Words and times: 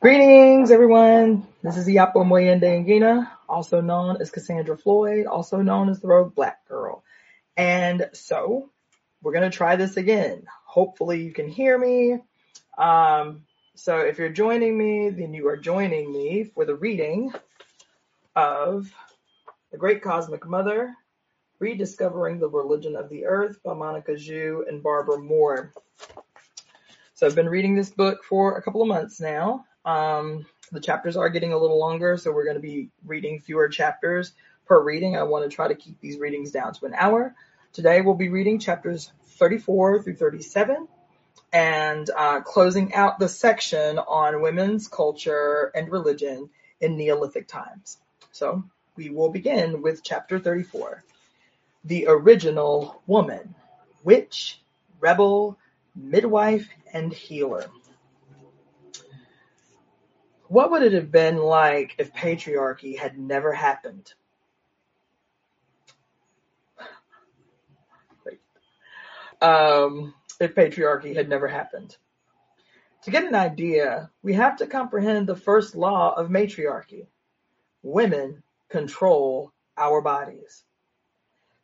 Greetings, 0.00 0.70
everyone. 0.70 1.44
This 1.62 1.76
is 1.76 1.88
Iapo 1.88 2.24
Moyende 2.24 2.86
Ngina, 2.86 3.28
also 3.48 3.80
known 3.80 4.18
as 4.20 4.30
Cassandra 4.30 4.78
Floyd, 4.78 5.26
also 5.26 5.60
known 5.60 5.88
as 5.88 5.98
the 5.98 6.06
Rogue 6.06 6.32
Black 6.32 6.64
Girl. 6.68 7.02
And 7.56 8.08
so 8.12 8.70
we're 9.22 9.32
going 9.32 9.50
to 9.50 9.56
try 9.56 9.74
this 9.74 9.96
again. 9.96 10.44
Hopefully 10.66 11.24
you 11.24 11.32
can 11.32 11.48
hear 11.48 11.76
me. 11.76 12.20
Um, 12.78 13.42
so 13.74 13.98
if 13.98 14.18
you're 14.18 14.28
joining 14.28 14.78
me, 14.78 15.10
then 15.10 15.34
you 15.34 15.48
are 15.48 15.56
joining 15.56 16.12
me 16.12 16.44
for 16.44 16.64
the 16.64 16.76
reading 16.76 17.32
of 18.36 18.88
The 19.72 19.78
Great 19.78 20.00
Cosmic 20.00 20.46
Mother, 20.46 20.94
Rediscovering 21.58 22.38
the 22.38 22.48
Religion 22.48 22.94
of 22.94 23.08
the 23.08 23.24
Earth 23.26 23.60
by 23.64 23.74
Monica 23.74 24.12
Sjöö 24.12 24.68
and 24.68 24.80
Barbara 24.80 25.18
Mor. 25.18 25.72
So 27.16 27.26
I've 27.26 27.34
been 27.34 27.48
reading 27.48 27.74
this 27.74 27.88
book 27.88 28.24
for 28.24 28.58
a 28.58 28.62
couple 28.62 28.82
of 28.82 28.88
months 28.88 29.20
now. 29.20 29.64
Um, 29.86 30.44
the 30.70 30.80
chapters 30.80 31.16
are 31.16 31.30
getting 31.30 31.54
a 31.54 31.56
little 31.56 31.78
longer, 31.78 32.18
so 32.18 32.30
we're 32.30 32.44
going 32.44 32.56
to 32.56 32.60
be 32.60 32.90
reading 33.06 33.40
fewer 33.40 33.70
chapters 33.70 34.34
per 34.66 34.78
reading. 34.82 35.16
I 35.16 35.22
want 35.22 35.50
to 35.50 35.56
try 35.56 35.66
to 35.66 35.74
keep 35.74 35.98
these 35.98 36.18
readings 36.18 36.50
down 36.50 36.74
to 36.74 36.84
an 36.84 36.92
hour. 36.92 37.34
Today 37.72 38.02
we'll 38.02 38.16
be 38.16 38.28
reading 38.28 38.58
chapters 38.58 39.10
34 39.38 40.02
through 40.02 40.16
37 40.16 40.88
and 41.54 42.10
uh, 42.14 42.42
closing 42.42 42.92
out 42.92 43.18
the 43.18 43.30
section 43.30 43.98
on 43.98 44.42
women's 44.42 44.86
culture 44.86 45.72
and 45.74 45.90
religion 45.90 46.50
in 46.82 46.98
Neolithic 46.98 47.48
times. 47.48 47.96
So 48.32 48.62
we 48.94 49.08
will 49.08 49.30
begin 49.30 49.80
with 49.80 50.02
chapter 50.02 50.38
34 50.38 51.02
The 51.86 52.08
Original 52.08 53.00
Woman, 53.06 53.54
Witch, 54.04 54.60
Rebel, 55.00 55.56
Midwife, 55.96 56.68
and 56.92 57.12
Healer. 57.12 57.66
What 60.48 60.70
would 60.70 60.82
it 60.82 60.92
have 60.92 61.10
been 61.10 61.38
like 61.38 61.96
if 61.98 62.12
patriarchy 62.12 62.96
had 62.96 63.18
never 63.18 63.52
happened? 63.52 64.12
um, 69.40 70.14
if 70.40 70.54
patriarchy 70.54 71.14
had 71.14 71.28
never 71.28 71.48
happened. 71.48 71.96
To 73.02 73.10
get 73.10 73.24
an 73.24 73.34
idea, 73.34 74.10
we 74.22 74.34
have 74.34 74.56
to 74.58 74.66
comprehend 74.66 75.26
the 75.26 75.36
first 75.36 75.76
law 75.76 76.14
of 76.14 76.30
matriarchy. 76.30 77.08
Women 77.82 78.42
control 78.68 79.52
our 79.76 80.00
bodies. 80.00 80.64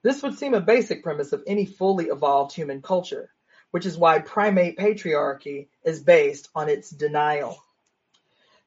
This 0.02 0.22
would 0.22 0.38
seem 0.38 0.54
a 0.54 0.60
basic 0.60 1.02
premise 1.02 1.32
of 1.32 1.42
any 1.46 1.66
fully 1.66 2.06
evolved 2.06 2.54
human 2.54 2.82
culture, 2.82 3.30
which 3.72 3.86
is 3.86 3.98
why 3.98 4.20
primate 4.20 4.78
patriarchy 4.78 5.66
is 5.82 6.00
based 6.00 6.48
on 6.54 6.68
its 6.68 6.88
denial. 6.90 7.60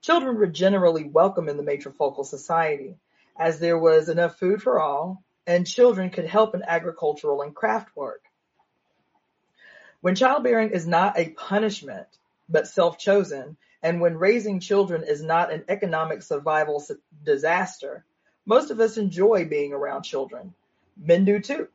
Children 0.02 0.38
were 0.38 0.48
generally 0.48 1.06
welcome 1.06 1.48
in 1.48 1.58
the 1.58 1.64
matrifocal 1.64 2.26
society, 2.26 2.98
as 3.40 3.60
there 3.60 3.78
was 3.78 4.10
enough 4.10 4.38
food 4.38 4.62
for 4.62 4.80
all, 4.80 5.24
and 5.48 5.66
children 5.66 6.10
could 6.10 6.26
help 6.26 6.54
in 6.56 6.64
agricultural 6.64 7.44
and 7.44 7.56
craft 7.56 7.96
work. 7.96 8.24
When 10.02 10.16
childbearing 10.16 10.72
is 10.72 10.86
not 10.86 11.18
a 11.18 11.30
punishment, 11.30 12.08
but 12.50 12.68
self-chosen, 12.68 13.58
and 13.82 14.02
when 14.02 14.18
raising 14.18 14.60
children 14.60 15.04
is 15.04 15.22
not 15.22 15.52
an 15.52 15.66
economic 15.70 16.24
survival 16.24 16.84
disaster, 17.24 18.04
most 18.46 18.72
of 18.72 18.80
us 18.80 18.98
enjoy 18.98 19.46
being 19.46 19.74
around 19.74 20.04
children. 20.04 20.54
Men 20.98 21.26
do 21.26 21.40
too. 21.40 21.68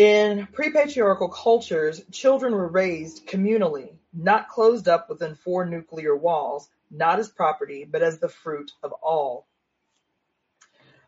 In 0.00 0.46
pre-patriarchal 0.46 1.28
cultures, 1.28 2.02
children 2.10 2.54
were 2.54 2.68
raised 2.68 3.26
communally, 3.26 3.98
not 4.14 4.48
closed 4.48 4.88
up 4.88 5.10
within 5.10 5.34
four 5.34 5.66
nuclear 5.66 6.16
walls, 6.16 6.70
not 6.90 7.18
as 7.18 7.28
property, 7.28 7.84
but 7.84 8.00
as 8.02 8.18
the 8.18 8.30
fruit 8.30 8.72
of 8.82 8.92
all. 9.02 9.46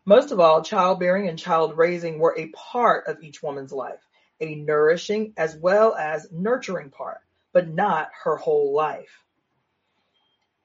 Most 0.05 0.29
of 0.29 0.39
all, 0.39 0.61
childbearing 0.61 1.27
and 1.27 1.39
child 1.39 1.75
raising 1.75 2.19
were 2.19 2.35
a 2.37 2.49
part 2.49 3.07
of 3.07 3.23
each 3.23 3.41
woman's 3.41 3.71
life 3.73 4.07
a 4.39 4.53
nourishing 4.53 5.33
as 5.37 5.57
well 5.57 5.95
as 5.95 6.27
nurturing 6.31 6.91
part, 6.91 7.21
but 7.51 7.67
not 7.67 8.11
her 8.23 8.35
whole 8.35 8.75
life. 8.75 9.22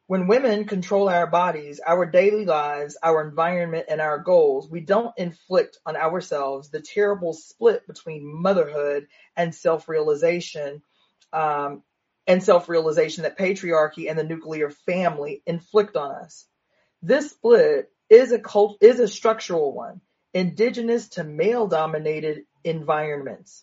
When 0.08 0.26
women 0.26 0.64
control 0.64 1.10
our 1.10 1.26
bodies, 1.26 1.82
our 1.86 2.06
daily 2.06 2.46
lives, 2.46 2.96
our 3.02 3.20
environment, 3.28 3.88
and 3.90 4.00
our 4.00 4.18
goals, 4.18 4.66
we 4.66 4.80
don't 4.80 5.12
inflict 5.18 5.76
on 5.84 5.96
ourselves 5.96 6.70
the 6.70 6.80
terrible 6.80 7.34
split 7.34 7.86
between 7.86 8.24
motherhood 8.24 9.06
and 9.36 9.54
self-realization, 9.54 10.80
um, 11.30 11.82
and 12.26 12.42
self-realization 12.42 13.24
that 13.24 13.36
patriarchy 13.36 14.08
and 14.08 14.18
the 14.18 14.24
nuclear 14.24 14.70
family 14.70 15.42
inflict 15.44 15.94
on 15.94 16.14
us. 16.14 16.46
This 17.02 17.32
split 17.32 17.92
is 18.08 18.32
a 18.32 18.38
cult, 18.38 18.78
is 18.80 19.00
a 19.00 19.08
structural 19.08 19.74
one, 19.74 20.00
indigenous 20.32 21.10
to 21.10 21.22
male-dominated 21.22 22.44
environments. 22.64 23.62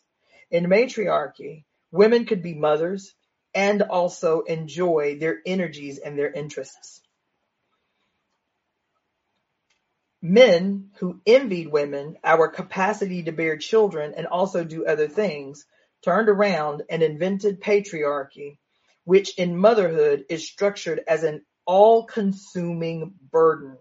In 0.51 0.69
matriarchy, 0.69 1.66
women 1.91 2.25
could 2.25 2.44
be 2.44 2.53
mothers 2.53 3.16
and 3.55 3.81
also 3.81 4.41
enjoy 4.41 5.17
their 5.17 5.39
energies 5.45 5.97
and 5.97 6.19
their 6.19 6.31
interests. 6.31 7.01
Men 10.21 10.89
who 10.97 11.21
envied 11.25 11.71
women, 11.71 12.17
our 12.23 12.49
capacity 12.49 13.23
to 13.23 13.31
bear 13.31 13.57
children 13.57 14.13
and 14.17 14.27
also 14.27 14.63
do 14.63 14.85
other 14.85 15.07
things, 15.07 15.65
turned 16.03 16.29
around 16.29 16.83
and 16.89 17.01
invented 17.01 17.61
patriarchy, 17.61 18.57
which 19.05 19.38
in 19.38 19.57
motherhood 19.57 20.25
is 20.29 20.47
structured 20.47 21.01
as 21.07 21.23
an 21.23 21.45
all-consuming 21.65 23.13
burden. 23.31 23.77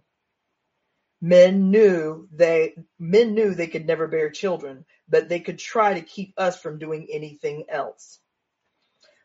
Men 1.20 1.70
knew 1.70 2.28
they 2.32 2.74
men 2.98 3.34
knew 3.34 3.54
they 3.54 3.66
could 3.66 3.86
never 3.86 4.06
bear 4.06 4.30
children, 4.30 4.84
but 5.08 5.28
they 5.30 5.40
could 5.40 5.58
try 5.58 5.94
to 5.94 6.02
keep 6.02 6.34
us 6.36 6.60
from 6.60 6.78
doing 6.78 7.08
anything 7.10 7.64
else. 7.70 8.20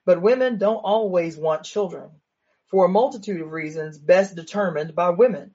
But 0.10 0.24
women 0.24 0.58
don't 0.58 0.78
always 0.78 1.38
want 1.38 1.66
children 1.66 2.10
for 2.72 2.84
a 2.84 2.90
multitude 2.90 3.42
of 3.42 3.52
reasons 3.52 4.00
best 4.00 4.36
determined 4.36 4.96
by 4.96 5.12
women. 5.12 5.54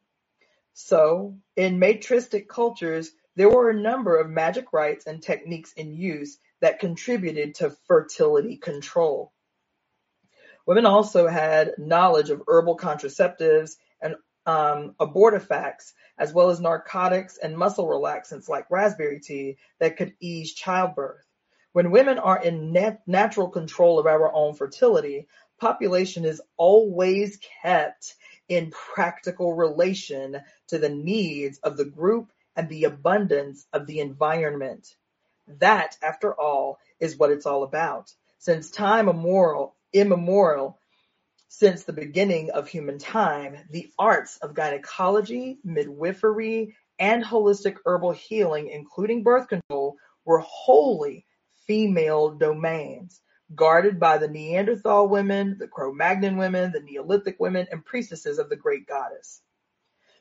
So, 0.74 1.38
in 1.56 1.80
matristic 1.80 2.46
cultures, 2.46 3.10
there 3.34 3.48
were 3.48 3.70
a 3.70 3.74
number 3.74 4.16
of 4.16 4.30
magic 4.30 4.72
rites 4.72 5.08
and 5.08 5.20
techniques 5.20 5.72
in 5.72 5.92
use 5.92 6.38
that 6.60 6.78
contributed 6.78 7.56
to 7.56 7.76
fertility 7.88 8.56
control. 8.56 9.32
Women 10.66 10.86
also 10.86 11.26
had 11.26 11.72
knowledge 11.76 12.30
of 12.30 12.44
herbal 12.46 12.76
contraceptives 12.76 13.72
and 14.00 14.14
um, 14.46 14.94
abortifacts, 15.00 15.94
as 16.16 16.32
well 16.32 16.50
as 16.50 16.60
narcotics 16.60 17.38
and 17.38 17.58
muscle 17.58 17.88
relaxants 17.88 18.48
like 18.48 18.70
raspberry 18.70 19.18
tea 19.18 19.56
that 19.80 19.96
could 19.96 20.14
ease 20.20 20.54
childbirth. 20.54 21.23
When 21.74 21.90
women 21.90 22.20
are 22.20 22.40
in 22.40 22.70
nat- 22.70 23.02
natural 23.04 23.48
control 23.48 23.98
of 23.98 24.06
our 24.06 24.32
own 24.32 24.54
fertility, 24.54 25.26
population 25.58 26.24
is 26.24 26.40
always 26.56 27.40
kept 27.62 28.14
in 28.48 28.70
practical 28.70 29.54
relation 29.54 30.40
to 30.68 30.78
the 30.78 30.88
needs 30.88 31.58
of 31.64 31.76
the 31.76 31.84
group 31.84 32.30
and 32.54 32.68
the 32.68 32.84
abundance 32.84 33.66
of 33.72 33.88
the 33.88 33.98
environment. 33.98 34.86
That, 35.48 35.98
after 36.00 36.32
all, 36.32 36.78
is 37.00 37.16
what 37.16 37.32
it's 37.32 37.44
all 37.44 37.64
about. 37.64 38.14
Since 38.38 38.70
time 38.70 39.08
immemorial, 39.08 39.74
immemorial 39.92 40.78
since 41.48 41.82
the 41.82 41.92
beginning 41.92 42.52
of 42.52 42.68
human 42.68 42.98
time, 42.98 43.56
the 43.70 43.90
arts 43.98 44.36
of 44.36 44.54
gynecology, 44.54 45.58
midwifery, 45.64 46.76
and 47.00 47.24
holistic 47.24 47.78
herbal 47.84 48.12
healing, 48.12 48.68
including 48.68 49.24
birth 49.24 49.48
control, 49.48 49.96
were 50.24 50.38
wholly 50.38 51.26
female 51.66 52.30
domains, 52.30 53.20
guarded 53.54 54.00
by 54.00 54.18
the 54.18 54.28
Neanderthal 54.28 55.08
women, 55.08 55.56
the 55.58 55.68
Cro-Magnon 55.68 56.36
women, 56.36 56.72
the 56.72 56.80
Neolithic 56.80 57.38
women, 57.38 57.66
and 57.70 57.84
priestesses 57.84 58.38
of 58.38 58.48
the 58.48 58.56
great 58.56 58.86
goddess. 58.86 59.40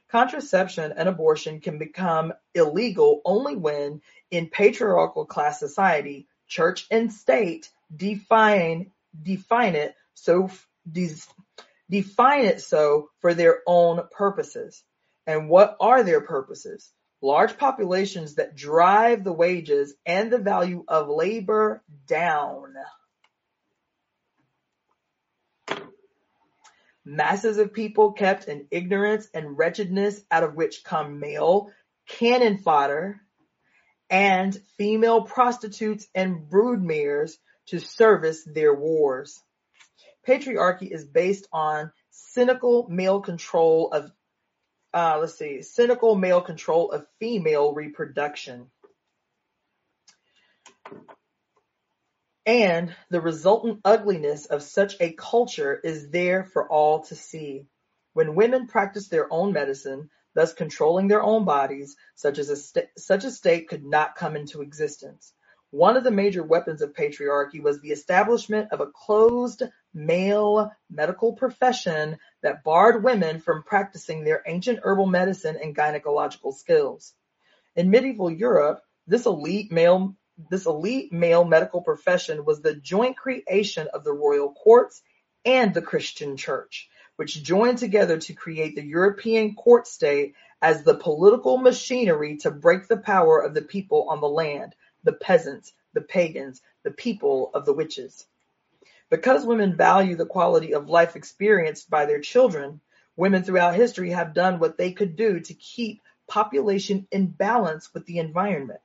Contraception 0.10 0.94
and 0.95 1.10
abortion 1.10 1.60
can 1.60 1.80
become 1.80 2.34
illegal 2.54 3.22
only 3.25 3.56
when, 3.56 4.01
in 4.30 4.50
patriarchal 4.50 5.25
class 5.25 5.60
society, 5.60 6.28
church 6.48 6.86
and 6.92 7.12
state 7.12 7.72
define 7.96 8.92
define 9.22 9.75
it 9.75 9.96
so 10.13 10.50
define 10.92 12.46
it 12.46 12.62
so 12.62 13.10
for 13.19 13.34
their 13.34 13.62
own 13.66 14.01
purposes. 14.12 14.84
And 15.25 15.50
what 15.50 15.78
are 15.80 16.04
their 16.04 16.22
purposes? 16.22 16.92
Large 17.24 17.58
populations 17.58 18.36
that 18.36 18.54
drive 18.54 19.24
the 19.24 19.31
wages 19.31 19.96
and 20.06 20.30
the 20.30 20.38
value 20.38 20.84
of 20.90 21.08
labor 21.08 21.81
down. 22.06 22.74
Masses 27.06 27.60
of 27.60 27.72
people 27.72 28.12
kept 28.12 28.50
in 28.50 28.68
ignorance 28.72 29.30
and 29.34 29.58
wretchedness 29.58 30.22
out 30.30 30.44
of 30.44 30.56
which 30.56 30.84
come 30.84 31.22
male 31.22 31.72
cannon 32.10 32.58
fodder 32.58 33.22
and 34.10 34.62
female 34.78 35.22
prostitutes 35.22 36.06
and 36.14 36.50
broodmares 36.50 37.38
to 37.68 37.80
service 37.80 38.44
their 38.44 38.74
wars. 38.74 39.42
patriarchy 40.28 40.92
is 40.92 41.06
based 41.06 41.48
on 41.54 41.94
cynical 42.12 42.86
male 42.90 43.22
control 43.22 43.92
of 43.94 44.12
uh, 44.94 45.18
let's 45.19 45.38
see, 45.38 45.62
cynical 45.62 46.16
male 46.16 46.42
control 46.42 46.92
of 46.92 47.07
female 47.19 47.74
reproduction. 47.74 48.68
And 52.45 52.94
the 53.10 53.22
resultant 53.22 53.80
ugliness 53.86 54.45
of 54.45 54.63
such 54.63 54.98
a 55.00 55.13
culture 55.13 55.80
is 55.81 56.10
there 56.10 56.44
for 56.44 56.68
all 56.68 57.04
to 57.06 57.16
see. 57.16 57.68
When 58.13 58.36
women 58.36 58.68
practice 58.68 59.07
their 59.07 59.31
own 59.31 59.54
medicine, 59.54 60.10
thus 60.36 60.54
controlling 60.54 61.07
their 61.07 61.24
own 61.24 61.46
bodies, 61.46 61.96
such 62.16 62.38
as 62.39 62.50
a 62.50 62.56
st- 62.56 62.89
such 62.98 63.24
a 63.24 63.31
state 63.31 63.69
could 63.69 63.86
not 63.86 64.16
come 64.16 64.36
into 64.36 64.62
existence. 64.62 65.34
One 65.74 65.98
of 65.98 66.04
the 66.04 66.12
major 66.12 66.44
weapons 66.44 66.84
of 66.84 66.94
patriarchy 66.94 67.60
was 67.60 67.81
the 67.81 67.90
establishment 67.90 68.72
of 68.72 68.80
a 68.80 68.92
closed 68.92 69.64
male 69.92 70.72
medical 70.88 71.34
profession 71.34 72.20
that 72.44 72.64
barred 72.64 73.04
women 73.04 73.40
from 73.40 73.64
practicing 73.64 74.24
their 74.24 74.44
ancient 74.46 74.81
herbal 74.84 75.08
medicine 75.08 75.58
and 75.60 75.75
gynecological 75.75 76.54
skills. 76.54 77.16
In 77.75 77.90
medieval 77.90 78.30
Europe, 78.30 78.84
this 79.08 79.25
elite 79.25 79.72
male 79.72 80.16
this 80.48 80.68
elite 80.68 81.12
male 81.12 81.44
medical 81.44 81.81
profession 81.81 82.46
was 82.46 82.62
the 82.62 82.75
joint 82.75 83.18
creation 83.18 83.88
of 83.96 84.04
the 84.04 84.14
royal 84.14 84.54
courts 84.54 85.02
and 85.44 85.74
the 85.74 85.81
Christian 85.81 86.38
church, 86.38 86.88
which 87.16 87.42
joined 87.42 87.80
together 87.80 88.20
to 88.20 88.34
create 88.36 88.75
the 88.75 88.86
European 88.86 89.56
court 89.56 89.88
state 89.88 90.36
as 90.62 90.84
the 90.84 90.94
political 90.94 91.58
machinery 91.58 92.38
to 92.38 92.52
break 92.52 92.88
the 92.88 92.98
power 92.98 93.40
of 93.40 93.56
the 93.56 93.64
people 93.64 94.10
on 94.10 94.22
the 94.22 94.30
land 94.30 94.75
the 95.03 95.13
peasants, 95.13 95.73
the 95.94 96.01
pagans, 96.01 96.61
the 96.83 96.91
people 96.91 97.51
of 97.53 97.65
the 97.65 97.73
witches. 97.73 98.25
Because 99.09 99.45
women 99.45 99.75
value 99.75 100.15
the 100.15 100.25
quality 100.25 100.73
of 100.73 100.89
life 100.89 101.15
experienced 101.15 101.89
by 101.89 102.05
their 102.05 102.19
children, 102.19 102.81
women 103.15 103.44
throughout 103.44 103.75
history 103.75 104.09
have 104.11 104.33
done 104.33 104.59
what 104.59 104.77
they 104.77 104.91
could 104.91 105.15
do 105.15 105.39
to 105.39 105.53
keep 105.53 106.01
population 106.27 107.07
in 107.11 107.27
balance 107.27 107.94
with 107.94 108.05
the 108.05 108.17
environment. 108.19 108.79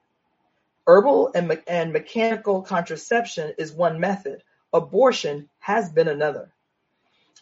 Herbal 0.86 1.32
and, 1.34 1.48
me- 1.48 1.58
and 1.66 1.92
mechanical 1.92 2.62
contraception 2.62 3.54
is 3.58 3.72
one 3.72 4.00
method. 4.00 4.42
Abortion 4.72 5.48
has 5.60 5.90
been 5.90 6.08
another. 6.08 6.52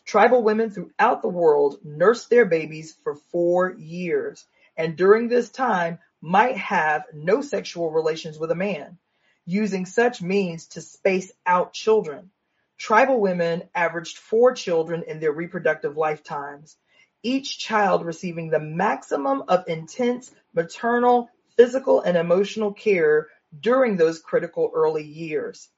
Tribal 0.05 0.43
women 0.43 0.71
throughout 0.71 1.23
the 1.23 1.29
world 1.29 1.79
nurse 1.85 2.27
their 2.27 2.45
babies 2.45 2.97
for 3.03 3.17
four 3.17 3.73
years, 3.73 4.47
and 4.77 4.97
during 4.97 5.29
this 5.29 5.49
time 5.49 5.99
might 6.27 6.57
have 6.57 7.05
no 7.13 7.41
sexual 7.41 7.93
relations 7.93 8.37
with 8.37 8.51
a 8.51 8.57
man, 8.57 8.99
using 9.45 9.87
such 9.87 10.21
means 10.21 10.67
to 10.67 10.81
space 10.81 11.31
out 11.47 11.73
children. 11.73 12.33
Tribal 12.77 13.21
women 13.21 13.63
averaged 13.77 14.19
four 14.19 14.53
children 14.53 15.05
in 15.07 15.21
their 15.21 15.31
reproductive 15.31 15.97
lifetimes, 15.97 16.77
each 17.23 17.61
child 17.61 18.05
receiving 18.05 18.51
the 18.51 18.59
maximum 18.59 19.45
of 19.47 19.69
intense 19.69 20.33
maternal, 20.53 21.31
physical, 21.57 22.01
and 22.01 22.17
emotional 22.17 22.73
care 22.73 23.29
during 23.61 23.97
those 23.97 24.19
critical 24.19 24.73
early 24.75 25.05
years. 25.05 25.69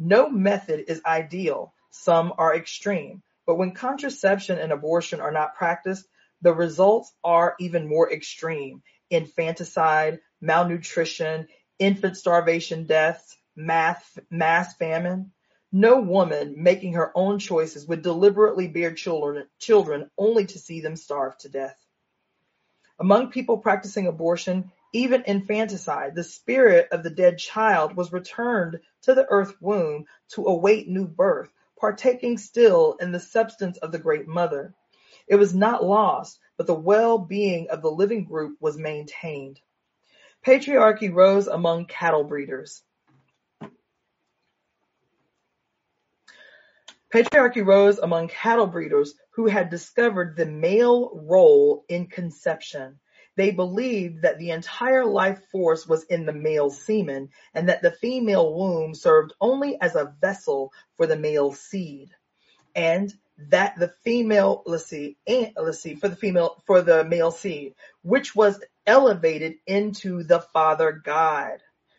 No 0.00 0.28
method 0.28 0.86
is 0.88 1.00
ideal, 1.06 1.74
some 1.90 2.32
are 2.38 2.56
extreme, 2.56 3.22
but 3.46 3.54
when 3.54 3.70
contraception 3.70 4.58
and 4.58 4.72
abortion 4.72 5.20
are 5.20 5.30
not 5.30 5.54
practiced, 5.54 6.04
the 6.40 6.52
results 6.52 7.12
are 7.22 7.54
even 7.60 7.88
more 7.88 8.12
extreme 8.12 8.82
infanticide, 9.12 10.20
malnutrition, 10.40 11.48
infant 11.78 12.16
starvation 12.16 12.86
deaths, 12.86 13.36
mass, 13.54 14.18
mass 14.30 14.74
famine. 14.76 15.32
No 15.70 16.00
woman 16.00 16.54
making 16.58 16.94
her 16.94 17.12
own 17.14 17.38
choices 17.38 17.86
would 17.86 18.02
deliberately 18.02 18.68
bear 18.68 18.92
children, 18.92 19.46
children 19.58 20.10
only 20.18 20.46
to 20.46 20.58
see 20.58 20.80
them 20.80 20.96
starve 20.96 21.36
to 21.38 21.48
death. 21.48 21.76
Among 22.98 23.30
people 23.30 23.58
practicing 23.58 24.06
abortion, 24.06 24.70
even 24.92 25.24
infanticide, 25.26 26.14
the 26.14 26.24
spirit 26.24 26.88
of 26.92 27.02
the 27.02 27.10
dead 27.10 27.38
child 27.38 27.96
was 27.96 28.12
returned 28.12 28.80
to 29.02 29.14
the 29.14 29.26
earth 29.28 29.54
womb 29.60 30.04
to 30.34 30.46
await 30.46 30.88
new 30.88 31.06
birth, 31.06 31.50
partaking 31.80 32.36
still 32.36 32.96
in 33.00 33.10
the 33.10 33.20
substance 33.20 33.78
of 33.78 33.92
the 33.92 33.98
great 33.98 34.28
mother. 34.28 34.74
It 35.26 35.36
was 35.36 35.54
not 35.54 35.82
lost, 35.82 36.38
but 36.62 36.68
the 36.68 36.74
well-being 36.74 37.66
of 37.70 37.82
the 37.82 37.90
living 37.90 38.22
group 38.22 38.56
was 38.60 38.78
maintained. 38.78 39.58
Patriarchy 40.46 41.12
rose 41.12 41.48
among 41.48 41.86
cattle 41.86 42.22
breeders. 42.22 42.84
Patriarchy 47.12 47.66
rose 47.66 47.98
among 47.98 48.28
cattle 48.28 48.68
breeders 48.68 49.14
who 49.30 49.46
had 49.46 49.70
discovered 49.70 50.36
the 50.36 50.46
male 50.46 51.10
role 51.24 51.84
in 51.88 52.06
conception. 52.06 53.00
They 53.34 53.50
believed 53.50 54.22
that 54.22 54.38
the 54.38 54.50
entire 54.50 55.04
life 55.04 55.40
force 55.50 55.84
was 55.84 56.04
in 56.04 56.26
the 56.26 56.32
male 56.32 56.70
semen 56.70 57.30
and 57.54 57.68
that 57.70 57.82
the 57.82 57.90
female 57.90 58.54
womb 58.54 58.94
served 58.94 59.32
only 59.40 59.80
as 59.80 59.96
a 59.96 60.14
vessel 60.20 60.72
for 60.96 61.08
the 61.08 61.16
male 61.16 61.50
seed. 61.52 62.10
And 62.76 63.12
that 63.38 63.78
the 63.78 63.88
female, 64.04 64.62
let's 64.66 64.86
see, 64.86 65.16
and 65.26 65.52
let's 65.56 65.80
see, 65.80 65.94
for 65.94 66.08
the 66.08 66.16
female, 66.16 66.62
for 66.66 66.82
the 66.82 67.04
male 67.04 67.30
seed, 67.30 67.74
which 68.02 68.34
was 68.34 68.62
elevated 68.86 69.54
into 69.66 70.22
the 70.22 70.40
father 70.40 70.92
god. 70.92 71.58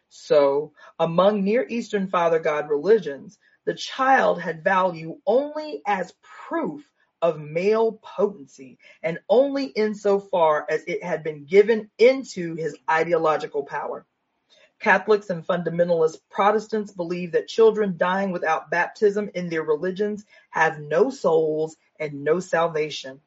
So 0.09 0.73
among 0.99 1.43
Near 1.43 1.65
Eastern 1.67 2.07
father 2.07 2.39
god 2.39 2.69
religions, 2.69 3.37
the 3.65 3.73
child 3.73 4.41
had 4.41 4.63
value 4.63 5.17
only 5.25 5.81
as 5.87 6.13
proof 6.47 6.83
of 7.21 7.39
male 7.39 7.93
potency 8.03 8.77
and 9.01 9.17
only 9.29 9.65
insofar 9.65 10.65
as 10.69 10.83
it 10.83 11.03
had 11.03 11.23
been 11.23 11.45
given 11.45 11.89
into 11.97 12.55
his 12.55 12.75
ideological 12.89 13.63
power. 13.63 14.05
Catholics 14.83 15.29
and 15.29 15.47
fundamentalist 15.47 16.17
Protestants 16.29 16.91
believe 16.91 17.31
that 17.31 17.47
children 17.47 17.95
dying 17.95 18.31
without 18.31 18.69
baptism 18.69 19.29
in 19.33 19.47
their 19.47 19.63
religions 19.63 20.25
have 20.49 20.77
no 20.77 21.09
souls 21.09 21.77
and 21.97 22.25
no 22.25 22.41
salvation. 22.41 23.21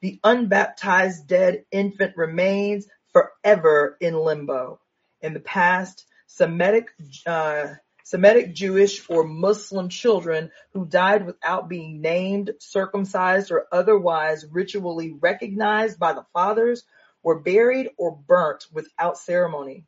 The 0.00 0.18
unbaptized 0.24 1.28
dead 1.28 1.64
infant 1.70 2.16
remains 2.16 2.88
forever 3.12 3.96
in 4.00 4.18
limbo. 4.18 4.80
In 5.20 5.34
the 5.34 5.40
past, 5.40 6.04
Semitic, 6.26 6.88
uh, 7.24 7.74
Semitic 8.02 8.52
Jewish 8.52 9.08
or 9.08 9.22
Muslim 9.22 9.90
children 9.90 10.50
who 10.72 10.84
died 10.84 11.24
without 11.24 11.68
being 11.68 12.00
named, 12.00 12.54
circumcised, 12.58 13.52
or 13.52 13.68
otherwise 13.70 14.44
ritually 14.50 15.12
recognized 15.20 16.00
by 16.00 16.12
the 16.12 16.26
fathers 16.32 16.82
were 17.22 17.38
buried 17.38 17.90
or 17.98 18.16
burnt 18.16 18.66
without 18.72 19.16
ceremony. 19.16 19.84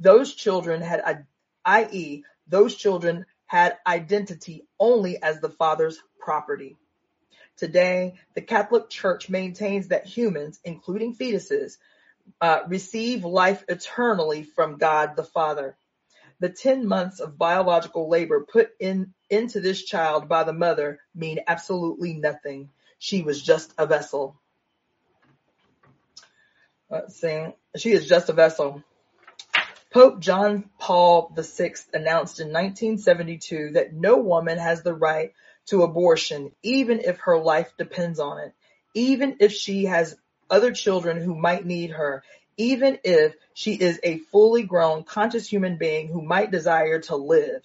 Those 0.00 0.34
children 0.34 0.82
had, 0.82 1.26
i.e., 1.64 2.24
those 2.46 2.74
children 2.74 3.26
had 3.46 3.78
identity 3.86 4.66
only 4.78 5.22
as 5.22 5.40
the 5.40 5.48
father's 5.48 5.98
property. 6.18 6.76
Today, 7.56 8.14
the 8.34 8.42
Catholic 8.42 8.90
Church 8.90 9.30
maintains 9.30 9.88
that 9.88 10.04
humans, 10.04 10.60
including 10.64 11.14
fetuses, 11.16 11.78
uh, 12.40 12.60
receive 12.68 13.24
life 13.24 13.64
eternally 13.68 14.42
from 14.42 14.76
God 14.76 15.16
the 15.16 15.24
Father. 15.24 15.76
The 16.38 16.50
10 16.50 16.86
months 16.86 17.20
of 17.20 17.38
biological 17.38 18.10
labor 18.10 18.44
put 18.44 18.70
in 18.78 19.14
into 19.30 19.60
this 19.60 19.82
child 19.82 20.28
by 20.28 20.44
the 20.44 20.52
mother 20.52 21.00
mean 21.14 21.40
absolutely 21.46 22.12
nothing. 22.14 22.70
She 22.98 23.22
was 23.22 23.42
just 23.42 23.72
a 23.78 23.86
vessel. 23.86 24.38
Let's 26.90 27.18
see. 27.18 27.46
She 27.76 27.92
is 27.92 28.06
just 28.06 28.28
a 28.28 28.34
vessel. 28.34 28.84
Pope 29.96 30.20
John 30.20 30.68
Paul 30.78 31.32
VI 31.34 31.72
announced 31.94 32.38
in 32.38 32.48
1972 32.48 33.70
that 33.76 33.94
no 33.94 34.18
woman 34.18 34.58
has 34.58 34.82
the 34.82 34.92
right 34.92 35.32
to 35.68 35.84
abortion, 35.84 36.52
even 36.62 37.00
if 37.00 37.16
her 37.20 37.38
life 37.38 37.72
depends 37.78 38.20
on 38.20 38.40
it, 38.40 38.52
even 38.92 39.38
if 39.40 39.52
she 39.52 39.86
has 39.86 40.14
other 40.50 40.72
children 40.72 41.16
who 41.18 41.34
might 41.34 41.64
need 41.64 41.92
her, 41.92 42.22
even 42.58 42.98
if 43.04 43.36
she 43.54 43.72
is 43.72 43.98
a 44.02 44.18
fully 44.18 44.64
grown 44.64 45.02
conscious 45.02 45.48
human 45.48 45.78
being 45.78 46.08
who 46.08 46.20
might 46.20 46.50
desire 46.50 47.00
to 47.00 47.16
live. 47.16 47.62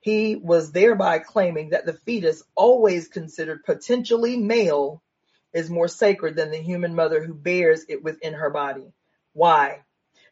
He 0.00 0.36
was 0.36 0.72
thereby 0.72 1.18
claiming 1.18 1.68
that 1.70 1.84
the 1.84 1.92
fetus, 1.92 2.42
always 2.54 3.08
considered 3.08 3.62
potentially 3.66 4.38
male, 4.38 5.02
is 5.52 5.68
more 5.68 5.88
sacred 5.88 6.34
than 6.34 6.50
the 6.50 6.62
human 6.62 6.94
mother 6.94 7.22
who 7.22 7.34
bears 7.34 7.84
it 7.90 8.02
within 8.02 8.32
her 8.32 8.48
body. 8.48 8.94
Why? 9.34 9.80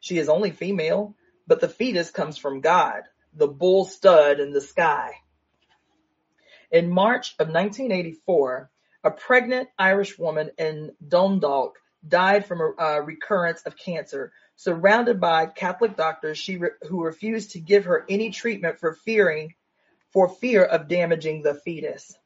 She 0.00 0.16
is 0.16 0.31
only 0.31 0.50
female 0.50 1.14
but 1.47 1.61
the 1.61 1.69
fetus 1.69 2.11
comes 2.11 2.37
from 2.37 2.61
God, 2.61 3.03
the 3.35 3.47
bull 3.47 3.85
stud 3.85 4.41
in 4.41 4.53
the 4.53 4.61
sky. 4.61 5.12
In 6.71 6.91
March 6.91 7.35
of 7.38 7.49
1984, 7.49 8.71
a 9.05 9.11
pregnant 9.11 9.69
Irish 9.79 10.19
woman 10.19 10.50
in 10.59 10.93
Dundalk 11.07 11.79
died 12.07 12.47
from 12.47 12.61
a 12.61 12.83
uh, 12.83 12.99
recurrence 12.99 13.62
of 13.62 13.76
cancer. 13.76 14.33
Surrounded 14.57 15.21
by 15.21 15.47
Catholic 15.47 15.97
doctors 15.97 16.38
she 16.38 16.57
re- 16.57 16.71
who 16.88 17.05
refused 17.05 17.53
to 17.53 17.61
give 17.61 17.85
her 17.85 18.05
any 18.09 18.31
treatment 18.31 18.79
for 18.81 18.95
fearing 18.95 19.55
for 20.12 20.29
fear 20.29 20.65
of 20.65 20.88
damaging 20.88 21.43
the 21.43 21.55
fetus. 21.55 22.17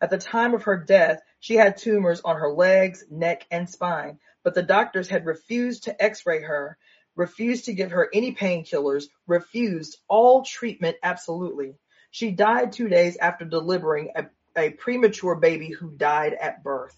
At 0.00 0.10
the 0.10 0.18
time 0.18 0.54
of 0.54 0.64
her 0.64 0.76
death, 0.76 1.22
she 1.40 1.54
had 1.54 1.76
tumors 1.76 2.20
on 2.20 2.36
her 2.36 2.50
legs, 2.50 3.04
neck, 3.10 3.46
and 3.50 3.68
spine, 3.68 4.18
but 4.42 4.54
the 4.54 4.62
doctors 4.62 5.08
had 5.08 5.26
refused 5.26 5.84
to 5.84 6.02
x-ray 6.02 6.42
her, 6.42 6.78
refused 7.18 7.64
to 7.64 7.74
give 7.74 7.90
her 7.90 8.08
any 8.14 8.32
painkillers, 8.32 9.08
refused 9.26 9.98
all 10.06 10.44
treatment 10.44 10.96
absolutely. 11.02 11.74
She 12.12 12.30
died 12.30 12.72
two 12.72 12.88
days 12.88 13.16
after 13.16 13.44
delivering 13.44 14.12
a, 14.14 14.26
a 14.56 14.70
premature 14.70 15.34
baby 15.34 15.70
who 15.70 15.90
died 15.90 16.32
at 16.32 16.62
birth. 16.62 16.94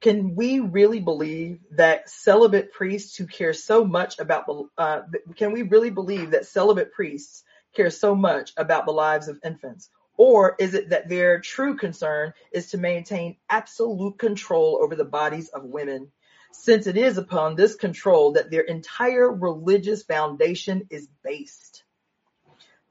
Can 0.00 0.34
we 0.34 0.58
really 0.58 1.00
believe 1.00 1.60
that 1.70 2.10
celibate 2.10 2.72
priests 2.72 3.16
who 3.16 3.26
care 3.26 3.54
so 3.54 3.84
much 3.84 4.18
about 4.18 4.46
the, 4.46 4.68
uh, 4.76 5.02
can 5.36 5.52
we 5.52 5.62
really 5.62 5.90
believe 5.90 6.32
that 6.32 6.46
celibate 6.46 6.92
priests 6.92 7.44
care 7.74 7.90
so 7.90 8.14
much 8.14 8.52
about 8.56 8.86
the 8.86 8.92
lives 8.92 9.28
of 9.28 9.38
infants? 9.44 9.88
Or 10.16 10.56
is 10.58 10.74
it 10.74 10.90
that 10.90 11.08
their 11.08 11.40
true 11.40 11.76
concern 11.76 12.32
is 12.50 12.70
to 12.70 12.78
maintain 12.78 13.36
absolute 13.48 14.18
control 14.18 14.80
over 14.82 14.96
the 14.96 15.04
bodies 15.04 15.48
of 15.50 15.62
women? 15.64 16.10
Since 16.58 16.86
it 16.86 16.96
is 16.96 17.16
upon 17.16 17.54
this 17.54 17.74
control 17.74 18.32
that 18.32 18.50
their 18.50 18.62
entire 18.62 19.30
religious 19.30 20.02
foundation 20.02 20.88
is 20.90 21.08
based. 21.22 21.84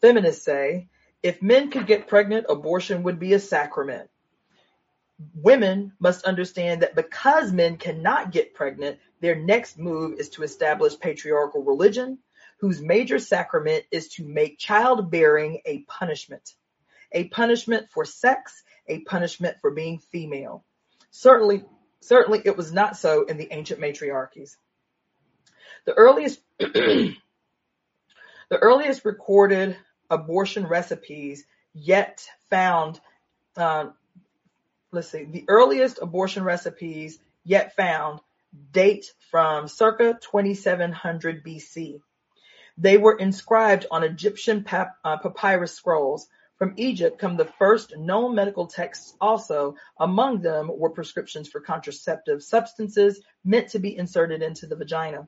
Feminists 0.02 0.46
say, 0.46 0.88
if 1.22 1.42
men 1.42 1.72
could 1.72 1.88
get 1.88 2.08
pregnant, 2.08 2.46
abortion 2.48 3.04
would 3.04 3.20
be 3.20 3.34
a 3.34 3.40
sacrament. 3.40 4.10
Women 5.34 5.94
must 6.00 6.26
understand 6.26 6.84
that 6.84 6.96
because 6.96 7.52
men 7.52 7.78
cannot 7.78 8.32
get 8.32 8.54
pregnant, 8.54 9.00
their 9.20 9.36
next 9.36 9.78
move 9.78 10.20
is 10.20 10.30
to 10.32 10.44
establish 10.44 11.00
patriarchal 11.00 11.64
religion, 11.64 12.20
whose 12.60 12.82
major 12.82 13.20
sacrament 13.20 13.86
is 13.92 14.10
to 14.10 14.26
make 14.26 14.60
childbearing 14.60 15.62
a 15.66 15.80
punishment. 15.84 16.54
A 17.12 17.26
punishment 17.30 17.88
for 17.92 18.06
sex, 18.06 18.64
a 18.88 19.00
punishment 19.02 19.58
for 19.62 19.72
being 19.72 20.00
female. 20.00 20.64
Certainly, 21.12 21.64
certainly 22.08 22.42
it 22.46 22.58
was 22.58 22.72
not 22.72 22.98
so 22.98 23.26
in 23.26 23.38
the 23.38 23.48
ancient 23.52 23.80
matriarchies. 23.80 24.56
The 25.86 25.94
earliest, 25.94 26.40
the 26.60 27.16
earliest 28.52 29.06
recorded 29.06 29.78
abortion 30.10 30.68
recipes 30.68 31.46
yet 31.74 32.26
found 32.50 33.00
uh, 33.58 33.86
let's 34.96 35.10
see, 35.10 35.26
the 35.26 35.46
earliest 35.48 36.00
abortion 36.02 36.44
recipes 36.44 37.20
yet 37.44 37.76
found 37.76 38.20
date 38.72 39.12
from 39.30 39.68
circa 39.68 40.18
2700 40.22 41.44
BC. 41.44 42.02
They 42.78 42.98
were 42.98 43.18
inscribed 43.18 43.86
on 43.92 44.04
Egyptian 44.04 44.64
pap- 44.64 44.98
uh, 45.04 45.18
papyrus 45.18 45.74
scrolls. 45.74 46.28
From 46.58 46.74
Egypt 46.78 47.20
come 47.20 47.36
the 47.36 47.52
first 47.60 47.98
known 47.98 48.34
medical 48.34 48.68
texts 48.68 49.14
also. 49.20 49.76
Among 50.00 50.42
them 50.42 50.72
were 50.74 50.90
prescriptions 50.90 51.50
for 51.50 51.60
contraceptive 51.60 52.42
substances 52.42 53.22
meant 53.44 53.70
to 53.72 53.80
be 53.80 53.98
inserted 53.98 54.42
into 54.42 54.66
the 54.66 54.78
vagina. 54.78 55.28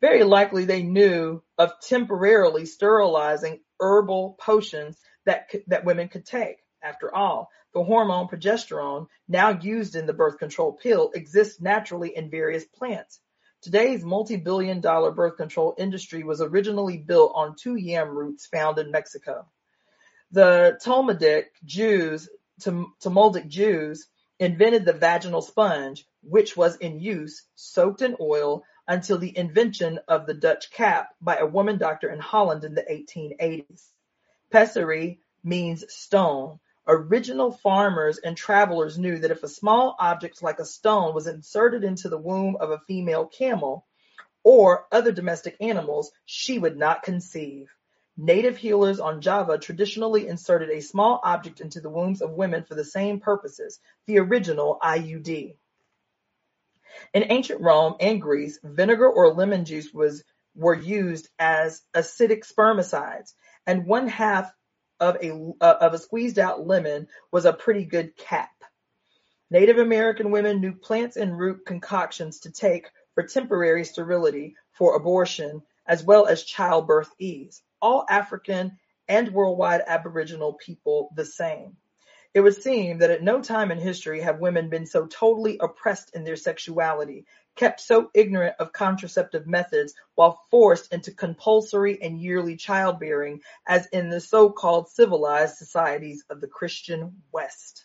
Very 0.00 0.22
likely 0.22 0.64
they 0.64 0.84
knew 0.84 1.42
of 1.58 1.80
temporarily 1.80 2.66
sterilizing 2.66 3.62
herbal 3.80 4.36
potions 4.38 4.96
that, 5.24 5.50
that 5.66 5.84
women 5.84 6.08
could 6.08 6.24
take. 6.24 6.58
After 6.80 7.12
all, 7.12 7.50
the 7.72 7.82
hormone 7.82 8.28
progesterone, 8.28 9.08
now 9.26 9.58
used 9.58 9.96
in 9.96 10.06
the 10.06 10.12
birth 10.12 10.38
control 10.38 10.72
pill, 10.72 11.10
exists 11.14 11.60
naturally 11.60 12.16
in 12.16 12.30
various 12.30 12.64
plants. 12.64 13.18
Today's 13.60 14.04
multi-billion 14.04 14.80
dollar 14.80 15.10
birth 15.10 15.36
control 15.36 15.74
industry 15.78 16.22
was 16.22 16.40
originally 16.40 16.98
built 16.98 17.32
on 17.34 17.56
two 17.56 17.74
yam 17.74 18.10
roots 18.10 18.46
found 18.46 18.78
in 18.78 18.92
Mexico. 18.92 19.48
The 20.34 20.80
Talmudic 20.80 21.52
Jews, 21.64 22.28
Talmudic 22.58 23.46
Jews 23.46 24.08
invented 24.40 24.84
the 24.84 24.92
vaginal 24.92 25.42
sponge, 25.42 26.08
which 26.24 26.56
was 26.56 26.74
in 26.74 26.98
use, 26.98 27.46
soaked 27.54 28.02
in 28.02 28.16
oil, 28.20 28.64
until 28.88 29.16
the 29.16 29.38
invention 29.38 30.00
of 30.08 30.26
the 30.26 30.34
Dutch 30.34 30.72
cap 30.72 31.14
by 31.20 31.36
a 31.36 31.46
woman 31.46 31.78
doctor 31.78 32.10
in 32.10 32.18
Holland 32.18 32.64
in 32.64 32.74
the 32.74 32.82
1880s. 32.82 33.84
Pessary 34.50 35.20
means 35.44 35.84
stone, 35.94 36.58
Original 36.88 37.52
farmers 37.52 38.18
and 38.18 38.36
travelers 38.36 38.98
knew 38.98 39.20
that 39.20 39.30
if 39.30 39.44
a 39.44 39.48
small 39.48 39.94
object 40.00 40.42
like 40.42 40.58
a 40.58 40.64
stone 40.64 41.14
was 41.14 41.28
inserted 41.28 41.84
into 41.84 42.08
the 42.08 42.18
womb 42.18 42.56
of 42.56 42.72
a 42.72 42.82
female 42.88 43.26
camel 43.26 43.86
or 44.42 44.88
other 44.90 45.12
domestic 45.12 45.56
animals, 45.60 46.10
she 46.24 46.58
would 46.58 46.76
not 46.76 47.04
conceive. 47.04 47.70
Native 48.16 48.56
healers 48.56 49.00
on 49.00 49.20
Java 49.20 49.58
traditionally 49.58 50.28
inserted 50.28 50.70
a 50.70 50.80
small 50.80 51.20
object 51.24 51.60
into 51.60 51.80
the 51.80 51.90
wombs 51.90 52.22
of 52.22 52.30
women 52.32 52.62
for 52.62 52.76
the 52.76 52.84
same 52.84 53.18
purposes, 53.18 53.80
the 54.06 54.18
original 54.18 54.78
IUD. 54.80 55.56
In 57.12 57.24
ancient 57.28 57.60
Rome 57.60 57.96
and 57.98 58.22
Greece, 58.22 58.60
vinegar 58.62 59.08
or 59.08 59.34
lemon 59.34 59.64
juice 59.64 59.92
was 59.92 60.22
were 60.54 60.74
used 60.74 61.28
as 61.40 61.82
acidic 61.92 62.46
spermicides, 62.46 63.34
and 63.66 63.86
one 63.86 64.06
half 64.06 64.52
of 65.00 65.16
a 65.20 65.32
uh, 65.60 65.76
of 65.80 65.94
a 65.94 65.98
squeezed 65.98 66.38
out 66.38 66.64
lemon 66.64 67.08
was 67.32 67.44
a 67.44 67.52
pretty 67.52 67.84
good 67.84 68.16
cap. 68.16 68.52
Native 69.50 69.78
American 69.78 70.30
women 70.30 70.60
knew 70.60 70.74
plants 70.74 71.16
and 71.16 71.36
root 71.36 71.66
concoctions 71.66 72.40
to 72.40 72.52
take 72.52 72.88
for 73.14 73.24
temporary 73.24 73.84
sterility, 73.84 74.54
for 74.72 74.94
abortion, 74.94 75.62
as 75.86 76.04
well 76.04 76.26
as 76.26 76.44
childbirth 76.44 77.10
ease. 77.18 77.60
All 77.84 78.06
African 78.08 78.78
and 79.08 79.34
worldwide 79.34 79.82
Aboriginal 79.86 80.54
people 80.54 81.10
the 81.14 81.26
same. 81.26 81.76
It 82.32 82.40
would 82.40 82.54
seem 82.54 82.98
that 82.98 83.10
at 83.10 83.22
no 83.22 83.42
time 83.42 83.70
in 83.70 83.78
history 83.78 84.22
have 84.22 84.40
women 84.40 84.70
been 84.70 84.86
so 84.86 85.04
totally 85.06 85.58
oppressed 85.60 86.14
in 86.14 86.24
their 86.24 86.34
sexuality 86.36 87.26
kept 87.56 87.80
so 87.80 88.10
ignorant 88.14 88.56
of 88.58 88.72
contraceptive 88.72 89.46
methods 89.46 89.92
while 90.14 90.40
forced 90.50 90.94
into 90.94 91.12
compulsory 91.12 92.00
and 92.00 92.18
yearly 92.18 92.56
childbearing 92.56 93.42
as 93.66 93.86
in 93.88 94.08
the 94.08 94.20
so-called 94.20 94.88
civilized 94.88 95.56
societies 95.56 96.24
of 96.30 96.40
the 96.40 96.48
Christian 96.48 97.22
West. 97.32 97.84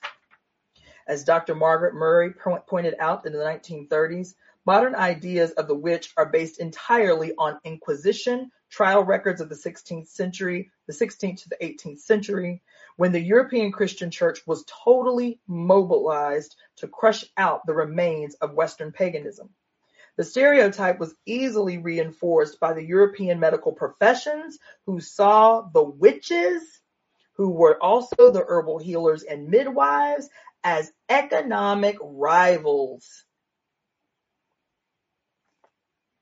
As 1.07 1.25
Dr. 1.25 1.55
Margaret 1.55 1.93
Murray 1.93 2.33
pointed 2.67 2.95
out 2.99 3.25
in 3.25 3.33
the 3.33 3.39
1930s, 3.39 4.35
modern 4.69 4.93
ideas 4.93 5.49
of 5.53 5.67
the 5.67 5.73
witch 5.73 6.13
are 6.15 6.27
based 6.27 6.59
entirely 6.59 7.33
on 7.39 7.59
Inquisition, 7.63 8.51
trial 8.69 9.03
records 9.03 9.41
of 9.41 9.49
the 9.49 9.55
16th 9.55 10.09
century, 10.09 10.69
the 10.85 10.93
16th 10.93 11.41
to 11.41 11.49
the 11.49 11.57
18th 11.59 11.97
century, 11.97 12.61
when 12.95 13.11
the 13.11 13.19
European 13.19 13.71
Christian 13.71 14.11
church 14.11 14.45
was 14.45 14.63
totally 14.67 15.39
mobilized 15.47 16.55
to 16.75 16.87
crush 16.87 17.25
out 17.35 17.65
the 17.65 17.73
remains 17.73 18.35
of 18.35 18.53
Western 18.53 18.91
paganism. 18.91 19.49
The 20.17 20.23
stereotype 20.23 20.99
was 20.99 21.15
easily 21.25 21.79
reinforced 21.79 22.59
by 22.59 22.73
the 22.73 22.85
European 22.85 23.39
medical 23.39 23.71
professions 23.71 24.59
who 24.85 24.99
saw 24.99 25.61
the 25.61 25.83
witches, 25.83 26.61
who 27.37 27.49
were 27.49 27.81
also 27.81 28.29
the 28.29 28.45
herbal 28.47 28.77
healers 28.77 29.23
and 29.23 29.47
midwives, 29.47 30.29
as 30.63 30.91
economic 31.09 31.97
rivals. 32.03 33.25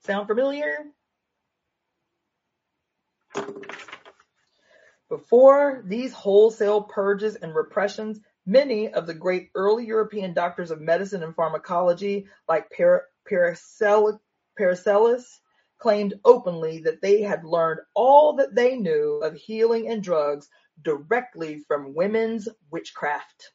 Sound 0.08 0.28
familiar? 0.28 0.86
Before 5.10 5.84
these 5.86 6.14
wholesale 6.14 6.82
purges 6.84 7.36
and 7.36 7.54
repressions, 7.54 8.22
many 8.46 8.94
of 8.94 9.06
the 9.06 9.14
great 9.14 9.50
early 9.54 9.86
European 9.86 10.34
doctors 10.34 10.72
of 10.72 10.80
medicine 10.80 11.24
and 11.24 11.36
pharmacology, 11.36 12.28
like 12.48 12.72
Paracelsus 14.58 15.42
claimed 15.78 16.14
openly 16.24 16.80
that 16.80 17.02
they 17.02 17.22
had 17.22 17.44
learned 17.44 17.82
all 17.94 18.38
that 18.38 18.56
they 18.56 18.78
knew 18.78 19.20
of 19.22 19.36
healing 19.36 19.90
and 19.90 20.02
drugs 20.02 20.48
directly 20.84 21.66
from 21.68 21.94
women's 21.94 22.48
witchcraft. 22.72 23.52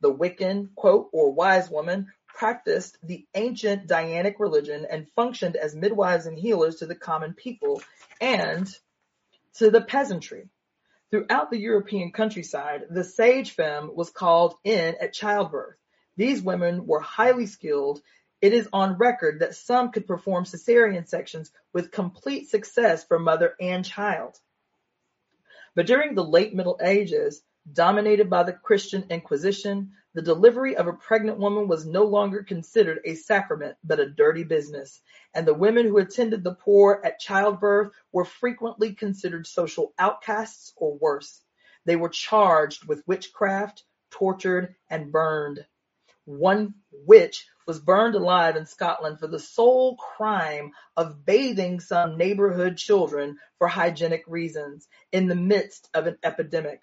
The 0.00 0.12
Wiccan, 0.12 0.74
quote, 0.74 1.08
or 1.12 1.30
wise 1.30 1.70
woman 1.70 2.08
practiced 2.34 2.98
the 3.02 3.26
ancient 3.34 3.86
Dianic 3.86 4.38
religion 4.38 4.86
and 4.90 5.10
functioned 5.16 5.56
as 5.56 5.74
midwives 5.74 6.26
and 6.26 6.38
healers 6.38 6.76
to 6.76 6.86
the 6.86 6.94
common 6.94 7.34
people 7.34 7.82
and 8.20 8.68
to 9.54 9.70
the 9.70 9.82
peasantry. 9.82 10.48
Throughout 11.10 11.50
the 11.50 11.58
European 11.58 12.12
countryside, 12.12 12.86
the 12.90 13.04
sage 13.04 13.50
femme 13.50 13.94
was 13.94 14.10
called 14.10 14.54
in 14.64 14.96
at 15.00 15.12
childbirth. 15.12 15.76
These 16.16 16.42
women 16.42 16.86
were 16.86 17.00
highly 17.00 17.46
skilled 17.46 18.02
it 18.42 18.52
is 18.52 18.68
on 18.72 18.98
record 18.98 19.38
that 19.38 19.54
some 19.54 19.92
could 19.92 20.08
perform 20.08 20.44
cesarean 20.44 21.08
sections 21.08 21.52
with 21.72 21.92
complete 21.92 22.50
success 22.50 23.04
for 23.04 23.20
mother 23.20 23.54
and 23.60 23.84
child. 23.84 24.36
But 25.76 25.86
during 25.86 26.16
the 26.16 26.24
late 26.24 26.52
Middle 26.52 26.78
Ages, 26.82 27.40
dominated 27.70 28.28
by 28.28 28.42
the 28.42 28.52
Christian 28.52 29.04
Inquisition, 29.10 29.92
the 30.14 30.22
delivery 30.22 30.76
of 30.76 30.88
a 30.88 30.92
pregnant 30.92 31.38
woman 31.38 31.68
was 31.68 31.86
no 31.86 32.04
longer 32.04 32.42
considered 32.42 33.00
a 33.04 33.14
sacrament, 33.14 33.76
but 33.84 34.00
a 34.00 34.10
dirty 34.10 34.44
business, 34.44 35.00
and 35.34 35.46
the 35.46 35.54
women 35.54 35.86
who 35.86 35.98
attended 35.98 36.44
the 36.44 36.54
poor 36.54 37.00
at 37.04 37.18
childbirth 37.18 37.92
were 38.12 38.24
frequently 38.24 38.94
considered 38.94 39.46
social 39.46 39.94
outcasts 39.98 40.72
or 40.76 40.98
worse. 40.98 41.40
They 41.84 41.96
were 41.96 42.10
charged 42.10 42.86
with 42.86 43.06
witchcraft, 43.06 43.84
tortured, 44.10 44.74
and 44.90 45.10
burned. 45.10 45.64
One 46.24 46.74
witch 46.92 47.46
was 47.66 47.80
burned 47.80 48.14
alive 48.14 48.56
in 48.56 48.66
Scotland 48.66 49.18
for 49.18 49.26
the 49.26 49.38
sole 49.38 49.96
crime 49.96 50.72
of 50.96 51.24
bathing 51.24 51.80
some 51.80 52.18
neighborhood 52.18 52.76
children 52.76 53.38
for 53.58 53.68
hygienic 53.68 54.24
reasons 54.26 54.88
in 55.10 55.26
the 55.26 55.34
midst 55.34 55.88
of 55.94 56.06
an 56.06 56.18
epidemic. 56.22 56.80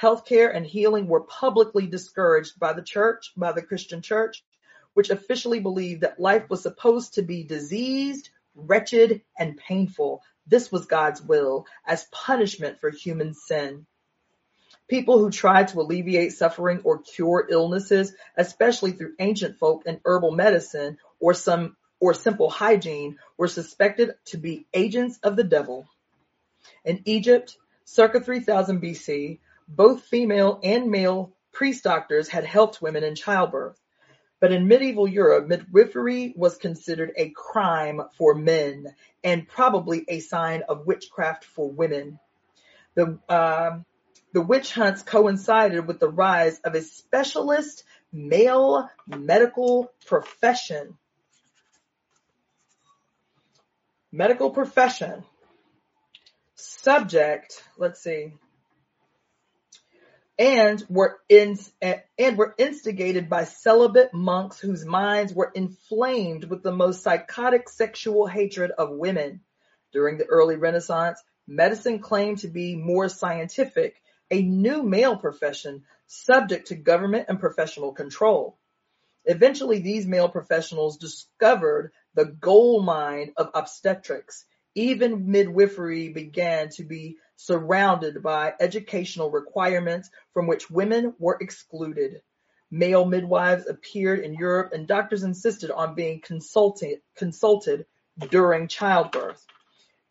Healthcare 0.00 0.54
and 0.54 0.66
healing 0.66 1.08
were 1.08 1.22
publicly 1.22 1.86
discouraged 1.86 2.58
by 2.58 2.74
the 2.74 2.82
church, 2.82 3.32
by 3.36 3.52
the 3.52 3.62
Christian 3.62 4.02
church, 4.02 4.44
which 4.92 5.10
officially 5.10 5.60
believed 5.60 6.02
that 6.02 6.20
life 6.20 6.50
was 6.50 6.62
supposed 6.62 7.14
to 7.14 7.22
be 7.22 7.44
diseased, 7.44 8.28
wretched, 8.54 9.22
and 9.38 9.56
painful. 9.56 10.22
This 10.46 10.70
was 10.70 10.86
God's 10.86 11.22
will 11.22 11.66
as 11.86 12.08
punishment 12.12 12.80
for 12.80 12.90
human 12.90 13.34
sin. 13.34 13.86
People 14.88 15.18
who 15.18 15.30
tried 15.30 15.68
to 15.68 15.80
alleviate 15.80 16.32
suffering 16.32 16.82
or 16.84 16.98
cure 16.98 17.46
illnesses, 17.50 18.14
especially 18.36 18.92
through 18.92 19.14
ancient 19.18 19.58
folk 19.58 19.82
and 19.86 20.00
herbal 20.04 20.30
medicine 20.32 20.98
or 21.18 21.34
some 21.34 21.76
or 21.98 22.14
simple 22.14 22.50
hygiene, 22.50 23.18
were 23.36 23.48
suspected 23.48 24.14
to 24.26 24.36
be 24.36 24.66
agents 24.72 25.18
of 25.22 25.34
the 25.34 25.44
devil. 25.44 25.88
In 26.84 27.02
Egypt, 27.06 27.56
circa 27.84 28.20
3000 28.20 28.80
BC, 28.80 29.38
both 29.68 30.04
female 30.04 30.60
and 30.62 30.90
male 30.90 31.32
priest 31.52 31.84
doctors 31.84 32.28
had 32.28 32.44
helped 32.44 32.82
women 32.82 33.04
in 33.04 33.14
childbirth. 33.14 33.80
But 34.40 34.52
in 34.52 34.68
medieval 34.68 35.08
Europe, 35.08 35.48
midwifery 35.48 36.34
was 36.36 36.58
considered 36.58 37.12
a 37.16 37.30
crime 37.30 38.02
for 38.18 38.34
men 38.34 38.94
and 39.24 39.48
probably 39.48 40.04
a 40.08 40.20
sign 40.20 40.62
of 40.68 40.86
witchcraft 40.86 41.44
for 41.44 41.70
women. 41.70 42.18
The, 42.94 43.18
uh, 43.28 43.78
the 44.34 44.42
witch 44.42 44.74
hunts 44.74 45.02
coincided 45.02 45.86
with 45.86 45.98
the 45.98 46.10
rise 46.10 46.58
of 46.60 46.74
a 46.74 46.82
specialist 46.82 47.84
male 48.12 48.90
medical 49.06 49.90
profession. 50.04 50.98
Medical 54.12 54.50
profession. 54.50 55.24
Subject, 56.54 57.62
let's 57.78 58.02
see, 58.02 58.32
and 60.38 60.84
were 60.88 61.18
in, 61.28 61.58
and 61.80 62.36
were 62.36 62.54
instigated 62.58 63.28
by 63.28 63.44
celibate 63.44 64.12
monks 64.12 64.58
whose 64.58 64.84
minds 64.84 65.32
were 65.32 65.50
inflamed 65.54 66.44
with 66.44 66.62
the 66.62 66.72
most 66.72 67.02
psychotic 67.02 67.68
sexual 67.68 68.26
hatred 68.26 68.70
of 68.70 68.90
women. 68.90 69.40
During 69.92 70.18
the 70.18 70.26
early 70.26 70.56
Renaissance, 70.56 71.22
medicine 71.46 72.00
claimed 72.00 72.38
to 72.38 72.48
be 72.48 72.76
more 72.76 73.08
scientific, 73.08 74.02
a 74.30 74.42
new 74.42 74.82
male 74.82 75.16
profession 75.16 75.84
subject 76.06 76.68
to 76.68 76.74
government 76.74 77.26
and 77.28 77.40
professional 77.40 77.92
control. 77.92 78.58
Eventually, 79.24 79.80
these 79.80 80.06
male 80.06 80.28
professionals 80.28 80.98
discovered 80.98 81.92
the 82.14 82.26
gold 82.26 82.84
mine 82.84 83.32
of 83.36 83.50
obstetrics. 83.54 84.44
Even 84.74 85.30
midwifery 85.30 86.10
began 86.10 86.68
to 86.70 86.84
be 86.84 87.16
surrounded 87.36 88.22
by 88.22 88.54
educational 88.60 89.30
requirements 89.30 90.10
from 90.32 90.46
which 90.46 90.70
women 90.70 91.14
were 91.18 91.38
excluded. 91.40 92.22
Male 92.70 93.04
midwives 93.04 93.66
appeared 93.66 94.20
in 94.20 94.34
Europe 94.34 94.72
and 94.72 94.88
doctors 94.88 95.22
insisted 95.22 95.70
on 95.70 95.94
being 95.94 96.20
consulted, 96.20 97.00
consulted 97.14 97.86
during 98.30 98.66
childbirth. 98.66 99.46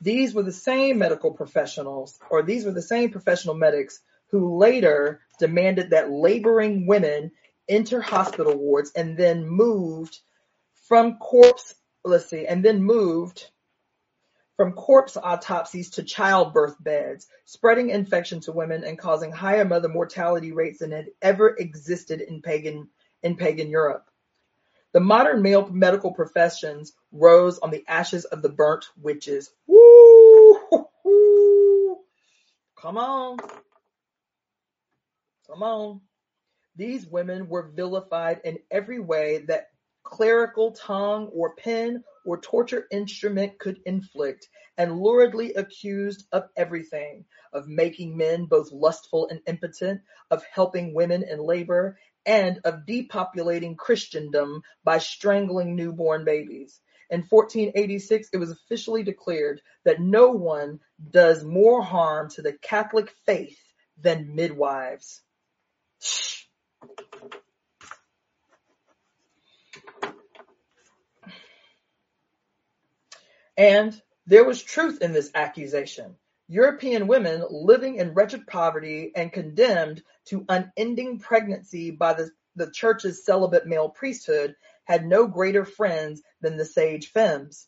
These 0.02 0.34
were 0.34 0.44
the 0.44 0.52
same 0.52 1.00
medical 1.00 1.32
professionals, 1.32 2.20
or 2.30 2.44
these 2.44 2.66
were 2.66 2.72
the 2.72 2.82
same 2.82 3.10
professional 3.10 3.56
medics 3.56 4.00
who 4.28 4.58
later 4.58 5.22
demanded 5.40 5.90
that 5.90 6.12
laboring 6.12 6.86
women 6.86 7.32
enter 7.68 8.02
hospital 8.02 8.56
wards 8.56 8.92
and 8.96 9.18
then 9.18 9.48
moved 9.48 10.20
from 10.88 11.18
corpse, 11.18 11.76
let's 12.04 12.30
see, 12.30 12.46
and 12.46 12.64
then 12.64 12.84
moved 12.84 13.50
from 14.58 14.74
corpse 14.74 15.18
autopsies 15.18 15.90
to 15.92 16.04
childbirth 16.04 16.76
beds, 16.82 17.28
spreading 17.44 17.90
infection 17.90 18.40
to 18.42 18.52
women 18.52 18.84
and 18.84 18.98
causing 18.98 19.32
higher 19.32 19.66
mother 19.66 19.90
mortality 19.90 20.52
rates 20.52 20.80
than 20.80 20.92
had 20.92 21.10
ever 21.22 21.50
existed 21.50 22.22
in 22.22 22.42
pagan, 22.42 22.88
in 23.22 23.36
pagan 23.36 23.70
Europe. 23.70 24.10
The 24.94 25.02
modern 25.02 25.42
male 25.42 25.68
medical 25.68 26.14
professions 26.14 26.94
rose 27.12 27.60
on 27.60 27.70
the 27.70 27.84
ashes 27.88 28.24
of 28.24 28.42
the 28.42 28.50
burnt 28.50 28.86
witches. 29.02 29.52
Woo! 29.68 30.58
Come 32.78 32.98
on. 32.98 33.38
Come 35.48 35.64
on. 35.64 36.02
These 36.78 37.08
women 37.08 37.50
were 37.50 37.72
vilified 37.76 38.42
in 38.46 38.60
every 38.72 39.00
way 39.00 39.40
that 39.48 39.70
clerical 40.04 40.72
tongue 40.72 41.28
or 41.34 41.56
pen 41.56 42.04
or 42.26 42.40
torture 42.40 42.88
instrument 42.92 43.60
could 43.60 43.80
inflict, 43.86 44.50
and 44.78 45.00
luridly 45.00 45.54
accused 45.56 46.26
of 46.32 46.50
everything, 46.58 47.26
of 47.54 47.68
making 47.68 48.18
men 48.18 48.46
both 48.46 48.72
lustful 48.72 49.28
and 49.30 49.42
impotent, 49.48 50.02
of 50.32 50.44
helping 50.52 50.94
women 50.94 51.24
in 51.24 51.40
labor, 51.40 51.98
and 52.26 52.60
of 52.66 52.86
depopulating 52.86 53.78
Christendom 53.78 54.64
by 54.84 54.98
strangling 54.98 55.76
newborn 55.76 56.26
babies. 56.26 56.80
In 57.10 57.22
1486, 57.22 58.30
it 58.34 58.38
was 58.38 58.52
officially 58.52 59.04
declared 59.04 59.62
that 59.84 60.02
no 60.02 60.30
one 60.32 60.80
does 61.12 61.44
more 61.44 61.84
harm 61.84 62.30
to 62.32 62.42
the 62.42 62.54
Catholic 62.54 63.14
faith 63.26 63.60
than 64.02 64.36
midwives. 64.36 65.22
And 73.58 74.00
there 74.26 74.44
was 74.44 74.62
truth 74.62 75.02
in 75.02 75.14
this 75.14 75.32
accusation. 75.34 76.16
European 76.48 77.08
women 77.08 77.44
living 77.50 77.96
in 77.96 78.14
wretched 78.14 78.46
poverty 78.48 79.12
and 79.16 79.32
condemned 79.32 80.04
to 80.26 80.46
unending 80.48 81.20
pregnancy 81.20 81.92
by 81.92 82.14
the, 82.14 82.30
the 82.56 82.70
church's 82.70 83.26
celibate 83.26 83.66
male 83.66 83.90
priesthood 83.90 84.56
had 84.84 85.06
no 85.06 85.26
greater 85.28 85.66
friends 85.66 86.22
than 86.42 86.58
the 86.58 86.66
sage 86.66 87.12
femmes. 87.12 87.68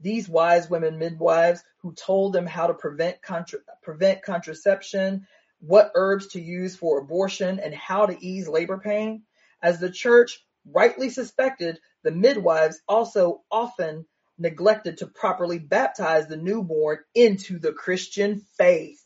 These 0.00 0.28
wise 0.28 0.70
women 0.70 0.98
midwives 0.98 1.62
who 1.78 1.94
told 1.94 2.32
them 2.32 2.46
how 2.46 2.66
to 2.68 2.74
prevent, 2.74 3.20
contra- 3.22 3.60
prevent 3.82 4.22
contraception, 4.22 5.26
what 5.60 5.92
herbs 5.94 6.28
to 6.28 6.40
use 6.40 6.76
for 6.76 6.98
abortion, 6.98 7.58
and 7.60 7.74
how 7.74 8.06
to 8.06 8.24
ease 8.24 8.48
labor 8.48 8.78
pain. 8.78 9.22
As 9.62 9.80
the 9.80 9.90
church 9.90 10.44
rightly 10.66 11.10
suspected, 11.10 11.80
the 12.02 12.10
midwives 12.10 12.80
also 12.88 13.42
often 13.50 14.06
neglected 14.38 14.98
to 14.98 15.06
properly 15.06 15.58
baptize 15.58 16.26
the 16.26 16.36
newborn 16.36 16.98
into 17.14 17.58
the 17.58 17.72
Christian 17.72 18.40
faith. 18.56 19.02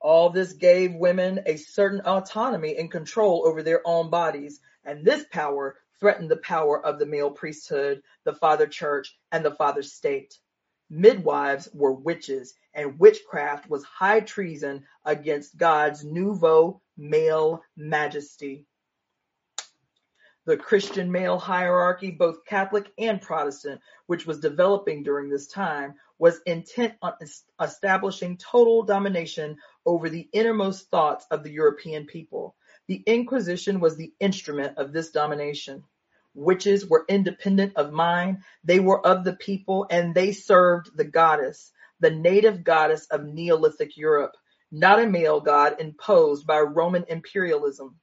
All 0.00 0.30
this 0.30 0.52
gave 0.52 0.94
women 0.94 1.40
a 1.46 1.56
certain 1.56 2.00
autonomy 2.00 2.76
and 2.76 2.90
control 2.90 3.46
over 3.46 3.62
their 3.62 3.80
own 3.84 4.10
bodies, 4.10 4.60
and 4.84 5.04
this 5.04 5.24
power 5.30 5.76
threatened 5.98 6.30
the 6.30 6.36
power 6.36 6.84
of 6.84 6.98
the 6.98 7.06
male 7.06 7.30
priesthood, 7.30 8.02
the 8.24 8.34
father 8.34 8.66
church, 8.66 9.18
and 9.32 9.44
the 9.44 9.54
father 9.54 9.82
state. 9.82 10.38
Midwives 10.90 11.68
were 11.74 11.92
witches, 11.92 12.54
and 12.74 12.98
witchcraft 12.98 13.68
was 13.68 13.84
high 13.84 14.20
treason 14.20 14.86
against 15.04 15.56
God's 15.56 16.04
nouveau 16.04 16.80
male 16.96 17.62
majesty. 17.76 18.66
The 20.48 20.56
Christian 20.56 21.12
male 21.12 21.36
hierarchy, 21.38 22.10
both 22.10 22.46
Catholic 22.46 22.90
and 22.96 23.20
Protestant, 23.20 23.82
which 24.06 24.26
was 24.26 24.40
developing 24.40 25.02
during 25.02 25.28
this 25.28 25.46
time, 25.46 25.96
was 26.18 26.40
intent 26.46 26.94
on 27.02 27.12
establishing 27.60 28.38
total 28.38 28.82
domination 28.82 29.58
over 29.84 30.08
the 30.08 30.26
innermost 30.32 30.88
thoughts 30.88 31.26
of 31.30 31.42
the 31.42 31.50
European 31.50 32.06
people. 32.06 32.56
The 32.86 33.02
Inquisition 33.04 33.78
was 33.78 33.98
the 33.98 34.14
instrument 34.20 34.78
of 34.78 34.90
this 34.90 35.10
domination. 35.10 35.84
Witches 36.32 36.86
were 36.86 37.04
independent 37.10 37.76
of 37.76 37.92
mind, 37.92 38.38
they 38.64 38.80
were 38.80 39.06
of 39.06 39.24
the 39.24 39.36
people, 39.36 39.86
and 39.90 40.14
they 40.14 40.32
served 40.32 40.96
the 40.96 41.04
goddess, 41.04 41.72
the 42.00 42.10
native 42.10 42.64
goddess 42.64 43.06
of 43.10 43.22
Neolithic 43.22 43.98
Europe, 43.98 44.32
not 44.72 44.98
a 44.98 45.06
male 45.06 45.42
god 45.42 45.78
imposed 45.78 46.46
by 46.46 46.60
Roman 46.60 47.04
imperialism. 47.06 47.96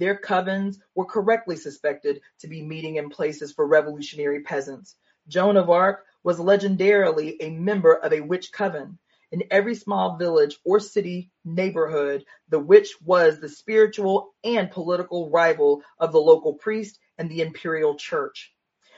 Their 0.00 0.16
covens 0.16 0.78
were 0.94 1.04
correctly 1.04 1.56
suspected 1.56 2.22
to 2.38 2.48
be 2.48 2.62
meeting 2.62 2.96
in 2.96 3.10
places 3.10 3.52
for 3.52 3.66
revolutionary 3.66 4.40
peasants. 4.40 4.96
Joan 5.28 5.58
of 5.58 5.68
Arc 5.68 6.06
was 6.22 6.38
legendarily 6.38 7.36
a 7.38 7.50
member 7.50 7.92
of 7.92 8.14
a 8.14 8.22
witch 8.22 8.50
coven. 8.50 8.98
In 9.30 9.44
every 9.50 9.74
small 9.74 10.16
village 10.16 10.58
or 10.64 10.80
city 10.80 11.30
neighborhood, 11.44 12.24
the 12.48 12.58
witch 12.58 12.94
was 13.04 13.40
the 13.40 13.50
spiritual 13.50 14.32
and 14.42 14.70
political 14.70 15.28
rival 15.28 15.82
of 15.98 16.12
the 16.12 16.18
local 16.18 16.54
priest 16.54 16.98
and 17.18 17.30
the 17.30 17.42
imperial 17.42 17.94
church. 17.94 18.54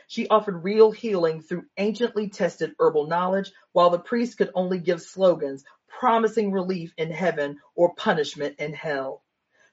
She 0.06 0.28
offered 0.28 0.62
real 0.62 0.92
healing 0.92 1.42
through 1.42 1.64
anciently 1.76 2.28
tested 2.28 2.76
herbal 2.78 3.08
knowledge, 3.08 3.50
while 3.72 3.90
the 3.90 3.98
priest 3.98 4.38
could 4.38 4.52
only 4.54 4.78
give 4.78 5.02
slogans, 5.02 5.64
promising 5.88 6.52
relief 6.52 6.94
in 6.96 7.10
heaven 7.10 7.58
or 7.74 7.92
punishment 7.96 8.60
in 8.60 8.72
hell. 8.72 9.21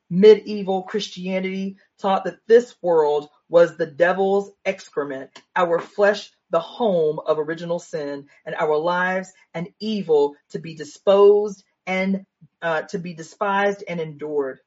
Medieval 0.09 0.83
Christianity 0.83 1.77
taught 1.99 2.23
that 2.23 2.39
this 2.47 2.75
world 2.81 3.29
was 3.47 3.77
the 3.77 3.85
devil's 3.85 4.51
excrement, 4.65 5.29
our 5.55 5.79
flesh 5.79 6.31
the 6.49 6.59
home 6.59 7.19
of 7.25 7.37
original 7.37 7.79
sin, 7.79 8.27
and 8.45 8.55
our 8.55 8.77
lives 8.77 9.31
an 9.53 9.67
evil 9.79 10.35
to 10.49 10.59
be 10.59 10.73
disposed 10.75 11.63
and 11.85 12.25
uh, 12.61 12.83
to 12.83 12.97
be 12.97 13.13
despised 13.13 13.83
and 13.87 13.99
endured. 13.99 14.59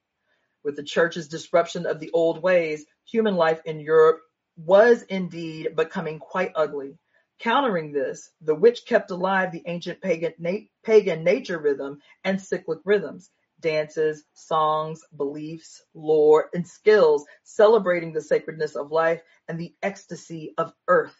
With 0.62 0.76
the 0.76 0.84
church's 0.84 1.28
disruption 1.28 1.86
of 1.86 1.98
the 1.98 2.10
old 2.12 2.40
ways, 2.40 2.86
human 3.04 3.34
life 3.34 3.60
in 3.64 3.80
Europe 3.80 4.20
was 4.56 5.02
indeed 5.02 5.74
becoming 5.74 6.20
quite 6.20 6.52
ugly. 6.54 6.98
Countering 7.40 7.90
this, 7.90 8.30
the 8.40 8.54
witch 8.54 8.86
kept 8.86 9.10
alive 9.10 9.50
the 9.50 9.64
ancient 9.66 10.00
pagan, 10.00 10.34
na- 10.38 10.66
pagan 10.84 11.24
nature 11.24 11.58
rhythm 11.58 11.98
and 12.22 12.40
cyclic 12.40 12.78
rhythms, 12.84 13.30
dances, 13.62 14.24
songs, 14.34 15.02
beliefs, 15.16 15.82
lore, 15.94 16.50
and 16.52 16.68
skills 16.68 17.24
celebrating 17.44 18.12
the 18.12 18.20
sacredness 18.20 18.76
of 18.76 18.92
life 18.92 19.22
and 19.48 19.58
the 19.58 19.74
ecstasy 19.82 20.52
of 20.58 20.74
earth. 20.88 21.16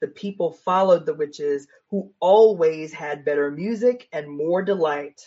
The 0.00 0.08
people 0.08 0.52
followed 0.52 1.06
the 1.06 1.14
witches 1.14 1.66
who 1.90 2.12
always 2.20 2.92
had 2.92 3.24
better 3.24 3.50
music 3.50 4.08
and 4.12 4.28
more 4.28 4.62
delight. 4.62 5.26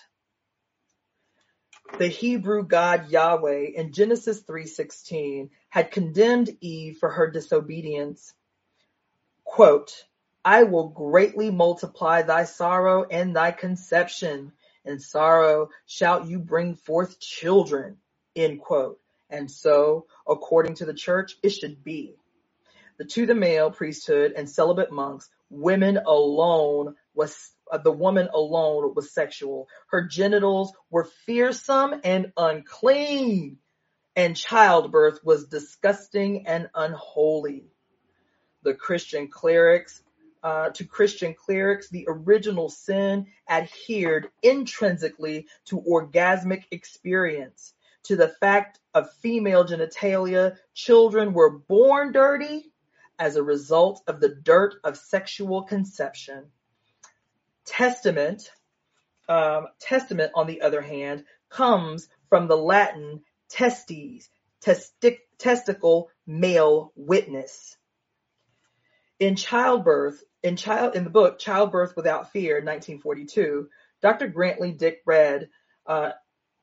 The 1.97 2.08
Hebrew 2.08 2.63
God 2.63 3.10
Yahweh 3.10 3.71
in 3.76 3.91
Genesis 3.91 4.41
3:16 4.41 5.50
had 5.69 5.91
condemned 5.91 6.56
Eve 6.62 6.97
for 7.00 7.10
her 7.10 7.30
disobedience. 7.32 8.34
Quote, 9.43 10.06
I 10.45 10.63
will 10.63 10.89
greatly 10.89 11.50
multiply 11.50 12.21
thy 12.21 12.43
sorrow 12.43 13.04
and 13.04 13.36
thy 13.36 13.52
conception. 13.52 14.54
In 14.88 15.00
sorrow 15.00 15.69
shalt 15.86 16.28
you 16.28 16.39
bring 16.39 16.76
forth 16.76 17.19
children. 17.19 17.97
End 18.36 18.62
quote. 18.62 19.00
And 19.30 19.52
so, 19.52 20.06
according 20.28 20.76
to 20.76 20.86
the 20.86 20.93
church, 20.93 21.38
it 21.43 21.50
should 21.50 21.84
be. 21.84 22.15
The 22.97 23.06
to 23.06 23.26
the 23.26 23.36
male 23.36 23.69
priesthood 23.69 24.34
and 24.36 24.50
celibate 24.50 24.91
monks, 24.91 25.30
women 25.50 25.97
alone 25.97 26.95
was 27.13 27.52
uh, 27.71 27.78
the 27.78 27.91
woman 27.91 28.30
alone 28.34 28.93
was 28.95 29.12
sexual. 29.12 29.67
Her 29.89 30.04
genitals 30.04 30.71
were 30.89 31.10
fearsome 31.26 32.02
and 32.04 32.32
unclean, 32.38 33.58
and 34.15 34.36
childbirth 34.36 35.19
was 35.23 35.47
disgusting 35.47 36.47
and 36.47 36.69
unholy. 36.73 37.65
The 38.63 38.73
Christian 38.73 39.28
clerics, 39.28 40.02
uh, 40.48 40.70
to 40.70 40.86
Christian 40.86 41.34
clerics, 41.34 41.90
the 41.90 42.06
original 42.08 42.70
sin 42.70 43.28
adhered 43.50 44.30
intrinsically 44.42 45.46
to 45.66 45.82
orgasmic 45.82 46.64
experience, 46.72 47.74
to 48.04 48.16
the 48.16 48.30
fact 48.30 48.80
of 48.94 49.12
female 49.16 49.66
genitalia. 49.66 50.56
Children 50.74 51.34
were 51.34 51.50
born 51.50 52.14
dirty 52.14 52.72
as 53.20 53.36
a 53.36 53.44
result 53.44 54.02
of 54.08 54.22
the 54.22 54.30
dirt 54.30 54.76
of 54.86 54.96
sexual 54.96 55.64
conception. 55.64 56.46
Testament, 57.66 58.50
um, 59.28 59.68
testament, 59.82 60.32
on 60.34 60.48
the 60.48 60.62
other 60.62 60.82
hand, 60.82 61.26
comes 61.50 62.08
from 62.30 62.48
the 62.48 62.56
Latin 62.56 63.22
testes, 63.50 64.30
testic, 64.62 65.18
testicle, 65.40 66.10
male 66.26 66.94
witness. 66.96 67.76
In 69.20 69.36
childbirth, 69.36 70.24
in 70.43 70.56
child, 70.56 70.95
in 70.95 71.04
the 71.04 71.10
book 71.10 71.39
Childbirth 71.39 71.95
Without 71.95 72.32
Fear, 72.32 72.56
1942, 72.56 73.69
Dr. 74.02 74.28
Grantly 74.28 74.71
Dick-Read, 74.71 75.50
uh, 75.86 76.12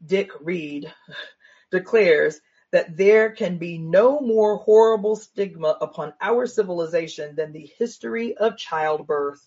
Dick 0.05 0.31
Reed 0.41 0.93
declares 1.71 2.41
that 2.73 2.97
there 2.97 3.31
can 3.31 3.59
be 3.59 3.79
no 3.79 4.21
more 4.21 4.57
horrible 4.57 5.17
stigma 5.17 5.77
upon 5.81 6.13
our 6.21 6.47
civilization 6.47 7.37
than 7.37 7.53
the 7.53 7.71
history 7.79 8.37
of 8.37 8.57
childbirth 8.57 9.41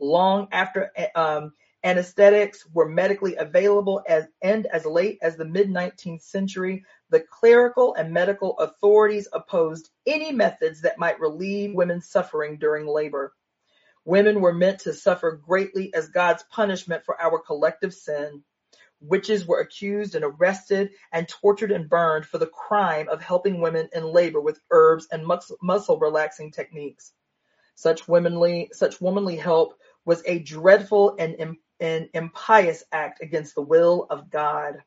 long 0.00 0.48
after 0.52 0.90
um, 1.14 1.52
anesthetics 1.84 2.66
were 2.72 2.88
medically 2.88 3.36
available 3.36 4.02
as, 4.08 4.26
and 4.42 4.66
as 4.66 4.84
late 4.84 5.18
as 5.22 5.36
the 5.36 5.44
mid 5.44 5.68
19th 5.68 6.22
century, 6.22 6.84
the 7.10 7.20
clerical 7.20 7.94
and 7.94 8.12
medical 8.12 8.58
authorities 8.58 9.28
opposed 9.32 9.90
any 10.06 10.32
methods 10.32 10.82
that 10.82 10.98
might 10.98 11.20
relieve 11.20 11.74
women's 11.74 12.08
suffering 12.08 12.56
during 12.58 12.86
labor. 12.86 13.32
Women 14.04 14.40
were 14.40 14.52
meant 14.52 14.80
to 14.80 14.92
suffer 14.92 15.32
greatly 15.32 15.94
as 15.94 16.08
God's 16.08 16.42
punishment 16.50 17.04
for 17.04 17.20
our 17.20 17.38
collective 17.38 17.94
sin. 17.94 18.42
Witches 19.00 19.46
were 19.46 19.60
accused 19.60 20.14
and 20.14 20.24
arrested 20.24 20.90
and 21.12 21.28
tortured 21.28 21.72
and 21.72 21.88
burned 21.88 22.26
for 22.26 22.38
the 22.38 22.46
crime 22.46 23.08
of 23.08 23.20
helping 23.20 23.60
women 23.60 23.88
in 23.92 24.04
labor 24.04 24.40
with 24.40 24.60
herbs 24.70 25.08
and 25.10 25.26
muscle 25.60 25.98
relaxing 25.98 26.50
techniques. 26.52 27.12
Such 27.74 28.06
womanly, 28.06 28.70
such 28.72 29.00
womanly 29.00 29.36
help 29.36 29.74
was 30.04 30.22
a 30.26 30.38
dreadful 30.40 31.16
and, 31.18 31.56
and 31.80 32.08
impious 32.12 32.84
act 32.92 33.22
against 33.22 33.54
the 33.54 33.62
will 33.62 34.06
of 34.10 34.30
God. 34.30 34.82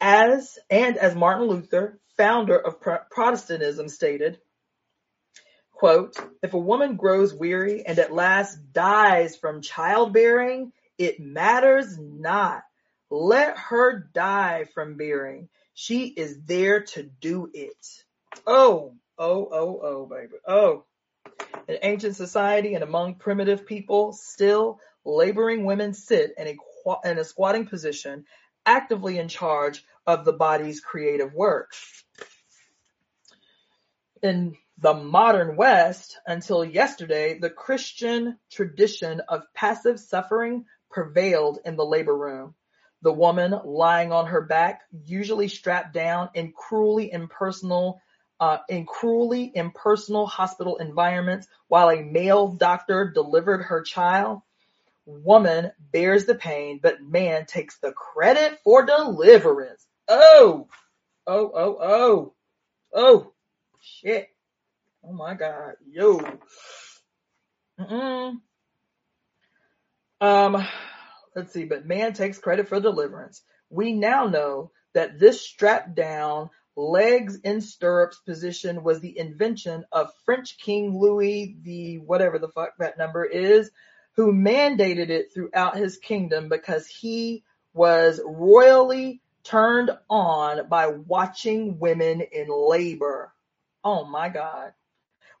As 0.00 0.58
and 0.68 0.98
as 0.98 1.14
Martin 1.14 1.46
Luther, 1.46 1.98
founder 2.16 2.58
of 2.58 2.80
Protestantism, 2.80 3.88
stated, 3.88 4.38
quote, 5.74 6.16
if 6.42 6.54
a 6.54 6.58
woman 6.58 6.96
grows 6.96 7.34
weary 7.34 7.84
and 7.84 7.98
at 7.98 8.12
last 8.12 8.72
dies 8.72 9.36
from 9.36 9.60
childbearing, 9.60 10.72
it 10.96 11.20
matters 11.20 11.98
not. 11.98 12.62
Let 13.10 13.58
her 13.58 14.08
die 14.14 14.64
from 14.72 14.96
bearing. 14.96 15.48
She 15.74 16.06
is 16.06 16.40
there 16.44 16.84
to 16.84 17.02
do 17.02 17.50
it. 17.52 17.86
Oh, 18.46 18.94
oh, 19.18 19.48
oh, 19.52 19.80
oh, 19.82 20.06
baby. 20.06 20.36
Oh, 20.46 20.84
in 21.68 21.78
ancient 21.82 22.16
society 22.16 22.74
and 22.74 22.84
among 22.84 23.16
primitive 23.16 23.66
people, 23.66 24.12
still, 24.12 24.80
laboring 25.04 25.64
women 25.64 25.94
sit 25.94 26.34
in 26.38 26.46
a, 26.48 27.10
in 27.10 27.18
a 27.18 27.24
squatting 27.24 27.66
position, 27.66 28.24
actively 28.64 29.18
in 29.18 29.28
charge 29.28 29.84
of 30.06 30.24
the 30.24 30.32
body's 30.32 30.80
creative 30.80 31.32
work. 31.34 31.72
In 34.22 34.56
the 34.78 34.94
modern 34.94 35.56
West, 35.56 36.18
until 36.26 36.64
yesterday, 36.64 37.38
the 37.38 37.50
Christian 37.50 38.38
tradition 38.50 39.20
of 39.28 39.42
passive 39.54 40.00
suffering 40.00 40.66
prevailed 40.90 41.58
in 41.64 41.76
the 41.76 41.84
labor 41.84 42.16
room. 42.16 42.54
The 43.02 43.12
woman 43.12 43.54
lying 43.64 44.12
on 44.12 44.26
her 44.26 44.40
back, 44.40 44.82
usually 45.04 45.48
strapped 45.48 45.92
down 45.92 46.30
in 46.34 46.52
cruelly 46.52 47.12
impersonal 47.12 48.00
uh, 48.40 48.58
in 48.68 48.84
cruelly 48.84 49.52
impersonal 49.54 50.26
hospital 50.26 50.76
environments 50.76 51.46
while 51.68 51.88
a 51.90 52.02
male 52.02 52.48
doctor 52.48 53.10
delivered 53.10 53.62
her 53.62 53.82
child. 53.82 54.40
Woman 55.06 55.70
bears 55.92 56.24
the 56.24 56.34
pain, 56.34 56.80
but 56.82 57.02
man 57.02 57.46
takes 57.46 57.78
the 57.78 57.92
credit 57.92 58.58
for 58.64 58.84
deliverance. 58.84 59.86
Oh, 60.08 60.66
oh, 61.26 61.52
oh, 61.54 61.78
oh, 61.80 62.34
oh, 62.92 63.32
shit. 63.80 64.33
Oh 65.06 65.12
my 65.12 65.34
God. 65.34 65.74
Yo. 65.86 66.18
Mm-mm. 67.78 68.36
Um, 70.20 70.66
let's 71.34 71.52
see, 71.52 71.64
but 71.64 71.86
man 71.86 72.12
takes 72.12 72.38
credit 72.38 72.68
for 72.68 72.80
deliverance. 72.80 73.42
We 73.68 73.92
now 73.92 74.26
know 74.26 74.70
that 74.94 75.18
this 75.18 75.42
strapped 75.42 75.94
down, 75.94 76.50
legs 76.76 77.36
in 77.44 77.60
stirrups 77.60 78.18
position 78.20 78.82
was 78.82 79.00
the 79.00 79.18
invention 79.18 79.84
of 79.92 80.12
French 80.24 80.58
King 80.58 80.98
Louis 80.98 81.56
the 81.62 81.98
whatever 81.98 82.38
the 82.38 82.48
fuck 82.48 82.70
that 82.78 82.98
number 82.98 83.24
is, 83.24 83.70
who 84.16 84.32
mandated 84.32 85.10
it 85.10 85.32
throughout 85.34 85.76
his 85.76 85.98
kingdom 85.98 86.48
because 86.48 86.86
he 86.86 87.44
was 87.74 88.20
royally 88.24 89.20
turned 89.42 89.90
on 90.08 90.68
by 90.68 90.86
watching 90.86 91.78
women 91.78 92.22
in 92.22 92.48
labor. 92.48 93.32
Oh 93.82 94.04
my 94.04 94.28
God. 94.28 94.72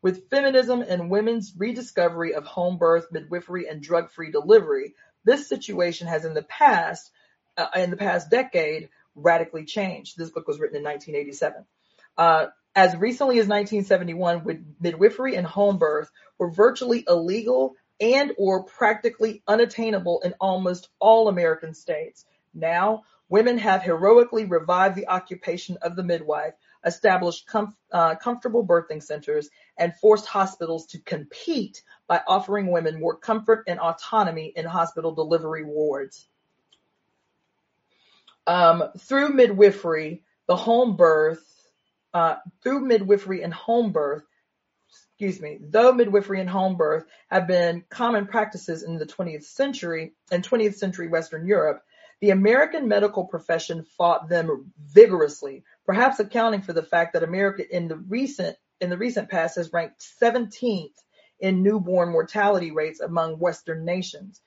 With 0.04 0.28
feminism 0.28 0.84
and 0.86 1.08
women's 1.08 1.54
rediscovery 1.56 2.34
of 2.34 2.44
home 2.44 2.76
birth, 2.76 3.06
midwifery, 3.10 3.68
and 3.68 3.82
drug-free 3.82 4.32
delivery, 4.32 4.94
this 5.24 5.48
situation 5.48 6.08
has 6.08 6.26
in 6.26 6.34
the 6.34 6.42
past, 6.42 7.10
uh, 7.56 7.68
in 7.74 7.88
the 7.88 7.96
past 7.96 8.30
decade, 8.30 8.90
radically 9.14 9.64
changed. 9.64 10.18
This 10.18 10.28
book 10.28 10.46
was 10.46 10.60
written 10.60 10.76
in 10.76 10.82
1987. 10.82 11.64
Uh, 12.18 12.46
as 12.76 12.94
recently 12.94 13.38
as 13.38 13.48
1971, 13.48 14.66
midwifery 14.78 15.36
and 15.36 15.46
home 15.46 15.78
birth 15.78 16.10
were 16.36 16.50
virtually 16.50 17.06
illegal 17.08 17.74
and 17.98 18.34
or 18.36 18.64
practically 18.64 19.42
unattainable 19.48 20.20
in 20.20 20.34
almost 20.38 20.90
all 20.98 21.28
American 21.28 21.72
states. 21.72 22.26
Now, 22.52 23.04
women 23.30 23.56
have 23.56 23.82
heroically 23.82 24.44
revived 24.44 24.96
the 24.96 25.08
occupation 25.08 25.78
of 25.80 25.96
the 25.96 26.04
midwife, 26.04 26.52
established 26.84 27.48
uh, 27.90 28.16
comfortable 28.16 28.66
birthing 28.66 29.02
centers, 29.02 29.48
and 29.76 29.94
forced 29.96 30.26
hospitals 30.26 30.86
to 30.86 30.98
compete 31.00 31.82
by 32.06 32.20
offering 32.26 32.70
women 32.70 33.00
more 33.00 33.16
comfort 33.16 33.64
and 33.66 33.80
autonomy 33.80 34.52
in 34.54 34.64
hospital 34.64 35.14
delivery 35.14 35.64
wards. 35.64 36.26
Um, 38.46 38.84
through 38.98 39.30
midwifery, 39.30 40.22
the 40.46 40.56
home 40.56 40.96
birth, 40.96 41.42
uh, 42.12 42.36
through 42.62 42.80
midwifery 42.80 43.42
and 43.42 43.54
home 43.54 43.92
birth, 43.92 44.24
excuse 44.88 45.40
me, 45.40 45.58
though 45.60 45.92
midwifery 45.92 46.40
and 46.40 46.50
home 46.50 46.76
birth 46.76 47.04
have 47.30 47.46
been 47.46 47.84
common 47.88 48.26
practices 48.26 48.82
in 48.82 48.98
the 48.98 49.06
20th 49.06 49.44
century 49.44 50.12
and 50.30 50.46
20th 50.46 50.74
century 50.74 51.08
Western 51.08 51.46
Europe, 51.46 51.82
the 52.20 52.30
American 52.30 52.88
medical 52.88 53.24
profession 53.24 53.84
fought 53.96 54.28
them 54.28 54.72
vigorously, 54.78 55.64
perhaps 55.86 56.20
accounting 56.20 56.62
for 56.62 56.72
the 56.72 56.82
fact 56.82 57.12
that 57.12 57.22
America 57.22 57.64
in 57.68 57.88
the 57.88 57.96
recent 57.96 58.56
in 58.84 58.90
the 58.90 58.98
recent 58.98 59.30
past 59.30 59.56
has 59.56 59.72
ranked 59.72 60.06
17th 60.22 60.94
in 61.40 61.62
newborn 61.62 62.12
mortality 62.12 62.70
rates 62.70 63.00
among 63.00 63.38
Western 63.38 63.84
nations. 63.84 64.40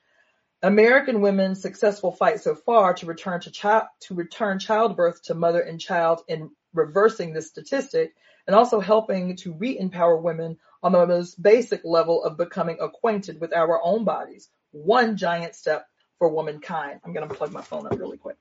American 0.64 1.22
women's 1.22 1.62
successful 1.62 2.12
fight 2.12 2.40
so 2.40 2.56
far 2.56 2.94
to 2.94 3.06
return 3.06 3.42
to 3.42 3.52
child 3.52 3.84
to 4.02 4.16
return 4.16 4.60
childbirth 4.60 5.22
to 5.24 5.34
mother 5.34 5.60
and 5.60 5.82
child 5.82 6.22
in 6.28 6.52
reversing 6.74 7.34
this 7.34 7.48
statistic 7.48 8.14
and 8.48 8.56
also 8.56 8.80
helping 8.80 9.36
to 9.36 9.54
re-empower 9.54 10.18
women 10.18 10.58
on 10.82 10.92
the 10.94 11.06
most 11.06 11.42
basic 11.42 11.82
level 11.84 12.24
of 12.24 12.38
becoming 12.38 12.78
acquainted 12.80 13.42
with 13.42 13.54
our 13.54 13.82
own 13.84 14.06
bodies. 14.06 14.50
One 14.72 15.18
giant 15.18 15.56
step 15.56 15.88
for 16.18 16.30
womankind. 16.30 17.02
I'm 17.04 17.14
going 17.14 17.28
to 17.28 17.36
plug 17.36 17.52
my 17.52 17.62
phone 17.62 17.86
up 17.86 18.00
really 18.00 18.18
quick. 18.18 18.38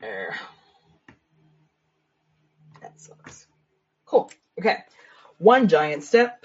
There. 0.00 0.38
That 2.80 3.00
sucks. 3.00 3.48
Cool. 4.04 4.30
Okay. 4.58 4.78
One 5.38 5.68
giant 5.68 6.02
step. 6.02 6.44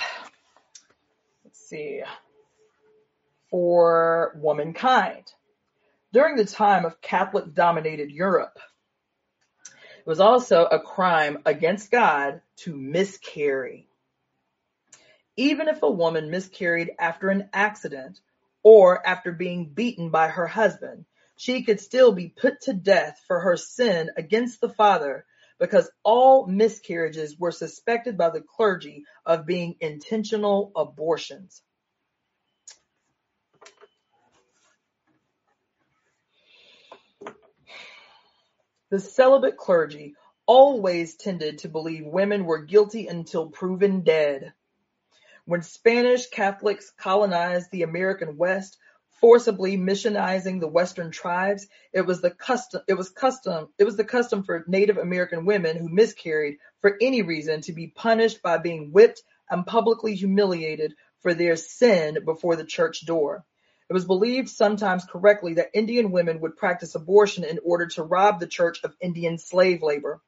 Let's 1.43 1.59
see. 1.59 2.03
For 3.49 4.37
womankind. 4.39 5.33
During 6.11 6.35
the 6.35 6.45
time 6.45 6.85
of 6.85 7.01
Catholic 7.01 7.55
dominated 7.55 8.11
Europe, 8.11 8.59
it 9.97 10.05
was 10.05 10.19
also 10.19 10.65
a 10.65 10.79
crime 10.79 11.39
against 11.43 11.89
God 11.89 12.41
to 12.57 12.77
miscarry. 12.77 13.87
Even 15.35 15.67
if 15.67 15.81
a 15.81 15.89
woman 15.89 16.29
miscarried 16.29 16.91
after 16.99 17.29
an 17.29 17.49
accident 17.51 18.19
or 18.61 19.05
after 19.07 19.31
being 19.31 19.69
beaten 19.73 20.11
by 20.11 20.27
her 20.27 20.45
husband, 20.45 21.05
she 21.35 21.63
could 21.63 21.79
still 21.79 22.11
be 22.11 22.29
put 22.29 22.61
to 22.61 22.73
death 22.73 23.19
for 23.25 23.39
her 23.39 23.57
sin 23.57 24.11
against 24.15 24.61
the 24.61 24.69
Father 24.69 25.25
because 25.59 25.89
all 26.03 26.47
miscarriages 26.47 27.37
were 27.39 27.51
suspected 27.51 28.17
by 28.17 28.29
the 28.29 28.41
clergy 28.41 29.05
of 29.25 29.45
being 29.45 29.75
intentional 29.79 30.71
abortions. 30.75 31.61
The 38.89 38.99
celibate 38.99 39.57
clergy 39.57 40.15
always 40.45 41.15
tended 41.15 41.59
to 41.59 41.69
believe 41.69 42.05
women 42.05 42.45
were 42.45 42.63
guilty 42.63 43.07
until 43.07 43.49
proven 43.49 44.01
dead. 44.01 44.53
When 45.45 45.63
Spanish 45.63 46.27
Catholics 46.27 46.91
colonized 46.95 47.71
the 47.71 47.83
American 47.83 48.37
West, 48.37 48.77
forcibly 49.23 49.77
missionizing 49.77 50.59
the 50.59 50.67
Western 50.67 51.09
tribes, 51.09 51.67
it 51.93 52.05
was 52.05 52.19
the 52.19 52.29
custom 52.29 52.81
it 52.89 52.95
was 52.95 53.09
custom 53.09 53.69
it 53.79 53.85
was 53.85 53.95
the 53.95 54.03
custom 54.03 54.43
for 54.43 54.65
Native 54.67 54.97
American 54.97 55.45
women 55.45 55.77
who 55.77 55.87
miscarried 55.87 56.57
for 56.81 56.97
any 56.99 57.21
reason 57.21 57.61
to 57.61 57.71
be 57.71 57.87
punished 57.87 58.41
by 58.41 58.57
being 58.57 58.91
whipped 58.91 59.23
and 59.49 59.65
publicly 59.65 60.13
humiliated 60.15 60.93
for 61.21 61.33
their 61.33 61.55
sin 61.55 62.17
before 62.25 62.57
the 62.57 62.65
church 62.65 63.05
door. 63.05 63.45
It 63.89 63.93
was 63.93 64.03
believed 64.03 64.49
sometimes 64.49 65.05
correctly 65.05 65.53
that 65.53 65.71
Indian 65.73 66.11
women 66.11 66.41
would 66.41 66.57
practice 66.57 66.93
abortion 66.93 67.45
in 67.45 67.59
order 67.63 67.87
to 67.87 68.03
rob 68.03 68.41
the 68.41 68.47
church 68.47 68.83
of 68.83 68.93
Indian 68.99 69.37
slave 69.37 69.81
labor. 69.81 70.19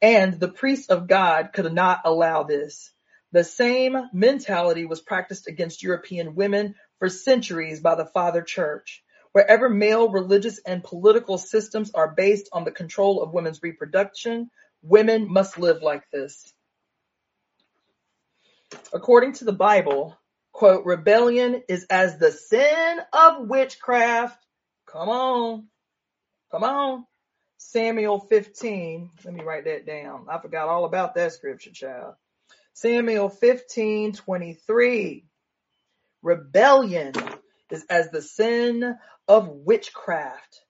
And 0.00 0.38
the 0.38 0.52
priests 0.52 0.88
of 0.88 1.08
God 1.08 1.50
could 1.52 1.72
not 1.72 2.02
allow 2.04 2.44
this. 2.44 2.92
The 3.32 3.42
same 3.42 3.96
mentality 4.12 4.84
was 4.84 5.00
practiced 5.00 5.48
against 5.48 5.82
European 5.82 6.36
women 6.36 6.76
for 7.04 7.10
centuries 7.10 7.80
by 7.80 7.94
the 7.96 8.06
Father 8.06 8.40
Church. 8.40 9.04
Wherever 9.32 9.68
male 9.68 10.08
religious 10.08 10.58
and 10.64 10.82
political 10.82 11.36
systems 11.36 11.90
are 11.92 12.14
based 12.14 12.48
on 12.50 12.64
the 12.64 12.70
control 12.70 13.22
of 13.22 13.34
women's 13.34 13.62
reproduction, 13.62 14.50
women 14.80 15.30
must 15.30 15.58
live 15.58 15.82
like 15.82 16.10
this. 16.10 16.50
According 18.94 19.34
to 19.34 19.44
the 19.44 19.52
Bible, 19.52 20.16
quote, 20.52 20.86
rebellion 20.86 21.62
is 21.68 21.84
as 21.90 22.16
the 22.16 22.32
sin 22.32 23.00
of 23.12 23.48
witchcraft. 23.48 24.42
Come 24.86 25.10
on. 25.10 25.66
Come 26.52 26.64
on. 26.64 27.04
Samuel 27.58 28.20
15. 28.20 29.10
Let 29.26 29.34
me 29.34 29.44
write 29.44 29.66
that 29.66 29.84
down. 29.84 30.24
I 30.30 30.38
forgot 30.38 30.68
all 30.68 30.86
about 30.86 31.16
that 31.16 31.34
scripture, 31.34 31.70
child. 31.70 32.14
Samuel 32.72 33.28
15, 33.28 34.14
23. 34.14 35.26
Rebellion 36.24 37.12
is 37.70 37.84
as 37.90 38.08
the 38.08 38.22
sin 38.22 38.96
of 39.28 39.46
witchcraft. 39.46 40.64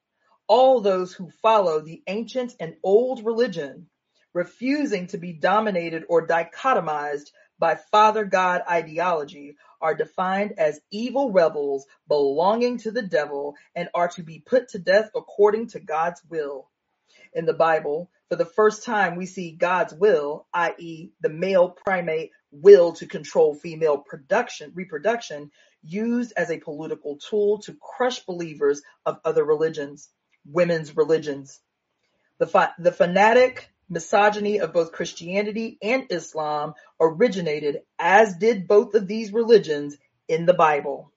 All 0.49 0.81
those 0.81 1.15
who 1.15 1.31
follow 1.31 1.81
the 1.81 2.03
ancient 2.09 2.55
and 2.59 2.75
old 2.83 3.25
religion, 3.25 3.87
refusing 4.33 5.07
to 5.07 5.17
be 5.17 5.33
dominated 5.33 6.07
or 6.09 6.27
dichotomized 6.27 7.31
by 7.57 7.77
Father 7.77 8.25
God 8.25 8.63
ideology, 8.69 9.57
are 9.81 9.95
defined 9.95 10.55
as 10.59 10.81
evil 10.91 11.31
rebels 11.31 11.87
belonging 12.09 12.79
to 12.79 12.91
the 12.91 13.07
devil 13.07 13.55
and 13.77 13.89
are 13.95 14.09
to 14.09 14.25
be 14.25 14.41
put 14.41 14.71
to 14.71 14.81
death 14.81 15.09
according 15.15 15.69
to 15.69 15.79
God's 15.79 16.21
will. 16.29 16.69
In 17.33 17.47
the 17.47 17.55
Bible, 17.55 18.11
for 18.29 18.35
the 18.35 18.45
first 18.45 18.83
time, 18.83 19.15
we 19.15 19.27
see 19.27 19.53
God's 19.53 19.95
will, 19.95 20.49
i.e., 20.53 21.11
the 21.21 21.29
male 21.29 21.69
primate 21.69 22.33
will 22.55 22.93
to 22.95 23.07
control 23.07 23.55
female 23.55 23.99
production, 23.99 24.73
reproduction, 24.75 25.51
used 25.83 26.33
as 26.37 26.51
a 26.51 26.59
political 26.59 27.19
tool 27.19 27.59
to 27.61 27.77
crush 27.81 28.21
believers 28.21 28.83
of 29.05 29.19
other 29.25 29.45
religions, 29.45 30.09
women's 30.47 30.97
religions. 30.97 31.61
The, 32.39 32.47
fa- 32.47 32.75
the 32.79 32.93
fanatic 32.93 33.71
misogyny 33.89 34.61
of 34.61 34.73
both 34.73 34.93
Christianity 34.93 35.79
and 35.83 36.07
Islam 36.11 36.75
originated, 37.01 37.83
as 37.99 38.37
did 38.37 38.67
both 38.67 38.95
of 38.95 39.07
these 39.07 39.33
religions, 39.33 39.97
in 40.27 40.47
the 40.47 40.55
Bible. 40.55 41.13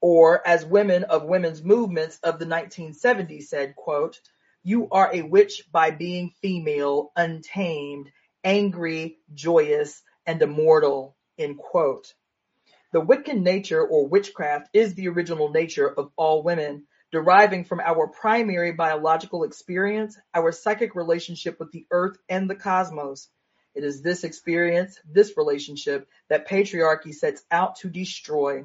Or 0.00 0.46
as 0.46 0.64
women 0.64 1.04
of 1.04 1.24
women's 1.24 1.62
movements 1.62 2.18
of 2.22 2.38
the 2.38 2.46
1970s 2.46 3.44
said, 3.44 3.76
quote, 3.76 4.20
you 4.62 4.88
are 4.90 5.10
a 5.12 5.22
witch 5.22 5.62
by 5.70 5.90
being 5.90 6.32
female, 6.40 7.12
untamed, 7.16 8.10
angry, 8.42 9.18
joyous, 9.32 10.02
and 10.26 10.40
immortal. 10.42 11.16
End 11.38 11.58
quote. 11.58 12.14
The 12.92 13.02
Wiccan 13.02 13.42
nature 13.42 13.84
or 13.84 14.06
witchcraft 14.06 14.68
is 14.72 14.94
the 14.94 15.08
original 15.08 15.50
nature 15.50 15.88
of 15.88 16.12
all 16.16 16.44
women, 16.44 16.86
deriving 17.10 17.64
from 17.64 17.80
our 17.80 18.06
primary 18.06 18.72
biological 18.72 19.44
experience, 19.44 20.16
our 20.32 20.52
psychic 20.52 20.94
relationship 20.94 21.58
with 21.58 21.72
the 21.72 21.86
earth 21.90 22.16
and 22.28 22.48
the 22.48 22.54
cosmos. 22.54 23.28
It 23.74 23.82
is 23.82 24.00
this 24.00 24.22
experience, 24.22 24.98
this 25.04 25.36
relationship, 25.36 26.08
that 26.28 26.48
patriarchy 26.48 27.12
sets 27.12 27.42
out 27.50 27.76
to 27.76 27.90
destroy. 27.90 28.64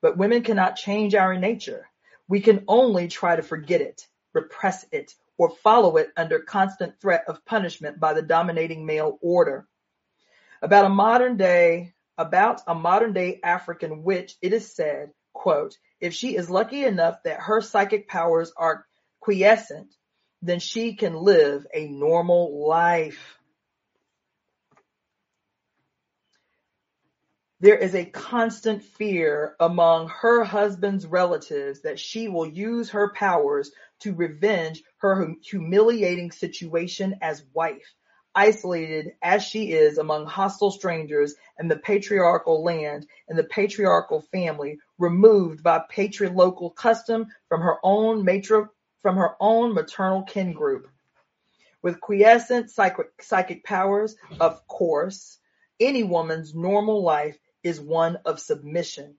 But 0.00 0.16
women 0.16 0.42
cannot 0.42 0.76
change 0.76 1.14
our 1.14 1.36
nature. 1.36 1.86
We 2.28 2.40
can 2.40 2.64
only 2.66 3.08
try 3.08 3.36
to 3.36 3.42
forget 3.42 3.82
it, 3.82 4.06
repress 4.32 4.86
it, 4.90 5.14
or 5.38 5.50
follow 5.50 5.98
it 5.98 6.10
under 6.16 6.38
constant 6.38 6.98
threat 7.00 7.24
of 7.28 7.44
punishment 7.44 8.00
by 8.00 8.14
the 8.14 8.22
dominating 8.22 8.86
male 8.86 9.18
order. 9.20 9.66
About 10.62 10.86
a 10.86 10.90
modern 10.90 11.36
day, 11.36 11.94
about 12.18 12.60
a 12.66 12.74
modern 12.74 13.12
day 13.12 13.40
African 13.42 14.02
witch, 14.02 14.36
it 14.40 14.52
is 14.52 14.74
said, 14.74 15.10
quote, 15.32 15.76
if 16.00 16.14
she 16.14 16.36
is 16.36 16.50
lucky 16.50 16.84
enough 16.84 17.22
that 17.24 17.40
her 17.40 17.60
psychic 17.60 18.08
powers 18.08 18.52
are 18.56 18.86
quiescent, 19.20 19.94
then 20.42 20.60
she 20.60 20.94
can 20.94 21.14
live 21.14 21.66
a 21.74 21.88
normal 21.88 22.66
life. 22.66 23.38
There 27.60 27.76
is 27.76 27.94
a 27.94 28.04
constant 28.04 28.82
fear 28.82 29.56
among 29.58 30.08
her 30.08 30.44
husband's 30.44 31.06
relatives 31.06 31.82
that 31.82 31.98
she 31.98 32.28
will 32.28 32.46
use 32.46 32.90
her 32.90 33.12
powers 33.14 33.70
to 34.00 34.14
revenge 34.14 34.82
her 34.98 35.34
humiliating 35.42 36.30
situation 36.32 37.16
as 37.22 37.42
wife, 37.54 37.94
isolated 38.36 39.14
as 39.22 39.42
she 39.42 39.72
is 39.72 39.96
among 39.96 40.26
hostile 40.26 40.70
strangers 40.70 41.34
and 41.58 41.70
the 41.70 41.78
patriarchal 41.78 42.62
land 42.62 43.06
and 43.28 43.38
the 43.38 43.44
patriarchal 43.44 44.20
family, 44.20 44.78
removed 44.98 45.62
by 45.62 45.82
patrilocal 45.90 46.74
custom 46.74 47.26
from 47.48 47.62
her 47.62 47.78
own 47.82 48.24
matri- 48.24 48.68
from 49.00 49.16
her 49.16 49.34
own 49.40 49.74
maternal 49.74 50.22
kin 50.22 50.52
group. 50.52 50.86
With 51.80 52.00
quiescent 52.00 52.70
psychic, 52.70 53.22
psychic 53.22 53.64
powers, 53.64 54.16
of 54.38 54.66
course, 54.68 55.38
any 55.80 56.02
woman's 56.02 56.54
normal 56.54 57.02
life 57.02 57.38
is 57.62 57.80
one 57.80 58.16
of 58.24 58.38
submission. 58.38 59.16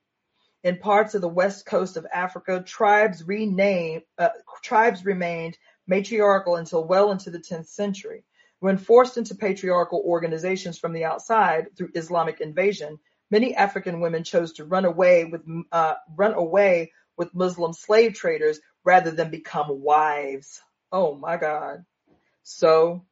In 0.64 0.78
parts 0.78 1.16
of 1.16 1.22
the 1.22 1.28
west 1.28 1.66
coast 1.66 1.98
of 1.98 2.06
Africa, 2.14 2.64
tribes 2.66 3.24
rename, 3.24 4.02
uh, 4.18 4.30
tribes 4.64 5.06
remained 5.06 5.58
matriarchal 5.88 6.58
until 6.58 6.84
well 6.84 7.12
into 7.12 7.30
the 7.30 7.40
10th 7.40 7.68
century. 7.68 8.24
When 8.60 8.78
forced 8.78 9.18
into 9.18 9.36
patriarchal 9.36 10.02
organizations 10.04 10.80
from 10.80 10.94
the 10.94 11.06
outside 11.06 11.76
through 11.78 11.92
Islamic 11.94 12.42
invasion, 12.42 13.00
many 13.30 13.56
African 13.56 14.02
women 14.02 14.24
chose 14.24 14.54
to 14.54 14.66
run 14.66 14.86
away 14.86 15.26
with 15.26 15.42
uh, 15.72 15.96
run 16.16 16.34
away 16.34 16.92
with 17.18 17.36
Muslim 17.36 17.74
slave 17.74 18.14
traders 18.14 18.60
rather 18.84 19.12
than 19.12 19.30
become 19.30 19.82
wives. 19.82 20.62
Oh 20.92 21.14
my 21.14 21.38
God! 21.38 21.86
So, 22.44 23.06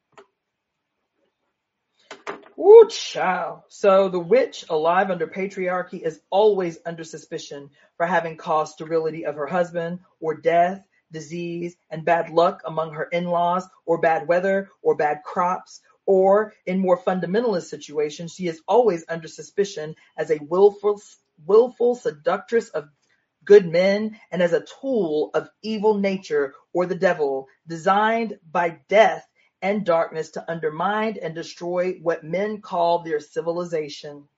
woo 2.56 2.88
child. 2.88 3.60
So 3.68 4.08
the 4.08 4.18
witch 4.18 4.64
alive 4.68 5.10
under 5.10 5.28
patriarchy 5.28 6.02
is 6.02 6.20
always 6.30 6.78
under 6.84 7.04
suspicion 7.04 7.70
for 7.96 8.06
having 8.06 8.36
caused 8.36 8.72
sterility 8.72 9.26
of 9.26 9.36
her 9.36 9.46
husband 9.46 10.00
or 10.20 10.34
death 10.34 10.82
disease, 11.12 11.76
and 11.90 12.04
bad 12.04 12.30
luck 12.30 12.62
among 12.64 12.92
her 12.94 13.04
in-laws, 13.04 13.66
or 13.84 13.98
bad 13.98 14.28
weather, 14.28 14.70
or 14.82 14.96
bad 14.96 15.22
crops, 15.24 15.80
or 16.06 16.52
in 16.66 16.78
more 16.78 16.98
fundamentalist 16.98 17.64
situations, 17.68 18.32
she 18.32 18.46
is 18.46 18.62
always 18.68 19.04
under 19.08 19.28
suspicion 19.28 19.94
as 20.16 20.30
a 20.30 20.38
willful, 20.48 21.00
willful 21.44 21.94
seductress 21.94 22.68
of 22.70 22.88
good 23.44 23.66
men 23.66 24.18
and 24.30 24.42
as 24.42 24.52
a 24.52 24.64
tool 24.80 25.30
of 25.34 25.48
evil 25.62 25.94
nature 25.94 26.54
or 26.72 26.86
the 26.86 26.94
devil, 26.94 27.48
designed 27.66 28.38
by 28.50 28.80
death 28.88 29.26
and 29.62 29.84
darkness 29.84 30.30
to 30.30 30.50
undermine 30.50 31.16
and 31.22 31.34
destroy 31.34 31.92
what 32.02 32.24
men 32.24 32.60
call 32.60 33.02
their 33.02 33.20
civilization. 33.20 34.28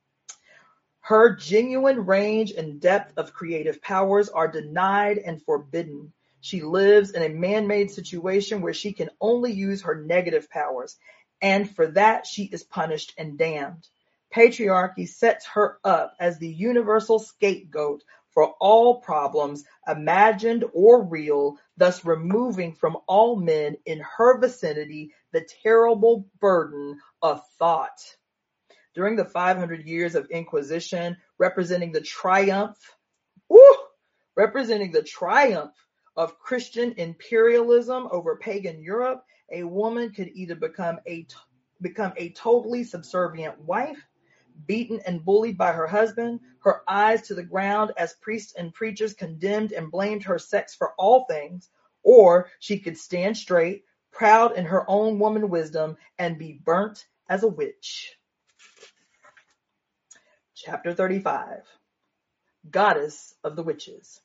Her 1.01 1.35
genuine 1.35 2.07
range 2.07 2.53
and 2.53 2.81
depth 2.81 3.15
of 3.17 3.33
creative 3.33 3.81
powers 3.81 4.29
are 4.29 4.49
denied 4.49 5.19
and 5.19 5.43
forbidden. 5.43 6.13
She 6.41 6.63
lives 6.63 7.11
in 7.11 7.23
a 7.23 7.29
man-made 7.29 7.91
situation 7.91 8.61
where 8.61 8.75
she 8.75 8.93
can 8.93 9.11
only 9.21 9.53
use 9.53 9.83
her 9.83 9.95
negative 9.95 10.49
powers, 10.51 10.97
and 11.41 11.69
for 11.69 11.89
that 11.89 12.27
she 12.27 12.45
is 12.45 12.63
punished 12.63 13.13
and 13.19 13.39
damned. 13.39 13.89
Patriarchy 14.35 15.09
sets 15.09 15.47
her 15.47 15.79
up 15.85 16.15
as 16.21 16.39
the 16.39 16.49
universal 16.49 17.19
scapegoat 17.19 18.03
for 18.31 18.55
all 18.61 19.01
problems, 19.01 19.65
imagined 19.87 20.65
or 20.73 21.03
real, 21.03 21.57
thus 21.77 22.05
removing 22.05 22.75
from 22.75 22.99
all 23.07 23.37
men 23.37 23.77
in 23.85 24.01
her 24.01 24.39
vicinity 24.39 25.13
the 25.33 25.47
terrible 25.63 26.29
burden 26.39 27.01
of 27.23 27.43
thought. 27.59 27.99
During 28.95 29.17
the 29.17 29.25
500 29.25 29.85
years 29.87 30.15
of 30.15 30.31
Inquisition, 30.31 31.17
representing 31.39 31.93
the 31.93 32.01
triumph, 32.01 32.79
woo, 33.49 33.61
representing 34.37 34.93
the 34.93 35.03
triumph 35.03 35.73
of 36.19 36.37
Christian 36.41 36.95
imperialism 36.97 38.09
over 38.11 38.35
pagan 38.37 38.83
Europe, 38.83 39.25
a 39.53 39.63
woman 39.63 40.11
could 40.11 40.29
either 40.35 40.57
become 40.57 40.99
a 41.07 41.25
become 41.81 42.13
a 42.17 42.31
totally 42.31 42.83
subservient 42.83 43.57
wife, 43.61 44.05
beaten 44.67 45.01
and 45.07 45.25
bullied 45.25 45.57
by 45.57 45.71
her 45.71 45.87
husband, 45.87 46.41
her 46.65 46.83
eyes 46.89 47.23
to 47.23 47.37
the 47.37 47.43
ground 47.45 47.93
as 47.97 48.15
priests 48.15 48.53
and 48.59 48.75
preachers 48.75 49.15
condemned 49.15 49.71
and 49.71 49.93
blamed 49.93 50.25
her 50.25 50.41
sex 50.41 50.75
for 50.75 50.93
all 50.99 51.25
things, 51.27 51.71
or 52.03 52.51
she 52.59 52.81
could 52.81 52.99
stand 52.99 53.37
straight, 53.37 53.85
proud 54.11 54.57
in 54.57 54.65
her 54.65 54.85
own 54.91 55.21
woman 55.21 55.49
wisdom, 55.49 55.97
and 56.19 56.37
be 56.37 56.53
burnt 56.53 57.07
as 57.29 57.45
a 57.45 57.49
witch. 57.49 58.13
Chapter 60.57 60.93
35 60.95 61.63
Goddess 62.69 63.37
of 63.45 63.55
the 63.55 63.63
Witches 63.63 64.21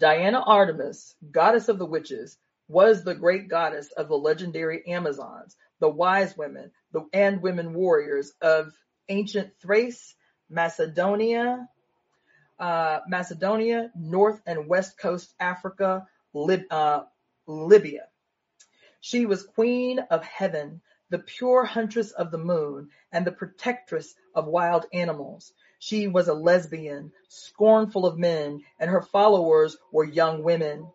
Diana 0.00 0.40
Artemis, 0.40 1.14
goddess 1.30 1.68
of 1.68 1.78
the 1.78 1.84
witches, 1.84 2.38
was 2.68 3.04
the 3.04 3.14
great 3.14 3.48
goddess 3.48 3.92
of 3.92 4.08
the 4.08 4.16
legendary 4.16 4.86
Amazons, 4.86 5.56
the 5.78 5.90
wise 5.90 6.36
women, 6.38 6.70
the, 6.92 7.04
and 7.12 7.42
women 7.42 7.74
warriors 7.74 8.32
of 8.40 8.72
ancient 9.10 9.52
Thrace, 9.60 10.14
Macedonia, 10.48 11.68
uh, 12.58 13.00
Macedonia, 13.08 13.90
North 13.94 14.40
and 14.46 14.66
West 14.68 14.98
Coast 14.98 15.34
Africa, 15.38 16.06
Lib, 16.32 16.62
uh, 16.70 17.02
Libya. 17.46 18.06
She 19.00 19.26
was 19.26 19.42
queen 19.42 19.98
of 19.98 20.24
heaven, 20.24 20.80
the 21.10 21.18
pure 21.18 21.64
huntress 21.64 22.10
of 22.12 22.30
the 22.30 22.38
moon, 22.38 22.88
and 23.12 23.26
the 23.26 23.32
protectress 23.32 24.14
of 24.34 24.46
wild 24.46 24.86
animals. 24.94 25.52
She 25.82 26.08
was 26.08 26.28
a 26.28 26.34
lesbian, 26.34 27.10
scornful 27.28 28.04
of 28.04 28.18
men, 28.18 28.62
and 28.78 28.90
her 28.90 29.00
followers 29.00 29.78
were 29.90 30.04
young 30.04 30.42
women. 30.42 30.86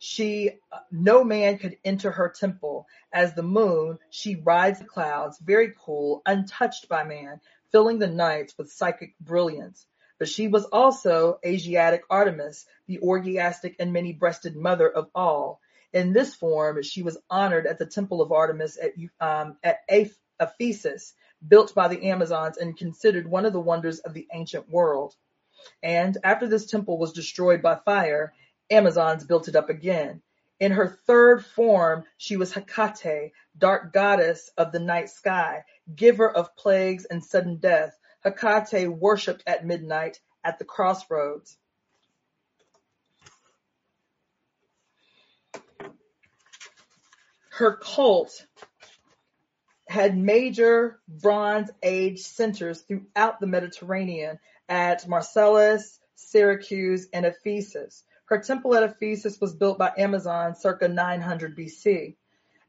She, 0.00 0.58
no 0.90 1.22
man 1.22 1.56
could 1.56 1.78
enter 1.84 2.10
her 2.10 2.28
temple. 2.28 2.88
As 3.12 3.34
the 3.34 3.44
moon, 3.44 3.98
she 4.10 4.34
rides 4.34 4.80
the 4.80 4.86
clouds, 4.86 5.38
very 5.38 5.72
cool, 5.78 6.20
untouched 6.26 6.88
by 6.88 7.04
man, 7.04 7.40
filling 7.70 8.00
the 8.00 8.08
nights 8.08 8.58
with 8.58 8.72
psychic 8.72 9.14
brilliance. 9.20 9.86
But 10.18 10.28
she 10.28 10.48
was 10.48 10.64
also 10.64 11.38
Asiatic 11.46 12.02
Artemis, 12.10 12.66
the 12.88 12.98
orgiastic 12.98 13.76
and 13.78 13.92
many-breasted 13.92 14.56
mother 14.56 14.90
of 14.90 15.10
all. 15.14 15.60
In 15.92 16.12
this 16.12 16.34
form, 16.34 16.82
she 16.82 17.04
was 17.04 17.18
honored 17.30 17.68
at 17.68 17.78
the 17.78 17.86
temple 17.86 18.20
of 18.20 18.32
Artemis 18.32 18.78
at, 18.78 18.94
um, 19.20 19.58
at 19.62 19.84
Ephesus, 20.40 21.14
built 21.46 21.74
by 21.74 21.88
the 21.88 22.10
Amazons 22.10 22.56
and 22.56 22.76
considered 22.76 23.28
one 23.28 23.44
of 23.44 23.52
the 23.52 23.60
wonders 23.60 24.00
of 24.00 24.14
the 24.14 24.26
ancient 24.32 24.68
world. 24.68 25.14
And 25.82 26.16
after 26.24 26.46
this 26.46 26.66
temple 26.66 26.98
was 26.98 27.12
destroyed 27.12 27.62
by 27.62 27.76
fire, 27.76 28.32
Amazons 28.70 29.24
built 29.24 29.48
it 29.48 29.56
up 29.56 29.70
again. 29.70 30.22
In 30.60 30.72
her 30.72 30.98
third 31.06 31.44
form, 31.44 32.04
she 32.16 32.36
was 32.36 32.52
Hecate, 32.52 33.32
dark 33.58 33.92
goddess 33.92 34.50
of 34.56 34.72
the 34.72 34.78
night 34.78 35.10
sky, 35.10 35.64
giver 35.94 36.30
of 36.30 36.56
plagues 36.56 37.04
and 37.04 37.24
sudden 37.24 37.56
death. 37.56 37.98
Hecate 38.24 38.88
worshipped 38.88 39.42
at 39.46 39.66
midnight 39.66 40.20
at 40.42 40.58
the 40.58 40.64
crossroads. 40.64 41.58
Her 47.50 47.76
cult 47.76 48.46
had 49.94 50.18
major 50.18 50.98
Bronze 51.06 51.70
Age 51.80 52.18
centers 52.18 52.80
throughout 52.80 53.38
the 53.38 53.46
Mediterranean 53.46 54.40
at 54.68 55.06
Marseilles, 55.06 56.00
Syracuse, 56.16 57.06
and 57.12 57.24
Ephesus. 57.24 58.02
Her 58.24 58.40
temple 58.40 58.74
at 58.74 58.82
Ephesus 58.82 59.40
was 59.40 59.54
built 59.54 59.78
by 59.78 59.92
Amazon 59.96 60.56
circa 60.56 60.88
900 60.88 61.56
BC. 61.56 62.16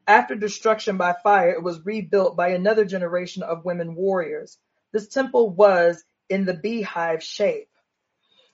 After 0.06 0.36
destruction 0.36 0.98
by 0.98 1.16
fire, 1.20 1.50
it 1.50 1.64
was 1.64 1.84
rebuilt 1.84 2.36
by 2.36 2.50
another 2.50 2.84
generation 2.84 3.42
of 3.42 3.64
women 3.64 3.96
warriors. 3.96 4.56
This 4.92 5.08
temple 5.08 5.50
was 5.50 6.04
in 6.28 6.44
the 6.44 6.54
beehive 6.54 7.24
shape. 7.24 7.70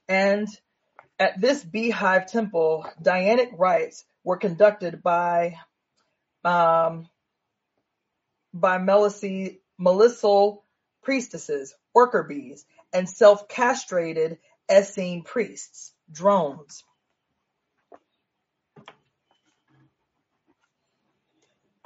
And 0.09 0.49
at 1.19 1.39
this 1.39 1.63
beehive 1.63 2.27
temple, 2.27 2.87
Dianic 3.03 3.51
rites 3.59 4.07
were 4.25 4.39
conducted 4.39 5.03
by 5.03 5.57
um, 6.43 7.09
by 8.53 8.79
Melissal 8.79 10.63
priestesses, 11.03 11.75
worker 11.95 12.23
bees, 12.23 12.65
and 12.93 13.09
self-castrated 13.09 14.39
Essene 14.71 15.23
priests, 15.23 15.93
drones. 16.11 16.85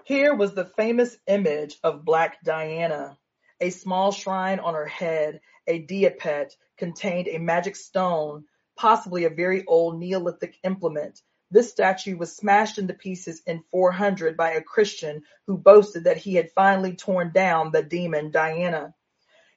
Here 0.04 0.34
was 0.34 0.54
the 0.54 0.64
famous 0.64 1.16
image 1.26 1.78
of 1.82 2.04
Black 2.04 2.42
Diana. 2.44 3.18
A 3.60 3.70
small 3.70 4.12
shrine 4.12 4.60
on 4.60 4.74
her 4.74 4.86
head, 4.86 5.40
a 5.66 5.80
diapet, 5.80 6.54
contained 6.76 7.26
a 7.26 7.38
magic 7.38 7.74
stone, 7.74 8.44
possibly 8.76 9.24
a 9.24 9.30
very 9.30 9.64
old 9.66 9.98
Neolithic 9.98 10.58
implement, 10.62 11.22
this 11.50 11.70
statue 11.70 12.16
was 12.16 12.34
smashed 12.34 12.78
into 12.78 12.94
pieces 12.94 13.42
in 13.46 13.62
400 13.70 14.36
by 14.36 14.52
a 14.52 14.62
Christian 14.62 15.22
who 15.46 15.56
boasted 15.56 16.04
that 16.04 16.16
he 16.16 16.34
had 16.34 16.50
finally 16.52 16.96
torn 16.96 17.32
down 17.32 17.70
the 17.70 17.82
demon 17.82 18.30
Diana. 18.30 18.94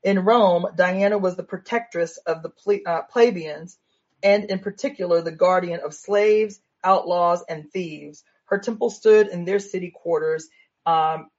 In 0.04 0.20
Rome, 0.20 0.68
Diana 0.76 1.18
was 1.18 1.36
the 1.36 1.44
protectress 1.44 2.18
of 2.18 2.44
the 2.44 2.50
ple- 2.50 2.80
uh, 2.86 3.02
plebeians, 3.04 3.78
and 4.24 4.46
in 4.46 4.60
particular 4.60 5.22
the 5.22 5.32
guardian 5.32 5.82
of 5.84 5.94
slaves, 5.94 6.62
outlaws, 6.84 7.44
and 7.50 7.72
thieves. 7.72 8.24
Her 8.46 8.60
temple 8.60 8.90
stood 8.90 9.28
in 9.28 9.46
their 9.46 9.60
city 9.60 9.92
quarters 9.92 10.48
um, 10.86 11.30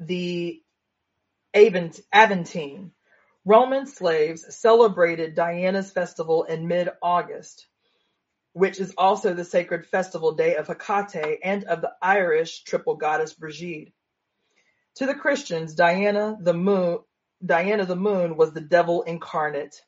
the 0.00 0.62
Aventine. 1.54 2.92
Roman 3.44 3.86
slaves 3.86 4.54
celebrated 4.56 5.34
Diana's 5.34 5.90
festival 5.90 6.44
in 6.44 6.68
mid-August, 6.68 7.66
which 8.52 8.78
is 8.80 8.94
also 8.98 9.32
the 9.32 9.44
sacred 9.44 9.86
festival 9.86 10.32
day 10.32 10.56
of 10.56 10.66
Hecate 10.66 11.38
and 11.42 11.64
of 11.64 11.80
the 11.80 11.92
Irish 12.02 12.64
triple 12.64 12.96
goddess 12.96 13.32
Brigid. 13.32 13.92
To 14.96 15.06
the 15.06 15.14
Christians, 15.14 15.74
Diana 15.74 16.36
the 16.40 16.52
moon, 16.52 16.98
Diana 17.44 17.86
the 17.86 17.96
moon 17.96 18.36
was 18.36 18.52
the 18.52 18.60
devil 18.60 19.02
incarnate. 19.02 19.80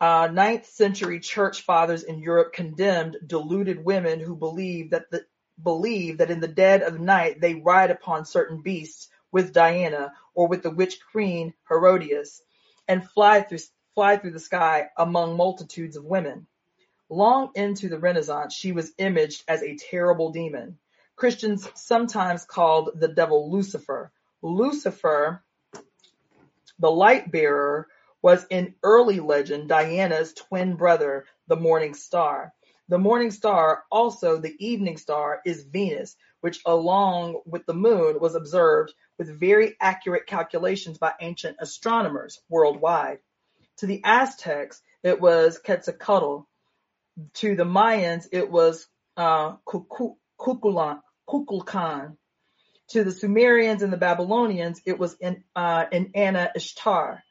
Uh, 0.00 0.28
ninth 0.32 0.64
century 0.66 1.20
church 1.20 1.60
fathers 1.62 2.02
in 2.02 2.18
Europe 2.18 2.54
condemned 2.54 3.18
deluded 3.26 3.84
women 3.84 4.18
who 4.18 4.34
believed 4.34 4.92
that 4.92 5.10
the 5.10 5.26
believe 5.62 6.18
that 6.18 6.30
in 6.30 6.40
the 6.40 6.48
dead 6.48 6.80
of 6.80 6.98
night 6.98 7.38
they 7.38 7.54
ride 7.54 7.90
upon 7.90 8.24
certain 8.24 8.62
beasts 8.62 9.08
with 9.30 9.52
Diana 9.52 10.14
or 10.34 10.48
with 10.48 10.62
the 10.62 10.70
witch 10.70 10.98
queen 11.12 11.52
Herodias 11.68 12.40
and 12.88 13.08
fly 13.10 13.42
through 13.42 13.58
fly 13.94 14.16
through 14.16 14.30
the 14.30 14.40
sky 14.40 14.88
among 14.96 15.36
multitudes 15.36 15.96
of 15.96 16.04
women. 16.04 16.46
Long 17.12 17.50
into 17.56 17.88
the 17.88 17.98
Renaissance, 17.98 18.54
she 18.54 18.70
was 18.70 18.92
imaged 18.96 19.42
as 19.48 19.64
a 19.64 19.76
terrible 19.76 20.30
demon. 20.30 20.78
Christians 21.16 21.68
sometimes 21.74 22.44
called 22.44 22.90
the 22.94 23.08
devil 23.08 23.50
Lucifer. 23.50 24.12
Lucifer, 24.42 25.42
the 26.78 26.90
light 26.90 27.32
bearer, 27.32 27.88
was 28.22 28.46
in 28.48 28.76
early 28.84 29.18
legend 29.18 29.68
Diana's 29.68 30.32
twin 30.34 30.76
brother, 30.76 31.26
the 31.48 31.56
morning 31.56 31.94
star. 31.94 32.54
The 32.88 32.98
morning 32.98 33.32
star, 33.32 33.82
also 33.90 34.36
the 34.36 34.54
evening 34.64 34.96
star, 34.96 35.40
is 35.44 35.64
Venus, 35.64 36.16
which 36.42 36.60
along 36.64 37.42
with 37.44 37.66
the 37.66 37.74
moon 37.74 38.20
was 38.20 38.36
observed 38.36 38.94
with 39.18 39.38
very 39.38 39.76
accurate 39.80 40.26
calculations 40.26 40.96
by 40.96 41.14
ancient 41.20 41.56
astronomers 41.58 42.40
worldwide. 42.48 43.18
To 43.78 43.86
the 43.86 44.00
Aztecs, 44.04 44.80
it 45.02 45.20
was 45.20 45.58
Quetzalcoatl. 45.58 46.46
To 47.34 47.56
the 47.56 47.64
Mayans, 47.64 48.26
it 48.32 48.50
was 48.50 48.86
uh, 49.16 49.56
Kukulkan. 49.66 51.00
To 52.88 53.04
the 53.04 53.12
Sumerians 53.12 53.82
and 53.82 53.92
the 53.92 53.96
Babylonians, 53.96 54.80
it 54.84 54.98
was 54.98 55.14
in, 55.20 55.44
uh, 55.54 55.86
Inanna 55.86 56.50
Ishtar. 56.56 57.22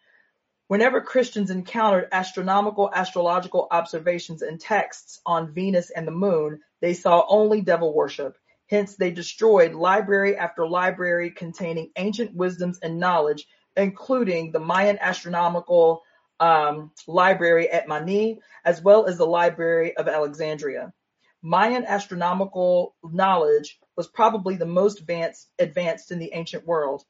Whenever 0.68 1.02
Christians 1.02 1.50
encountered 1.50 2.08
astronomical 2.12 2.90
astrological 2.94 3.68
observations 3.72 4.44
and 4.44 4.62
texts 4.62 5.20
on 5.26 5.54
Venus 5.54 5.90
and 5.90 6.08
the 6.08 6.12
moon, 6.12 6.62
they 6.80 6.94
saw 6.94 7.26
only 7.28 7.62
devil 7.62 7.94
worship. 7.94 8.38
Hence 8.70 8.96
they 8.96 9.10
destroyed 9.10 9.74
library 9.74 10.38
after 10.38 10.68
library 10.68 11.32
containing 11.32 11.90
ancient 11.96 12.36
wisdoms 12.36 12.78
and 12.84 13.00
knowledge, 13.00 13.48
including 13.76 14.52
the 14.52 14.60
Mayan 14.60 15.00
astronomical 15.02 16.04
um, 16.40 16.92
library 17.08 17.70
at 17.70 17.88
Mani, 17.88 18.40
as 18.66 18.82
well 18.82 19.06
as 19.06 19.18
the 19.18 19.26
Library 19.26 19.96
of 19.98 20.08
Alexandria. 20.08 20.94
Mayan 21.42 21.86
astronomical 21.86 22.96
knowledge 23.04 23.80
was 23.96 24.08
probably 24.08 24.56
the 24.56 24.66
most 24.66 25.00
advanced, 25.00 25.50
advanced 25.58 26.12
in 26.12 26.20
the 26.20 26.32
ancient 26.34 26.66
world. 26.66 27.04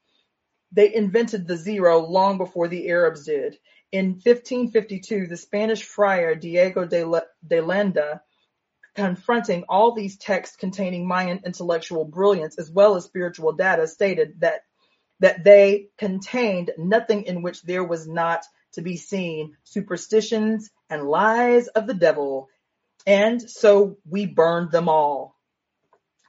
They 0.71 0.93
invented 0.93 1.47
the 1.47 1.57
zero 1.57 1.99
long 1.99 2.37
before 2.37 2.67
the 2.67 2.89
Arabs 2.89 3.25
did. 3.25 3.57
In 3.91 4.13
1552, 4.13 5.25
the 5.25 5.37
Spanish 5.37 5.83
friar 5.83 6.35
Diego 6.35 6.85
de, 6.85 7.03
La, 7.03 7.21
de 7.47 7.59
Landa, 7.59 8.21
confronting 8.95 9.63
all 9.67 9.93
these 9.93 10.17
texts 10.17 10.55
containing 10.55 11.07
Mayan 11.07 11.41
intellectual 11.43 12.05
brilliance 12.05 12.59
as 12.59 12.69
well 12.69 12.95
as 12.95 13.05
spiritual 13.05 13.53
data, 13.53 13.87
stated 13.87 14.41
that 14.41 14.61
that 15.21 15.43
they 15.43 15.89
contained 15.97 16.71
nothing 16.77 17.23
in 17.23 17.41
which 17.41 17.61
there 17.63 17.83
was 17.83 18.07
not 18.07 18.45
to 18.73 18.81
be 18.81 18.97
seen 18.97 19.55
superstitions 19.63 20.69
and 20.89 21.07
lies 21.07 21.67
of 21.67 21.87
the 21.87 21.93
devil, 21.93 22.49
and 23.05 23.41
so 23.41 23.97
we 24.07 24.25
burned 24.25 24.71
them 24.71 24.89
all. 24.89 25.35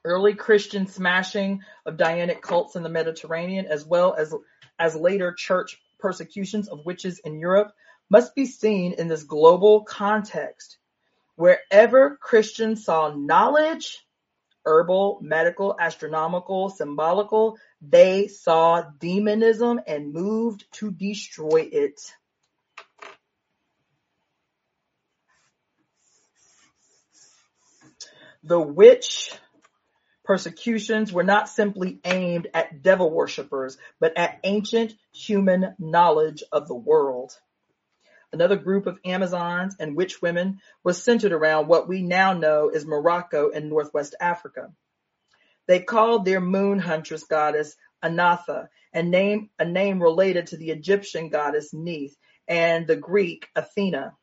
Early 0.05 0.35
Christian 0.35 0.87
smashing 0.87 1.61
of 1.85 1.97
Dianic 1.97 2.41
cults 2.41 2.77
in 2.77 2.83
the 2.83 2.89
Mediterranean, 2.89 3.67
as 3.67 3.85
well 3.85 4.15
as, 4.15 4.35
as 4.79 4.97
later 4.97 5.33
church 5.33 5.79
persecutions 5.99 6.69
of 6.69 6.87
witches 6.87 7.19
in 7.19 7.39
Europe, 7.39 7.73
must 8.09 8.35
be 8.35 8.47
seen 8.47 8.95
in 8.95 9.09
this 9.09 9.23
global 9.23 9.83
context. 9.85 10.79
Wherever 11.37 12.17
Christians 12.17 12.85
saw 12.85 13.15
knowledge, 13.15 14.05
herbal, 14.65 15.21
medical, 15.23 15.77
astronomical, 15.79 16.71
symbolical, 16.71 17.59
they 17.81 18.29
saw 18.29 18.83
demonism 18.99 19.81
and 19.87 20.13
moved 20.13 20.65
to 20.73 20.91
destroy 20.91 21.69
it. 21.71 22.01
The 28.43 28.61
witch 28.61 29.33
persecutions 30.25 31.13
were 31.13 31.25
not 31.25 31.49
simply 31.49 32.01
aimed 32.05 32.49
at 32.55 32.83
devil 32.83 33.11
worshippers, 33.11 33.77
but 33.99 34.17
at 34.17 34.41
ancient 34.45 34.95
human 35.13 35.75
knowledge 35.79 36.43
of 36.51 36.67
the 36.67 36.75
world. 36.75 37.39
Another 38.33 38.57
group 38.57 38.87
of 38.87 38.99
Amazons 39.05 39.77
and 39.79 39.97
witch 39.97 40.23
women 40.23 40.61
was 40.85 41.03
centered 41.03 41.33
around 41.33 41.67
what 41.67 41.89
we 41.89 42.01
now 42.03 42.33
know 42.33 42.69
as 42.69 42.87
Morocco 42.87 43.51
and 43.51 43.69
Northwest 43.69 44.15
Africa. 44.21 44.73
They 45.67 45.81
called 45.81 46.25
their 46.25 46.41
moon 46.41 46.79
huntress 46.79 47.25
goddess 47.25 47.77
Anatha, 48.03 48.71
a 48.95 49.03
name, 49.03 49.51
a 49.59 49.65
name 49.65 50.03
related 50.03 50.49
to 50.49 50.57
the 50.57 50.71
Egyptian 50.71 51.29
goddess 51.29 51.75
Neith 51.75 52.17
and 52.49 52.87
the 52.87 52.97
Greek 52.97 53.49
Athena. 53.55 54.17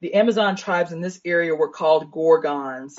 The 0.00 0.14
Amazon 0.14 0.56
tribes 0.56 0.92
in 0.92 1.00
this 1.00 1.20
area 1.24 1.54
were 1.54 1.70
called 1.70 2.10
Gorgons. 2.10 2.98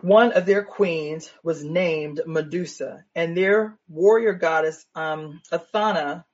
One 0.00 0.32
of 0.32 0.46
their 0.46 0.62
queens 0.62 1.30
was 1.42 1.64
named 1.64 2.20
Medusa, 2.24 3.04
and 3.16 3.36
their 3.36 3.76
warrior 3.88 4.34
goddess 4.34 4.86
um, 4.94 5.42
Athana, 5.50 6.24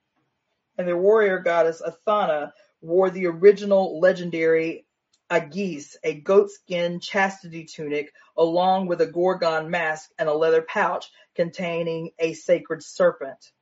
and 0.77 0.87
their 0.87 0.99
warrior 0.99 1.39
goddess 1.39 1.81
Athana 1.81 2.53
wore 2.83 3.09
the 3.09 3.27
original 3.27 4.01
legendary 4.01 4.87
Aegis, 5.33 5.97
a 6.05 6.21
goatskin 6.21 7.01
chastity 7.01 7.65
tunic, 7.65 8.13
along 8.37 8.87
with 8.87 9.01
a 9.01 9.07
gorgon 9.07 9.71
mask 9.71 10.11
and 10.19 10.29
a 10.29 10.35
leather 10.35 10.61
pouch 10.61 11.11
containing 11.35 12.11
a 12.19 12.35
sacred 12.35 12.83
serpent. 12.83 13.53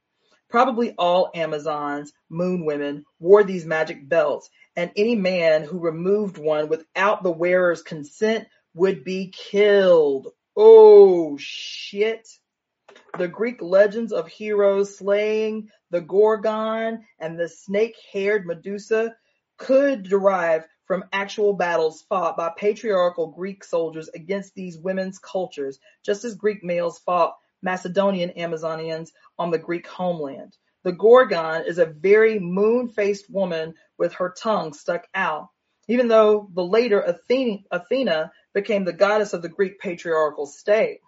Probably 0.52 0.94
all 0.98 1.30
Amazons, 1.34 2.12
moon 2.28 2.66
women, 2.66 3.06
wore 3.18 3.42
these 3.42 3.64
magic 3.64 4.06
belts, 4.06 4.50
and 4.76 4.92
any 4.96 5.16
man 5.16 5.62
who 5.64 5.80
removed 5.80 6.36
one 6.36 6.68
without 6.68 7.22
the 7.22 7.30
wearer's 7.30 7.80
consent 7.80 8.46
would 8.74 9.02
be 9.02 9.32
killed. 9.34 10.28
Oh 10.54 11.38
shit. 11.38 12.28
The 13.16 13.28
Greek 13.28 13.62
legends 13.62 14.12
of 14.12 14.28
heroes 14.28 14.98
slaying 14.98 15.70
the 15.90 16.02
Gorgon 16.02 17.06
and 17.18 17.40
the 17.40 17.48
snake-haired 17.48 18.46
Medusa 18.46 19.16
could 19.56 20.02
derive 20.02 20.66
from 20.84 21.04
actual 21.14 21.54
battles 21.54 22.02
fought 22.10 22.36
by 22.36 22.52
patriarchal 22.58 23.28
Greek 23.28 23.64
soldiers 23.64 24.10
against 24.14 24.54
these 24.54 24.76
women's 24.76 25.18
cultures, 25.18 25.78
just 26.04 26.26
as 26.26 26.34
Greek 26.34 26.62
males 26.62 26.98
fought 26.98 27.36
Macedonian 27.62 28.30
Amazonians 28.30 29.10
on 29.38 29.50
the 29.50 29.58
Greek 29.58 29.86
homeland. 29.86 30.56
The 30.82 30.92
Gorgon 30.92 31.64
is 31.66 31.78
a 31.78 31.86
very 31.86 32.38
moon-faced 32.38 33.30
woman 33.30 33.74
with 33.98 34.14
her 34.14 34.34
tongue 34.36 34.72
stuck 34.72 35.06
out. 35.14 35.48
Even 35.88 36.08
though 36.08 36.48
the 36.54 36.64
later 36.64 37.00
Athena 37.00 38.32
became 38.54 38.84
the 38.84 38.92
goddess 38.92 39.32
of 39.32 39.42
the 39.42 39.48
Greek 39.48 39.80
patriarchal 39.80 40.46
state. 40.46 41.00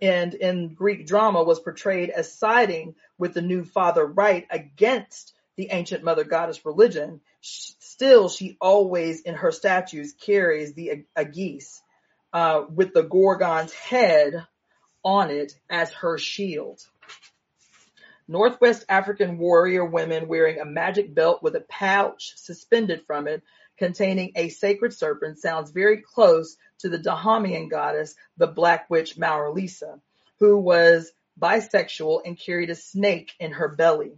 And 0.00 0.34
in 0.34 0.74
Greek 0.74 1.06
drama 1.06 1.42
was 1.42 1.60
portrayed 1.60 2.10
as 2.10 2.32
siding 2.32 2.94
with 3.18 3.34
the 3.34 3.42
new 3.42 3.64
father 3.64 4.04
right 4.04 4.46
against 4.50 5.34
the 5.56 5.68
ancient 5.70 6.02
mother 6.02 6.24
goddess 6.24 6.64
religion. 6.64 7.20
Still, 7.40 8.28
she 8.28 8.56
always 8.60 9.20
in 9.20 9.34
her 9.34 9.52
statues 9.52 10.14
carries 10.14 10.74
the 10.74 11.04
Aegis 11.18 11.82
uh, 12.32 12.62
with 12.68 12.94
the 12.94 13.02
Gorgon's 13.02 13.72
head 13.72 14.46
on 15.04 15.30
it 15.30 15.54
as 15.68 15.92
her 15.92 16.18
shield. 16.18 16.80
Northwest 18.26 18.86
African 18.88 19.36
warrior 19.36 19.84
women 19.84 20.28
wearing 20.28 20.58
a 20.58 20.64
magic 20.64 21.14
belt 21.14 21.42
with 21.42 21.56
a 21.56 21.60
pouch 21.60 22.32
suspended 22.36 23.04
from 23.06 23.28
it 23.28 23.42
containing 23.76 24.32
a 24.36 24.48
sacred 24.48 24.94
serpent 24.94 25.38
sounds 25.38 25.70
very 25.70 25.98
close 25.98 26.56
to 26.78 26.88
the 26.88 26.98
Dahomey 26.98 27.68
goddess, 27.68 28.14
the 28.36 28.46
black 28.46 28.88
witch 28.88 29.16
Mawu-Lisa, 29.16 30.00
who 30.38 30.58
was 30.58 31.12
bisexual 31.38 32.22
and 32.24 32.38
carried 32.38 32.70
a 32.70 32.74
snake 32.74 33.32
in 33.38 33.52
her 33.52 33.68
belly. 33.68 34.12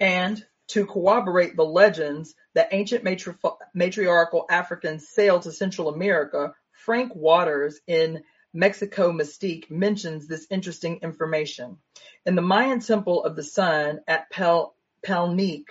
And 0.00 0.44
To 0.72 0.86
corroborate 0.86 1.54
the 1.54 1.66
legends 1.66 2.34
that 2.54 2.72
ancient 2.72 3.04
matri- 3.04 3.34
matriarchal 3.74 4.46
Africans 4.48 5.06
sailed 5.06 5.42
to 5.42 5.52
Central 5.52 5.90
America, 5.90 6.54
Frank 6.70 7.14
Waters 7.14 7.78
in 7.86 8.22
Mexico 8.54 9.12
Mystique 9.12 9.70
mentions 9.70 10.26
this 10.26 10.46
interesting 10.48 11.00
information. 11.02 11.76
In 12.24 12.36
the 12.36 12.40
Mayan 12.40 12.80
temple 12.80 13.22
of 13.22 13.36
the 13.36 13.42
sun 13.42 14.00
at 14.08 14.32
Palenque 14.32 15.68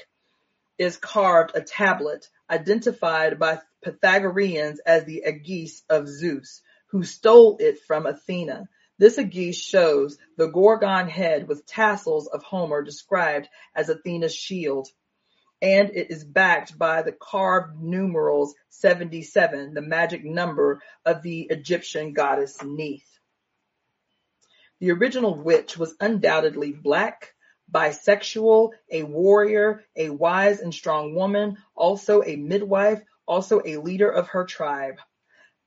is 0.78 0.98
carved 0.98 1.56
a 1.56 1.62
tablet 1.62 2.30
identified 2.48 3.40
by 3.40 3.60
Pythagoreans 3.84 4.82
as 4.86 5.06
the 5.06 5.24
Aegis 5.26 5.82
of 5.90 6.08
Zeus, 6.08 6.62
who 6.90 7.04
stole 7.04 7.58
it 7.60 7.80
from 7.88 8.06
Athena. 8.06 8.70
This 9.02 9.18
Aegis 9.18 9.60
shows 9.60 10.20
the 10.38 10.46
Gorgon 10.46 11.10
head 11.10 11.48
with 11.48 11.66
tassels 11.66 12.28
of 12.28 12.44
Homer 12.44 12.84
described 12.84 13.50
as 13.74 13.90
Athena's 13.90 14.36
shield, 14.36 14.90
and 15.60 15.90
it 15.90 16.12
is 16.12 16.24
backed 16.24 16.78
by 16.78 17.02
the 17.02 17.12
carved 17.12 17.82
numerals 17.82 18.54
77, 18.70 19.74
the 19.74 19.82
magic 19.82 20.24
number 20.24 20.84
of 21.04 21.24
the 21.24 21.48
Egyptian 21.50 22.14
goddess 22.14 22.62
Neith. 22.64 23.18
The 24.80 24.92
original 24.92 25.34
witch 25.34 25.80
was 25.80 25.96
undoubtedly 26.00 26.72
black, 26.72 27.34
bisexual, 27.72 28.70
a 28.92 29.02
warrior, 29.02 29.84
a 29.96 30.12
wise 30.12 30.60
and 30.60 30.72
strong 30.72 31.16
woman, 31.16 31.58
also 31.74 32.22
a 32.22 32.36
midwife, 32.36 33.02
also 33.26 33.64
a 33.66 33.78
leader 33.78 34.12
of 34.12 34.28
her 34.28 34.46
tribe. 34.46 35.00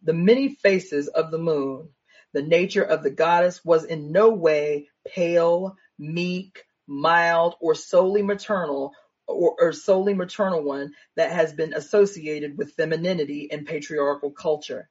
The 0.03 0.12
many 0.12 0.55
faces 0.55 1.09
of 1.09 1.32
the 1.32 1.39
moon, 1.39 1.89
the 2.35 2.43
nature 2.43 2.82
of 2.82 3.05
the 3.05 3.11
goddess 3.11 3.64
was 3.64 3.85
in 3.85 4.11
no 4.11 4.30
way 4.30 4.89
pale, 5.07 5.76
meek, 5.99 6.64
mild, 6.89 7.55
or 7.61 7.76
solely 7.76 8.22
maternal, 8.22 8.93
or, 9.28 9.55
or 9.59 9.72
solely 9.72 10.14
maternal 10.14 10.62
one 10.62 10.93
that 11.14 11.30
has 11.30 11.53
been 11.53 11.72
associated 11.72 12.59
with 12.59 12.72
femininity 12.72 13.49
in 13.51 13.64
patriarchal 13.64 14.32
culture. 14.32 14.91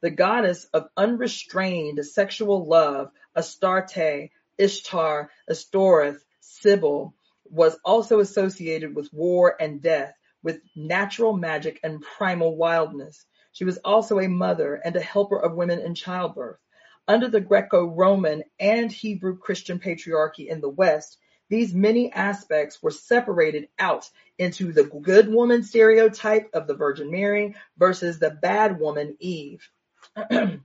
The 0.00 0.10
goddess 0.10 0.66
of 0.72 0.88
unrestrained 0.96 2.04
sexual 2.06 2.64
love, 2.64 3.10
Astarte, 3.34 4.30
Ishtar, 4.56 5.30
Astoreth, 5.50 6.20
Cybele, 6.40 7.14
was 7.46 7.76
also 7.84 8.20
associated 8.20 8.94
with 8.94 9.12
war 9.12 9.56
and 9.58 9.82
death, 9.82 10.14
with 10.44 10.60
natural 10.76 11.36
magic 11.36 11.80
and 11.82 12.00
primal 12.00 12.56
wildness. 12.56 13.26
She 13.50 13.64
was 13.64 13.78
also 13.78 14.20
a 14.20 14.28
mother 14.28 14.74
and 14.76 14.94
a 14.94 15.00
helper 15.00 15.38
of 15.38 15.56
women 15.56 15.80
in 15.80 15.96
childbirth. 15.96 16.60
Under 17.08 17.28
the 17.28 17.40
Greco-Roman 17.40 18.42
and 18.58 18.90
Hebrew 18.90 19.38
Christian 19.38 19.78
patriarchy 19.78 20.48
in 20.48 20.60
the 20.60 20.68
West, 20.68 21.18
these 21.48 21.72
many 21.72 22.12
aspects 22.12 22.82
were 22.82 22.90
separated 22.90 23.68
out 23.78 24.10
into 24.38 24.72
the 24.72 24.84
good 24.84 25.28
woman 25.28 25.62
stereotype 25.62 26.50
of 26.52 26.66
the 26.66 26.74
Virgin 26.74 27.10
Mary 27.10 27.54
versus 27.78 28.18
the 28.18 28.30
bad 28.30 28.80
woman 28.80 29.16
Eve. 29.20 29.68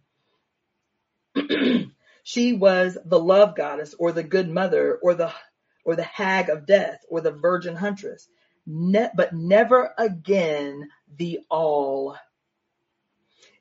she 2.23 2.53
was 2.53 2.97
the 3.05 3.19
love 3.19 3.55
goddess 3.55 3.93
or 3.97 4.11
the 4.11 4.23
good 4.23 4.49
mother 4.49 4.97
or 5.01 5.13
the 5.13 5.31
or 5.83 5.95
the 5.95 6.03
hag 6.03 6.49
of 6.49 6.65
death 6.65 6.99
or 7.09 7.21
the 7.21 7.31
virgin 7.31 7.75
huntress, 7.75 8.27
ne- 8.67 9.09
but 9.15 9.33
never 9.33 9.93
again 9.97 10.89
the 11.17 11.39
all. 11.49 12.15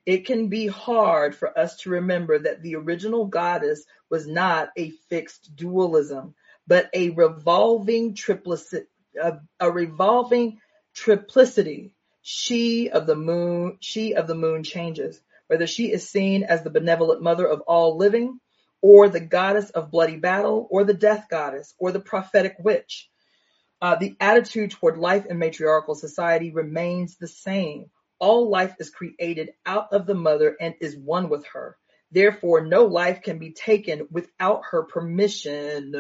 It 0.07 0.27
can 0.27 0.49
be 0.49 0.67
hard 0.67 1.35
for 1.35 1.57
us 1.59 1.77
to 1.79 1.91
remember 1.91 2.39
that 2.39 2.63
the 2.63 2.77
original 2.77 3.27
goddess 3.27 3.85
was 4.09 4.27
not 4.27 4.71
a 4.77 4.91
fixed 5.09 5.55
dualism, 5.55 6.35
but 6.67 6.89
a 6.95 7.11
revolving 7.11 8.15
triplicity, 8.15 8.87
a, 9.21 9.39
a 9.59 9.71
revolving 9.71 10.61
triplicity. 10.95 11.91
She 12.23 12.91
of 12.91 13.07
the 13.07 13.17
moon, 13.17 13.79
she 13.81 14.15
of 14.15 14.27
the 14.27 14.35
moon 14.35 14.63
changes, 14.63 15.21
whether 15.47 15.67
she 15.67 15.93
is 15.93 16.09
seen 16.09 16.45
as 16.45 16.63
the 16.63 16.71
benevolent 16.71 17.23
mother 17.23 17.47
of 17.47 17.61
all 17.63 17.97
living, 17.97 18.41
or 18.83 19.09
the 19.09 19.21
goddess 19.21 19.71
of 19.71 19.91
bloody 19.91 20.17
battle, 20.17 20.67
or 20.71 20.85
the 20.85 20.95
death 20.95 21.27
goddess, 21.31 21.75
or 21.79 21.93
the 21.93 22.01
prophetic 22.01 22.57
witch. 22.59 23.11
Uh, 23.83 23.97
the 23.97 24.17
attitude 24.21 24.71
toward 24.71 24.99
life 24.99 25.27
in 25.27 25.39
matriarchal 25.39 25.95
society 25.95 26.51
remains 26.51 27.17
the 27.17 27.29
same. 27.29 27.91
All 28.21 28.51
life 28.51 28.75
is 28.79 28.91
created 28.91 29.55
out 29.65 29.93
of 29.93 30.07
the 30.07 30.15
mother 30.15 30.55
and 30.61 30.75
is 30.81 30.95
one 30.97 31.31
with 31.31 31.47
her. 31.55 31.79
Therefore, 32.13 32.61
no 32.67 32.85
life 32.85 33.23
can 33.23 33.39
be 33.39 33.53
taken 33.53 34.09
without 34.11 34.63
her 34.71 34.83
permission. 34.83 35.95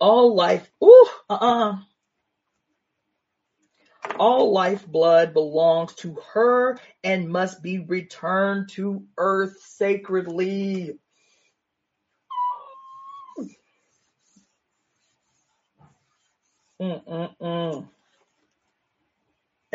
All 0.00 0.34
life, 0.34 0.70
ooh, 0.82 1.06
uh-uh. 1.28 1.76
All 4.18 4.52
life 4.52 4.86
blood 4.86 5.34
belongs 5.34 5.94
to 5.96 6.16
her 6.32 6.78
and 7.04 7.28
must 7.28 7.62
be 7.62 7.80
returned 7.80 8.70
to 8.70 9.04
earth 9.18 9.60
sacredly. 9.60 10.98
Mm-mm-mm 16.80 17.88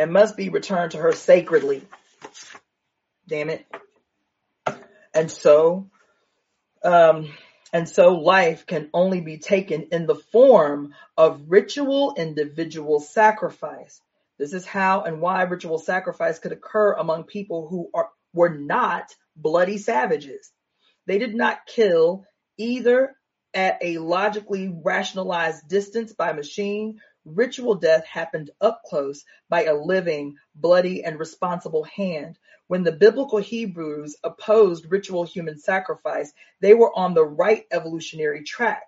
and 0.02 0.12
must 0.12 0.36
be 0.36 0.50
returned 0.50 0.94
to 0.94 0.98
her 0.98 1.12
sacredly. 1.12 1.84
Damn 3.28 3.52
it. 3.52 3.64
And 5.14 5.30
so, 5.30 5.92
um, 6.84 7.32
and 7.72 7.88
so 7.88 8.16
life 8.16 8.66
can 8.66 8.90
only 8.96 9.22
be 9.22 9.38
taken 9.38 9.90
in 9.92 10.08
the 10.08 10.16
form 10.16 10.96
of 11.16 11.44
ritual 11.50 12.16
individual 12.18 13.00
sacrifice. 13.00 14.02
This 14.40 14.54
is 14.54 14.66
how 14.66 15.02
and 15.04 15.22
why 15.22 15.44
ritual 15.44 15.78
sacrifice 15.78 16.40
could 16.40 16.52
occur 16.52 16.94
among 16.94 17.26
people 17.26 17.68
who 17.68 17.92
are, 17.94 18.10
were 18.34 18.58
not 18.58 19.14
bloody 19.36 19.78
savages. 19.78 20.50
They 21.06 21.20
did 21.20 21.36
not 21.36 21.68
kill 21.68 22.26
either 22.58 23.16
at 23.54 23.78
a 23.84 24.00
logically 24.00 24.74
rationalized 24.84 25.68
distance 25.68 26.12
by 26.12 26.34
machine 26.34 27.00
Ritual 27.26 27.76
death 27.76 28.04
happened 28.06 28.50
up 28.62 28.82
close 28.84 29.24
by 29.48 29.66
a 29.66 29.76
living, 29.76 30.38
bloody, 30.56 31.04
and 31.04 31.20
responsible 31.20 31.84
hand. 31.84 32.40
When 32.66 32.84
the 32.84 32.92
biblical 32.92 33.38
Hebrews 33.38 34.16
opposed 34.24 34.92
ritual 34.92 35.24
human 35.24 35.60
sacrifice, 35.60 36.34
they 36.62 36.74
were 36.74 36.92
on 36.98 37.14
the 37.14 37.26
right 37.26 37.66
evolutionary 37.72 38.44
track. 38.44 38.88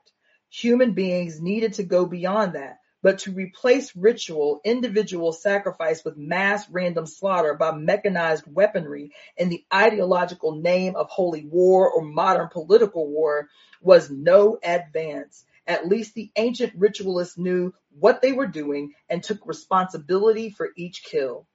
Human 0.50 0.94
beings 0.94 1.42
needed 1.42 1.74
to 1.74 1.84
go 1.84 2.06
beyond 2.08 2.54
that. 2.54 2.80
But 3.04 3.20
to 3.20 3.34
replace 3.34 3.96
ritual, 3.96 4.62
individual 4.64 5.34
sacrifice 5.34 6.04
with 6.04 6.18
mass 6.18 6.68
random 6.70 7.06
slaughter 7.06 7.54
by 7.54 7.72
mechanized 7.72 8.46
weaponry 8.48 9.12
in 9.38 9.50
the 9.50 9.64
ideological 9.72 10.56
name 10.56 10.96
of 10.96 11.10
holy 11.10 11.46
war 11.46 11.92
or 11.92 12.02
modern 12.02 12.48
political 12.48 13.08
war 13.10 13.50
was 13.82 14.10
no 14.10 14.58
advance. 14.64 15.46
At 15.68 15.88
least 15.88 16.14
the 16.14 16.32
ancient 16.36 16.74
ritualists 16.78 17.38
knew 17.38 17.74
what 17.99 18.22
they 18.22 18.34
were 18.34 18.47
doing 18.47 18.93
and 19.09 19.24
took 19.24 19.45
responsibility 19.45 20.49
for 20.49 20.70
each 20.76 21.03
kill. 21.03 21.47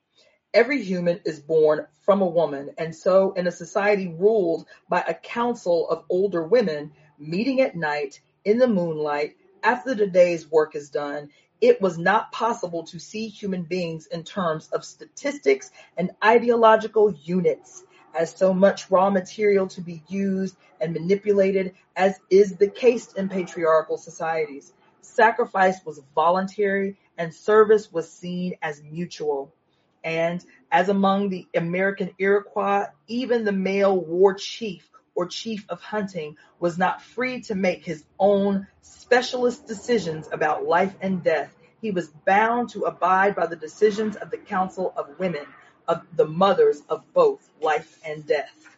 Every 0.54 0.82
human 0.82 1.20
is 1.26 1.40
born 1.40 1.86
from 2.04 2.22
a 2.22 2.26
woman, 2.26 2.70
and 2.78 2.94
so 2.94 3.32
in 3.32 3.46
a 3.46 3.52
society 3.52 4.09
ruled 4.09 4.66
by 4.88 5.02
a 5.02 5.12
council 5.14 5.88
of 5.90 6.04
older 6.09 6.42
women 6.42 6.92
meeting 7.18 7.61
at 7.61 7.76
night 7.76 8.20
in 8.44 8.59
the 8.59 8.66
moonlight 8.66 9.36
after 9.62 9.94
the 9.94 10.06
day's 10.06 10.50
work 10.50 10.74
is 10.74 10.88
done, 10.88 11.30
it 11.61 11.80
was 11.82 11.98
not 11.98 12.32
possible 12.32 12.84
to 12.84 12.98
see 12.98 13.28
human 13.28 13.64
beings 13.64 14.06
in 14.06 14.22
terms 14.24 14.68
of 14.68 14.84
statistics 14.84 15.70
and 15.96 16.12
ideological 16.24 17.12
units 17.12 17.84
as 18.19 18.35
so 18.35 18.53
much 18.53 18.91
raw 18.91 19.09
material 19.09 19.69
to 19.69 19.81
be 19.81 20.03
used 20.09 20.57
and 20.81 20.93
manipulated 20.93 21.73
as 21.97 22.19
is 22.29 22.57
the 22.57 22.69
case 22.69 23.12
in 23.12 23.29
patriarchal 23.29 23.97
societies. 23.97 24.73
Sacrifice 25.01 25.77
was 25.85 26.03
voluntary 26.16 26.97
and 27.16 27.33
service 27.33 27.93
was 27.93 28.12
seen 28.12 28.57
as 28.61 28.83
mutual. 28.83 29.55
And 30.03 30.45
as 30.71 30.89
among 30.89 31.29
the 31.29 31.47
American 31.55 32.11
Iroquois, 32.19 32.87
even 33.07 33.45
the 33.45 33.53
male 33.53 33.97
war 33.97 34.35
chief 34.35 34.89
or 35.14 35.27
chief 35.27 35.64
of 35.69 35.81
hunting 35.81 36.37
was 36.59 36.77
not 36.77 37.03
free 37.03 37.41
to 37.43 37.55
make 37.55 37.85
his 37.85 38.05
own 38.19 38.66
specialist 38.83 39.66
decisions 39.66 40.29
about 40.33 40.64
life 40.64 40.95
and 41.01 41.23
death. 41.23 41.55
He 41.81 41.93
was 41.93 42.09
bound 42.09 42.71
to 42.71 42.83
abide 42.83 43.37
by 43.37 43.47
the 43.47 43.57
decisions 43.57 44.16
of 44.16 44.31
the 44.31 44.39
Council 44.39 44.93
of 44.97 45.19
Women, 45.19 45.47
of 45.89 46.03
the 46.14 46.26
mothers 46.26 46.82
of 46.89 47.03
both 47.14 47.49
life 47.62 47.99
and 48.05 48.26
death. 48.26 48.76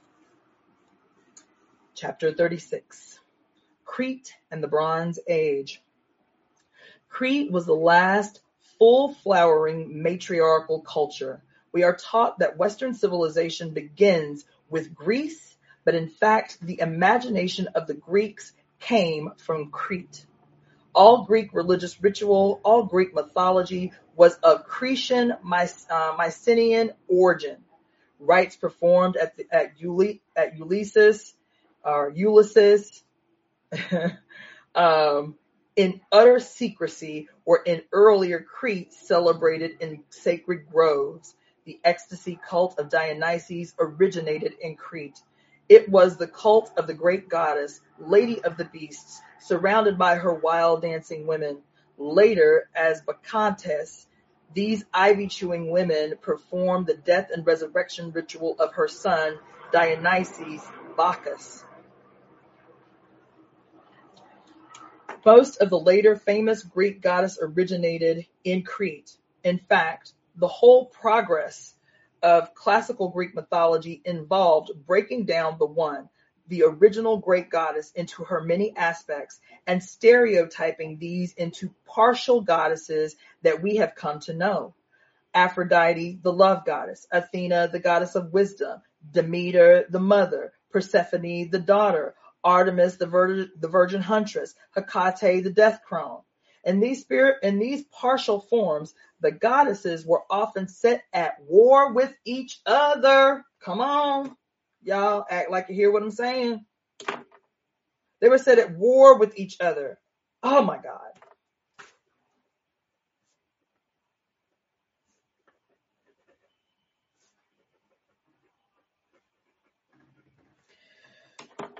Chapter 1.94 2.32
36 2.32 3.18
Crete 3.84 4.32
and 4.50 4.62
the 4.62 4.68
Bronze 4.68 5.18
Age. 5.28 5.82
Crete 7.08 7.50
was 7.50 7.66
the 7.66 7.74
last 7.74 8.40
full 8.78 9.12
flowering 9.12 10.02
matriarchal 10.02 10.80
culture. 10.80 11.42
We 11.72 11.82
are 11.82 11.96
taught 11.96 12.38
that 12.38 12.56
Western 12.56 12.94
civilization 12.94 13.70
begins 13.70 14.44
with 14.70 14.94
Greece, 14.94 15.56
but 15.84 15.96
in 15.96 16.08
fact, 16.08 16.58
the 16.62 16.80
imagination 16.80 17.68
of 17.74 17.88
the 17.88 17.94
Greeks 17.94 18.52
came 18.78 19.32
from 19.36 19.70
Crete. 19.70 20.24
All 20.94 21.24
Greek 21.24 21.52
religious 21.52 22.00
ritual, 22.02 22.60
all 22.64 22.84
Greek 22.84 23.14
mythology 23.14 23.92
was 24.20 24.34
of 24.42 24.66
Cretan 24.66 25.32
uh, 25.32 26.14
Mycenaean 26.18 26.90
origin. 27.08 27.56
Rites 28.18 28.54
performed 28.54 29.16
at, 29.16 29.34
the, 29.38 29.46
at, 29.50 29.72
at 30.36 30.58
Ulysses, 30.58 31.32
or 31.82 32.12
Ulysses, 32.14 33.02
um, 34.74 35.36
in 35.74 36.02
utter 36.12 36.38
secrecy 36.38 37.30
or 37.46 37.62
in 37.64 37.80
earlier 37.92 38.40
Crete 38.40 38.92
celebrated 38.92 39.78
in 39.80 40.04
sacred 40.10 40.68
groves. 40.70 41.34
The 41.64 41.80
ecstasy 41.82 42.38
cult 42.46 42.78
of 42.78 42.90
Dionysus 42.90 43.72
originated 43.80 44.52
in 44.60 44.76
Crete. 44.76 45.22
It 45.66 45.88
was 45.88 46.18
the 46.18 46.26
cult 46.26 46.70
of 46.76 46.86
the 46.86 46.92
great 46.92 47.30
goddess, 47.30 47.80
Lady 47.98 48.44
of 48.44 48.58
the 48.58 48.66
Beasts, 48.66 49.18
surrounded 49.40 49.96
by 49.96 50.16
her 50.16 50.34
wild 50.34 50.82
dancing 50.82 51.26
women. 51.26 51.62
Later, 51.96 52.68
as 52.74 53.00
Bacchantes, 53.02 54.06
these 54.54 54.84
ivy-chewing 54.92 55.70
women 55.70 56.14
performed 56.20 56.86
the 56.86 56.96
death 56.96 57.30
and 57.32 57.46
resurrection 57.46 58.10
ritual 58.12 58.56
of 58.58 58.74
her 58.74 58.88
son, 58.88 59.38
Dionysus 59.72 60.66
Bacchus. 60.96 61.64
Most 65.24 65.60
of 65.60 65.70
the 65.70 65.78
later 65.78 66.16
famous 66.16 66.62
Greek 66.62 67.02
goddess 67.02 67.38
originated 67.40 68.26
in 68.42 68.62
Crete. 68.62 69.16
In 69.44 69.58
fact, 69.58 70.14
the 70.36 70.48
whole 70.48 70.86
progress 70.86 71.74
of 72.22 72.54
classical 72.54 73.08
Greek 73.08 73.34
mythology 73.34 74.00
involved 74.04 74.70
breaking 74.86 75.26
down 75.26 75.56
the 75.58 75.66
one, 75.66 76.08
the 76.50 76.64
original 76.64 77.16
great 77.16 77.48
goddess, 77.48 77.92
into 77.92 78.24
her 78.24 78.42
many 78.42 78.76
aspects 78.76 79.40
and 79.66 79.82
stereotyping 79.82 80.98
these 80.98 81.32
into 81.34 81.72
partial 81.86 82.42
goddesses 82.42 83.16
that 83.42 83.62
we 83.62 83.76
have 83.76 83.94
come 83.94 84.20
to 84.20 84.34
know. 84.34 84.74
Aphrodite, 85.32 86.18
the 86.22 86.32
love 86.32 86.66
goddess, 86.66 87.06
Athena, 87.12 87.68
the 87.72 87.78
goddess 87.78 88.16
of 88.16 88.32
wisdom, 88.32 88.82
Demeter, 89.12 89.86
the 89.88 90.00
mother, 90.00 90.52
Persephone, 90.70 91.50
the 91.50 91.62
daughter, 91.64 92.14
Artemis, 92.42 92.96
the, 92.96 93.06
vir- 93.06 93.48
the 93.58 93.68
virgin 93.68 94.02
huntress, 94.02 94.54
Hecate, 94.76 95.44
the 95.44 95.52
death 95.52 95.80
crone. 95.86 96.22
In 96.64 96.80
these 96.80 97.00
spirit, 97.00 97.38
in 97.42 97.58
these 97.58 97.84
partial 97.84 98.40
forms, 98.40 98.94
the 99.20 99.30
goddesses 99.30 100.04
were 100.04 100.22
often 100.28 100.68
set 100.68 101.04
at 101.12 101.36
war 101.46 101.92
with 101.92 102.12
each 102.24 102.60
other. 102.66 103.44
Come 103.60 103.80
on, 103.80 104.36
y'all 104.82 105.24
act 105.30 105.50
like 105.50 105.66
you 105.68 105.74
hear 105.74 105.92
what 105.92 106.02
I'm 106.02 106.10
saying. 106.10 106.64
They 108.20 108.28
were 108.28 108.38
set 108.38 108.58
at 108.58 108.76
war 108.76 109.18
with 109.18 109.38
each 109.38 109.56
other. 109.60 109.98
Oh 110.42 110.62
my 110.62 110.78
God. 110.78 111.00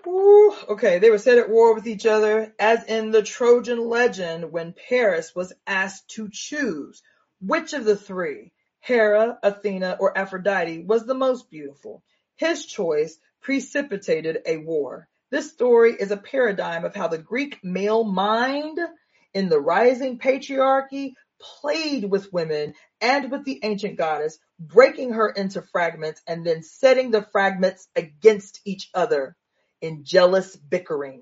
Ooh, 0.06 0.54
okay, 0.70 0.98
they 0.98 1.10
were 1.10 1.18
set 1.18 1.38
at 1.38 1.50
war 1.50 1.74
with 1.74 1.86
each 1.86 2.06
other, 2.06 2.54
as 2.58 2.84
in 2.84 3.10
the 3.10 3.22
Trojan 3.22 3.78
legend 3.88 4.50
when 4.50 4.74
Paris 4.88 5.34
was 5.34 5.52
asked 5.66 6.08
to 6.10 6.28
choose 6.32 7.02
which 7.40 7.74
of 7.74 7.84
the 7.84 7.96
three, 7.96 8.52
Hera, 8.80 9.38
Athena, 9.42 9.98
or 10.00 10.16
Aphrodite, 10.16 10.84
was 10.84 11.06
the 11.06 11.14
most 11.14 11.50
beautiful. 11.50 12.02
His 12.40 12.64
choice 12.64 13.18
precipitated 13.42 14.40
a 14.46 14.56
war. 14.56 15.10
This 15.28 15.52
story 15.52 15.92
is 15.92 16.10
a 16.10 16.16
paradigm 16.16 16.86
of 16.86 16.94
how 16.94 17.06
the 17.06 17.18
Greek 17.18 17.62
male 17.62 18.02
mind 18.02 18.78
in 19.34 19.50
the 19.50 19.60
rising 19.60 20.18
patriarchy 20.18 21.12
played 21.38 22.10
with 22.10 22.32
women 22.32 22.72
and 22.98 23.30
with 23.30 23.44
the 23.44 23.60
ancient 23.62 23.98
goddess, 23.98 24.38
breaking 24.58 25.12
her 25.12 25.28
into 25.28 25.60
fragments 25.60 26.22
and 26.26 26.42
then 26.46 26.62
setting 26.62 27.10
the 27.10 27.26
fragments 27.30 27.88
against 27.94 28.62
each 28.64 28.88
other 28.94 29.36
in 29.82 30.04
jealous 30.04 30.56
bickering. 30.56 31.20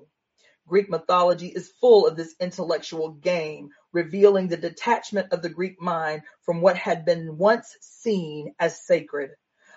Greek 0.67 0.89
mythology 0.89 1.47
is 1.47 1.73
full 1.81 2.07
of 2.07 2.15
this 2.15 2.33
intellectual 2.39 3.09
game, 3.09 3.71
revealing 3.91 4.47
the 4.47 4.55
detachment 4.55 5.33
of 5.33 5.41
the 5.41 5.49
Greek 5.49 5.81
mind 5.81 6.21
from 6.43 6.61
what 6.61 6.77
had 6.77 7.03
been 7.03 7.37
once 7.37 7.75
seen 7.81 8.55
as 8.57 8.85
sacred. 8.85 9.31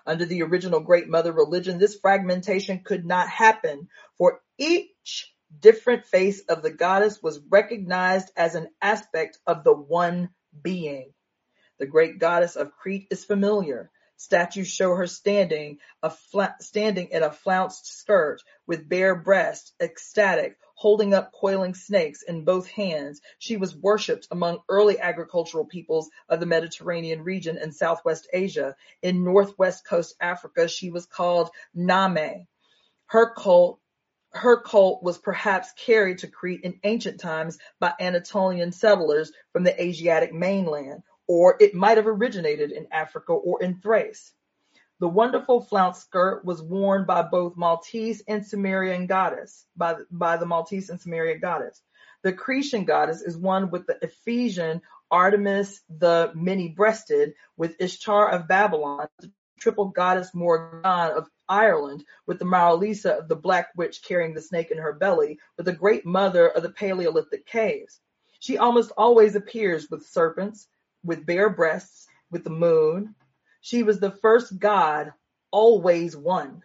Under 0.07 0.25
the 0.25 0.43
original 0.43 0.81
Great 0.81 1.09
Mother 1.09 1.33
religion, 1.33 1.79
this 1.79 1.99
fragmentation 1.99 2.81
could 2.85 3.05
not 3.07 3.29
happen, 3.29 3.89
for 4.19 4.41
each 4.59 5.35
different 5.61 6.07
face 6.07 6.41
of 6.49 6.63
the 6.63 6.71
goddess 6.71 7.23
was 7.23 7.41
recognized 7.49 8.31
as 8.37 8.55
an 8.55 8.69
aspect 8.81 9.39
of 9.47 9.65
the 9.65 9.75
one 9.75 10.31
being. 10.63 11.13
The 11.79 11.87
great 11.87 12.19
goddess 12.19 12.57
of 12.57 12.73
Crete 12.73 13.09
is 13.11 13.25
familiar. 13.25 13.91
Statues 14.17 14.69
show 14.69 14.95
her 14.95 15.07
standing, 15.07 15.79
standing 16.61 17.09
in 17.11 17.23
a 17.23 17.33
flounced 17.33 17.87
skirt, 17.87 18.43
with 18.67 18.89
bare 18.89 19.17
breast, 19.17 19.73
ecstatic, 19.81 20.57
holding 20.83 21.15
up 21.15 21.31
coiling 21.31 21.75
snakes 21.75 22.23
in 22.23 22.45
both 22.45 22.67
hands. 22.67 23.21
She 23.39 23.57
was 23.57 23.77
worshipped 23.77 24.27
among 24.33 24.65
early 24.69 24.99
agricultural 24.99 25.65
peoples 25.65 26.11
of 26.29 26.41
the 26.41 26.47
Mediterranean 26.47 27.23
region 27.23 27.57
in 27.57 27.71
Southwest 27.71 28.27
Asia. 28.33 28.75
In 29.01 29.23
Northwest 29.23 29.87
Coast 29.87 30.17
Africa, 30.21 30.67
she 30.67 30.91
was 30.91 31.07
called 31.07 31.51
Name. 31.73 32.49
Her 33.07 33.33
cult 33.33 33.79
her 34.33 34.61
cult 34.61 35.05
was 35.05 35.19
perhaps 35.19 35.73
carried 35.77 36.19
to 36.19 36.27
Crete 36.27 36.63
in 36.65 36.81
ancient 36.83 37.21
times 37.21 37.59
by 37.79 37.93
Anatolian 38.01 38.73
settlers 38.73 39.31
from 39.53 39.63
the 39.63 39.81
Asiatic 39.81 40.33
mainland, 40.33 41.05
or 41.29 41.57
it 41.61 41.75
might 41.75 41.99
have 41.99 42.09
originated 42.09 42.73
in 42.73 42.89
Africa 42.91 43.35
or 43.35 43.63
in 43.63 43.79
Thrace. 43.81 44.33
The 45.03 45.09
wonderful 45.09 45.63
flounced 45.63 46.03
skirt 46.03 46.45
was 46.45 46.63
worn 46.63 47.07
by 47.07 47.23
both 47.23 47.57
Maltese 47.57 48.23
and 48.29 48.47
Sumerian 48.47 49.09
goddess, 49.09 49.67
by, 49.77 49.97
by 50.13 50.37
the 50.37 50.47
Maltese 50.47 50.91
and 50.91 51.01
Sumerian 51.01 51.41
goddess. 51.41 51.83
The 52.23 52.33
Cretan 52.33 52.85
goddess 52.85 53.21
is 53.21 53.37
one 53.37 53.73
with 53.73 53.89
the 53.89 53.99
Ephesian 54.01 54.81
Artemis 55.11 55.81
the 55.89 56.31
many-breasted, 56.37 57.35
with 57.57 57.81
Ishtar 57.81 58.31
of 58.31 58.47
Babylon, 58.47 59.09
the 59.19 59.33
triple 59.59 59.87
goddess 59.87 60.33
Morgan 60.35 60.85
of 60.85 61.29
Ireland, 61.49 62.05
with 62.29 62.39
the 62.39 62.45
Mawu-Lisa 62.45 63.15
of 63.15 63.27
the 63.27 63.35
Black 63.35 63.71
Witch 63.77 64.05
carrying 64.05 64.35
the 64.35 64.41
snake 64.41 64.71
in 64.71 64.79
her 64.79 64.93
belly, 64.93 65.41
with 65.57 65.67
the 65.67 65.73
Great 65.73 66.07
Mother 66.07 66.47
of 66.47 66.63
the 66.63 66.71
Paleolithic 66.71 67.45
caves. 67.45 67.99
She 68.39 68.57
almost 68.57 68.93
always 68.97 69.35
appears 69.35 69.91
with 69.91 70.07
serpents, 70.07 70.69
with 71.03 71.27
bare 71.27 71.51
breasts, 71.51 72.07
with 72.31 72.45
the 72.45 72.51
moon. 72.51 73.17
She 73.65 73.85
was 73.85 74.01
the 74.01 74.11
first 74.11 74.59
god, 74.59 75.13
always 75.53 76.17
one. 76.17 76.65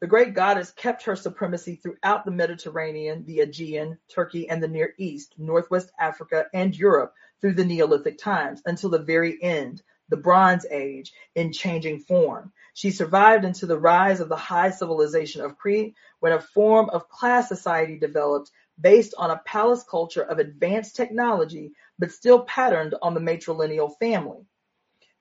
The 0.00 0.06
great 0.06 0.32
goddess 0.32 0.70
kept 0.70 1.02
her 1.02 1.14
supremacy 1.14 1.76
throughout 1.76 2.24
the 2.24 2.30
Mediterranean, 2.30 3.26
the 3.26 3.40
Aegean, 3.40 3.98
Turkey, 4.08 4.48
and 4.48 4.62
the 4.62 4.68
Near 4.68 4.94
East, 4.96 5.34
Northwest 5.36 5.92
Africa, 5.98 6.46
and 6.54 6.74
Europe 6.74 7.12
through 7.42 7.52
the 7.52 7.66
Neolithic 7.66 8.16
times 8.16 8.62
until 8.64 8.88
the 8.88 8.98
very 9.02 9.42
end, 9.42 9.82
the 10.08 10.16
Bronze 10.16 10.64
Age, 10.70 11.12
in 11.34 11.52
changing 11.52 12.00
form. 12.00 12.50
She 12.72 12.92
survived 12.92 13.44
into 13.44 13.66
the 13.66 13.78
rise 13.78 14.20
of 14.20 14.30
the 14.30 14.36
high 14.36 14.70
civilization 14.70 15.42
of 15.42 15.58
Crete 15.58 15.94
when 16.20 16.32
a 16.32 16.40
form 16.40 16.88
of 16.88 17.10
class 17.10 17.46
society 17.46 17.98
developed 17.98 18.50
based 18.80 19.12
on 19.18 19.30
a 19.30 19.42
palace 19.44 19.84
culture 19.84 20.22
of 20.22 20.38
advanced 20.38 20.96
technology 20.96 21.72
but 21.98 22.10
still 22.10 22.40
patterned 22.40 22.94
on 23.02 23.12
the 23.12 23.20
matrilineal 23.20 23.94
family. 23.98 24.46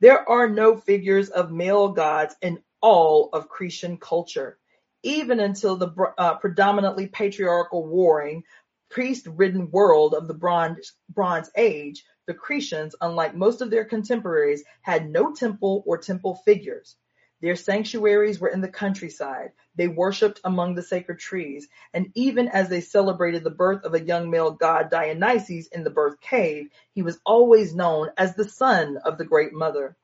There 0.02 0.28
are 0.30 0.50
no 0.50 0.76
figures 0.76 1.30
of 1.30 1.52
male 1.52 1.89
gods 1.89 2.36
in 2.41 2.62
all 2.82 3.30
of 3.32 3.50
Cretan 3.50 3.98
culture, 3.98 4.60
even 5.04 5.39
until 5.39 5.78
the 5.78 6.14
uh, 6.18 6.36
predominantly 6.36 7.08
patriarchal 7.08 7.86
warring, 7.86 8.43
priest-ridden 8.89 9.72
world 9.72 10.14
of 10.14 10.28
the 10.28 10.34
Bronze, 10.34 10.93
Bronze 11.10 11.50
Age, 11.56 12.04
the 12.28 12.34
Cretans, 12.34 12.96
unlike 13.02 13.36
most 13.36 13.62
of 13.62 13.70
their 13.70 13.86
contemporaries, 13.86 14.64
had 14.82 15.10
no 15.10 15.34
temple 15.34 15.84
or 15.86 15.98
temple 15.98 16.36
figures. 16.46 16.98
Their 17.46 17.56
sanctuaries 17.56 18.39
were 18.39 18.48
in 18.48 18.62
the 18.62 18.68
countryside. 18.68 19.52
They 19.76 19.88
worshipped 19.88 20.41
among 20.43 20.74
the 20.74 20.82
sacred 20.82 21.20
trees. 21.20 21.68
And 21.93 22.12
even 22.16 22.48
as 22.48 22.70
they 22.70 22.82
celebrated 22.82 23.43
the 23.43 23.52
birth 23.52 23.84
of 23.84 23.93
a 23.93 24.04
young 24.04 24.32
male 24.32 24.50
god 24.50 24.89
Dionysus 24.89 25.68
in 25.68 25.84
the 25.84 25.91
birth 25.91 26.20
cave, 26.20 26.72
he 26.96 27.04
was 27.04 27.20
always 27.24 27.76
known 27.76 28.10
as 28.18 28.34
the 28.34 28.50
son 28.50 28.98
of 28.98 29.20
the 29.20 29.26
great 29.26 29.54
mother. 29.54 29.96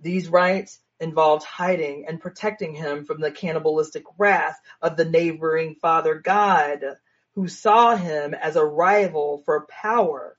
These 0.00 0.28
rites 0.28 0.78
involved 1.00 1.42
hiding 1.42 2.06
and 2.06 2.20
protecting 2.20 2.76
him 2.76 3.06
from 3.06 3.20
the 3.20 3.32
cannibalistic 3.32 4.04
wrath 4.16 4.60
of 4.80 4.96
the 4.96 5.04
neighboring 5.04 5.74
father 5.82 6.14
god, 6.14 6.96
who 7.34 7.48
saw 7.48 7.96
him 7.96 8.34
as 8.34 8.54
a 8.54 8.64
rival 8.64 9.42
for 9.44 9.66
power. 9.66 10.38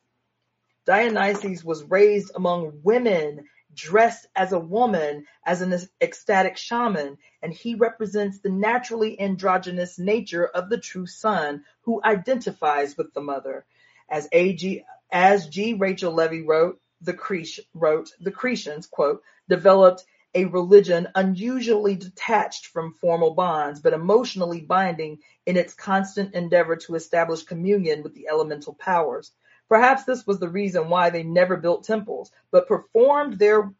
Dionysus 0.85 1.65
was 1.65 1.83
raised 1.83 2.31
among 2.33 2.79
women 2.81 3.43
dressed 3.73 4.27
as 4.35 4.51
a 4.51 4.59
woman, 4.59 5.25
as 5.45 5.61
an 5.61 5.73
ecstatic 6.01 6.57
shaman, 6.57 7.17
and 7.41 7.53
he 7.53 7.75
represents 7.75 8.39
the 8.39 8.49
naturally 8.49 9.19
androgynous 9.19 9.99
nature 9.99 10.45
of 10.45 10.69
the 10.69 10.77
true 10.77 11.07
son 11.07 11.63
who 11.81 12.01
identifies 12.03 12.97
with 12.97 13.13
the 13.13 13.21
mother. 13.21 13.65
As 14.09 14.27
A.G. 14.31 14.83
As 15.11 15.47
G. 15.47 15.73
Rachel 15.73 16.13
Levy 16.13 16.41
wrote, 16.41 16.79
the 17.01 17.13
Crete, 17.13 17.59
wrote, 17.73 18.11
the 18.19 18.31
Cretians, 18.31 18.89
quote, 18.89 19.21
developed 19.49 20.05
a 20.35 20.45
religion 20.45 21.07
unusually 21.13 21.95
detached 21.95 22.67
from 22.67 22.93
formal 22.93 23.35
bonds, 23.35 23.79
but 23.79 23.93
emotionally 23.93 24.61
binding 24.61 25.19
in 25.45 25.57
its 25.57 25.73
constant 25.73 26.33
endeavor 26.33 26.75
to 26.75 26.95
establish 26.95 27.43
communion 27.43 28.01
with 28.01 28.15
the 28.15 28.27
elemental 28.27 28.73
powers. 28.73 29.31
Perhaps 29.73 30.03
this 30.03 30.27
was 30.27 30.37
the 30.37 30.49
reason 30.49 30.87
why 30.87 31.09
they 31.09 31.23
never 31.23 31.57
built 31.57 31.83
temples, 31.83 32.31
but 32.51 32.67
performed 32.67 33.39
their 33.39 33.73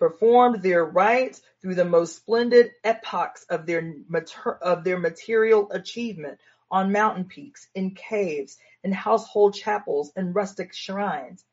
performed 0.00 0.60
their 0.60 0.84
rites 0.84 1.40
through 1.62 1.76
the 1.76 1.84
most 1.84 2.16
splendid 2.16 2.72
epochs 2.82 3.44
of 3.44 3.66
their 3.66 3.94
mater- 4.08 4.58
of 4.60 4.82
their 4.82 4.98
material 4.98 5.70
achievement 5.70 6.40
on 6.68 6.90
mountain 6.90 7.26
peaks, 7.26 7.68
in 7.72 7.94
caves, 7.94 8.58
in 8.82 8.90
household 8.90 9.54
chapels, 9.54 10.10
and 10.16 10.34
rustic 10.34 10.74
shrines. 10.74 11.44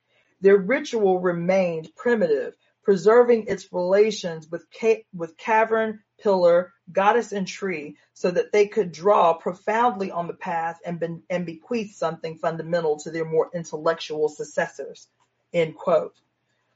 Their 0.42 0.58
ritual 0.58 1.20
remained 1.20 1.96
primitive, 1.96 2.56
preserving 2.82 3.46
its 3.46 3.72
relations 3.72 4.50
with, 4.50 4.66
ca- 4.72 5.06
with 5.14 5.38
cavern, 5.38 6.00
pillar, 6.22 6.74
goddess, 6.92 7.32
and 7.32 7.48
tree, 7.48 7.98
so 8.14 8.32
that 8.32 8.52
they 8.52 8.68
could 8.68 8.92
draw 8.92 9.34
profoundly 9.34 10.12
on 10.12 10.28
the 10.28 10.34
path 10.34 10.80
and, 10.86 11.22
and 11.30 11.46
bequeath 11.46 11.96
something 11.96 12.38
fundamental 12.38 12.98
to 12.98 13.12
their 13.12 13.26
more 13.26 13.50
intellectual 13.54 14.30
successors. 14.30 15.08
End 15.54 15.76
quote. 15.76 16.16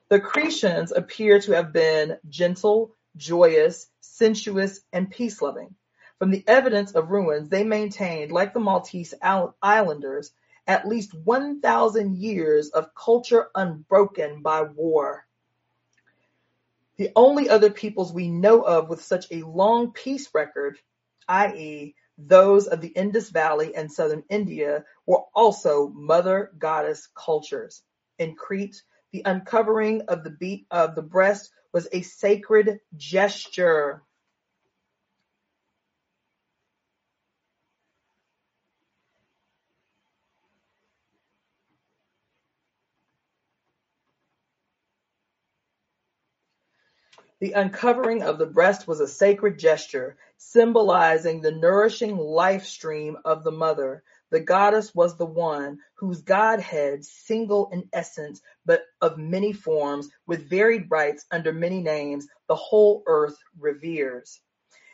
The 0.10 0.20
Cretians 0.20 0.92
appear 0.96 1.40
to 1.42 1.54
have 1.54 1.72
been 1.72 2.18
gentle, 2.30 2.96
joyous, 3.16 3.88
sensuous, 4.02 4.82
and 4.92 5.10
peace-loving. 5.10 5.74
From 6.20 6.32
the 6.32 6.44
evidence 6.48 6.92
of 6.92 7.10
ruins, 7.10 7.50
they 7.50 7.64
maintained, 7.64 8.32
like 8.32 8.54
the 8.54 8.60
Maltese 8.60 9.14
Islanders, 9.22 10.32
at 10.68 10.88
least 10.88 11.14
1,000 11.14 12.16
years 12.18 12.70
of 12.70 12.94
culture 12.94 13.48
unbroken 13.56 14.42
by 14.42 14.62
war. 14.62 15.26
The 16.98 17.12
only 17.16 17.50
other 17.50 17.72
peoples 17.72 18.14
we 18.14 18.30
know 18.30 18.62
of 18.62 18.90
with 18.90 19.04
such 19.04 19.26
a 19.32 19.44
long 19.44 19.92
peace 19.92 20.30
record, 20.34 20.78
i.e., 21.28 21.96
those 22.18 22.68
of 22.68 22.82
the 22.82 22.90
Indus 22.90 23.30
Valley 23.30 23.76
and 23.76 23.92
southern 23.92 24.24
India, 24.30 24.86
were 25.06 25.24
also 25.34 25.88
mother 25.90 26.52
goddess 26.58 27.08
cultures. 27.16 27.82
In 28.20 28.36
Crete, 28.36 28.82
the 29.12 29.24
uncovering 29.26 30.02
of 30.04 30.24
the 30.24 30.30
beat 30.30 30.68
of 30.70 30.96
the 30.96 31.02
breast 31.02 31.52
was 31.74 31.88
a 31.92 32.02
sacred 32.02 32.80
gesture. 32.96 34.04
The 47.42 47.54
uncovering 47.54 48.22
of 48.22 48.38
the 48.38 48.46
breast 48.46 48.88
was 48.88 49.00
a 49.00 49.08
sacred 49.08 49.58
gesture, 49.58 50.16
symbolizing 50.38 51.42
the 51.42 51.52
nourishing 51.52 52.16
life 52.16 52.66
stream 52.66 53.18
of 53.26 53.44
the 53.44 53.52
mother. 53.52 54.04
The 54.30 54.42
goddess 54.42 54.94
was 54.94 55.18
the 55.18 55.26
one 55.26 55.80
whose 55.96 56.22
godhead, 56.22 57.04
single 57.04 57.72
in 57.72 57.90
essence, 57.94 58.44
but 58.64 58.84
of 59.02 59.18
many 59.18 59.54
forms, 59.54 60.08
with 60.28 60.52
varied 60.52 60.92
rites 60.92 61.26
under 61.32 61.52
many 61.52 61.82
names, 61.82 62.28
the 62.48 62.56
whole 62.56 63.02
earth 63.08 63.40
reveres. 63.60 64.40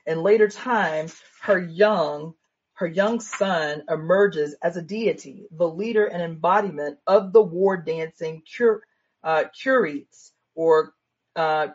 In 0.06 0.24
later 0.24 0.48
times, 0.48 1.22
her 1.42 1.60
young, 1.60 2.34
her 2.76 2.88
young 2.88 3.20
son 3.20 3.84
emerges 3.90 4.56
as 4.64 4.78
a 4.78 4.82
deity, 4.82 5.50
the 5.52 5.68
leader 5.68 6.06
and 6.06 6.22
embodiment 6.22 7.00
of 7.08 7.34
the 7.34 7.44
war 7.44 7.76
dancing 7.76 8.42
cur, 8.58 8.82
uh, 9.22 9.44
Curetes 9.54 10.32
or 10.56 10.94
uh. 11.38 11.68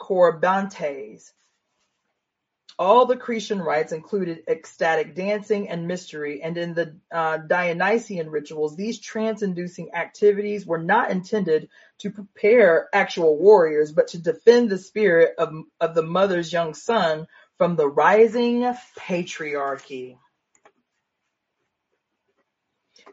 All 2.79 3.07
the 3.07 3.17
Cretan 3.17 3.61
rites 3.61 3.93
included 3.93 4.45
ecstatic 4.49 5.15
dancing 5.15 5.69
and 5.69 5.87
mystery, 5.87 6.43
and 6.43 6.57
in 6.57 6.75
the 6.75 6.97
uh, 7.13 7.37
Dionysian 7.37 8.31
rituals, 8.31 8.77
these 8.77 8.99
trance-inducing 8.99 9.95
activities 9.95 10.67
were 10.67 10.83
not 10.83 11.11
intended 11.11 11.69
to 11.99 12.11
prepare 12.11 12.89
actual 12.93 13.39
warriors, 13.39 13.93
but 13.93 14.09
to 14.09 14.19
defend 14.19 14.71
the 14.71 14.79
spirit 14.79 15.35
of, 15.39 15.53
of 15.81 15.95
the 15.95 16.03
mother's 16.03 16.53
young 16.53 16.75
son 16.75 17.27
from 17.59 17.77
the 17.77 17.87
rising 17.87 18.63
patriarchy. 18.99 20.17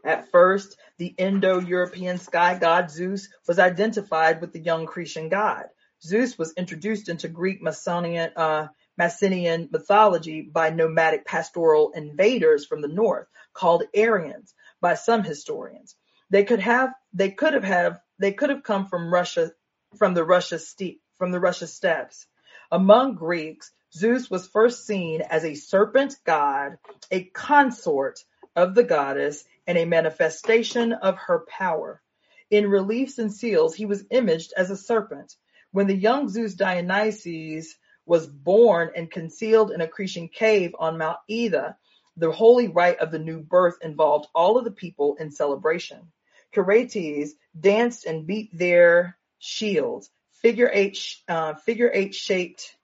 At 0.03 0.31
first, 0.31 0.77
the 0.97 1.13
Indo-European 1.17 2.17
sky 2.17 2.57
god 2.57 2.89
Zeus 2.89 3.27
was 3.47 3.59
identified 3.59 4.39
with 4.41 4.53
the 4.53 4.59
young 4.59 4.85
Cretan 4.85 5.29
god. 5.29 5.65
Zeus 6.01 6.37
was 6.37 6.53
introduced 6.53 7.09
into 7.09 7.27
Greek 7.27 7.61
Mycenaean, 7.61 8.31
uh, 8.35 8.67
mythology 8.97 10.41
by 10.41 10.69
nomadic 10.69 11.25
pastoral 11.25 11.91
invaders 11.91 12.65
from 12.65 12.81
the 12.81 12.87
north, 12.87 13.27
called 13.53 13.83
Aryans 13.95 14.53
by 14.81 14.93
some 14.93 15.23
historians. 15.23 15.95
They 16.29 16.43
could 16.43 16.59
have 16.59 16.93
they 17.13 17.31
could 17.31 17.53
have 17.53 17.63
have 17.63 17.99
they 18.17 18.31
could 18.31 18.49
have 18.49 18.63
come 18.63 18.87
from 18.87 19.13
Russia 19.13 19.51
from 19.97 20.13
the 20.13 20.23
Russia 20.23 20.59
steppe 20.59 21.01
from 21.17 21.31
the 21.31 21.39
Russia 21.39 21.67
steppes. 21.67 22.27
Among 22.71 23.15
Greeks, 23.15 23.71
Zeus 23.93 24.29
was 24.29 24.47
first 24.47 24.85
seen 24.85 25.21
as 25.21 25.43
a 25.43 25.55
serpent 25.55 26.15
god, 26.23 26.77
a 27.11 27.23
consort 27.25 28.23
of 28.55 28.75
the 28.75 28.83
goddess, 28.83 29.43
and 29.67 29.77
a 29.77 29.85
manifestation 29.85 30.93
of 30.93 31.17
her 31.17 31.45
power. 31.47 32.01
In 32.49 32.69
reliefs 32.69 33.19
and 33.19 33.33
seals, 33.33 33.75
he 33.75 33.85
was 33.85 34.05
imaged 34.09 34.53
as 34.55 34.69
a 34.69 34.77
serpent. 34.77 35.35
When 35.71 35.87
the 35.87 35.95
young 35.95 36.29
Zeus 36.29 36.55
Dionysus 36.55 37.75
was 38.09 38.25
born 38.25 38.89
and 38.95 39.09
concealed 39.09 39.71
in 39.71 39.81
a 39.81 39.87
Cretan 39.87 40.29
cave 40.29 40.75
on 40.79 40.97
Mount 40.97 41.19
Ida. 41.29 41.77
The 42.17 42.31
holy 42.31 42.67
rite 42.67 42.99
of 42.99 43.11
the 43.11 43.19
new 43.19 43.39
birth 43.39 43.77
involved 43.81 44.27
all 44.33 44.57
of 44.57 44.65
the 44.65 44.71
people 44.71 45.15
in 45.19 45.29
celebration. 45.31 46.11
Curetes 46.51 47.29
danced 47.57 48.05
and 48.05 48.25
beat 48.25 48.49
their 48.51 49.15
shields, 49.37 50.09
figure 50.41 50.69
eight, 50.73 50.97
uh, 51.27 51.53
figure 51.53 51.91
eight 51.93 52.15
shaped 52.15 52.75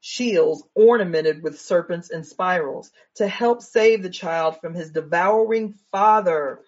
shields 0.00 0.64
ornamented 0.74 1.42
with 1.42 1.60
serpents 1.60 2.10
and 2.10 2.26
spirals 2.26 2.90
to 3.14 3.28
help 3.28 3.62
save 3.62 4.02
the 4.02 4.10
child 4.10 4.60
from 4.60 4.74
his 4.74 4.90
devouring 4.90 5.74
father. 5.92 6.60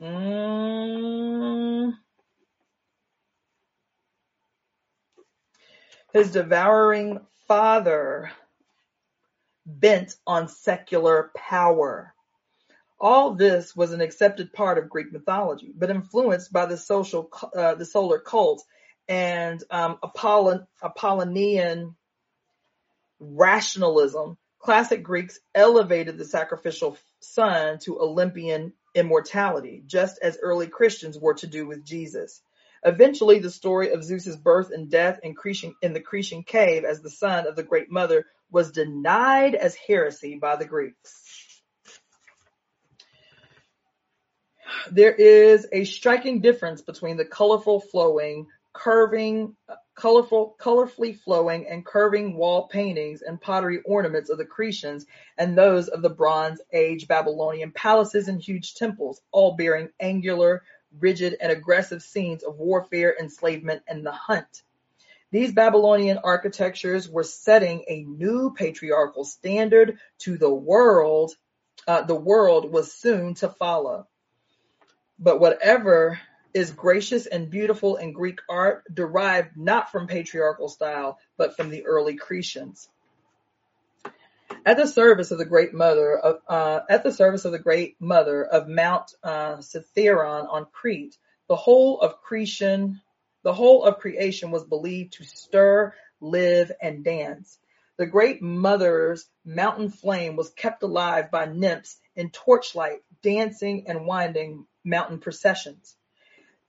Mm. 0.00 1.92
His 6.16 6.30
devouring 6.30 7.20
father 7.46 8.30
bent 9.66 10.16
on 10.26 10.48
secular 10.48 11.30
power. 11.36 12.14
All 12.98 13.34
this 13.34 13.76
was 13.76 13.92
an 13.92 14.00
accepted 14.00 14.50
part 14.54 14.78
of 14.78 14.88
Greek 14.88 15.12
mythology, 15.12 15.74
but 15.76 15.90
influenced 15.90 16.50
by 16.50 16.64
the 16.64 16.78
social, 16.78 17.30
uh, 17.54 17.74
the 17.74 17.84
solar 17.84 18.18
cult 18.18 18.64
and 19.06 19.62
um, 19.70 19.98
Apollon, 20.02 20.66
Apollonian 20.82 21.94
rationalism. 23.20 24.38
Classic 24.58 25.02
Greeks 25.02 25.38
elevated 25.54 26.16
the 26.16 26.24
sacrificial 26.24 26.96
son 27.20 27.78
to 27.80 28.00
Olympian 28.00 28.72
immortality, 28.94 29.82
just 29.86 30.18
as 30.22 30.38
early 30.42 30.66
Christians 30.66 31.18
were 31.18 31.34
to 31.34 31.46
do 31.46 31.66
with 31.66 31.84
Jesus. 31.84 32.40
Eventually, 32.84 33.38
the 33.38 33.50
story 33.50 33.92
of 33.92 34.04
Zeus's 34.04 34.36
birth 34.36 34.70
and 34.70 34.90
death 34.90 35.20
in, 35.22 35.34
Cretan, 35.34 35.74
in 35.82 35.92
the 35.92 36.00
Cretan 36.00 36.42
cave 36.42 36.84
as 36.84 37.00
the 37.00 37.10
son 37.10 37.46
of 37.46 37.56
the 37.56 37.62
Great 37.62 37.90
Mother 37.90 38.26
was 38.50 38.70
denied 38.70 39.54
as 39.54 39.74
heresy 39.74 40.36
by 40.36 40.56
the 40.56 40.66
Greeks. 40.66 41.22
There 44.90 45.12
is 45.12 45.66
a 45.72 45.84
striking 45.84 46.40
difference 46.40 46.82
between 46.82 47.16
the 47.16 47.24
colorful 47.24 47.80
flowing, 47.80 48.46
curving, 48.72 49.56
colorful, 49.96 50.54
colorfully 50.60 51.18
flowing 51.18 51.66
and 51.66 51.84
curving 51.84 52.36
wall 52.36 52.68
paintings 52.68 53.22
and 53.22 53.40
pottery 53.40 53.80
ornaments 53.84 54.30
of 54.30 54.38
the 54.38 54.44
Cretans 54.44 55.06
and 55.38 55.56
those 55.56 55.88
of 55.88 56.02
the 56.02 56.10
Bronze 56.10 56.60
Age 56.72 57.08
Babylonian 57.08 57.72
palaces 57.72 58.28
and 58.28 58.40
huge 58.40 58.74
temples, 58.74 59.20
all 59.32 59.56
bearing 59.56 59.88
angular, 59.98 60.62
rigid 60.98 61.36
and 61.40 61.52
aggressive 61.52 62.02
scenes 62.02 62.42
of 62.42 62.58
warfare, 62.58 63.14
enslavement, 63.18 63.82
and 63.86 64.04
the 64.04 64.12
hunt. 64.12 64.62
These 65.32 65.52
Babylonian 65.52 66.18
architectures 66.18 67.08
were 67.08 67.24
setting 67.24 67.84
a 67.88 68.04
new 68.04 68.54
patriarchal 68.54 69.24
standard 69.24 69.98
to 70.18 70.38
the 70.38 70.52
world. 70.52 71.32
Uh, 71.86 72.02
the 72.02 72.14
world 72.14 72.72
was 72.72 72.92
soon 72.92 73.34
to 73.34 73.48
follow. 73.48 74.06
But 75.18 75.40
whatever 75.40 76.20
is 76.54 76.70
gracious 76.70 77.26
and 77.26 77.50
beautiful 77.50 77.96
in 77.96 78.12
Greek 78.12 78.40
art 78.48 78.84
derived 78.92 79.56
not 79.56 79.92
from 79.92 80.06
patriarchal 80.06 80.68
style, 80.68 81.18
but 81.36 81.56
from 81.56 81.68
the 81.68 81.84
early 81.84 82.16
Cretans. 82.16 82.88
At 84.64 84.76
the 84.76 84.86
service 84.86 85.30
of 85.30 85.38
the 85.38 85.44
Great 85.44 85.74
Mother 85.74 86.18
of 86.18 86.40
uh, 86.48 86.80
at 86.88 87.02
the 87.02 87.12
service 87.12 87.44
of 87.44 87.52
the 87.52 87.58
Great 87.58 87.96
Mother 88.00 88.44
of 88.44 88.68
Mount 88.68 89.12
uh, 89.22 89.60
on 89.60 90.66
Crete, 90.72 91.16
the 91.48 91.56
whole 91.56 92.00
of 92.00 92.20
Cretan 92.20 93.00
the 93.46 93.54
whole 93.54 93.84
of 93.84 94.00
creation 94.00 94.50
was 94.50 94.64
believed 94.64 95.12
to 95.12 95.24
stir, 95.24 95.94
live, 96.20 96.72
and 96.82 97.04
dance. 97.04 97.60
The 97.96 98.06
Great 98.06 98.42
Mother's 98.42 99.24
mountain 99.44 99.88
flame 99.88 100.34
was 100.34 100.50
kept 100.50 100.82
alive 100.82 101.30
by 101.30 101.44
nymphs 101.44 101.96
in 102.16 102.30
torchlight, 102.30 103.02
dancing 103.22 103.84
and 103.86 104.04
winding 104.04 104.66
mountain 104.84 105.20
processions. 105.20 105.94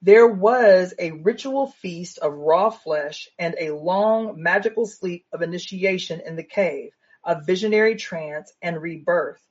There 0.04 0.28
was 0.28 0.94
a 1.00 1.14
ritual 1.14 1.72
feast 1.82 2.20
of 2.20 2.34
raw 2.34 2.70
flesh 2.70 3.28
and 3.40 3.56
a 3.60 3.72
long 3.72 4.40
magical 4.40 4.86
sleep 4.86 5.26
of 5.34 5.42
initiation 5.42 6.22
in 6.22 6.36
the 6.36 6.44
cave, 6.44 6.92
a 7.28 7.42
visionary 7.44 7.96
trance 7.96 8.52
and 8.62 8.82
rebirth. 8.82 9.42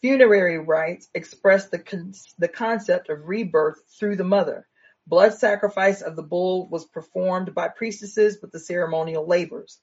Funerary 0.00 0.58
rites 0.58 1.08
expressed 1.14 1.70
the, 1.70 1.78
con- 1.78 2.14
the 2.38 2.48
concept 2.48 3.10
of 3.10 3.28
rebirth 3.28 3.78
through 3.98 4.16
the 4.16 4.24
mother. 4.24 4.66
Blood 5.06 5.34
sacrifice 5.34 6.00
of 6.00 6.16
the 6.16 6.22
bull 6.22 6.68
was 6.70 6.86
performed 6.86 7.54
by 7.54 7.68
priestesses 7.68 8.38
with 8.40 8.50
the 8.50 8.58
ceremonial 8.58 9.26
labrys. 9.26 9.76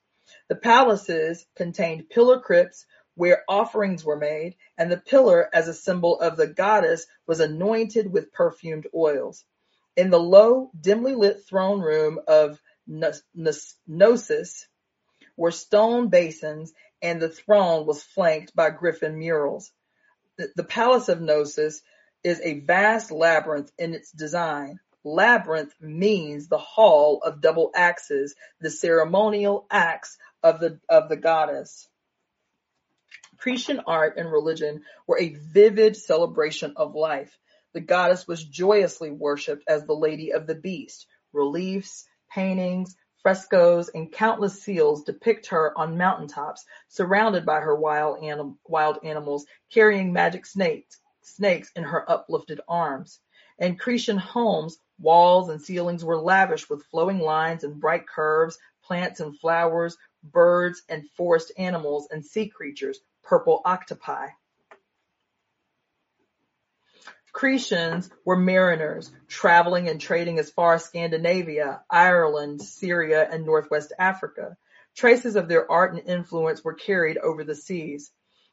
The 0.50 0.56
palaces 0.56 1.46
contained 1.56 2.10
pillar 2.10 2.40
crypts 2.40 2.86
where 3.14 3.44
offerings 3.48 4.04
were 4.04 4.18
made, 4.18 4.56
and 4.78 4.92
the 4.92 4.98
pillar, 4.98 5.50
as 5.54 5.68
a 5.68 5.74
symbol 5.74 6.20
of 6.20 6.38
the 6.38 6.48
goddess, 6.48 7.06
was 7.28 7.40
anointed 7.40 8.12
with 8.12 8.34
perfumed 8.34 8.88
oils. 8.94 9.46
In 9.96 10.10
the 10.10 10.20
low, 10.20 10.72
dimly 10.80 11.16
lit 11.16 11.46
throne 11.48 11.80
room 11.80 12.20
of 12.28 12.60
Knossos 12.88 14.68
were 15.38 15.52
stone 15.52 16.10
basins, 16.10 16.74
and 17.06 17.22
the 17.22 17.30
throne 17.30 17.86
was 17.86 18.02
flanked 18.02 18.56
by 18.56 18.72
griffin 18.72 19.20
murals. 19.20 19.72
The, 20.40 20.50
the 20.56 20.64
Palace 20.64 21.08
of 21.08 21.22
Knossos 21.22 21.84
is 22.24 22.42
a 22.42 22.62
vast 22.62 23.12
labyrinth 23.12 23.72
in 23.78 23.94
its 23.94 24.12
design. 24.12 24.80
Labyrinth 25.04 25.72
means 25.80 26.48
the 26.48 26.58
hall 26.58 27.22
of 27.24 27.42
double 27.42 27.70
axes, 27.76 28.34
the 28.60 28.72
ceremonial 28.72 29.68
axe 29.70 30.18
of 30.42 30.60
the, 30.60 30.80
of 30.90 31.08
the 31.08 31.16
goddess. 31.16 31.88
Cretan 33.38 33.82
art 33.86 34.18
and 34.18 34.32
religion 34.32 34.82
were 35.06 35.20
a 35.20 35.36
vivid 35.36 35.96
celebration 35.96 36.74
of 36.76 36.96
life. 36.96 37.38
The 37.74 37.82
goddess 37.82 38.28
was 38.28 38.44
joyously 38.44 39.12
worshipped 39.12 39.66
as 39.68 39.86
the 39.86 39.94
Lady 39.94 40.34
of 40.34 40.48
the 40.48 40.56
Beast. 40.56 41.06
Reliefs, 41.34 42.08
paintings, 42.32 42.96
frescoes, 43.26 43.90
and 43.96 44.12
countless 44.12 44.62
seals 44.62 45.04
depict 45.04 45.48
her 45.48 45.76
on 45.76 45.98
mountaintops, 45.98 46.64
surrounded 46.90 47.44
by 47.44 47.60
her 47.60 47.76
wild, 47.76 48.24
anim- 48.24 48.60
wild 48.68 49.00
animals, 49.04 49.48
carrying 49.74 50.14
magic 50.14 50.46
snakes, 50.46 51.00
snakes 51.24 51.72
in 51.76 51.82
her 51.82 52.08
uplifted 52.08 52.62
arms. 52.68 53.20
In 53.58 53.78
Cretan 53.78 54.20
homes, 54.20 54.78
walls 55.00 55.50
and 55.50 55.60
ceilings 55.60 56.06
were 56.06 56.22
lavish 56.22 56.70
with 56.70 56.86
flowing 56.92 57.18
lines 57.18 57.64
and 57.64 57.82
bright 57.82 58.08
curves, 58.08 58.60
plants 58.84 59.20
and 59.20 59.36
flowers, 59.40 59.98
birds 60.26 60.84
and 60.88 61.10
forest 61.18 61.52
animals, 61.58 62.08
and 62.12 62.24
sea 62.24 62.48
creatures, 62.48 63.00
purple 63.24 63.64
octopi. 63.66 64.28
Cretans 67.36 68.10
were 68.24 68.38
mariners, 68.38 69.12
traveling 69.28 69.90
and 69.90 70.00
trading 70.00 70.40
as 70.40 70.50
far 70.50 70.76
as 70.76 70.86
Scandinavia, 70.86 71.82
Ireland, 71.90 72.62
Syria, 72.62 73.28
and 73.30 73.46
northwest 73.46 73.92
Africa. 74.00 74.56
Traces 74.96 75.36
of 75.36 75.50
their 75.50 75.70
art 75.70 75.94
and 75.94 76.08
influence 76.08 76.64
were 76.64 76.76
carried 76.76 77.18
over 77.18 77.44
the 77.44 77.54
seas. 77.54 78.10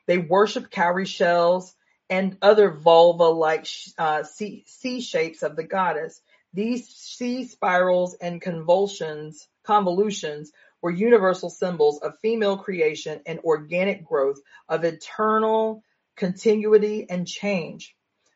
They 0.08 0.18
worshipped 0.18 0.72
cowrie 0.72 1.06
shells 1.06 1.72
and 2.10 2.36
other 2.42 2.72
vulva-like 2.72 3.68
uh, 3.98 4.24
sea, 4.24 4.64
sea 4.66 5.00
shapes 5.00 5.44
of 5.44 5.54
the 5.54 5.62
goddess. 5.62 6.20
These 6.52 6.88
sea 6.88 7.44
spirals 7.44 8.14
and 8.14 8.42
convulsions, 8.42 9.46
convolutions 9.62 10.50
were 10.80 10.90
universal 10.90 11.50
symbols 11.50 12.00
of 12.00 12.18
female 12.18 12.56
creation 12.56 13.20
and 13.26 13.38
organic 13.44 14.04
growth, 14.04 14.40
of 14.68 14.82
eternal 14.82 15.84
continuity 16.16 17.06
and 17.08 17.28
change. 17.28 17.94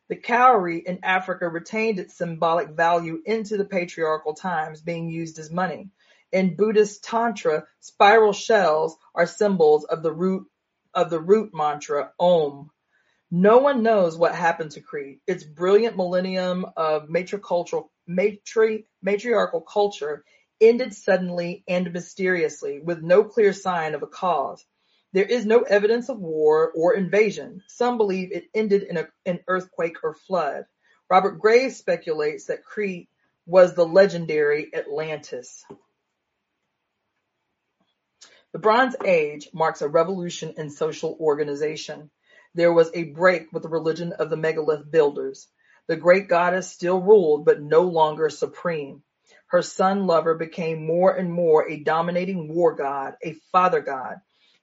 The 0.09 0.15
cowrie 0.15 0.79
in 0.85 0.99
Africa 1.03 1.49
retained 1.49 1.99
its 1.99 2.15
symbolic 2.15 2.69
value 2.69 3.21
into 3.25 3.57
the 3.57 3.65
patriarchal 3.65 4.33
times, 4.33 4.81
being 4.81 5.09
used 5.09 5.37
as 5.37 5.51
money. 5.51 5.89
In 6.31 6.55
Buddhist 6.55 7.03
Tantra, 7.03 7.67
spiral 7.79 8.33
shells 8.33 8.97
are 9.13 9.25
symbols 9.25 9.83
of 9.83 10.03
the 10.03 10.13
root 10.13 10.47
of 10.93 11.09
the 11.09 11.19
root 11.19 11.53
mantra 11.53 12.11
Om. 12.19 12.71
No 13.29 13.57
one 13.57 13.83
knows 13.83 14.17
what 14.17 14.33
happened 14.33 14.71
to 14.71 14.81
Crete. 14.81 15.21
Its 15.27 15.43
brilliant 15.43 15.97
millennium 15.97 16.65
of 16.77 17.09
matricultural 17.09 17.89
matri, 18.07 18.87
matriarchal 19.01 19.61
culture 19.61 20.23
ended 20.61 20.93
suddenly 20.93 21.63
and 21.67 21.91
mysteriously, 21.91 22.79
with 22.79 23.01
no 23.01 23.23
clear 23.25 23.51
sign 23.51 23.93
of 23.93 24.03
a 24.03 24.07
cause. 24.07 24.65
There 25.17 25.25
is 25.25 25.47
no 25.47 25.61
evidence 25.61 26.09
of 26.09 26.19
war 26.19 26.71
or 26.75 26.93
invasion. 26.93 27.63
Some 27.65 27.97
believe 27.97 28.31
it 28.31 28.49
ended 28.53 28.83
in 28.83 28.97
a, 28.97 29.07
an 29.25 29.39
earthquake 29.47 29.95
or 30.03 30.13
flood. 30.13 30.65
Robert 31.09 31.39
Graves 31.39 31.75
speculates 31.75 32.45
that 32.45 32.63
Crete 32.63 33.09
was 33.47 33.73
the 33.73 33.83
legendary 33.83 34.69
Atlantis. 34.75 35.65
The 38.53 38.59
Bronze 38.59 38.95
Age 39.03 39.49
marks 39.55 39.81
a 39.81 39.87
revolution 39.87 40.53
in 40.55 40.69
social 40.69 41.17
organization. 41.19 42.11
There 42.53 42.71
was 42.71 42.91
a 42.93 43.05
break 43.05 43.51
with 43.51 43.63
the 43.63 43.69
religion 43.69 44.13
of 44.13 44.29
the 44.29 44.37
megalith 44.37 44.91
builders. 44.91 45.47
The 45.87 45.95
great 45.95 46.27
goddess 46.27 46.69
still 46.69 47.01
ruled, 47.01 47.43
but 47.43 47.59
no 47.59 47.81
longer 47.81 48.29
supreme. 48.29 49.01
Her 49.47 49.63
son 49.63 50.05
lover 50.05 50.35
became 50.35 50.85
more 50.85 51.11
and 51.11 51.33
more 51.33 51.67
a 51.67 51.83
dominating 51.83 52.53
war 52.53 52.75
god, 52.75 53.15
a 53.23 53.33
father 53.51 53.81
god, 53.81 54.17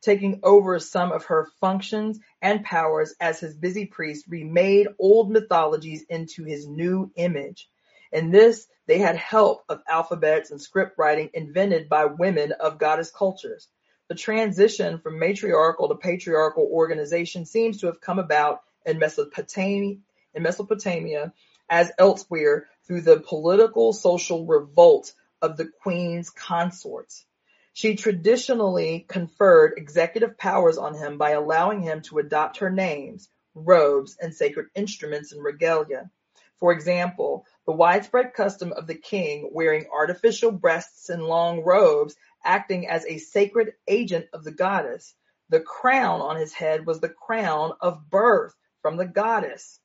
taking 0.04 0.40
over 0.42 0.78
some 0.78 1.12
of 1.12 1.24
her 1.26 1.48
functions 1.60 2.20
and 2.42 2.64
powers 2.64 3.14
as 3.20 3.40
his 3.40 3.56
busy 3.56 3.86
priest 3.86 4.26
remade 4.28 4.88
old 4.98 5.30
mythologies 5.30 6.04
into 6.08 6.44
his 6.44 6.66
new 6.66 7.10
image. 7.16 7.68
In 8.12 8.30
this, 8.30 8.66
they 8.86 8.98
had 8.98 9.16
help 9.16 9.64
of 9.68 9.82
alphabets 9.88 10.50
and 10.50 10.60
script 10.60 10.98
writing 10.98 11.30
invented 11.32 11.88
by 11.88 12.04
women 12.04 12.52
of 12.52 12.78
goddess 12.78 13.10
cultures. 13.10 13.66
The 14.08 14.14
transition 14.14 14.98
from 14.98 15.18
matriarchal 15.18 15.88
to 15.88 15.94
patriarchal 15.94 16.68
organization 16.70 17.46
seems 17.46 17.80
to 17.80 17.86
have 17.86 18.00
come 18.00 18.18
about 18.18 18.60
in 18.84 18.98
Mesopotamia, 18.98 19.96
in 20.34 20.42
Mesopotamia 20.42 21.32
as 21.68 21.90
elsewhere 21.98 22.68
through 22.86 23.00
the 23.00 23.20
political 23.20 23.92
social 23.92 24.44
revolt 24.44 25.12
of 25.40 25.56
the 25.56 25.70
queen's 25.82 26.28
consorts. 26.30 27.24
She 27.74 27.96
traditionally 27.96 29.04
conferred 29.08 29.74
executive 29.76 30.38
powers 30.38 30.78
on 30.78 30.94
him 30.94 31.18
by 31.18 31.30
allowing 31.30 31.82
him 31.82 32.00
to 32.02 32.18
adopt 32.18 32.58
her 32.58 32.70
names, 32.70 33.28
robes, 33.54 34.16
and 34.18 34.34
sacred 34.34 34.68
instruments 34.74 35.32
and 35.32 35.44
regalia. 35.44 36.10
For 36.60 36.72
example, 36.72 37.46
the 37.66 37.72
widespread 37.72 38.32
custom 38.32 38.72
of 38.72 38.86
the 38.86 38.94
king 38.94 39.50
wearing 39.52 39.86
artificial 39.92 40.52
breasts 40.52 41.10
and 41.10 41.24
long 41.24 41.62
robes 41.64 42.16
acting 42.44 42.88
as 42.88 43.04
a 43.04 43.18
sacred 43.18 43.74
agent 43.86 44.26
of 44.32 44.44
the 44.44 44.52
goddess. 44.52 45.14
The 45.50 45.60
crown 45.60 46.22
on 46.22 46.36
his 46.36 46.54
head 46.54 46.86
was 46.86 47.00
the 47.00 47.10
crown 47.10 47.72
of 47.80 48.08
birth 48.08 48.54
from 48.80 48.96
the 48.96 49.06
goddess 49.06 49.80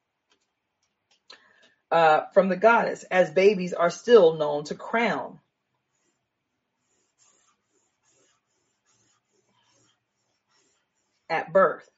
uh, 1.91 2.27
from 2.33 2.49
the 2.49 2.55
goddess, 2.55 3.03
as 3.03 3.31
babies 3.31 3.73
are 3.73 3.89
still 3.89 4.35
known 4.35 4.63
to 4.65 4.75
crown. 4.75 5.39
At 11.30 11.53
birth. 11.53 11.89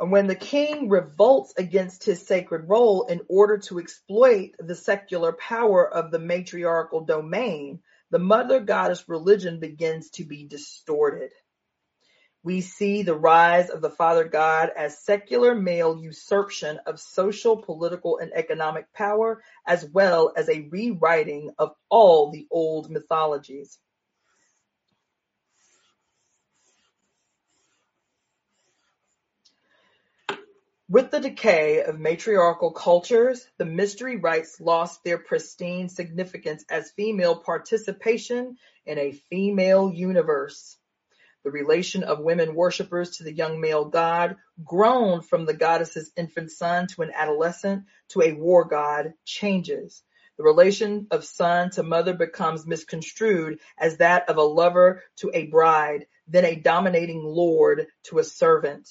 When 0.00 0.28
the 0.28 0.36
king 0.36 0.88
revolts 0.88 1.54
against 1.56 2.04
his 2.04 2.24
sacred 2.24 2.68
role 2.68 3.06
in 3.06 3.22
order 3.28 3.58
to 3.58 3.80
exploit 3.80 4.52
the 4.58 4.76
secular 4.76 5.32
power 5.32 5.88
of 5.88 6.12
the 6.12 6.20
matriarchal 6.20 7.00
domain, 7.00 7.80
the 8.10 8.20
mother 8.20 8.60
goddess 8.60 9.08
religion 9.08 9.58
begins 9.58 10.10
to 10.10 10.24
be 10.24 10.44
distorted. 10.46 11.32
We 12.44 12.60
see 12.60 13.02
the 13.02 13.16
rise 13.16 13.70
of 13.70 13.80
the 13.80 13.90
Father 13.90 14.24
God 14.24 14.70
as 14.76 15.04
secular 15.04 15.54
male 15.54 15.98
usurpation 16.00 16.78
of 16.86 17.00
social, 17.00 17.56
political, 17.56 18.18
and 18.18 18.30
economic 18.32 18.92
power, 18.92 19.42
as 19.66 19.84
well 19.84 20.32
as 20.36 20.48
a 20.48 20.68
rewriting 20.70 21.50
of 21.58 21.74
all 21.88 22.30
the 22.30 22.46
old 22.50 22.88
mythologies. 22.88 23.78
With 30.90 31.10
the 31.10 31.20
decay 31.20 31.82
of 31.82 32.00
matriarchal 32.00 32.70
cultures, 32.70 33.46
the 33.58 33.66
mystery 33.66 34.16
rites 34.16 34.58
lost 34.58 35.04
their 35.04 35.18
pristine 35.18 35.90
significance 35.90 36.64
as 36.70 36.92
female 36.92 37.36
participation 37.36 38.56
in 38.86 38.96
a 38.96 39.12
female 39.12 39.92
universe. 39.92 40.78
The 41.44 41.50
relation 41.50 42.04
of 42.04 42.20
women 42.20 42.54
worshippers 42.54 43.18
to 43.18 43.24
the 43.24 43.34
young 43.34 43.60
male 43.60 43.84
god, 43.84 44.36
grown 44.64 45.20
from 45.20 45.44
the 45.44 45.52
goddess's 45.52 46.10
infant 46.16 46.52
son 46.52 46.86
to 46.94 47.02
an 47.02 47.12
adolescent 47.14 47.84
to 48.08 48.22
a 48.22 48.32
war 48.32 48.64
god, 48.64 49.12
changes. 49.26 50.02
The 50.38 50.44
relation 50.44 51.08
of 51.10 51.22
son 51.22 51.68
to 51.72 51.82
mother 51.82 52.14
becomes 52.14 52.66
misconstrued 52.66 53.60
as 53.76 53.98
that 53.98 54.30
of 54.30 54.38
a 54.38 54.42
lover 54.42 55.02
to 55.16 55.30
a 55.34 55.48
bride, 55.48 56.06
then 56.26 56.46
a 56.46 56.56
dominating 56.56 57.22
lord 57.22 57.88
to 58.04 58.20
a 58.20 58.24
servant. 58.24 58.88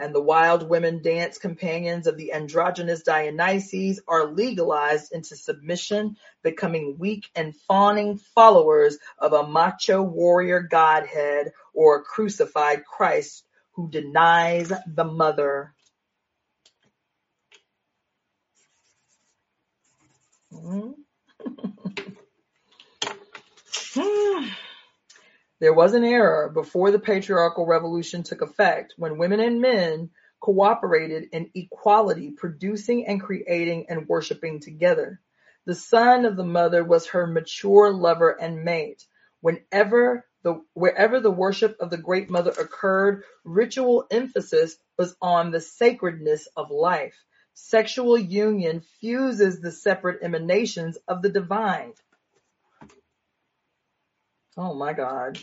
And 0.00 0.14
the 0.14 0.22
wild 0.22 0.66
women 0.66 1.02
dance 1.02 1.36
companions 1.36 2.06
of 2.06 2.16
the 2.16 2.32
androgynous 2.32 3.02
Dionysus 3.02 4.00
are 4.08 4.32
legalized 4.32 5.12
into 5.12 5.36
submission, 5.36 6.16
becoming 6.42 6.96
weak 6.98 7.28
and 7.34 7.54
fawning 7.54 8.16
followers 8.34 8.96
of 9.18 9.34
a 9.34 9.46
macho 9.46 10.00
warrior 10.00 10.60
godhead 10.60 11.52
or 11.74 11.96
a 11.96 12.02
crucified 12.02 12.86
Christ 12.86 13.44
who 13.72 13.90
denies 13.90 14.72
the 14.86 15.04
mother. 15.04 15.74
Hmm. 20.50 20.92
There 25.60 25.74
was 25.74 25.92
an 25.92 26.04
era 26.04 26.50
before 26.50 26.90
the 26.90 26.98
patriarchal 26.98 27.66
revolution 27.66 28.22
took 28.22 28.40
effect 28.40 28.94
when 28.96 29.18
women 29.18 29.40
and 29.40 29.60
men 29.60 30.10
cooperated 30.40 31.28
in 31.32 31.50
equality, 31.54 32.30
producing 32.30 33.06
and 33.06 33.20
creating 33.20 33.84
and 33.90 34.08
worshiping 34.08 34.60
together. 34.60 35.20
The 35.66 35.74
son 35.74 36.24
of 36.24 36.36
the 36.36 36.46
mother 36.46 36.82
was 36.82 37.08
her 37.08 37.26
mature 37.26 37.92
lover 37.92 38.30
and 38.30 38.64
mate. 38.64 39.04
Whenever 39.42 40.24
the, 40.42 40.62
wherever 40.72 41.20
the 41.20 41.30
worship 41.30 41.76
of 41.78 41.90
the 41.90 41.98
great 41.98 42.30
mother 42.30 42.52
occurred, 42.52 43.24
ritual 43.44 44.06
emphasis 44.10 44.78
was 44.96 45.14
on 45.20 45.50
the 45.50 45.60
sacredness 45.60 46.48
of 46.56 46.70
life. 46.70 47.22
Sexual 47.52 48.16
union 48.16 48.80
fuses 49.00 49.60
the 49.60 49.72
separate 49.72 50.22
emanations 50.22 50.96
of 51.06 51.20
the 51.20 51.28
divine. 51.28 51.92
Oh 54.56 54.74
my 54.74 54.92
God. 54.92 55.38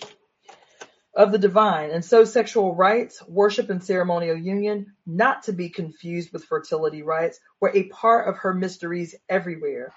Of 1.13 1.31
the 1.31 1.39
divine, 1.39 1.89
and 1.89 2.05
so 2.05 2.25
sexual 2.25 2.75
rites, 2.75 3.23
worship, 3.27 3.69
and 3.69 3.83
ceremonial 3.83 4.37
union, 4.37 4.93
not 5.05 5.43
to 5.43 5.53
be 5.53 5.69
confused 5.69 6.31
with 6.31 6.45
fertility 6.45 7.01
rites, 7.01 7.39
were 7.59 7.71
a 7.73 7.89
part 7.89 8.27
of 8.29 8.37
her 8.37 8.53
mysteries 8.53 9.15
everywhere. 9.27 9.93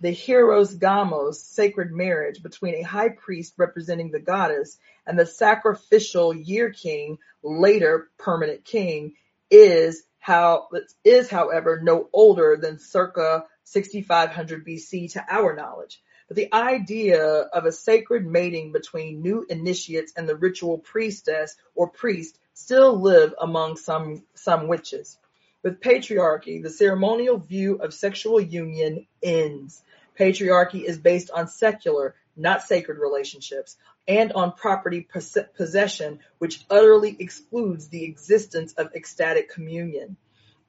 The 0.00 0.14
hieros 0.14 0.78
gamos, 0.78 1.34
sacred 1.34 1.92
marriage 1.92 2.42
between 2.42 2.76
a 2.76 2.82
high 2.82 3.10
priest 3.10 3.54
representing 3.58 4.10
the 4.10 4.18
goddess 4.18 4.78
and 5.06 5.18
the 5.18 5.26
sacrificial 5.26 6.34
year 6.34 6.70
king, 6.70 7.18
later 7.42 8.10
permanent 8.18 8.64
king, 8.64 9.14
is 9.50 10.04
how 10.18 10.68
is 11.04 11.28
however 11.28 11.80
no 11.82 12.08
older 12.12 12.56
than 12.56 12.78
circa 12.78 13.44
6500 13.64 14.66
BC 14.66 15.12
to 15.12 15.24
our 15.28 15.54
knowledge. 15.54 16.00
But 16.32 16.36
the 16.36 16.54
idea 16.54 17.22
of 17.22 17.66
a 17.66 17.72
sacred 17.72 18.26
mating 18.26 18.72
between 18.72 19.20
new 19.20 19.44
initiates 19.50 20.14
and 20.16 20.26
the 20.26 20.34
ritual 20.34 20.78
priestess 20.78 21.56
or 21.74 21.90
priest 21.90 22.38
still 22.54 22.98
live 22.98 23.34
among 23.38 23.76
some, 23.76 24.24
some 24.32 24.66
witches. 24.66 25.18
With 25.62 25.82
patriarchy, 25.82 26.62
the 26.62 26.70
ceremonial 26.70 27.36
view 27.36 27.74
of 27.74 27.92
sexual 27.92 28.40
union 28.40 29.06
ends. 29.22 29.82
Patriarchy 30.18 30.82
is 30.84 30.96
based 30.96 31.30
on 31.30 31.48
secular, 31.48 32.14
not 32.34 32.62
sacred 32.62 32.96
relationships, 32.96 33.76
and 34.08 34.32
on 34.32 34.52
property 34.52 35.06
possession, 35.54 36.20
which 36.38 36.64
utterly 36.70 37.14
excludes 37.18 37.88
the 37.88 38.04
existence 38.04 38.72
of 38.78 38.94
ecstatic 38.94 39.50
communion. 39.50 40.16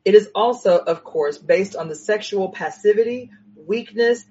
It 0.03 0.13
is 0.13 0.29
also, 0.35 0.77
of 0.77 1.05
course, 1.05 1.37
based 1.37 1.77
on 1.77 1.87
the 1.87 1.95
sexual 1.95 2.49
passivity, 2.49 3.31
weakness, 3.55 4.25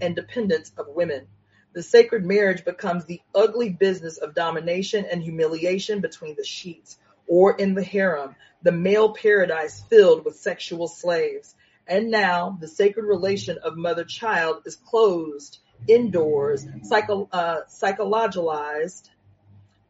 and 0.00 0.14
dependence 0.14 0.72
of 0.76 0.86
women. 0.88 1.26
The 1.74 1.82
sacred 1.82 2.24
marriage 2.24 2.64
becomes 2.64 3.04
the 3.04 3.20
ugly 3.34 3.68
business 3.68 4.18
of 4.18 4.34
domination 4.34 5.04
and 5.04 5.22
humiliation 5.22 6.00
between 6.00 6.34
the 6.36 6.44
sheets, 6.44 6.98
or 7.26 7.56
in 7.56 7.74
the 7.74 7.84
harem, 7.84 8.34
the 8.62 8.72
male 8.72 9.12
paradise 9.12 9.80
filled 9.88 10.24
with 10.24 10.36
sexual 10.36 10.88
slaves. 10.88 11.54
And 11.86 12.10
now 12.10 12.56
the 12.60 12.68
sacred 12.68 13.04
relation 13.04 13.58
of 13.58 13.76
mother-child 13.76 14.62
is 14.64 14.76
closed 14.76 15.58
indoors, 15.86 16.66
psycho, 16.82 17.28
uh, 17.30 17.60
psychologized, 17.70 19.10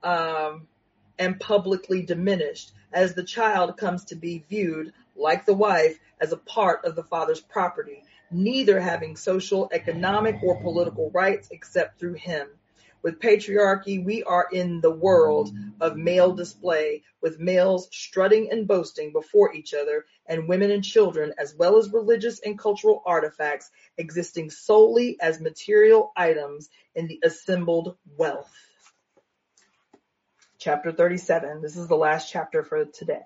um, 0.03 0.67
and 1.19 1.41
publicly 1.41 2.03
diminished 2.03 2.73
as 2.93 3.15
the 3.15 3.25
child 3.25 3.77
comes 3.77 4.05
to 4.07 4.15
be 4.15 4.45
viewed, 4.49 4.93
like 5.17 5.47
the 5.47 5.55
wife, 5.55 5.99
as 6.21 6.33
a 6.33 6.37
part 6.37 6.85
of 6.85 6.97
the 6.97 7.03
father's 7.03 7.41
property 7.41 8.03
neither 8.31 8.81
having 8.81 9.17
social, 9.17 9.69
economic, 9.73 10.43
or 10.43 10.61
political 10.61 11.11
rights 11.11 11.49
except 11.51 11.99
through 11.99 12.15
him. 12.15 12.49
With 13.03 13.21
patriarchy, 13.21 14.05
we 14.05 14.25
are 14.25 14.49
in 14.53 14.81
the 14.81 14.91
world 14.91 15.51
of 15.81 15.97
male 15.97 16.33
display, 16.33 17.05
with 17.23 17.39
males 17.39 17.89
strutting 17.93 18.51
and 18.51 18.67
boasting 18.67 19.13
before 19.13 19.55
each 19.55 19.73
other, 19.73 20.05
and 20.27 20.49
women 20.49 20.71
and 20.73 20.85
children, 20.85 21.33
as 21.39 21.55
well 21.55 21.77
as 21.77 21.93
religious 21.93 22.41
and 22.41 22.59
cultural 22.59 23.03
artifacts, 23.07 23.71
existing 23.97 24.51
solely 24.51 25.17
as 25.21 25.41
material 25.41 26.13
items 26.17 26.69
in 26.95 27.07
the 27.07 27.21
assembled 27.23 27.97
wealth. 28.17 28.53
Chapter 30.59 30.91
37. 30.91 31.63
This 31.63 31.77
is 31.77 31.87
the 31.87 31.97
last 31.97 32.31
chapter 32.31 32.65
for 32.65 32.85
today. 32.85 33.25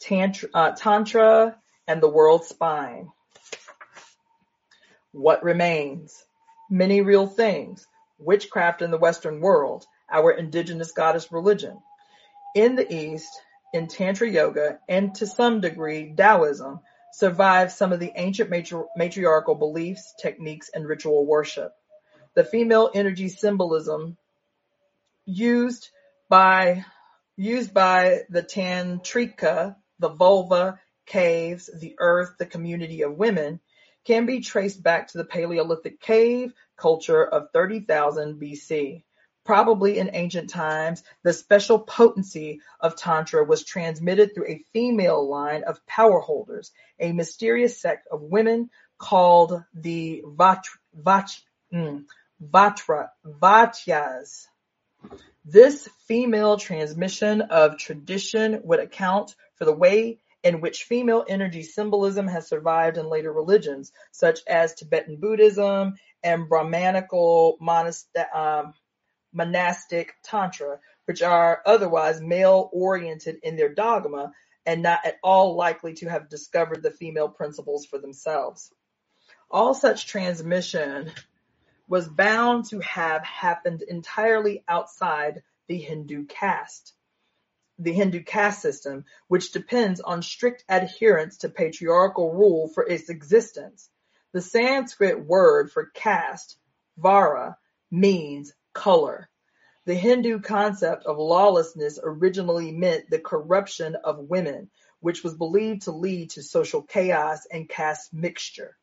Tantra, 0.00 0.48
uh, 0.54 0.70
Tantra 0.72 1.56
and 1.86 2.02
the 2.02 2.08
world 2.08 2.46
spine. 2.46 3.12
What 5.14 5.44
remains? 5.44 6.24
Many 6.68 7.00
real 7.00 7.28
things. 7.28 7.86
Witchcraft 8.18 8.82
in 8.82 8.90
the 8.90 8.98
Western 8.98 9.40
world, 9.40 9.86
our 10.10 10.32
indigenous 10.32 10.90
goddess 10.90 11.30
religion. 11.30 11.78
In 12.56 12.74
the 12.74 12.92
East, 12.92 13.30
in 13.72 13.86
Tantra 13.86 14.28
Yoga, 14.28 14.80
and 14.88 15.14
to 15.14 15.28
some 15.28 15.60
degree 15.60 16.12
Taoism, 16.16 16.80
survive 17.12 17.70
some 17.70 17.92
of 17.92 18.00
the 18.00 18.10
ancient 18.16 18.50
matri- 18.50 18.86
matriarchal 18.96 19.54
beliefs, 19.54 20.14
techniques, 20.20 20.68
and 20.74 20.84
ritual 20.84 21.24
worship. 21.24 21.72
The 22.34 22.42
female 22.42 22.90
energy 22.92 23.28
symbolism 23.28 24.16
used 25.26 25.90
by 26.28 26.84
used 27.36 27.72
by 27.72 28.22
the 28.30 28.42
Tantrika, 28.42 29.76
the 30.00 30.08
vulva, 30.08 30.80
caves, 31.06 31.70
the 31.72 31.94
earth, 32.00 32.34
the 32.36 32.46
community 32.46 33.02
of 33.02 33.16
women, 33.16 33.60
can 34.04 34.26
be 34.26 34.40
traced 34.40 34.82
back 34.82 35.08
to 35.08 35.18
the 35.18 35.24
Paleolithic 35.24 36.00
cave 36.00 36.52
culture 36.76 37.24
of 37.24 37.50
30,000 37.52 38.40
BC. 38.40 39.02
Probably 39.44 39.98
in 39.98 40.10
ancient 40.14 40.48
times, 40.48 41.02
the 41.22 41.32
special 41.34 41.78
potency 41.78 42.60
of 42.80 42.96
Tantra 42.96 43.44
was 43.44 43.64
transmitted 43.64 44.34
through 44.34 44.48
a 44.48 44.64
female 44.72 45.28
line 45.28 45.64
of 45.64 45.84
power 45.86 46.20
holders, 46.20 46.72
a 46.98 47.12
mysterious 47.12 47.78
sect 47.78 48.08
of 48.10 48.22
women 48.22 48.70
called 48.98 49.62
the 49.74 50.22
Vach, 50.24 50.64
mm, 51.72 52.04
Vatra, 52.42 53.10
Vatyas. 53.26 54.46
This 55.44 55.88
female 56.08 56.56
transmission 56.56 57.42
of 57.42 57.76
tradition 57.76 58.62
would 58.64 58.80
account 58.80 59.34
for 59.56 59.66
the 59.66 59.72
way 59.72 60.20
in 60.44 60.60
which 60.60 60.84
female 60.84 61.24
energy 61.26 61.62
symbolism 61.62 62.28
has 62.28 62.46
survived 62.46 62.98
in 62.98 63.08
later 63.08 63.32
religions, 63.32 63.90
such 64.12 64.40
as 64.46 64.74
Tibetan 64.74 65.16
Buddhism 65.16 65.94
and 66.22 66.48
Brahmanical 66.48 67.56
um, 68.32 68.74
monastic 69.32 70.14
Tantra, 70.22 70.78
which 71.06 71.22
are 71.22 71.62
otherwise 71.64 72.20
male 72.20 72.68
oriented 72.72 73.38
in 73.42 73.56
their 73.56 73.72
dogma 73.72 74.32
and 74.66 74.82
not 74.82 75.00
at 75.04 75.16
all 75.22 75.56
likely 75.56 75.94
to 75.94 76.08
have 76.08 76.28
discovered 76.28 76.82
the 76.82 76.90
female 76.90 77.28
principles 77.28 77.86
for 77.86 77.98
themselves. 77.98 78.70
All 79.50 79.74
such 79.74 80.06
transmission 80.06 81.10
was 81.88 82.06
bound 82.06 82.66
to 82.66 82.80
have 82.80 83.24
happened 83.24 83.82
entirely 83.82 84.62
outside 84.68 85.42
the 85.68 85.78
Hindu 85.78 86.26
caste 86.26 86.94
the 87.78 87.92
Hindu 87.92 88.22
caste 88.22 88.62
system, 88.62 89.04
which 89.28 89.52
depends 89.52 90.00
on 90.00 90.22
strict 90.22 90.64
adherence 90.68 91.38
to 91.38 91.48
patriarchal 91.48 92.32
rule 92.32 92.68
for 92.68 92.86
its 92.86 93.08
existence. 93.08 93.90
The 94.32 94.40
Sanskrit 94.40 95.24
word 95.24 95.70
for 95.70 95.90
caste, 95.94 96.56
vara, 96.96 97.56
means 97.90 98.52
color. 98.72 99.28
The 99.86 99.94
Hindu 99.94 100.40
concept 100.40 101.04
of 101.04 101.18
lawlessness 101.18 101.98
originally 102.02 102.72
meant 102.72 103.10
the 103.10 103.18
corruption 103.18 103.96
of 103.96 104.18
women, 104.18 104.70
which 105.00 105.22
was 105.22 105.34
believed 105.34 105.82
to 105.82 105.92
lead 105.92 106.30
to 106.30 106.42
social 106.42 106.82
chaos 106.82 107.46
and 107.50 107.68
caste 107.68 108.12
mixture. 108.14 108.76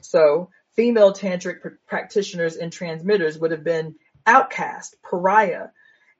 So, 0.00 0.50
female 0.74 1.12
tantric 1.12 1.60
practitioners 1.86 2.56
and 2.56 2.72
transmitters 2.72 3.38
would 3.38 3.52
have 3.52 3.64
been 3.64 3.94
outcast, 4.26 4.96
pariah, 5.02 5.68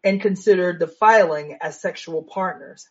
and 0.03 0.20
considered 0.20 0.78
defiling 0.78 1.59
as 1.61 1.80
sexual 1.80 2.22
partners. 2.22 2.88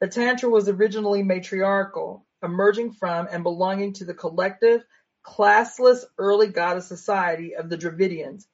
The 0.00 0.08
Tantra 0.08 0.50
was 0.50 0.68
originally 0.68 1.22
matriarchal, 1.22 2.26
emerging 2.42 2.92
from 2.92 3.28
and 3.30 3.42
belonging 3.42 3.92
to 3.94 4.04
the 4.04 4.14
collective, 4.14 4.84
classless 5.24 6.04
early 6.18 6.48
goddess 6.48 6.86
society 6.86 7.56
of 7.56 7.68
the 7.68 7.78
Dravidians. 7.78 8.46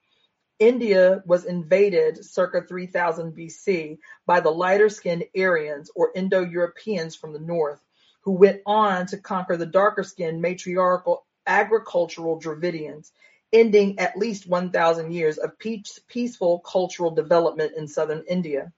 India 0.58 1.22
was 1.24 1.46
invaded 1.46 2.22
circa 2.24 2.62
3000 2.62 3.34
BC 3.34 3.98
by 4.26 4.40
the 4.40 4.50
lighter-skinned 4.50 5.24
Aryans 5.36 5.90
or 5.96 6.12
Indo-Europeans 6.14 7.16
from 7.16 7.32
the 7.32 7.40
north, 7.40 7.80
who 8.22 8.32
went 8.32 8.60
on 8.66 9.06
to 9.06 9.16
conquer 9.16 9.56
the 9.56 9.64
darker-skinned 9.64 10.42
matriarchal 10.42 11.24
agricultural 11.46 12.38
Dravidians, 12.38 13.10
ending 13.52 13.98
at 13.98 14.16
least 14.16 14.48
1000 14.48 15.12
years 15.12 15.38
of 15.38 15.58
peaceful 15.58 16.60
cultural 16.60 17.10
development 17.10 17.72
in 17.76 17.88
southern 17.88 18.24
India. 18.28 18.72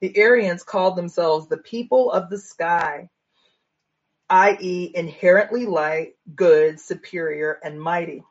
The 0.00 0.22
Aryans 0.22 0.62
called 0.62 0.96
themselves 0.96 1.48
the 1.48 1.58
people 1.58 2.10
of 2.10 2.30
the 2.30 2.38
sky, 2.38 3.08
i.e. 4.28 4.92
inherently 4.94 5.66
light, 5.66 6.14
good, 6.34 6.80
superior, 6.80 7.58
and 7.62 7.80
mighty. 7.80 8.24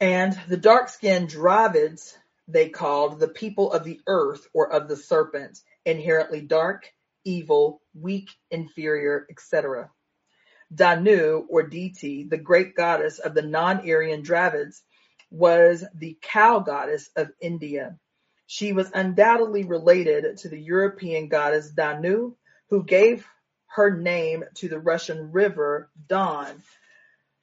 And 0.00 0.38
the 0.48 0.56
dark-skinned 0.56 1.28
Dravids 1.28 2.16
they 2.48 2.68
called 2.68 3.18
the 3.18 3.28
people 3.28 3.72
of 3.72 3.84
the 3.84 4.00
earth 4.06 4.46
or 4.52 4.72
of 4.72 4.88
the 4.88 4.96
serpent, 4.96 5.60
inherently 5.86 6.40
dark, 6.40 6.92
evil, 7.24 7.80
weak, 7.94 8.30
inferior, 8.50 9.26
etc. 9.30 9.90
Danu 10.74 11.46
or 11.48 11.62
Diti, 11.64 12.24
the 12.24 12.38
great 12.38 12.74
goddess 12.74 13.18
of 13.18 13.34
the 13.34 13.42
non-Aryan 13.42 14.22
Dravids, 14.22 14.82
was 15.30 15.84
the 15.94 16.16
cow 16.20 16.60
goddess 16.60 17.10
of 17.16 17.30
India. 17.40 17.98
She 18.46 18.72
was 18.72 18.90
undoubtedly 18.92 19.64
related 19.64 20.36
to 20.38 20.48
the 20.48 20.60
European 20.60 21.28
goddess 21.28 21.70
Danu, 21.70 22.34
who 22.68 22.84
gave 22.84 23.26
her 23.68 23.96
name 23.96 24.44
to 24.56 24.68
the 24.68 24.78
Russian 24.78 25.32
river 25.32 25.90
Don, 26.06 26.62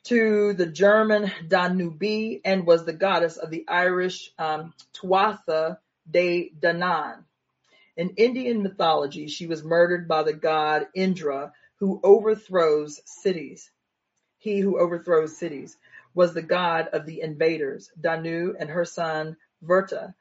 to 0.06 0.54
the 0.54 0.68
German 0.68 1.32
Danube, 1.48 2.42
and 2.46 2.66
was 2.66 2.86
the 2.86 2.94
goddess 2.94 3.38
of 3.38 3.50
the 3.50 3.66
Irish 3.68 4.32
um, 4.38 4.74
Tuatha 4.94 5.80
de 6.10 6.52
Danann. 6.60 7.24
In 7.98 8.12
Indian 8.12 8.64
mythology, 8.64 9.28
she 9.28 9.48
was 9.48 9.64
murdered 9.64 10.08
by 10.08 10.24
the 10.24 10.34
god 10.34 10.88
Indra, 10.94 11.52
who 11.80 12.00
overthrows 12.04 13.02
cities. 13.06 13.70
He 14.38 14.60
who 14.60 14.80
overthrows 14.80 15.38
cities 15.38 15.78
was 16.14 16.34
the 16.34 16.42
god 16.42 16.90
of 16.94 17.06
the 17.06 17.22
invaders. 17.22 17.92
Danu 18.00 18.56
and 18.60 18.70
her 18.70 18.86
son 18.86 19.38
Vrta 19.64 20.14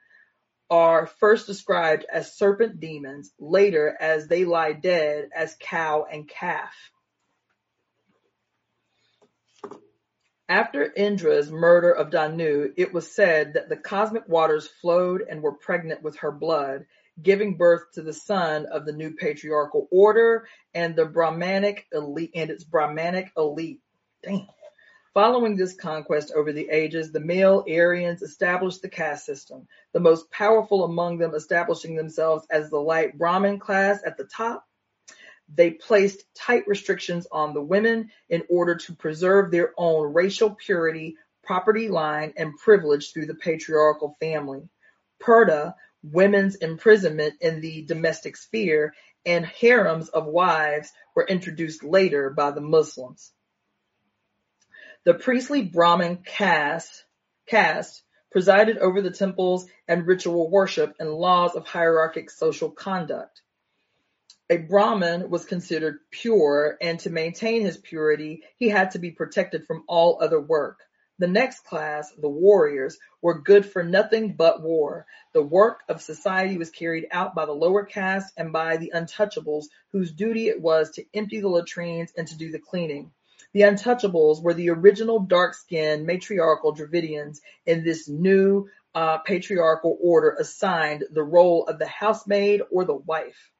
are 0.70 1.06
first 1.06 1.46
described 1.46 2.04
as 2.12 2.36
serpent 2.36 2.78
demons, 2.78 3.32
later 3.38 3.96
as 3.98 4.28
they 4.28 4.44
lie 4.44 4.72
dead 4.72 5.30
as 5.34 5.56
cow 5.58 6.06
and 6.10 6.28
calf. 6.28 6.74
After 10.48 10.90
Indra's 10.94 11.50
murder 11.50 11.92
of 11.92 12.10
Danu, 12.10 12.72
it 12.76 12.92
was 12.92 13.10
said 13.10 13.54
that 13.54 13.68
the 13.68 13.76
cosmic 13.76 14.26
waters 14.28 14.66
flowed 14.66 15.22
and 15.28 15.42
were 15.42 15.52
pregnant 15.52 16.02
with 16.02 16.16
her 16.18 16.32
blood, 16.32 16.86
giving 17.22 17.56
birth 17.56 17.92
to 17.94 18.02
the 18.02 18.12
son 18.12 18.66
of 18.66 18.84
the 18.84 18.92
new 18.92 19.12
patriarchal 19.12 19.88
order 19.90 20.46
and 20.74 20.94
the 20.94 21.06
Brahmanic 21.06 21.86
elite 21.92 22.32
and 22.34 22.50
its 22.50 22.64
Brahmanic 22.64 23.32
elite. 23.36 23.80
Damn. 24.22 24.46
Following 25.14 25.56
this 25.56 25.74
conquest 25.74 26.32
over 26.32 26.52
the 26.52 26.68
ages, 26.70 27.10
the 27.10 27.18
male 27.18 27.64
Aryans 27.68 28.22
established 28.22 28.82
the 28.82 28.88
caste 28.88 29.26
system, 29.26 29.66
the 29.92 29.98
most 29.98 30.30
powerful 30.30 30.84
among 30.84 31.18
them 31.18 31.34
establishing 31.34 31.96
themselves 31.96 32.46
as 32.50 32.70
the 32.70 32.78
light 32.78 33.18
Brahmin 33.18 33.58
class 33.58 34.00
at 34.06 34.16
the 34.16 34.24
top. 34.24 34.64
They 35.52 35.70
placed 35.72 36.22
tight 36.34 36.68
restrictions 36.68 37.26
on 37.32 37.54
the 37.54 37.62
women 37.62 38.10
in 38.28 38.44
order 38.48 38.76
to 38.76 38.94
preserve 38.94 39.50
their 39.50 39.72
own 39.76 40.12
racial 40.12 40.50
purity, 40.50 41.16
property 41.42 41.88
line, 41.88 42.34
and 42.36 42.56
privilege 42.56 43.12
through 43.12 43.26
the 43.26 43.34
patriarchal 43.34 44.16
family. 44.20 44.68
Purdah 45.20 45.74
women's 46.02 46.56
imprisonment 46.56 47.34
in 47.40 47.60
the 47.60 47.82
domestic 47.82 48.36
sphere, 48.36 48.94
and 49.26 49.44
harems 49.44 50.08
of 50.08 50.26
wives 50.26 50.92
were 51.14 51.26
introduced 51.26 51.82
later 51.82 52.30
by 52.30 52.50
the 52.50 52.60
Muslims. 52.60 53.32
The 55.04 55.14
priestly 55.14 55.62
Brahmin 55.62 56.18
caste, 56.18 57.04
caste 57.46 58.02
presided 58.30 58.78
over 58.78 59.00
the 59.00 59.10
temples 59.10 59.66
and 59.86 60.06
ritual 60.06 60.50
worship 60.50 60.94
and 60.98 61.10
laws 61.10 61.54
of 61.54 61.66
hierarchic 61.66 62.30
social 62.30 62.70
conduct. 62.70 63.42
A 64.50 64.56
Brahmin 64.56 65.28
was 65.28 65.44
considered 65.44 65.98
pure, 66.10 66.76
and 66.80 66.98
to 67.00 67.10
maintain 67.10 67.62
his 67.62 67.76
purity, 67.76 68.44
he 68.56 68.68
had 68.68 68.92
to 68.92 68.98
be 68.98 69.10
protected 69.10 69.66
from 69.66 69.84
all 69.86 70.18
other 70.22 70.40
work. 70.40 70.80
The 71.20 71.26
next 71.26 71.64
class, 71.64 72.12
the 72.16 72.28
warriors, 72.28 72.96
were 73.20 73.40
good 73.40 73.66
for 73.66 73.82
nothing 73.82 74.34
but 74.34 74.62
war. 74.62 75.06
The 75.32 75.42
work 75.42 75.80
of 75.88 76.00
society 76.00 76.56
was 76.58 76.70
carried 76.70 77.08
out 77.10 77.34
by 77.34 77.44
the 77.44 77.52
lower 77.52 77.84
caste 77.84 78.32
and 78.36 78.52
by 78.52 78.76
the 78.76 78.92
untouchables, 78.94 79.66
whose 79.90 80.12
duty 80.12 80.48
it 80.48 80.60
was 80.60 80.92
to 80.92 81.04
empty 81.12 81.40
the 81.40 81.48
latrines 81.48 82.12
and 82.16 82.28
to 82.28 82.38
do 82.38 82.52
the 82.52 82.60
cleaning. 82.60 83.10
The 83.52 83.62
untouchables 83.62 84.40
were 84.42 84.54
the 84.54 84.70
original 84.70 85.20
dark-skinned 85.20 86.06
matriarchal 86.06 86.74
Dravidians 86.74 87.40
in 87.66 87.82
this 87.82 88.08
new 88.08 88.68
uh, 88.94 89.18
patriarchal 89.18 89.98
order 90.00 90.36
assigned 90.38 91.04
the 91.10 91.24
role 91.24 91.66
of 91.66 91.78
the 91.78 91.86
housemaid 91.86 92.62
or 92.70 92.84
the 92.84 92.94
wife. 92.94 93.50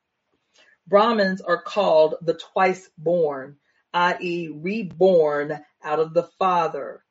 Brahmins 0.86 1.40
are 1.40 1.60
called 1.60 2.14
the 2.22 2.34
twice 2.34 2.88
born, 2.96 3.56
i.e. 3.92 4.48
reborn 4.48 5.64
out 5.82 5.98
of 5.98 6.14
the 6.14 6.24
father. 6.38 7.02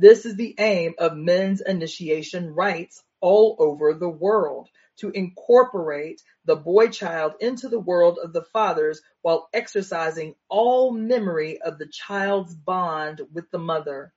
This 0.00 0.26
is 0.26 0.36
the 0.36 0.54
aim 0.60 0.94
of 0.98 1.16
men's 1.16 1.60
initiation 1.60 2.54
rites 2.54 3.02
all 3.20 3.56
over 3.58 3.94
the 3.94 4.08
world, 4.08 4.68
to 4.98 5.10
incorporate 5.10 6.22
the 6.44 6.54
boy 6.54 6.86
child 6.86 7.32
into 7.40 7.68
the 7.68 7.80
world 7.80 8.16
of 8.22 8.32
the 8.32 8.44
fathers 8.52 9.02
while 9.22 9.48
exercising 9.52 10.36
all 10.48 10.92
memory 10.92 11.60
of 11.60 11.78
the 11.78 11.88
child's 11.88 12.54
bond 12.54 13.22
with 13.32 13.50
the 13.50 13.58
mother. 13.58 14.12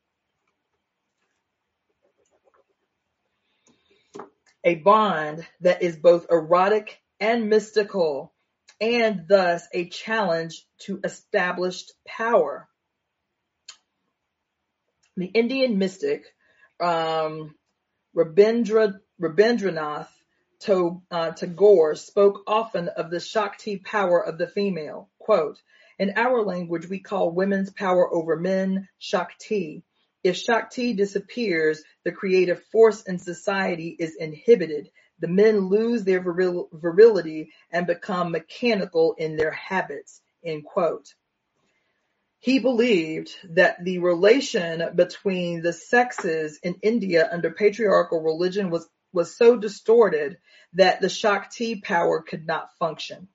A 4.63 4.75
bond 4.75 5.47
that 5.61 5.82
is 5.82 5.97
both 5.97 6.27
erotic 6.29 7.01
and 7.19 7.49
mystical, 7.49 8.36
and 8.79 9.27
thus 9.27 9.67
a 9.73 9.89
challenge 9.89 10.63
to 10.82 10.99
established 11.03 11.91
power. 12.07 12.67
The 15.17 15.25
Indian 15.25 15.78
mystic 15.78 16.24
um, 16.79 17.54
Rabindranath 18.16 20.08
uh, 21.12 21.32
Tagore 21.32 21.96
spoke 21.96 22.43
often 22.47 22.88
of 22.88 23.09
the 23.09 23.20
Shakti 23.20 23.78
power 23.78 24.24
of 24.24 24.38
the 24.38 24.47
female. 24.47 25.09
Quote, 25.20 25.62
in 26.00 26.13
our 26.16 26.43
language, 26.43 26.88
we 26.88 27.00
call 27.00 27.32
women's 27.32 27.71
power 27.71 28.12
over 28.13 28.38
men 28.38 28.88
Shakti. 29.00 29.83
If 30.24 30.38
Shakti 30.38 30.93
disappears, 30.93 31.83
the 32.05 32.12
creative 32.12 32.63
force 32.71 33.04
in 33.04 33.20
society 33.20 33.96
is 34.00 34.16
inhibited. 34.16 34.89
The 35.20 35.28
men 35.28 35.67
lose 35.67 36.04
their 36.04 36.21
viril- 36.21 36.70
virility 36.71 37.51
and 37.71 37.86
become 37.86 38.32
mechanical 38.32 39.13
in 39.17 39.36
their 39.36 39.51
habits. 39.51 40.21
End 40.43 40.63
quote. 40.63 41.13
He 42.42 42.58
believed 42.58 43.30
that 43.54 43.84
the 43.84 44.00
relation 44.00 44.96
between 44.96 45.62
the 45.62 45.74
sexes 45.74 46.59
in 46.63 46.76
India 46.82 47.30
under 47.32 47.51
patriarchal 47.51 48.20
religion 48.20 48.72
was, 48.72 48.89
was 49.13 49.38
so 49.38 49.58
distorted 49.58 50.39
that 50.74 51.01
the 51.01 51.09
Shakti 51.09 51.82
power 51.82 52.24
could 52.24 52.47
not 52.47 52.76
function. 52.80 53.28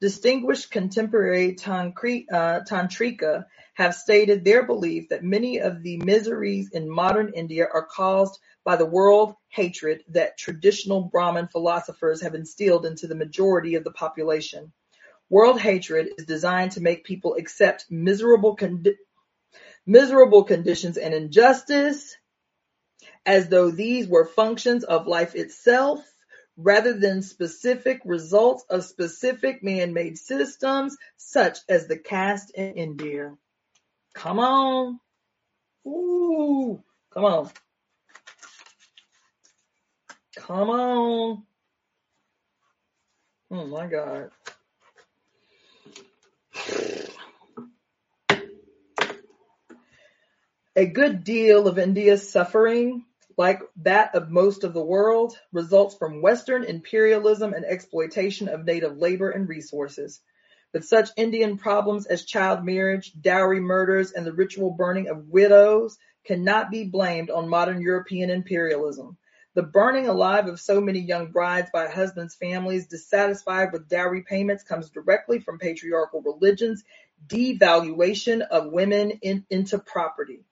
Distinguished 0.00 0.70
contemporary 0.70 1.56
uh, 1.58 1.90
Tantrika 1.90 3.46
have 3.74 3.96
stated 3.96 4.44
their 4.44 4.64
belief 4.64 5.08
that 5.08 5.24
many 5.24 5.58
of 5.58 5.82
the 5.82 5.96
miseries 5.96 6.70
in 6.70 6.88
modern 6.88 7.32
India 7.34 7.66
are 7.66 7.84
caused 7.84 8.38
by 8.64 8.76
the 8.76 8.86
world 8.86 9.34
hatred 9.48 10.04
that 10.10 10.38
traditional 10.38 11.02
Brahmin 11.02 11.48
philosophers 11.48 12.22
have 12.22 12.36
instilled 12.36 12.86
into 12.86 13.08
the 13.08 13.16
majority 13.16 13.74
of 13.74 13.82
the 13.82 13.90
population. 13.90 14.72
World 15.30 15.60
hatred 15.60 16.10
is 16.18 16.26
designed 16.26 16.72
to 16.72 16.82
make 16.82 17.04
people 17.04 17.36
accept 17.36 17.86
miserable, 17.90 18.56
condi- 18.56 18.96
miserable 19.86 20.44
conditions 20.44 20.98
and 20.98 21.14
injustice 21.14 22.16
as 23.24 23.48
though 23.48 23.70
these 23.70 24.08
were 24.08 24.26
functions 24.26 24.84
of 24.84 25.06
life 25.06 25.34
itself 25.36 26.00
rather 26.56 26.92
than 26.92 27.22
specific 27.22 28.00
results 28.04 28.64
of 28.68 28.84
specific 28.84 29.62
man-made 29.62 30.18
systems 30.18 30.96
such 31.16 31.58
as 31.68 31.86
the 31.86 31.96
caste 31.96 32.50
in 32.54 32.74
India. 32.74 33.34
Come 34.14 34.40
on. 34.40 35.00
Ooh, 35.86 36.82
come 37.12 37.24
on. 37.24 37.50
Come 40.36 40.70
on. 40.70 41.42
Oh 43.50 43.66
my 43.66 43.86
God. 43.86 44.30
A 50.76 50.86
good 50.86 51.24
deal 51.24 51.66
of 51.66 51.80
India's 51.80 52.30
suffering, 52.30 53.04
like 53.36 53.60
that 53.82 54.14
of 54.14 54.30
most 54.30 54.62
of 54.62 54.72
the 54.72 54.84
world, 54.84 55.36
results 55.52 55.96
from 55.96 56.22
Western 56.22 56.62
imperialism 56.62 57.54
and 57.54 57.64
exploitation 57.64 58.48
of 58.48 58.64
native 58.64 58.96
labor 58.96 59.30
and 59.30 59.48
resources. 59.48 60.20
But 60.72 60.84
such 60.84 61.10
Indian 61.16 61.58
problems 61.58 62.06
as 62.06 62.24
child 62.24 62.64
marriage, 62.64 63.12
dowry 63.20 63.58
murders, 63.58 64.12
and 64.12 64.24
the 64.24 64.32
ritual 64.32 64.70
burning 64.70 65.08
of 65.08 65.26
widows 65.28 65.98
cannot 66.24 66.70
be 66.70 66.84
blamed 66.84 67.30
on 67.30 67.48
modern 67.48 67.82
European 67.82 68.30
imperialism. 68.30 69.18
The 69.54 69.64
burning 69.64 70.06
alive 70.06 70.46
of 70.46 70.60
so 70.60 70.80
many 70.80 71.00
young 71.00 71.32
brides 71.32 71.70
by 71.72 71.88
husbands' 71.88 72.36
families 72.36 72.86
dissatisfied 72.86 73.72
with 73.72 73.88
dowry 73.88 74.22
payments 74.22 74.62
comes 74.62 74.88
directly 74.90 75.40
from 75.40 75.58
patriarchal 75.58 76.22
religion's 76.22 76.84
devaluation 77.26 78.40
of 78.40 78.70
women 78.70 79.10
in, 79.22 79.44
into 79.50 79.80
property. 79.80 80.44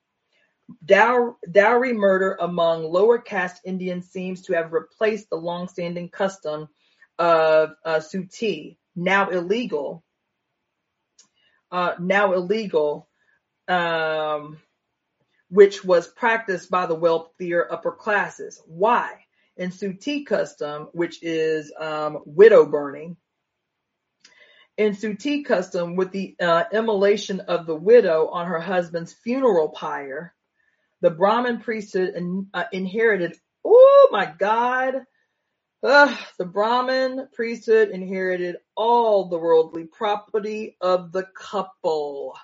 Dow, 0.85 1.37
dowry 1.49 1.93
murder 1.93 2.37
among 2.39 2.83
lower 2.83 3.17
caste 3.17 3.61
Indians 3.65 4.09
seems 4.09 4.43
to 4.43 4.53
have 4.53 4.73
replaced 4.73 5.29
the 5.29 5.35
long-standing 5.35 6.09
custom 6.09 6.67
of 7.17 7.71
uh, 7.83 7.99
suttee, 7.99 8.77
now 8.95 9.29
illegal, 9.29 10.03
uh, 11.71 11.93
now 11.99 12.33
illegal, 12.33 13.09
um, 13.67 14.57
which 15.49 15.83
was 15.83 16.07
practiced 16.07 16.69
by 16.69 16.85
the 16.85 16.95
wealthier 16.95 17.67
upper 17.71 17.91
classes. 17.91 18.61
Why? 18.65 19.25
In 19.57 19.71
Suttee 19.71 20.25
custom, 20.25 20.89
which 20.93 21.21
is 21.21 21.73
um, 21.77 22.19
widow 22.25 22.65
burning, 22.65 23.17
in 24.77 24.93
Suttee 24.93 25.43
custom, 25.43 25.97
with 25.97 26.11
the 26.11 26.35
uh, 26.39 26.63
immolation 26.71 27.41
of 27.41 27.65
the 27.65 27.75
widow 27.75 28.29
on 28.29 28.47
her 28.47 28.61
husband's 28.61 29.11
funeral 29.11 29.69
pyre, 29.69 30.33
the 31.01 31.11
Brahmin 31.11 31.59
priesthood 31.59 32.15
in, 32.15 32.47
uh, 32.53 32.65
inherited. 32.71 33.35
Oh 33.65 34.09
my 34.11 34.25
God! 34.25 34.95
Ugh, 35.81 36.17
the 36.37 36.45
Brahmin 36.45 37.29
priesthood 37.33 37.89
inherited 37.89 38.57
all 38.75 39.29
the 39.29 39.37
worldly 39.37 39.85
property 39.85 40.75
of 40.81 41.11
the 41.11 41.23
couple. 41.35 42.37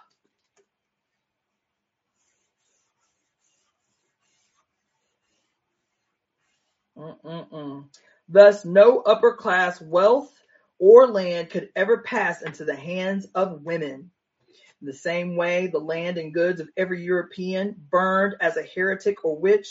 Mm-mm-mm. 6.98 7.86
Thus, 8.30 8.64
no 8.66 9.02
upper 9.02 9.34
class 9.34 9.82
wealth 9.82 10.32
or 10.80 11.08
land 11.08 11.50
could 11.50 11.70
ever 11.76 12.00
pass 12.00 12.42
into 12.42 12.64
the 12.64 12.76
hands 12.76 13.28
of 13.36 13.64
women. 13.64 14.12
In 14.82 14.88
the 14.88 14.94
same 14.94 15.36
way, 15.36 15.68
the 15.68 15.80
land 15.80 16.18
and 16.18 16.34
goods 16.34 16.60
of 16.60 16.70
every 16.76 17.04
European 17.04 17.76
burned 17.90 18.36
as 18.42 18.58
a 18.58 18.64
heretic 18.64 19.24
or 19.24 19.38
witch 19.38 19.70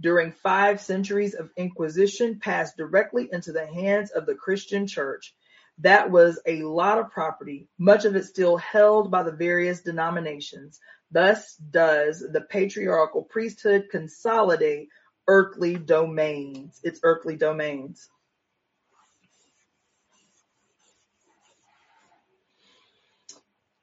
during 0.00 0.32
five 0.32 0.80
centuries 0.80 1.34
of 1.34 1.50
Inquisition 1.56 2.38
passed 2.40 2.76
directly 2.76 3.28
into 3.32 3.52
the 3.52 3.66
hands 3.66 4.10
of 4.10 4.26
the 4.26 4.34
Christian 4.34 4.86
church. 4.86 5.34
That 5.78 6.10
was 6.10 6.40
a 6.46 6.62
lot 6.62 6.98
of 6.98 7.10
property, 7.10 7.68
much 7.78 8.04
of 8.04 8.14
it 8.14 8.24
still 8.24 8.56
held 8.58 9.10
by 9.10 9.22
the 9.22 9.32
various 9.32 9.80
denominations. 9.80 10.78
Thus 11.10 11.56
does 11.56 12.20
the 12.20 12.42
patriarchal 12.42 13.22
priesthood 13.24 13.88
consolidate 13.90 14.88
earthly 15.28 15.76
domains, 15.76 16.80
its 16.82 17.00
earthly 17.02 17.36
domains. 17.36 18.08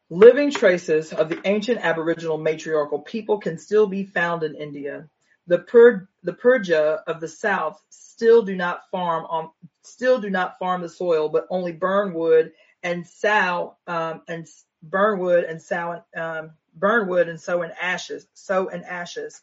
Living 0.10 0.52
traces 0.52 1.14
of 1.14 1.30
the 1.30 1.40
ancient 1.46 1.80
Aboriginal 1.80 2.38
matriarchal 2.38 3.00
people 3.00 3.40
can 3.40 3.58
still 3.58 3.88
be 3.88 4.04
found 4.04 4.44
in 4.44 4.56
India. 4.56 5.08
The, 5.48 5.60
Pur- 5.60 6.10
the 6.24 6.34
Purja 6.34 7.02
of 7.06 7.20
the 7.20 7.28
south 7.28 7.82
still 7.90 8.44
do 8.44 8.56
not 8.56 8.90
farm 8.92 9.26
on 9.26 9.52
still 9.84 10.20
do 10.20 10.30
not 10.30 10.60
farm 10.60 10.82
the 10.82 10.90
soil, 10.90 11.30
but 11.30 11.48
only 11.50 11.72
burn 11.72 12.14
wood 12.14 12.52
and 12.84 13.06
sow 13.08 13.78
um, 13.88 14.22
and 14.28 14.48
burn 14.84 15.20
wood 15.20 15.44
and 15.46 15.62
sow 15.62 16.04
um, 16.16 16.52
burn 16.76 17.08
wood 17.08 17.28
and 17.28 17.40
sow 17.42 17.64
in 17.64 17.72
ashes. 17.80 18.28
Sow 18.34 18.68
in 18.68 18.84
ashes. 18.84 19.42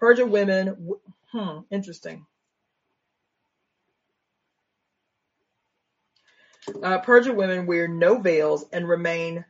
Purja 0.00 0.28
women 0.28 0.94
Hmm, 1.32 1.60
interesting. 1.70 2.24
Uh, 6.82 7.00
women 7.06 7.66
wear 7.66 7.86
no 7.86 8.18
veils 8.18 8.64
and 8.72 8.88
remain 8.88 9.44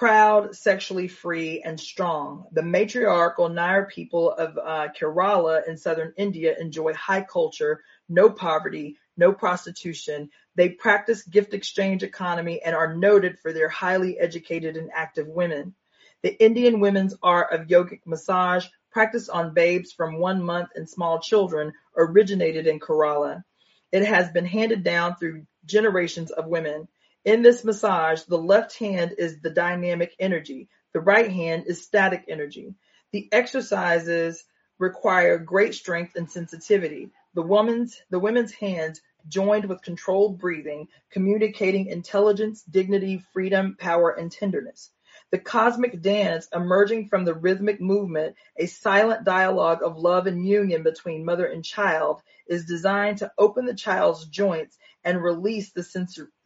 proud, 0.00 0.56
sexually 0.56 1.08
free, 1.08 1.60
and 1.62 1.78
strong. 1.78 2.46
The 2.52 2.62
matriarchal 2.62 3.50
Nair 3.50 3.84
people 3.84 4.32
of 4.32 4.56
uh, 4.56 4.88
Kerala 4.98 5.68
in 5.68 5.76
southern 5.76 6.14
India 6.16 6.56
enjoy 6.58 6.94
high 6.94 7.20
culture, 7.20 7.82
no 8.08 8.30
poverty, 8.30 8.96
no 9.18 9.34
prostitution. 9.34 10.30
They 10.54 10.70
practice 10.70 11.22
gift 11.24 11.52
exchange 11.52 12.02
economy 12.02 12.62
and 12.64 12.74
are 12.74 12.96
noted 12.96 13.38
for 13.40 13.52
their 13.52 13.68
highly 13.68 14.18
educated 14.18 14.78
and 14.78 14.88
active 14.94 15.28
women. 15.28 15.74
The 16.22 16.34
Indian 16.42 16.80
women's 16.80 17.14
art 17.22 17.52
of 17.52 17.66
yogic 17.66 18.00
massage, 18.06 18.64
practiced 18.90 19.28
on 19.28 19.52
babes 19.52 19.92
from 19.92 20.18
one 20.18 20.42
month 20.42 20.70
and 20.76 20.88
small 20.88 21.20
children 21.20 21.74
originated 21.94 22.66
in 22.66 22.80
Kerala. 22.80 23.44
It 23.92 24.06
has 24.06 24.30
been 24.30 24.46
handed 24.46 24.82
down 24.82 25.16
through 25.16 25.44
generations 25.66 26.30
of 26.30 26.46
women. 26.46 26.88
In 27.24 27.42
this 27.42 27.64
massage, 27.64 28.22
the 28.22 28.38
left 28.38 28.78
hand 28.78 29.14
is 29.18 29.40
the 29.40 29.50
dynamic 29.50 30.14
energy. 30.18 30.68
The 30.94 31.00
right 31.00 31.30
hand 31.30 31.64
is 31.66 31.84
static 31.84 32.24
energy. 32.28 32.74
The 33.12 33.28
exercises 33.30 34.42
require 34.78 35.36
great 35.36 35.74
strength 35.74 36.16
and 36.16 36.30
sensitivity. 36.30 37.10
The 37.34 37.42
woman's, 37.42 38.00
the 38.08 38.18
women's 38.18 38.52
hands 38.52 39.02
joined 39.28 39.66
with 39.66 39.82
controlled 39.82 40.38
breathing, 40.38 40.88
communicating 41.10 41.88
intelligence, 41.88 42.62
dignity, 42.62 43.22
freedom, 43.34 43.76
power, 43.78 44.10
and 44.10 44.32
tenderness. 44.32 44.90
The 45.30 45.38
cosmic 45.38 46.00
dance 46.00 46.48
emerging 46.54 47.08
from 47.08 47.26
the 47.26 47.34
rhythmic 47.34 47.82
movement, 47.82 48.34
a 48.56 48.64
silent 48.64 49.24
dialogue 49.24 49.82
of 49.82 49.98
love 49.98 50.26
and 50.26 50.46
union 50.46 50.82
between 50.82 51.26
mother 51.26 51.46
and 51.46 51.62
child, 51.62 52.22
is 52.48 52.64
designed 52.64 53.18
to 53.18 53.30
open 53.38 53.66
the 53.66 53.74
child's 53.74 54.24
joints 54.24 54.78
and 55.04 55.22
release 55.22 55.72
the 55.72 55.82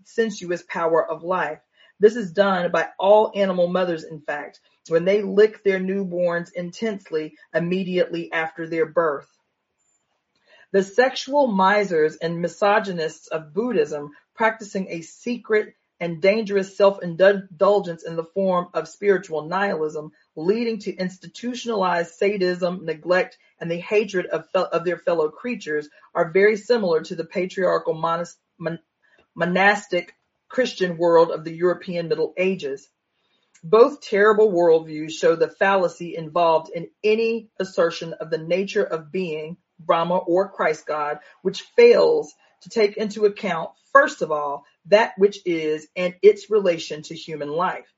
sensuous 0.05 0.63
power 0.69 1.11
of 1.11 1.23
life. 1.23 1.61
This 2.01 2.17
is 2.17 2.33
done 2.33 2.71
by 2.73 2.89
all 2.99 3.33
animal 3.35 3.69
mothers, 3.69 4.05
in 4.05 4.21
fact, 4.21 4.61
when 4.89 5.05
they 5.05 5.23
lick 5.23 5.63
their 5.63 5.79
newborns 5.79 6.53
intensely 6.53 7.37
immediately 7.55 8.33
after 8.33 8.67
their 8.67 8.87
birth. 8.87 9.29
The 10.73 10.83
sexual 10.83 11.47
misers 11.47 12.17
and 12.17 12.43
misogynists 12.43 13.29
of 13.29 13.55
Buddhism 13.55 14.11
practicing 14.35 14.89
a 14.89 15.03
secret 15.03 15.75
and 16.01 16.21
dangerous 16.21 16.77
self-indulgence 16.77 18.03
in 18.03 18.17
the 18.17 18.25
form 18.25 18.69
of 18.75 18.89
spiritual 18.89 19.43
nihilism, 19.43 20.11
leading 20.35 20.81
to 20.81 20.93
institutionalized 20.93 22.15
sadism, 22.15 22.85
neglect, 22.85 23.39
and 23.61 23.71
the 23.71 23.79
hatred 23.79 24.27
of, 24.27 24.49
of 24.55 24.85
their 24.85 24.99
fellow 24.99 25.29
creatures 25.29 25.89
are 26.13 26.33
very 26.33 26.57
similar 26.57 27.01
to 27.03 27.15
the 27.15 27.25
patriarchal 27.25 27.95
monas- 27.95 28.37
mon- 28.59 28.81
monastic 29.35 30.15
Christian 30.49 30.97
world 30.97 31.31
of 31.31 31.45
the 31.45 31.55
European 31.55 32.09
Middle 32.09 32.33
Ages. 32.37 32.89
Both 33.63 34.03
terrible 34.03 34.53
worldviews 34.53 35.13
show 35.13 35.37
the 35.37 35.49
fallacy 35.49 36.17
involved 36.17 36.71
in 36.71 36.91
any 37.03 37.49
assertion 37.59 38.13
of 38.13 38.31
the 38.31 38.39
nature 38.39 38.85
of 38.85 39.11
being, 39.11 39.57
Brahma 39.79 40.19
or 40.19 40.51
Christ 40.51 40.87
God, 40.87 41.19
which 41.43 41.63
fails 41.77 42.35
to 42.63 42.69
take 42.69 42.97
into 42.97 43.25
account, 43.25 43.71
first 43.93 44.23
of 44.23 44.31
all, 44.31 44.65
that 44.87 45.15
which 45.17 45.41
is 45.47 45.89
and 45.97 46.15
its 46.23 46.51
relation 46.51 47.03
to 47.03 47.15
human 47.15 47.49
life. 47.49 47.91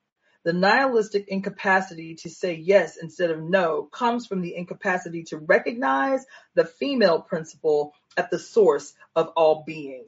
The 0.45 0.53
nihilistic 0.53 1.27
incapacity 1.27 2.15
to 2.23 2.31
say 2.31 2.55
yes 2.55 2.97
instead 2.97 3.33
of 3.33 3.43
no 3.43 3.83
comes 3.83 4.27
from 4.27 4.43
the 4.43 4.55
incapacity 4.55 5.25
to 5.25 5.39
recognize 5.39 6.25
the 6.55 6.65
female 6.65 7.21
principle 7.21 7.93
at 8.17 8.31
the 8.31 8.39
source 8.39 8.95
of 9.17 9.33
all 9.37 9.65
being. 9.67 10.05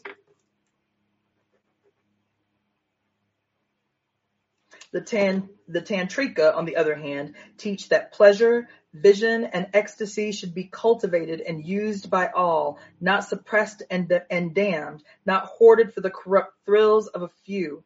The, 4.90 5.02
tan, 5.02 5.50
the 5.68 5.82
Tantrika, 5.82 6.56
on 6.56 6.64
the 6.64 6.76
other 6.76 6.94
hand, 6.94 7.34
teach 7.58 7.90
that 7.90 8.12
pleasure, 8.12 8.68
vision, 8.94 9.44
and 9.44 9.68
ecstasy 9.74 10.32
should 10.32 10.54
be 10.54 10.64
cultivated 10.64 11.40
and 11.42 11.62
used 11.64 12.08
by 12.08 12.28
all, 12.28 12.78
not 13.00 13.24
suppressed 13.24 13.82
and, 13.90 14.10
and 14.30 14.54
damned, 14.54 15.02
not 15.26 15.44
hoarded 15.44 15.92
for 15.92 16.00
the 16.00 16.10
corrupt 16.10 16.54
thrills 16.64 17.08
of 17.08 17.20
a 17.20 17.30
few. 17.44 17.84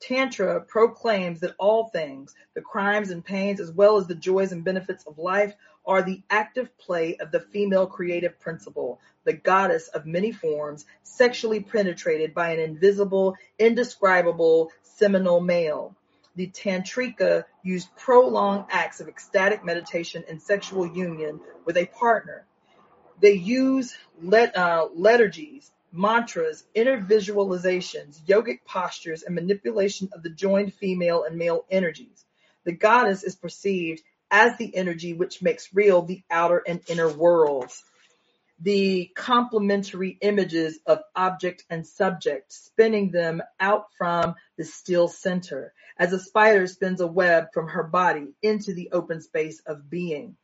Tantra 0.00 0.60
proclaims 0.60 1.40
that 1.40 1.54
all 1.58 1.88
things, 1.88 2.34
the 2.54 2.60
crimes 2.60 3.10
and 3.10 3.24
pains 3.24 3.58
as 3.58 3.72
well 3.72 3.96
as 3.96 4.06
the 4.06 4.14
joys 4.14 4.52
and 4.52 4.62
benefits 4.62 5.04
of 5.06 5.18
life, 5.18 5.54
are 5.86 6.02
the 6.02 6.22
active 6.30 6.76
play 6.78 7.16
of 7.16 7.30
the 7.30 7.40
female 7.40 7.86
creative 7.86 8.38
principle, 8.38 9.00
the 9.24 9.32
goddess 9.32 9.88
of 9.88 10.06
many 10.06 10.30
forms, 10.30 10.84
sexually 11.02 11.60
penetrated 11.60 12.34
by 12.34 12.50
an 12.50 12.60
invisible, 12.60 13.36
indescribable, 13.58 14.70
seminal 14.82 15.40
male. 15.40 15.96
The 16.36 16.48
Tantrika 16.48 17.44
used 17.62 17.94
prolonged 17.96 18.66
acts 18.70 19.00
of 19.00 19.08
ecstatic 19.08 19.64
meditation 19.64 20.24
and 20.28 20.42
sexual 20.42 20.86
union 20.86 21.40
with 21.64 21.76
a 21.76 21.86
partner. 21.86 22.44
They 23.20 23.34
use 23.34 23.94
let, 24.20 24.56
uh, 24.56 24.88
mantras, 25.92 26.64
inner 26.74 27.00
visualizations, 27.00 28.20
yogic 28.26 28.64
postures, 28.66 29.22
and 29.22 29.34
manipulation 29.34 30.10
of 30.12 30.22
the 30.22 30.30
joined 30.30 30.74
female 30.74 31.22
and 31.22 31.38
male 31.38 31.64
energies. 31.70 32.24
The 32.64 32.72
goddess 32.72 33.22
is 33.22 33.36
perceived 33.36 34.02
as 34.30 34.56
the 34.58 34.74
energy 34.74 35.12
which 35.12 35.40
makes 35.40 35.72
real 35.72 36.02
the 36.02 36.22
outer 36.30 36.62
and 36.66 36.80
inner 36.88 37.08
worlds. 37.08 37.84
The 38.64 39.10
complementary 39.14 40.16
images 40.22 40.78
of 40.86 41.00
object 41.14 41.64
and 41.68 41.86
subject, 41.86 42.50
spinning 42.50 43.10
them 43.10 43.42
out 43.60 43.88
from 43.98 44.36
the 44.56 44.64
still 44.64 45.06
center, 45.06 45.74
as 45.98 46.14
a 46.14 46.18
spider 46.18 46.66
spins 46.66 47.02
a 47.02 47.06
web 47.06 47.48
from 47.52 47.68
her 47.68 47.82
body 47.82 48.32
into 48.40 48.72
the 48.72 48.88
open 48.92 49.20
space 49.20 49.60
of 49.66 49.90
being. 49.90 50.38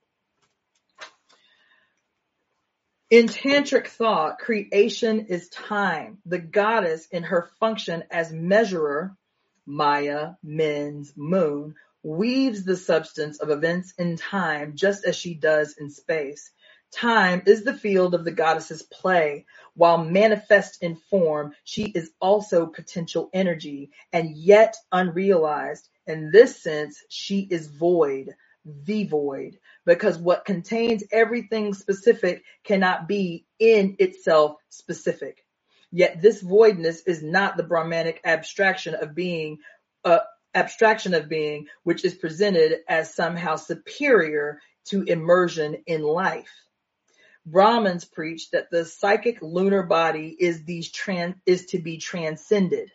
In 3.09 3.28
tantric 3.28 3.86
thought, 3.86 4.38
creation 4.38 5.20
is 5.28 5.48
time. 5.48 6.18
The 6.26 6.40
goddess 6.40 7.06
in 7.06 7.22
her 7.22 7.48
function 7.59 8.05
as 8.10 8.30
measurer, 8.30 9.16
Maya, 9.64 10.32
men's 10.42 11.14
moon, 11.16 11.74
weaves 12.02 12.64
the 12.64 12.76
substance 12.76 13.40
of 13.40 13.48
events 13.48 13.94
in 13.97 14.18
time 14.18 14.76
just 14.76 15.06
as 15.06 15.16
she 15.16 15.32
does 15.32 15.74
in 15.78 15.88
space. 15.88 16.51
Time 16.93 17.43
is 17.47 17.62
the 17.62 17.75
field 17.75 18.15
of 18.15 18.25
the 18.25 18.33
goddess's 18.33 18.83
play. 18.83 19.47
While 19.75 20.05
manifest 20.05 20.83
in 20.83 20.97
form, 20.97 21.55
she 21.65 21.85
is 21.85 22.11
also 22.21 22.67
potential 22.67 23.31
energy 23.33 23.91
and 24.12 24.37
yet 24.37 24.77
unrealized. 24.91 25.89
In 26.07 26.31
this 26.33 26.61
sense, 26.61 27.03
she 27.09 27.47
is 27.49 27.69
void, 27.69 28.35
the 28.65 29.05
void, 29.05 29.59
because 29.87 30.19
what 30.19 30.45
contains 30.45 31.05
everything 31.12 31.75
specific 31.75 32.43
cannot 32.65 33.07
be 33.07 33.47
in 33.59 33.97
itself 33.99 34.57
specific. 34.69 35.45
Yet 35.93 36.21
this 36.21 36.43
voidness 36.43 37.03
is 37.07 37.23
not 37.23 37.57
the 37.57 37.62
Brahmanic 37.62 38.21
abstraction 38.25 38.95
of 38.95 39.15
being, 39.15 39.59
uh, 40.05 40.21
abstraction 40.55 41.15
of 41.15 41.29
being, 41.29 41.69
which 41.85 42.05
is 42.05 42.15
presented 42.15 42.81
as 42.89 43.15
somehow 43.15 43.57
superior 43.57 44.61
to 44.87 45.03
immersion 45.03 45.83
in 45.87 46.03
life. 46.03 46.51
Brahmins 47.51 48.05
preach 48.05 48.51
that 48.51 48.70
the 48.70 48.85
psychic 48.85 49.43
lunar 49.43 49.82
body 49.82 50.36
is 50.39 50.64
these 50.64 50.90
trans, 50.90 51.35
is 51.47 51.66
to 51.66 51.78
be 51.78 51.98
transcended, 51.98 52.90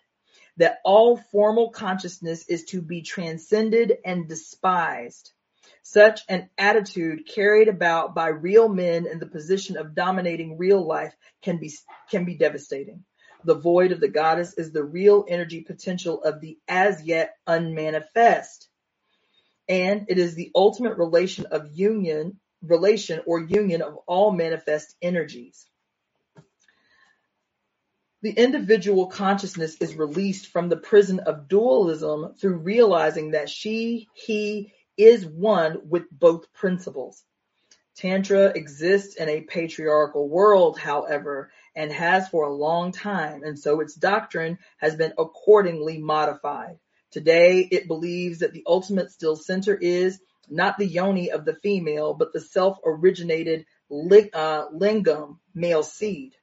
that 0.57 0.79
all 0.85 1.17
formal 1.17 1.71
consciousness 1.71 2.47
is 2.47 2.63
to 2.65 2.81
be 2.81 3.01
transcended 3.01 3.97
and 4.05 4.27
despised. 4.29 5.31
Such 5.83 6.21
an 6.29 6.49
attitude 6.57 7.27
carried 7.27 7.67
about 7.67 8.15
by 8.15 8.29
real 8.29 8.69
men 8.69 9.05
in 9.05 9.19
the 9.19 9.27
position 9.27 9.77
of 9.77 9.93
dominating 9.93 10.57
real 10.57 10.85
life 10.85 11.13
can 11.41 11.57
be, 11.57 11.71
can 12.09 12.25
be 12.25 12.35
devastating. 12.35 13.03
The 13.43 13.55
void 13.55 13.91
of 13.91 13.99
the 13.99 14.07
goddess 14.07 14.53
is 14.53 14.71
the 14.71 14.83
real 14.83 15.25
energy 15.27 15.61
potential 15.61 16.23
of 16.23 16.41
the 16.41 16.57
as 16.67 17.03
yet 17.03 17.35
unmanifest. 17.45 18.67
And 19.67 20.05
it 20.07 20.17
is 20.17 20.33
the 20.33 20.51
ultimate 20.55 20.97
relation 20.97 21.45
of 21.47 21.67
union, 21.73 22.39
relation 22.61 23.21
or 23.25 23.39
union 23.39 23.81
of 23.81 23.97
all 24.07 24.31
manifest 24.31 24.95
energies. 25.01 25.65
The 28.21 28.31
individual 28.31 29.07
consciousness 29.07 29.75
is 29.79 29.95
released 29.95 30.47
from 30.47 30.69
the 30.69 30.77
prison 30.77 31.19
of 31.19 31.47
dualism 31.47 32.33
through 32.39 32.57
realizing 32.57 33.31
that 33.31 33.49
she, 33.49 34.07
he, 34.15 34.73
is 34.97 35.25
one 35.25 35.89
with 35.89 36.09
both 36.11 36.51
principles. 36.53 37.23
Tantra 37.95 38.47
exists 38.47 39.15
in 39.15 39.29
a 39.29 39.41
patriarchal 39.41 40.27
world, 40.27 40.77
however, 40.77 41.51
and 41.75 41.91
has 41.91 42.27
for 42.29 42.45
a 42.45 42.53
long 42.53 42.91
time, 42.91 43.43
and 43.43 43.57
so 43.57 43.79
its 43.79 43.93
doctrine 43.93 44.57
has 44.77 44.95
been 44.95 45.13
accordingly 45.17 45.97
modified. 45.97 46.77
Today, 47.11 47.67
it 47.69 47.87
believes 47.87 48.39
that 48.39 48.51
the 48.51 48.63
ultimate 48.67 49.11
still 49.11 49.35
center 49.35 49.75
is 49.75 50.19
not 50.49 50.77
the 50.77 50.85
yoni 50.85 51.31
of 51.31 51.45
the 51.45 51.55
female, 51.55 52.13
but 52.13 52.33
the 52.33 52.41
self-originated 52.41 53.65
uh, 53.91 54.67
lingam, 54.73 55.37
male 55.53 55.83
seed. 55.83 56.33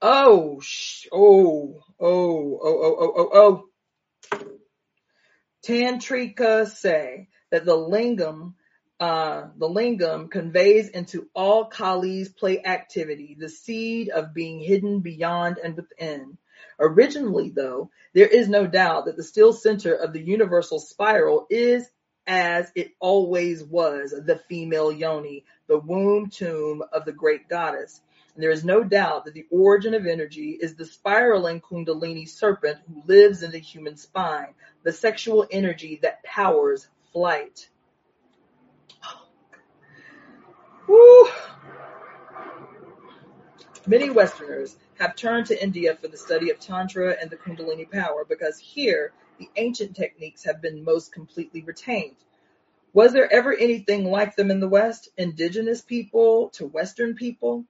Oh, 0.00 0.60
sh- 0.60 1.08
oh, 1.12 1.82
oh, 2.00 2.60
oh, 2.62 2.78
oh, 2.82 2.96
oh, 3.00 3.14
oh, 3.16 3.30
oh. 3.32 3.64
Tantrika 5.66 6.68
say 6.68 7.28
that 7.50 7.64
the 7.64 7.76
lingam, 7.76 8.54
uh, 9.00 9.48
the 9.56 9.68
lingam 9.68 10.30
conveys 10.30 10.88
into 10.88 11.28
all 11.34 11.68
Kali's 11.68 12.28
play 12.28 12.62
activity, 12.62 13.36
the 13.38 13.48
seed 13.48 14.08
of 14.08 14.34
being 14.34 14.60
hidden 14.60 15.00
beyond 15.00 15.58
and 15.58 15.76
within. 15.76 16.38
Originally, 16.80 17.50
though, 17.50 17.90
there 18.14 18.26
is 18.26 18.48
no 18.48 18.66
doubt 18.66 19.06
that 19.06 19.16
the 19.16 19.22
still 19.22 19.52
center 19.52 19.94
of 19.94 20.12
the 20.12 20.22
universal 20.22 20.78
spiral 20.78 21.46
is 21.50 21.88
as 22.28 22.70
it 22.74 22.92
always 23.00 23.64
was, 23.64 24.10
the 24.10 24.40
female 24.48 24.92
yoni, 24.92 25.44
the 25.66 25.78
womb 25.78 26.28
tomb 26.28 26.82
of 26.92 27.06
the 27.06 27.12
great 27.12 27.48
goddess. 27.48 28.02
And 28.34 28.42
there 28.44 28.50
is 28.50 28.64
no 28.64 28.84
doubt 28.84 29.24
that 29.24 29.34
the 29.34 29.46
origin 29.50 29.94
of 29.94 30.06
energy 30.06 30.50
is 30.60 30.76
the 30.76 30.84
spiraling 30.84 31.60
kundalini 31.60 32.28
serpent 32.28 32.78
who 32.86 33.02
lives 33.06 33.42
in 33.42 33.50
the 33.50 33.58
human 33.58 33.96
spine, 33.96 34.54
the 34.84 34.92
sexual 34.92 35.46
energy 35.50 35.98
that 36.02 36.22
powers 36.22 36.86
flight. 37.12 37.68
Woo. 40.86 41.28
Many 43.86 44.10
Westerners 44.10 44.76
have 44.98 45.16
turned 45.16 45.46
to 45.46 45.62
India 45.62 45.96
for 45.96 46.08
the 46.08 46.18
study 46.18 46.50
of 46.50 46.60
Tantra 46.60 47.16
and 47.20 47.30
the 47.30 47.36
Kundalini 47.36 47.90
power 47.90 48.26
because 48.28 48.58
here 48.58 49.12
the 49.38 49.48
ancient 49.56 49.96
techniques 49.96 50.44
have 50.44 50.60
been 50.60 50.84
most 50.84 51.12
completely 51.12 51.62
retained. 51.62 52.16
Was 52.92 53.12
there 53.12 53.32
ever 53.32 53.54
anything 53.54 54.04
like 54.10 54.34
them 54.34 54.50
in 54.50 54.60
the 54.60 54.68
West, 54.68 55.08
indigenous 55.16 55.82
people 55.82 56.48
to 56.50 56.66
Western 56.66 57.14
people? 57.14 57.64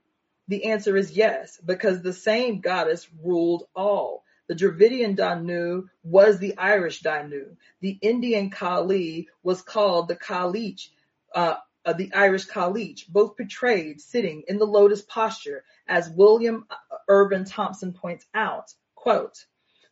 The 0.49 0.67
answer 0.67 0.97
is 0.97 1.11
yes, 1.13 1.59
because 1.65 2.01
the 2.01 2.13
same 2.13 2.61
goddess 2.61 3.07
ruled 3.23 3.65
all. 3.77 4.25
The 4.47 4.55
Dravidian 4.55 5.15
Danu 5.15 5.89
was 6.03 6.39
the 6.39 6.57
Irish 6.57 7.01
Danu. 7.01 7.57
The 7.81 7.99
Indian 8.01 8.49
Kali 8.49 9.29
was 9.43 9.61
called 9.61 10.09
the 10.09 10.17
Kalich, 10.17 10.89
uh, 11.35 11.57
uh, 11.85 11.93
the 11.93 12.15
Irish 12.15 12.47
Kalich, 12.47 13.07
both 13.09 13.37
portrayed 13.37 14.01
sitting 14.01 14.45
in 14.49 14.59
the 14.59 14.67
lotus 14.67 15.03
posture, 15.03 15.65
as 15.87 16.09
William 16.09 16.67
Irwin 17.11 17.45
Thompson 17.45 17.93
points 17.93 18.25
out. 18.33 18.73
Quote, 18.95 19.45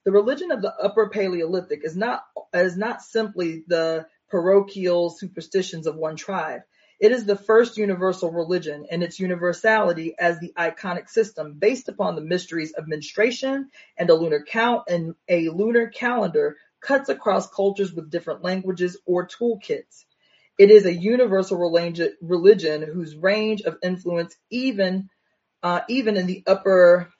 the 0.06 0.12
religion 0.12 0.52
of 0.52 0.62
the 0.62 0.72
Upper 0.72 1.08
Paleolithic 1.08 1.80
is 1.82 1.96
not, 1.96 2.24
is 2.54 2.76
not 2.76 3.02
simply 3.02 3.64
the 3.66 4.06
parochial 4.30 5.10
superstitions 5.10 5.88
of 5.88 5.96
one 5.96 6.14
tribe. 6.14 6.60
It 7.00 7.10
is 7.10 7.24
the 7.24 7.34
first 7.34 7.76
universal 7.76 8.30
religion 8.30 8.86
and 8.88 9.02
its 9.02 9.18
universality 9.18 10.14
as 10.16 10.38
the 10.38 10.52
iconic 10.56 11.10
system 11.10 11.54
based 11.58 11.88
upon 11.88 12.14
the 12.14 12.20
mysteries 12.20 12.72
of 12.72 12.86
menstruation 12.86 13.68
and 13.98 14.08
a 14.08 14.14
lunar 14.14 14.44
count 14.46 14.84
and 14.88 15.16
a 15.28 15.48
lunar 15.48 15.88
calendar 15.88 16.56
cuts 16.80 17.08
across 17.08 17.50
cultures 17.50 17.92
with 17.92 18.08
different 18.08 18.44
languages 18.44 18.96
or 19.06 19.26
toolkits. 19.26 20.04
It 20.56 20.70
is 20.70 20.86
a 20.86 20.94
universal 20.94 21.58
religion 21.58 22.82
whose 22.82 23.16
range 23.16 23.62
of 23.62 23.76
influence 23.82 24.36
even 24.50 25.10
uh, 25.64 25.80
even 25.88 26.16
in 26.16 26.26
the 26.26 26.44
upper 26.46 27.12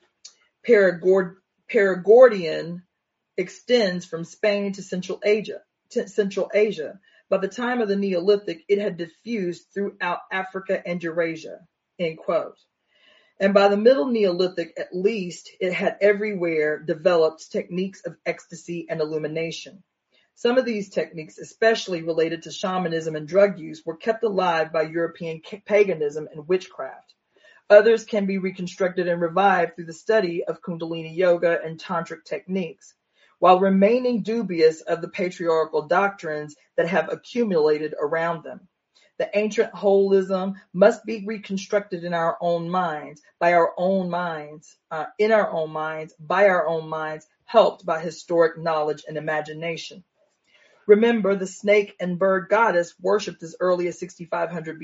Perigordian 1.71 2.83
extends 3.37 4.07
from 4.07 4.25
Spain 4.25 4.73
to 4.73 4.83
Central 4.83 5.21
Asia. 5.25 5.63
To 5.91 6.09
Central 6.09 6.51
Asia. 6.55 7.01
By 7.29 7.39
the 7.39 7.49
time 7.49 7.81
of 7.81 7.89
the 7.89 7.97
Neolithic, 7.97 8.65
it 8.69 8.79
had 8.79 8.97
diffused 8.97 9.67
throughout 9.75 10.21
Africa 10.31 10.81
and 10.87 11.03
Eurasia. 11.03 11.67
End 11.99 12.19
quote. 12.19 12.59
And 13.41 13.53
by 13.53 13.69
the 13.69 13.77
middle 13.77 14.07
Neolithic, 14.07 14.75
at 14.79 14.95
least, 14.95 15.51
it 15.61 15.73
had 15.73 15.99
everywhere 16.01 16.79
developed 16.79 17.51
techniques 17.51 18.01
of 18.07 18.17
ecstasy 18.25 18.87
and 18.89 19.01
illumination. 19.01 19.83
Some 20.37 20.59
of 20.59 20.65
these 20.65 20.91
techniques, 20.91 21.39
especially 21.39 22.03
related 22.03 22.43
to 22.43 22.53
shamanism 22.53 23.17
and 23.17 23.27
drug 23.27 23.59
use, 23.59 23.85
were 23.85 23.97
kept 23.97 24.23
alive 24.23 24.73
by 24.73 24.83
European 24.83 25.43
paganism 25.65 26.29
and 26.31 26.47
witchcraft. 26.47 27.15
Others 27.69 28.05
can 28.05 28.27
be 28.27 28.39
reconstructed 28.39 29.09
and 29.09 29.21
revived 29.21 29.75
through 29.75 29.87
the 29.87 29.93
study 29.93 30.45
of 30.45 30.63
Kundalini 30.63 31.17
yoga 31.17 31.61
and 31.63 31.79
tantric 31.81 32.25
techniques. 32.25 32.95
while 33.39 33.61
remaining 33.61 34.23
dubious 34.23 34.81
of 34.83 35.01
the 35.03 35.09
patriarchal 35.09 35.83
doctrines 35.83 36.57
that 36.77 36.89
have 36.89 37.13
accumulated 37.13 37.95
around 38.01 38.43
them. 38.43 38.67
The 39.19 39.31
ancient 39.37 39.73
holism 39.73 40.55
must 40.73 41.05
be 41.05 41.25
reconstructed 41.27 42.05
in 42.05 42.15
our 42.15 42.37
own 42.41 42.69
minds, 42.69 43.23
by 43.39 43.55
our 43.55 43.73
own 43.79 44.11
minds, 44.11 44.77
uh, 44.91 45.07
in 45.19 45.33
our 45.33 45.51
own 45.51 45.71
minds, 45.71 46.15
by 46.19 46.49
our 46.49 46.67
own 46.67 46.89
minds, 46.89 47.27
helped 47.45 47.87
by 47.87 48.01
historic 48.01 48.59
knowledge 48.59 49.05
and 49.09 49.17
imagination. 49.17 50.05
Remember, 50.87 51.35
the 51.35 51.47
snake 51.47 51.97
and 51.99 52.19
bird 52.19 52.49
goddess 52.49 52.95
worshipped 53.01 53.43
as 53.43 53.57
early 53.59 53.89
as 53.89 53.99
6500 53.99 54.81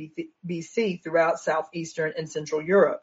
BC 0.46 1.02
throughout 1.02 1.38
southeastern 1.38 2.12
and 2.16 2.30
central 2.30 2.60
Europe. 2.60 3.02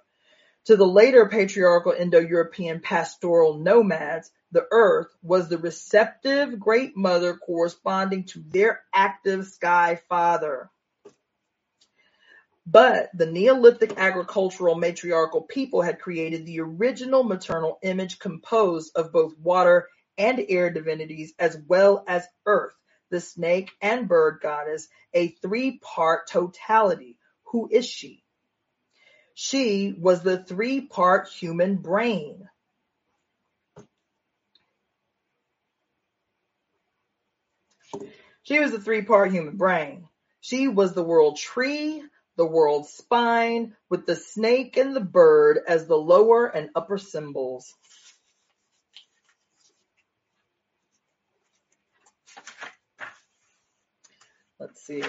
To 0.66 0.76
the 0.76 0.86
later 0.86 1.28
patriarchal 1.30 1.94
Indo-European 1.94 2.82
pastoral 2.82 3.58
nomads, 3.58 4.32
the 4.52 4.68
earth 4.72 5.08
was 5.22 5.48
the 5.48 5.58
receptive 5.58 6.60
great 6.60 6.98
mother 6.98 7.36
corresponding 7.38 8.26
to 8.26 8.44
their 8.46 8.82
active 8.94 9.46
sky 9.46 10.02
father. 10.10 10.70
But 12.66 13.10
the 13.16 13.26
Neolithic 13.26 13.98
agricultural 13.98 14.76
matriarchal 14.76 15.42
people 15.42 15.82
had 15.82 16.02
created 16.02 16.46
the 16.46 16.60
original 16.60 17.24
maternal 17.24 17.80
image 17.82 18.20
composed 18.20 18.92
of 18.96 19.14
both 19.14 19.38
water 19.40 19.88
and 20.18 20.44
air 20.50 20.70
divinities 20.70 21.34
as 21.40 21.58
well 21.68 22.04
as 22.08 22.28
earth, 22.46 22.76
the 23.10 23.22
snake 23.22 23.72
and 23.81 24.07
bird 24.07 24.40
goddess, 24.41 24.88
a 25.14 25.27
three-part 25.27 26.27
totality. 26.27 27.18
Who 27.52 27.68
is 27.72 27.86
she? 27.86 28.23
She 29.34 29.95
was 29.98 30.22
the 30.22 30.44
three-part 30.44 31.30
human 31.30 31.77
brain. 31.77 32.49
She 38.44 38.60
was 38.60 38.72
the 38.72 38.81
three-part 38.81 39.31
human 39.31 39.57
brain. 39.57 40.07
She 40.41 40.68
was 40.68 40.94
the 40.94 41.03
world 41.03 41.38
tree, 41.38 42.03
the 42.36 42.45
world 42.45 42.88
spine, 42.88 43.76
with 43.90 44.06
the 44.06 44.15
snake 44.15 44.77
and 44.77 44.95
the 44.95 45.02
bird 45.02 45.60
as 45.68 45.86
the 45.86 45.98
lower 45.98 46.48
and 46.48 46.69
upper 46.76 46.98
symbols. 46.98 47.73
Let's 54.60 54.81
see. 54.81 55.02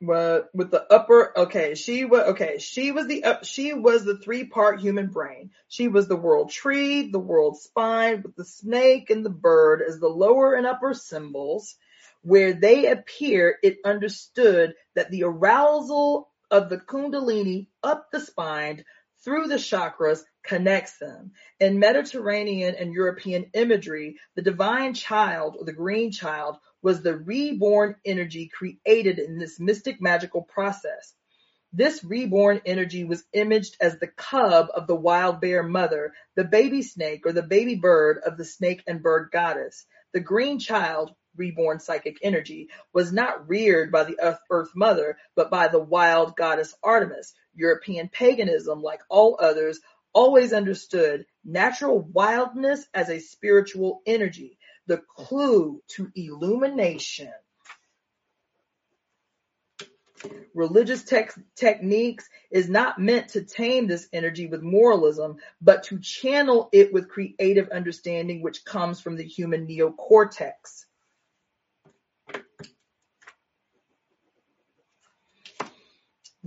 With 0.00 0.70
the 0.70 0.84
upper, 0.90 1.38
okay, 1.38 1.76
she 1.76 2.04
was 2.04 2.22
okay. 2.30 2.58
She 2.58 2.90
was 2.90 3.06
the 3.06 3.22
up. 3.22 3.44
She 3.44 3.72
was 3.72 4.04
the 4.04 4.18
three-part 4.18 4.80
human 4.80 5.06
brain. 5.06 5.52
She 5.68 5.86
was 5.86 6.08
the 6.08 6.16
world 6.16 6.50
tree, 6.50 7.10
the 7.10 7.20
world 7.20 7.60
spine, 7.60 8.22
with 8.22 8.34
the 8.34 8.44
snake 8.44 9.10
and 9.10 9.24
the 9.24 9.30
bird 9.30 9.80
as 9.80 10.00
the 10.00 10.08
lower 10.08 10.54
and 10.54 10.66
upper 10.66 10.92
symbols. 10.92 11.76
Where 12.22 12.52
they 12.52 12.90
appear, 12.90 13.56
it 13.62 13.78
understood 13.84 14.74
that 14.96 15.12
the 15.12 15.22
arousal 15.22 16.28
of 16.50 16.68
the 16.68 16.78
kundalini 16.78 17.68
up 17.84 18.10
the 18.10 18.18
spine 18.18 18.84
through 19.26 19.48
the 19.48 19.56
chakras 19.56 20.22
connects 20.44 20.98
them. 20.98 21.32
In 21.58 21.80
Mediterranean 21.80 22.76
and 22.76 22.92
European 22.92 23.50
imagery, 23.54 24.18
the 24.36 24.42
divine 24.42 24.94
child 24.94 25.56
or 25.58 25.64
the 25.64 25.72
green 25.72 26.12
child 26.12 26.58
was 26.80 27.02
the 27.02 27.16
reborn 27.16 27.96
energy 28.04 28.48
created 28.56 29.18
in 29.18 29.40
this 29.40 29.58
mystic 29.58 30.00
magical 30.00 30.42
process. 30.42 31.12
This 31.72 32.04
reborn 32.04 32.60
energy 32.64 33.02
was 33.02 33.24
imaged 33.32 33.76
as 33.80 33.98
the 33.98 34.06
cub 34.06 34.68
of 34.72 34.86
the 34.86 34.94
wild 34.94 35.40
bear 35.40 35.64
mother, 35.64 36.12
the 36.36 36.44
baby 36.44 36.82
snake 36.82 37.26
or 37.26 37.32
the 37.32 37.42
baby 37.42 37.74
bird 37.74 38.18
of 38.24 38.36
the 38.36 38.44
snake 38.44 38.84
and 38.86 39.02
bird 39.02 39.30
goddess. 39.32 39.86
The 40.14 40.20
green 40.20 40.60
child 40.60 41.10
reborn 41.36 41.80
psychic 41.80 42.18
energy, 42.22 42.68
was 42.92 43.12
not 43.12 43.48
reared 43.48 43.92
by 43.92 44.04
the 44.04 44.38
Earth 44.50 44.70
Mother, 44.74 45.18
but 45.34 45.50
by 45.50 45.68
the 45.68 45.80
wild 45.80 46.36
goddess 46.36 46.74
Artemis. 46.82 47.34
European 47.54 48.08
paganism, 48.08 48.82
like 48.82 49.00
all 49.08 49.38
others, 49.40 49.80
always 50.12 50.52
understood 50.52 51.26
natural 51.44 52.00
wildness 52.00 52.86
as 52.94 53.10
a 53.10 53.18
spiritual 53.18 54.02
energy, 54.06 54.58
the 54.86 55.02
clue 55.16 55.82
to 55.88 56.10
illumination. 56.14 57.32
Religious 60.54 61.04
techniques 61.54 62.28
is 62.50 62.68
not 62.68 62.98
meant 62.98 63.28
to 63.28 63.42
tame 63.42 63.86
this 63.86 64.08
energy 64.12 64.46
with 64.46 64.62
moralism, 64.62 65.36
but 65.60 65.82
to 65.84 65.98
channel 65.98 66.70
it 66.72 66.92
with 66.94 67.10
creative 67.10 67.68
understanding 67.68 68.40
which 68.40 68.64
comes 68.64 68.98
from 68.98 69.16
the 69.16 69.24
human 69.24 69.66
neocortex. 69.66 70.86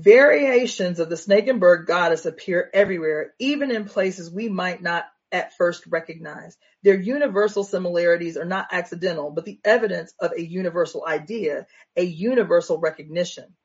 Variations 0.02 1.02
of 1.02 1.10
the 1.10 1.18
snake 1.18 1.50
and 1.50 1.60
bird 1.60 1.86
goddess 1.86 2.26
appear 2.26 2.70
everywhere, 2.74 3.34
even 3.38 3.70
in 3.70 3.84
places 3.84 4.32
we 4.32 4.48
might 4.48 4.82
not 4.82 5.04
at 5.30 5.58
first 5.58 5.86
recognize. 5.88 6.58
Their 6.84 6.98
universal 6.98 7.66
similarities 7.66 8.38
are 8.38 8.46
not 8.46 8.70
accidental, 8.72 9.30
but 9.30 9.44
the 9.44 9.60
evidence 9.66 10.14
of 10.18 10.32
a 10.32 10.42
universal 10.42 11.06
idea, 11.06 11.68
a 11.98 12.04
universal 12.04 12.80
recognition. 12.80 13.58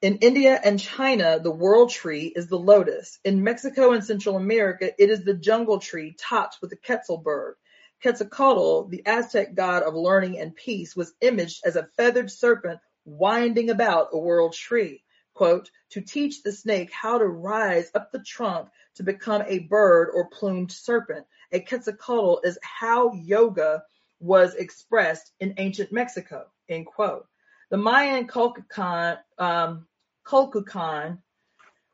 In 0.00 0.16
India 0.22 0.58
and 0.64 0.80
China, 0.80 1.38
the 1.38 1.50
world 1.50 1.90
tree 1.90 2.32
is 2.34 2.46
the 2.46 2.58
lotus. 2.58 3.18
In 3.22 3.44
Mexico 3.44 3.92
and 3.92 4.02
Central 4.02 4.38
America, 4.38 4.90
it 4.96 5.10
is 5.10 5.24
the 5.24 5.34
jungle 5.34 5.78
tree 5.78 6.16
topped 6.18 6.56
with 6.62 6.70
the 6.70 6.76
quetzal 6.76 7.18
bird. 7.18 7.56
Quetzalcoatl, 8.02 8.88
the 8.88 9.02
Aztec 9.04 9.54
god 9.54 9.82
of 9.82 9.92
learning 9.92 10.38
and 10.38 10.56
peace, 10.56 10.96
was 10.96 11.12
imaged 11.20 11.60
as 11.66 11.76
a 11.76 11.90
feathered 11.98 12.30
serpent 12.30 12.80
winding 13.04 13.68
about 13.68 14.08
a 14.14 14.18
world 14.18 14.54
tree 14.54 15.02
quote, 15.40 15.70
to 15.88 16.02
teach 16.02 16.42
the 16.42 16.52
snake 16.52 16.92
how 16.92 17.16
to 17.16 17.24
rise 17.24 17.90
up 17.94 18.12
the 18.12 18.22
trunk 18.22 18.68
to 18.94 19.02
become 19.02 19.42
a 19.46 19.60
bird 19.60 20.10
or 20.12 20.28
plumed 20.28 20.70
serpent. 20.70 21.24
A 21.50 21.60
quetzalcoatl 21.60 22.46
is 22.46 22.58
how 22.60 23.14
yoga 23.14 23.82
was 24.18 24.54
expressed 24.54 25.32
in 25.40 25.54
ancient 25.56 25.92
Mexico, 25.92 26.44
end 26.68 26.84
quote. 26.84 27.26
The 27.70 27.78
Mayan 27.78 28.26
Kukulkan, 28.26 29.16
um, 29.38 29.86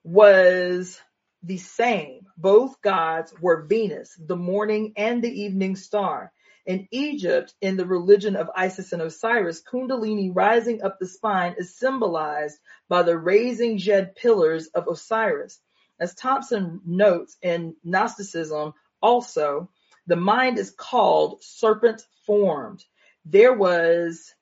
was 0.03 1.01
the 1.45 1.59
same. 1.59 2.27
Both 2.37 2.83
gods 2.83 3.33
were 3.41 3.63
Venus, 3.63 4.19
the 4.19 4.35
morning 4.35 4.95
and 4.97 5.23
the 5.23 5.43
evening 5.43 5.77
star. 5.77 6.33
In 6.67 6.89
Egypt, 6.91 7.55
in 7.61 7.77
the 7.77 7.87
religion 7.87 8.35
of 8.35 8.51
Isis 8.57 8.93
and 8.93 9.01
Osiris, 9.01 9.63
Kundalini 9.63 10.33
rising 10.35 10.83
up 10.83 10.99
the 10.99 11.07
spine 11.07 11.55
is 11.59 11.79
symbolized 11.79 12.59
by 12.89 13.05
the 13.05 13.17
raising 13.17 13.79
djed 13.79 14.17
pillars 14.17 14.67
of 14.69 14.89
Osiris. 14.89 15.61
As 16.01 16.15
Thompson 16.15 16.81
notes 16.85 17.37
in 17.41 17.77
Gnosticism 17.85 18.75
also, 19.01 19.71
the 20.09 20.17
mind 20.17 20.59
is 20.59 20.73
called 20.73 21.43
serpent 21.43 22.03
formed. 22.27 22.85
There 23.25 23.55
was 23.55 24.35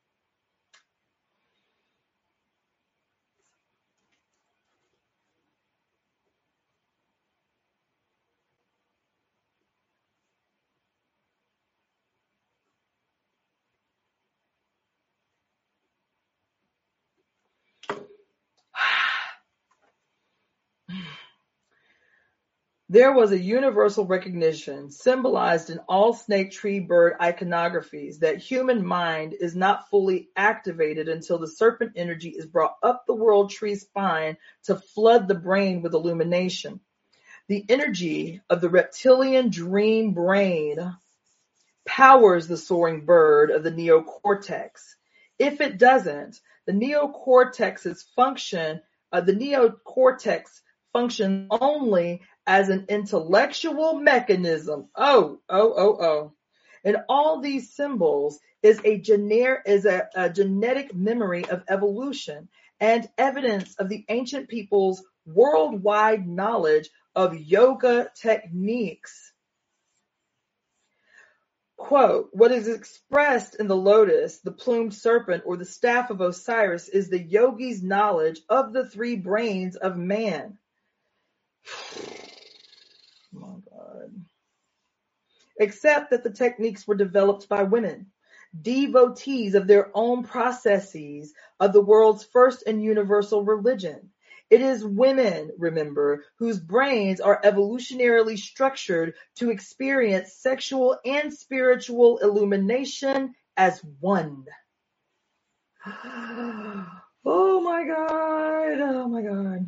There 22.94 23.10
was 23.10 23.32
a 23.32 23.36
universal 23.36 24.06
recognition, 24.06 24.88
symbolized 24.88 25.68
in 25.68 25.80
all 25.88 26.14
snake 26.14 26.52
tree 26.52 26.78
bird 26.78 27.16
iconographies, 27.20 28.20
that 28.20 28.38
human 28.38 28.86
mind 28.86 29.34
is 29.40 29.56
not 29.56 29.90
fully 29.90 30.28
activated 30.36 31.08
until 31.08 31.38
the 31.38 31.48
serpent 31.48 31.94
energy 31.96 32.28
is 32.28 32.46
brought 32.46 32.76
up 32.84 33.04
the 33.04 33.12
world 33.16 33.50
tree 33.50 33.74
spine 33.74 34.36
to 34.66 34.76
flood 34.76 35.26
the 35.26 35.34
brain 35.34 35.82
with 35.82 35.92
illumination. 35.92 36.78
The 37.48 37.66
energy 37.68 38.42
of 38.48 38.60
the 38.60 38.70
reptilian 38.70 39.50
dream 39.50 40.12
brain 40.12 40.96
powers 41.84 42.46
the 42.46 42.56
soaring 42.56 43.04
bird 43.04 43.50
of 43.50 43.64
the 43.64 43.72
neocortex. 43.72 44.70
If 45.36 45.60
it 45.60 45.78
doesn't, 45.78 46.38
the 46.66 46.72
neocortex's 46.72 48.04
function, 48.14 48.82
uh, 49.10 49.20
the 49.20 49.34
neocortex 49.34 50.60
functions 50.94 51.48
only 51.50 52.22
as 52.46 52.70
an 52.70 52.86
intellectual 52.88 53.94
mechanism. 53.94 54.88
Oh, 54.96 55.40
oh, 55.50 55.74
oh, 55.76 56.02
oh. 56.02 56.32
And 56.84 56.98
all 57.08 57.40
these 57.40 57.74
symbols 57.74 58.38
is 58.62 58.78
a 58.78 59.00
gener- 59.00 59.60
is 59.66 59.84
a, 59.84 60.08
a 60.14 60.30
genetic 60.30 60.94
memory 60.94 61.44
of 61.44 61.64
evolution 61.68 62.48
and 62.80 63.08
evidence 63.18 63.74
of 63.76 63.88
the 63.88 64.04
ancient 64.08 64.48
people's 64.48 65.04
worldwide 65.26 66.26
knowledge 66.26 66.88
of 67.14 67.36
yoga 67.36 68.10
techniques. 68.14 69.32
Quote, 71.76 72.30
what 72.32 72.52
is 72.52 72.68
expressed 72.68 73.56
in 73.56 73.66
the 73.66 73.76
lotus, 73.76 74.38
the 74.38 74.52
plumed 74.52 74.94
serpent, 74.94 75.42
or 75.44 75.56
the 75.56 75.64
staff 75.64 76.10
of 76.10 76.20
Osiris 76.20 76.88
is 76.88 77.08
the 77.08 77.20
yogi's 77.22 77.82
knowledge 77.82 78.40
of 78.48 78.72
the 78.72 78.88
three 78.88 79.16
brains 79.16 79.76
of 79.76 79.96
man. 79.96 80.58
My 83.32 83.56
God. 83.70 84.24
Except 85.58 86.10
that 86.10 86.24
the 86.24 86.30
techniques 86.32 86.86
were 86.86 86.94
developed 86.96 87.48
by 87.48 87.62
women, 87.62 88.10
devotees 88.60 89.54
of 89.54 89.66
their 89.66 89.90
own 89.94 90.24
processes 90.24 91.32
of 91.60 91.72
the 91.72 91.80
world's 91.80 92.24
first 92.24 92.64
and 92.66 92.82
universal 92.82 93.44
religion. 93.44 94.10
It 94.50 94.60
is 94.60 94.84
women, 94.84 95.50
remember, 95.58 96.24
whose 96.38 96.60
brains 96.60 97.20
are 97.20 97.40
evolutionarily 97.42 98.38
structured 98.38 99.14
to 99.36 99.50
experience 99.50 100.34
sexual 100.34 100.98
and 101.04 101.32
spiritual 101.32 102.18
illumination 102.18 103.34
as 103.56 103.80
one. 104.00 104.44
Oh 107.26 107.62
my 107.62 107.86
God. 107.86 108.80
Oh 108.80 109.08
my 109.08 109.22
God. 109.22 109.66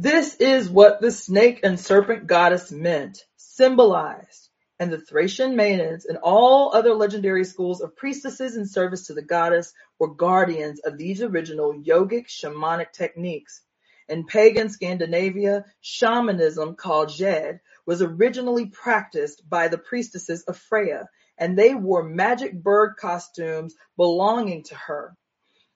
This 0.00 0.36
is 0.36 0.70
what 0.70 1.00
the 1.00 1.10
snake 1.10 1.58
and 1.64 1.78
serpent 1.78 2.28
goddess 2.28 2.70
meant, 2.70 3.26
symbolized, 3.36 4.48
and 4.78 4.92
the 4.92 5.00
Thracian 5.00 5.56
maidens 5.56 6.06
and 6.06 6.18
all 6.18 6.72
other 6.72 6.94
legendary 6.94 7.42
schools 7.42 7.80
of 7.80 7.96
priestesses 7.96 8.56
in 8.56 8.64
service 8.64 9.08
to 9.08 9.14
the 9.14 9.22
goddess 9.22 9.72
were 9.98 10.14
guardians 10.14 10.78
of 10.84 10.98
these 10.98 11.20
original 11.20 11.74
yogic 11.74 12.28
shamanic 12.28 12.92
techniques. 12.92 13.60
In 14.08 14.24
pagan 14.24 14.68
Scandinavia, 14.68 15.64
shamanism 15.80 16.76
called 16.76 17.08
Jed 17.08 17.58
was 17.84 18.00
originally 18.00 18.66
practiced 18.66 19.50
by 19.50 19.66
the 19.66 19.78
priestesses 19.78 20.44
of 20.44 20.56
Freya, 20.56 21.08
and 21.36 21.58
they 21.58 21.74
wore 21.74 22.04
magic 22.04 22.54
bird 22.54 22.94
costumes 22.98 23.74
belonging 23.96 24.62
to 24.62 24.76
her. 24.76 25.16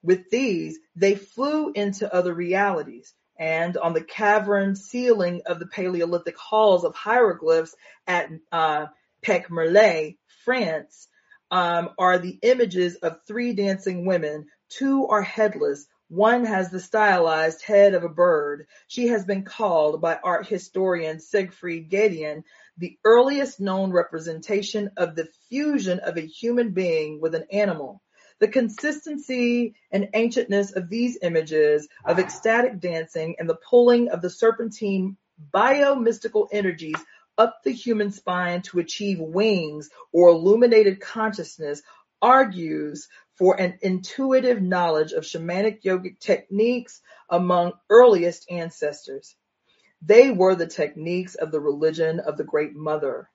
With 0.01 0.31
these, 0.31 0.79
they 0.95 1.17
flew 1.17 1.73
into 1.73 2.15
other 2.15 2.33
realities, 2.33 3.15
and 3.43 3.77
on 3.77 3.93
the 3.93 4.05
cavern 4.05 4.77
ceiling 4.77 5.43
of 5.47 5.59
the 5.59 5.67
Paleolithic 5.67 6.39
halls 6.39 6.85
of 6.85 6.95
hieroglyphs 6.95 7.75
at 8.07 8.31
uh, 8.53 8.87
Pech-Merle, 9.21 10.13
France, 10.45 11.09
um, 11.51 11.91
are 11.99 12.19
the 12.19 12.39
images 12.43 12.95
of 13.03 13.19
three 13.27 13.53
dancing 13.53 14.07
women. 14.07 14.47
Two 14.69 15.09
are 15.09 15.23
headless. 15.23 15.89
One 16.09 16.45
has 16.45 16.71
the 16.71 16.79
stylized 16.79 17.65
head 17.65 17.95
of 17.95 18.05
a 18.05 18.09
bird. 18.09 18.69
She 18.87 19.09
has 19.09 19.25
been 19.25 19.43
called 19.43 20.01
by 20.01 20.21
art 20.23 20.47
historian 20.47 21.19
Siegfried 21.19 21.91
Giedion 21.91 22.45
the 22.79 22.97
earliest 23.05 23.59
known 23.59 23.91
representation 23.91 24.93
of 24.97 25.17
the 25.17 25.29
fusion 25.49 25.99
of 25.99 26.17
a 26.17 26.27
human 26.27 26.71
being 26.71 27.21
with 27.21 27.35
an 27.35 27.47
animal. 27.51 28.03
The 28.39 28.49
consistency 28.49 29.75
and 29.91 30.09
ancientness 30.15 30.75
of 30.75 30.89
these 30.89 31.19
images 31.23 31.89
of 32.05 32.19
ecstatic 32.19 32.81
dancing 32.81 33.37
and 33.39 33.49
the 33.49 33.59
pulling 33.69 34.09
of 34.09 34.23
the 34.23 34.31
serpentine 34.31 35.17
bio-mystical 35.53 36.49
energies 36.53 36.97
up 37.39 37.63
the 37.65 37.73
human 37.73 38.11
spine 38.11 38.63
to 38.63 38.79
achieve 38.79 39.19
wings 39.19 39.91
or 40.13 40.29
illuminated 40.29 41.01
consciousness 41.01 41.83
argues 42.21 43.09
for 43.35 43.61
an 43.61 43.79
intuitive 43.83 44.61
knowledge 44.61 45.13
of 45.13 45.25
shamanic 45.25 45.83
yogic 45.83 46.19
techniques 46.19 47.01
among 47.29 47.73
earliest 47.91 48.51
ancestors. 48.51 49.35
They 50.03 50.31
were 50.31 50.55
the 50.55 50.67
techniques 50.67 51.35
of 51.35 51.51
the 51.51 51.61
religion 51.61 52.21
of 52.21 52.37
the 52.37 52.45
Great 52.45 52.75
Mother. 52.75 53.29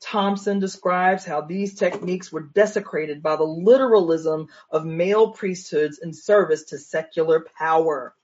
Thompson 0.00 0.58
describes 0.58 1.24
how 1.24 1.42
these 1.42 1.74
techniques 1.74 2.32
were 2.32 2.40
desecrated 2.54 3.22
by 3.22 3.36
the 3.36 3.44
literalism 3.44 4.48
of 4.70 4.84
male 4.84 5.32
priesthoods 5.32 5.98
in 5.98 6.12
service 6.12 6.64
to 6.64 6.78
secular 6.78 7.44
power. 7.58 8.14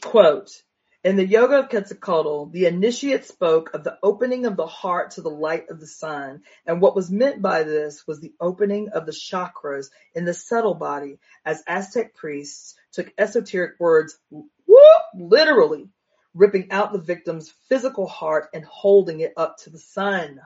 Quote, 0.00 0.62
in 1.04 1.16
the 1.16 1.26
Yoga 1.26 1.58
of 1.58 1.68
Quetzalcoatl, 1.68 2.46
the 2.46 2.64
initiate 2.64 3.26
spoke 3.26 3.74
of 3.74 3.84
the 3.84 3.98
opening 4.02 4.46
of 4.46 4.56
the 4.56 4.66
heart 4.66 5.10
to 5.12 5.20
the 5.20 5.28
light 5.28 5.68
of 5.68 5.78
the 5.78 5.86
sun, 5.86 6.42
and 6.66 6.80
what 6.80 6.96
was 6.96 7.10
meant 7.10 7.42
by 7.42 7.62
this 7.62 8.06
was 8.06 8.20
the 8.20 8.32
opening 8.40 8.88
of 8.88 9.04
the 9.04 9.12
chakras 9.12 9.90
in 10.14 10.24
the 10.24 10.32
subtle 10.32 10.74
body, 10.74 11.18
as 11.44 11.62
Aztec 11.66 12.14
priests 12.14 12.74
took 12.90 13.12
esoteric 13.18 13.78
words 13.78 14.18
whoop, 14.30 15.02
literally, 15.14 15.90
ripping 16.32 16.70
out 16.70 16.92
the 16.94 16.98
victim's 16.98 17.52
physical 17.68 18.06
heart 18.06 18.48
and 18.54 18.64
holding 18.64 19.20
it 19.20 19.34
up 19.36 19.58
to 19.58 19.70
the 19.70 19.78
sun. 19.78 20.40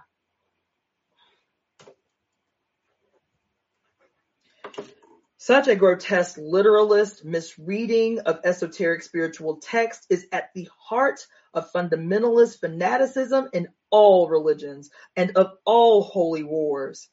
Such 5.49 5.67
a 5.67 5.77
grotesque 5.77 6.37
literalist 6.37 7.25
misreading 7.25 8.19
of 8.19 8.41
esoteric 8.45 9.03
spiritual 9.03 9.57
text 9.63 10.05
is 10.11 10.27
at 10.31 10.51
the 10.55 10.69
heart 10.79 11.27
of 11.55 11.73
fundamentalist 11.73 12.61
fanaticism 12.61 13.49
in 13.55 13.69
all 13.89 14.29
religions 14.29 14.91
and 15.17 15.39
of 15.39 15.53
all 15.65 16.03
holy 16.03 16.43
wars. 16.43 17.09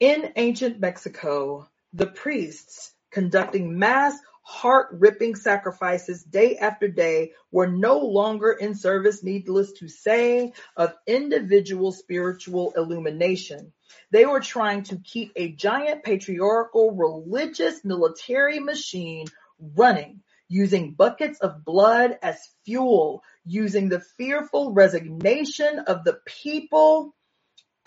In 0.00 0.32
ancient 0.36 0.80
Mexico, 0.80 1.68
the 1.92 2.06
priests 2.06 2.94
conducting 3.10 3.78
mass 3.78 4.18
heart-ripping 4.44 5.34
sacrifices 5.36 6.22
day 6.24 6.56
after 6.56 6.88
day 6.88 7.32
were 7.50 7.68
no 7.68 7.98
longer 7.98 8.52
in 8.52 8.74
service, 8.74 9.22
needless 9.22 9.72
to 9.72 9.88
say, 9.88 10.54
of 10.74 10.94
individual 11.06 11.92
spiritual 11.92 12.72
illumination. 12.78 13.74
They 14.10 14.26
were 14.26 14.40
trying 14.40 14.84
to 14.84 14.96
keep 14.96 15.32
a 15.36 15.52
giant 15.52 16.04
patriarchal 16.04 16.92
religious 16.92 17.84
military 17.84 18.60
machine 18.60 19.26
running, 19.58 20.22
using 20.48 20.92
buckets 20.92 21.40
of 21.40 21.64
blood 21.64 22.18
as 22.22 22.38
fuel, 22.64 23.22
using 23.44 23.88
the 23.88 24.00
fearful 24.00 24.72
resignation 24.72 25.80
of 25.80 26.04
the 26.04 26.18
people 26.26 27.14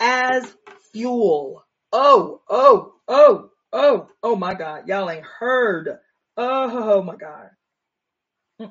as 0.00 0.44
fuel. 0.92 1.64
Oh, 1.92 2.42
oh, 2.48 2.94
oh, 3.08 3.50
oh, 3.72 4.08
oh 4.22 4.36
my 4.36 4.54
God. 4.54 4.88
Y'all 4.88 5.10
ain't 5.10 5.24
heard. 5.24 5.98
Oh 6.36 7.02
my 7.02 7.16
God. 7.16 7.50
Y'all 8.58 8.70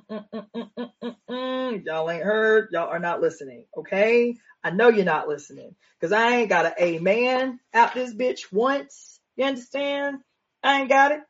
ain't 2.10 2.24
heard. 2.24 2.70
Y'all 2.72 2.90
are 2.90 3.00
not 3.00 3.22
listening. 3.22 3.66
Okay. 3.78 4.38
I 4.64 4.72
know 4.72 4.90
you're 4.90 5.06
not 5.06 5.28
listening 5.28 5.76
because 6.00 6.12
I 6.12 6.38
ain't 6.38 6.50
got 6.50 6.66
an 6.66 6.74
amen 6.80 7.60
out 7.74 7.94
this 7.94 8.14
bitch 8.14 8.52
once. 8.52 9.20
You 9.36 9.46
understand? 9.46 10.20
I 10.64 10.82
ain't 10.82 10.90
got 10.90 11.12
it. 11.12 11.22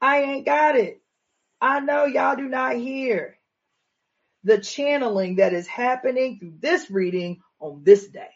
I 0.00 0.22
ain't 0.22 0.44
got 0.46 0.76
it. 0.76 1.00
I 1.60 1.80
know 1.80 2.04
y'all 2.04 2.36
do 2.36 2.48
not 2.48 2.76
hear 2.76 3.38
the 4.42 4.58
channeling 4.58 5.36
that 5.36 5.54
is 5.54 5.66
happening 5.66 6.38
through 6.38 6.54
this 6.60 6.90
reading 6.90 7.40
on 7.60 7.82
this 7.84 8.06
day. 8.08 8.28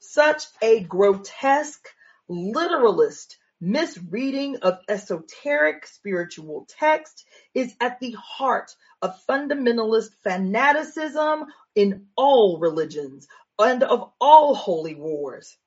Such 0.00 0.44
a 0.60 0.80
grotesque 0.80 1.88
literalist 2.28 3.38
Misreading 3.60 4.56
of 4.62 4.78
esoteric 4.88 5.86
spiritual 5.86 6.66
text 6.78 7.26
is 7.52 7.74
at 7.78 8.00
the 8.00 8.12
heart 8.12 8.74
of 9.02 9.20
fundamentalist 9.28 10.14
fanaticism 10.24 11.44
in 11.74 12.06
all 12.16 12.58
religions 12.58 13.28
and 13.58 13.82
of 13.82 14.12
all 14.18 14.54
holy 14.54 14.94
wars. 14.94 15.58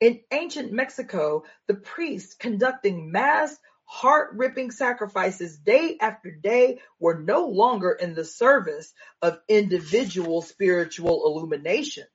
In 0.00 0.20
ancient 0.30 0.72
Mexico, 0.72 1.44
the 1.66 1.74
priests 1.74 2.34
conducting 2.34 3.12
mass 3.12 3.56
heart-ripping 3.84 4.70
sacrifices 4.70 5.58
day 5.58 5.96
after 6.00 6.30
day 6.30 6.80
were 6.98 7.18
no 7.18 7.46
longer 7.46 7.92
in 7.92 8.14
the 8.14 8.24
service 8.24 8.92
of 9.22 9.38
individual 9.48 10.42
spiritual 10.42 11.26
illumination. 11.26 12.06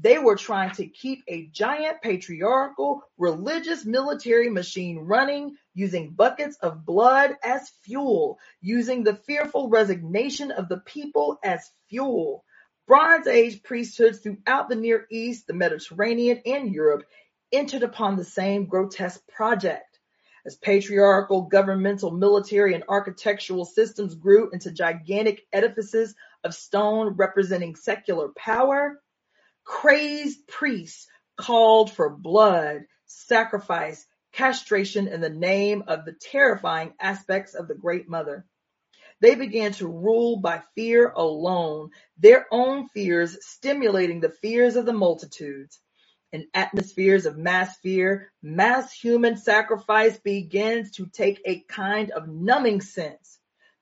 They 0.00 0.18
were 0.18 0.36
trying 0.36 0.70
to 0.76 0.86
keep 0.86 1.24
a 1.26 1.48
giant 1.48 2.02
patriarchal 2.02 3.02
religious 3.16 3.84
military 3.84 4.48
machine 4.48 4.98
running 4.98 5.56
using 5.74 6.10
buckets 6.10 6.56
of 6.58 6.86
blood 6.86 7.36
as 7.42 7.68
fuel, 7.82 8.38
using 8.60 9.02
the 9.02 9.16
fearful 9.16 9.68
resignation 9.68 10.52
of 10.52 10.68
the 10.68 10.78
people 10.78 11.40
as 11.42 11.68
fuel. 11.88 12.44
Bronze 12.86 13.26
Age 13.26 13.60
priesthoods 13.64 14.20
throughout 14.20 14.68
the 14.68 14.76
Near 14.76 15.04
East, 15.10 15.48
the 15.48 15.52
Mediterranean, 15.52 16.42
and 16.46 16.72
Europe 16.72 17.02
entered 17.50 17.82
upon 17.82 18.14
the 18.14 18.24
same 18.24 18.66
grotesque 18.66 19.26
project. 19.26 19.98
As 20.46 20.54
patriarchal, 20.56 21.42
governmental, 21.42 22.12
military, 22.12 22.74
and 22.74 22.84
architectural 22.88 23.64
systems 23.64 24.14
grew 24.14 24.50
into 24.50 24.70
gigantic 24.70 25.44
edifices 25.52 26.14
of 26.44 26.54
stone 26.54 27.14
representing 27.16 27.74
secular 27.74 28.28
power, 28.36 29.00
Crazed 29.68 30.46
priests 30.48 31.06
called 31.36 31.92
for 31.92 32.08
blood, 32.08 32.86
sacrifice, 33.06 34.04
castration 34.32 35.08
in 35.08 35.20
the 35.20 35.28
name 35.28 35.84
of 35.86 36.06
the 36.06 36.14
terrifying 36.14 36.94
aspects 36.98 37.54
of 37.54 37.68
the 37.68 37.74
Great 37.74 38.08
Mother. 38.08 38.46
They 39.20 39.34
began 39.34 39.72
to 39.72 39.86
rule 39.86 40.38
by 40.40 40.62
fear 40.74 41.10
alone, 41.10 41.90
their 42.16 42.46
own 42.50 42.88
fears 42.88 43.36
stimulating 43.46 44.20
the 44.20 44.30
fears 44.30 44.74
of 44.74 44.86
the 44.86 44.94
multitudes. 44.94 45.78
In 46.32 46.48
atmospheres 46.54 47.26
of 47.26 47.36
mass 47.36 47.76
fear, 47.78 48.32
mass 48.42 48.90
human 48.90 49.36
sacrifice 49.36 50.18
begins 50.18 50.92
to 50.92 51.06
take 51.06 51.42
a 51.44 51.60
kind 51.68 52.10
of 52.10 52.26
numbing 52.26 52.80
sense. 52.80 53.38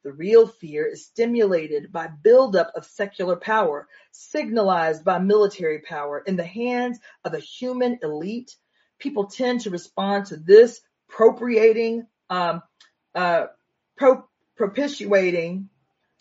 The 0.06 0.12
real 0.12 0.46
fear 0.46 0.86
is 0.86 1.04
stimulated 1.04 1.90
by 1.90 2.06
buildup 2.06 2.70
of 2.76 2.86
secular 2.86 3.34
power, 3.34 3.88
signalized 4.12 5.04
by 5.04 5.18
military 5.18 5.80
power 5.80 6.20
in 6.20 6.36
the 6.36 6.44
hands 6.44 7.00
of 7.24 7.34
a 7.34 7.40
human 7.40 7.98
elite. 8.04 8.54
People 9.00 9.26
tend 9.26 9.62
to 9.62 9.70
respond 9.70 10.26
to 10.26 10.36
this 10.36 10.80
propitiating, 11.08 12.06
um, 12.30 12.62
uh, 13.16 13.46
pro- 13.96 14.28
propitiating 14.54 15.70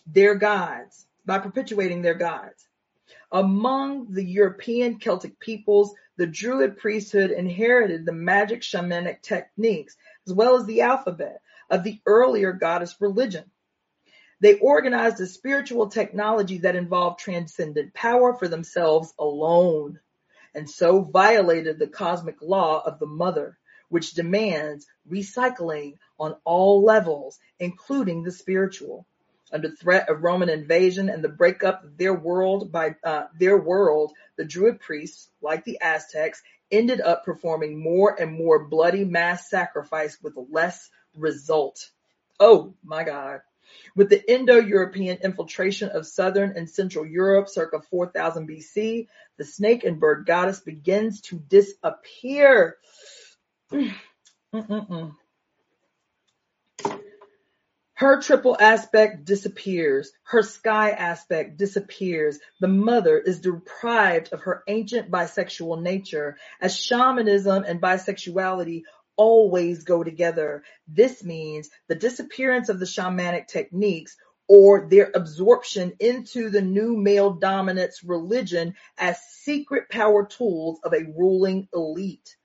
their 0.08 0.34
gods, 0.34 1.06
by 1.24 1.38
perpetuating 1.38 2.02
their 2.02 2.16
gods. 2.16 2.68
Among 3.32 4.12
the 4.12 4.26
European 4.26 4.98
Celtic 4.98 5.40
peoples, 5.40 5.94
the 6.18 6.26
Druid 6.26 6.78
priesthood 6.78 7.30
inherited 7.30 8.04
the 8.04 8.14
magic 8.14 8.62
shamanic 8.62 9.22
techniques, 9.22 9.96
as 10.26 10.34
well 10.34 10.58
as 10.58 10.66
the 10.66 10.82
alphabet, 10.82 11.40
of 11.70 11.84
the 11.84 12.02
earlier 12.08 12.52
goddess 12.52 12.96
religion. 13.00 13.52
They 14.42 14.60
organized 14.60 15.20
a 15.22 15.28
spiritual 15.28 15.88
technology 15.90 16.60
that 16.60 16.76
involved 16.76 17.20
transcendent 17.20 17.94
power 17.94 18.34
for 18.34 18.48
themselves 18.48 19.14
alone, 19.18 20.00
and 20.54 20.70
so 20.70 21.02
violated 21.02 21.80
the 21.80 21.88
cosmic 21.88 22.42
law 22.42 22.82
of 22.86 23.00
the 23.00 23.06
mother, 23.06 23.58
which 23.90 24.14
demands 24.14 24.88
recycling 25.10 25.98
on 26.20 26.36
all 26.44 26.84
levels, 26.84 27.40
including 27.60 28.24
the 28.24 28.32
spiritual. 28.32 29.06
Under 29.54 29.70
threat 29.70 30.10
of 30.10 30.24
Roman 30.24 30.50
invasion 30.50 31.08
and 31.08 31.24
the 31.24 31.30
breakup 31.30 31.84
of 31.84 31.98
their 31.98 32.14
world 32.14 32.72
by 32.72 32.96
uh, 33.04 33.28
their 33.40 33.58
world, 33.58 34.12
the 34.38 34.44
Druid 34.44 34.80
priests, 34.80 35.30
like 35.42 35.64
the 35.64 35.80
Aztecs, 35.82 36.42
ended 36.72 37.00
up 37.00 37.24
performing 37.24 37.82
more 37.82 38.20
and 38.20 38.34
more 38.34 38.68
bloody 38.68 39.06
mass 39.06 39.50
sacrifice 39.50 40.18
with 40.22 40.34
less 40.52 40.90
result. 41.16 41.90
Oh 42.40 42.74
my 42.84 43.04
God. 43.04 43.42
With 43.96 44.10
the 44.10 44.32
Indo-European 44.32 45.20
infiltration 45.24 45.90
of 45.90 46.08
southern 46.08 46.58
and 46.58 46.70
central 46.70 47.06
Europe 47.06 47.50
circa 47.50 47.82
4000 47.82 48.48
BC, 48.48 49.08
the 49.38 49.46
snake 49.46 49.84
and 49.84 50.00
bird 50.00 50.26
goddess 50.26 50.60
begins 50.60 51.22
to 51.22 51.38
disappear. 51.40 52.78
Her 57.96 58.22
triple 58.22 58.58
aspect 58.60 59.24
disappears. 59.24 60.12
Her 60.24 60.44
sky 60.44 60.92
aspect 60.92 61.56
disappears. 61.58 62.40
The 62.60 62.68
mother 62.68 63.18
is 63.18 63.40
deprived 63.40 64.34
of 64.34 64.42
her 64.42 64.64
ancient 64.68 65.10
bisexual 65.10 65.82
nature 65.82 66.38
as 66.60 66.78
shamanism 66.78 67.64
and 67.64 67.82
bisexuality 67.82 68.84
always 69.18 69.84
go 69.84 70.04
together. 70.04 70.64
This 70.88 71.24
means 71.24 71.70
the 71.88 71.96
disappearance 71.96 72.70
of 72.70 72.80
the 72.80 72.86
shamanic 72.86 73.48
techniques 73.48 74.18
or 74.48 74.88
their 74.90 75.12
absorption 75.16 75.94
into 76.00 76.50
the 76.50 76.62
new 76.62 76.96
male 76.96 77.32
dominance 77.32 78.04
religion 78.04 78.76
as 78.98 79.18
secret 79.32 79.90
power 79.90 80.26
tools 80.26 80.80
of 80.84 80.94
a 80.94 81.06
ruling 81.18 81.68
elite 81.74 82.36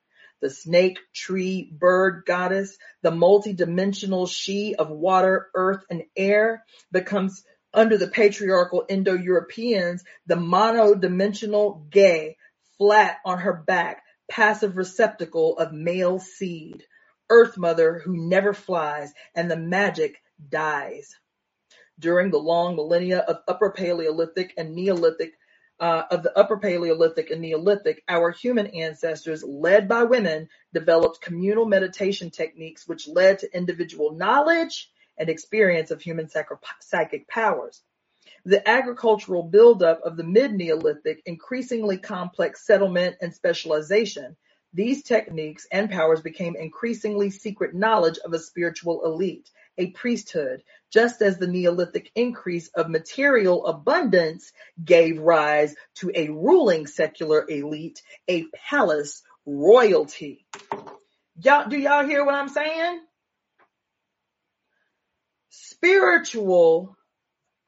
the 0.40 0.50
snake, 0.50 0.98
tree, 1.14 1.70
bird 1.70 2.24
goddess, 2.26 2.76
the 3.02 3.10
multi-dimensional 3.10 4.26
she 4.26 4.74
of 4.74 4.90
water, 4.90 5.48
earth, 5.54 5.84
and 5.90 6.02
air 6.16 6.64
becomes 6.90 7.44
under 7.72 7.96
the 7.96 8.08
patriarchal 8.08 8.84
Indo-Europeans, 8.88 10.02
the 10.26 10.36
mono-dimensional 10.36 11.86
gay, 11.90 12.36
flat 12.78 13.18
on 13.24 13.38
her 13.38 13.52
back, 13.52 14.02
passive 14.30 14.76
receptacle 14.76 15.58
of 15.58 15.72
male 15.72 16.18
seed, 16.18 16.84
earth 17.28 17.58
mother 17.58 17.98
who 17.98 18.16
never 18.16 18.54
flies, 18.54 19.12
and 19.34 19.50
the 19.50 19.56
magic 19.56 20.22
dies. 20.48 21.14
During 21.98 22.30
the 22.30 22.38
long 22.38 22.76
millennia 22.76 23.18
of 23.18 23.42
Upper 23.46 23.70
Paleolithic 23.70 24.54
and 24.56 24.74
Neolithic 24.74 25.34
uh, 25.80 26.04
of 26.10 26.22
the 26.22 26.38
Upper 26.38 26.58
Paleolithic 26.58 27.30
and 27.30 27.40
Neolithic, 27.40 28.02
our 28.08 28.30
human 28.30 28.68
ancestors, 28.68 29.42
led 29.42 29.88
by 29.88 30.04
women, 30.04 30.48
developed 30.72 31.22
communal 31.22 31.64
meditation 31.64 32.30
techniques 32.30 32.86
which 32.86 33.08
led 33.08 33.38
to 33.40 33.56
individual 33.56 34.12
knowledge 34.12 34.90
and 35.18 35.28
experience 35.28 35.90
of 35.90 36.00
human 36.00 36.28
psychic 36.80 37.28
powers. 37.28 37.82
The 38.44 38.66
agricultural 38.68 39.44
buildup 39.44 40.00
of 40.02 40.16
the 40.16 40.24
mid-Neolithic, 40.24 41.22
increasingly 41.26 41.98
complex 41.98 42.66
settlement 42.66 43.16
and 43.20 43.34
specialization, 43.34 44.36
these 44.72 45.02
techniques 45.02 45.66
and 45.72 45.90
powers 45.90 46.20
became 46.20 46.56
increasingly 46.56 47.30
secret 47.30 47.74
knowledge 47.74 48.18
of 48.18 48.32
a 48.32 48.38
spiritual 48.38 49.04
elite, 49.04 49.50
a 49.76 49.90
priesthood, 49.90 50.62
just 50.92 51.22
as 51.22 51.38
the 51.38 51.46
Neolithic 51.46 52.10
increase 52.14 52.68
of 52.68 52.88
material 52.88 53.66
abundance 53.66 54.52
gave 54.82 55.18
rise 55.18 55.74
to 55.96 56.12
a 56.14 56.28
ruling 56.28 56.86
secular 56.86 57.44
elite, 57.48 58.00
a 58.28 58.44
palace 58.68 59.22
royalty. 59.44 60.46
Y'all, 61.42 61.68
do 61.68 61.78
y'all 61.78 62.06
hear 62.06 62.24
what 62.24 62.34
I'm 62.34 62.48
saying? 62.48 63.00
Spiritual, 65.48 66.96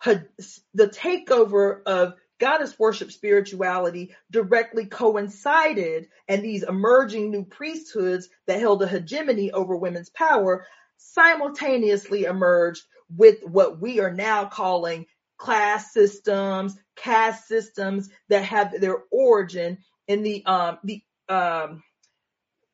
the 0.05 0.89
takeover 0.89 1.83
of 1.85 2.15
goddess 2.41 2.77
worship 2.79 3.13
spirituality 3.13 4.15
directly 4.31 4.87
coincided 4.87 6.09
and 6.27 6.43
these 6.43 6.65
emerging 6.65 7.31
new 7.31 7.45
priesthoods 7.45 8.29
that 8.47 8.59
held 8.59 8.83
a 8.83 8.89
hegemony 8.89 9.53
over 9.53 9.77
women's 9.77 10.11
power 10.11 10.67
simultaneously 10.97 12.25
emerged 12.25 12.83
with 13.17 13.43
what 13.45 13.81
we 13.81 14.01
are 14.01 14.13
now 14.13 14.45
calling 14.45 15.07
class 15.37 15.93
systems, 15.93 16.77
caste 16.97 17.47
systems 17.47 18.09
that 18.29 18.45
have 18.45 18.81
their 18.81 18.99
origin 19.11 19.79
in 20.09 20.23
the 20.23 20.45
um 20.47 20.79
the 20.85 21.03
um 21.29 21.83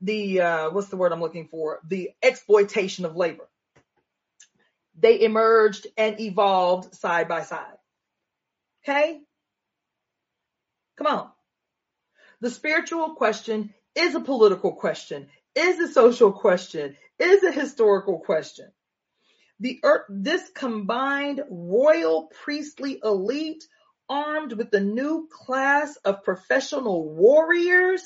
the 0.01 0.41
uh 0.41 0.71
what's 0.71 0.89
the 0.89 0.97
word 0.97 1.13
I'm 1.13 1.21
looking 1.21 1.49
for? 1.49 1.81
The 1.89 2.11
exploitation 2.23 3.05
of 3.05 3.17
labor. 3.17 3.48
They 5.01 5.21
emerged 5.23 5.87
and 5.97 6.21
evolved 6.21 6.95
side 6.95 7.29
by 7.29 7.43
side. 7.43 7.77
Okay? 8.85 9.21
Come 10.97 11.07
on. 11.07 11.31
The 12.41 12.51
spiritual 12.51 13.15
question 13.15 13.75
is 13.95 14.15
a 14.15 14.21
political 14.21 14.73
question, 14.73 15.29
is 15.55 15.79
a 15.79 15.93
social 15.93 16.33
question, 16.33 16.97
is 17.19 17.43
a 17.43 17.53
historical 17.53 18.21
question. 18.21 18.71
The 19.61 19.81
earth, 19.83 20.07
this 20.09 20.49
combined 20.55 21.43
royal 21.51 22.31
priestly 22.43 23.01
elite 23.03 23.65
armed 24.09 24.53
with 24.53 24.71
the 24.71 24.81
new 24.81 25.29
class 25.31 25.97
of 26.05 26.23
professional 26.23 27.09
warriors 27.09 28.03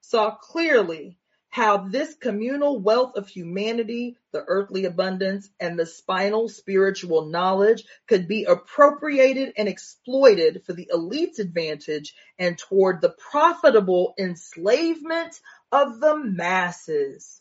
saw 0.00 0.34
clearly 0.34 1.18
how 1.56 1.78
this 1.78 2.14
communal 2.16 2.78
wealth 2.78 3.16
of 3.16 3.26
humanity, 3.26 4.18
the 4.30 4.44
earthly 4.46 4.84
abundance, 4.84 5.48
and 5.58 5.78
the 5.78 5.86
spinal 5.86 6.50
spiritual 6.50 7.30
knowledge 7.30 7.82
could 8.06 8.28
be 8.28 8.44
appropriated 8.44 9.54
and 9.56 9.66
exploited 9.66 10.62
for 10.66 10.74
the 10.74 10.90
elite's 10.92 11.38
advantage 11.38 12.14
and 12.38 12.58
toward 12.58 13.00
the 13.00 13.08
profitable 13.30 14.12
enslavement 14.18 15.40
of 15.72 15.98
the 15.98 16.18
masses. 16.18 17.40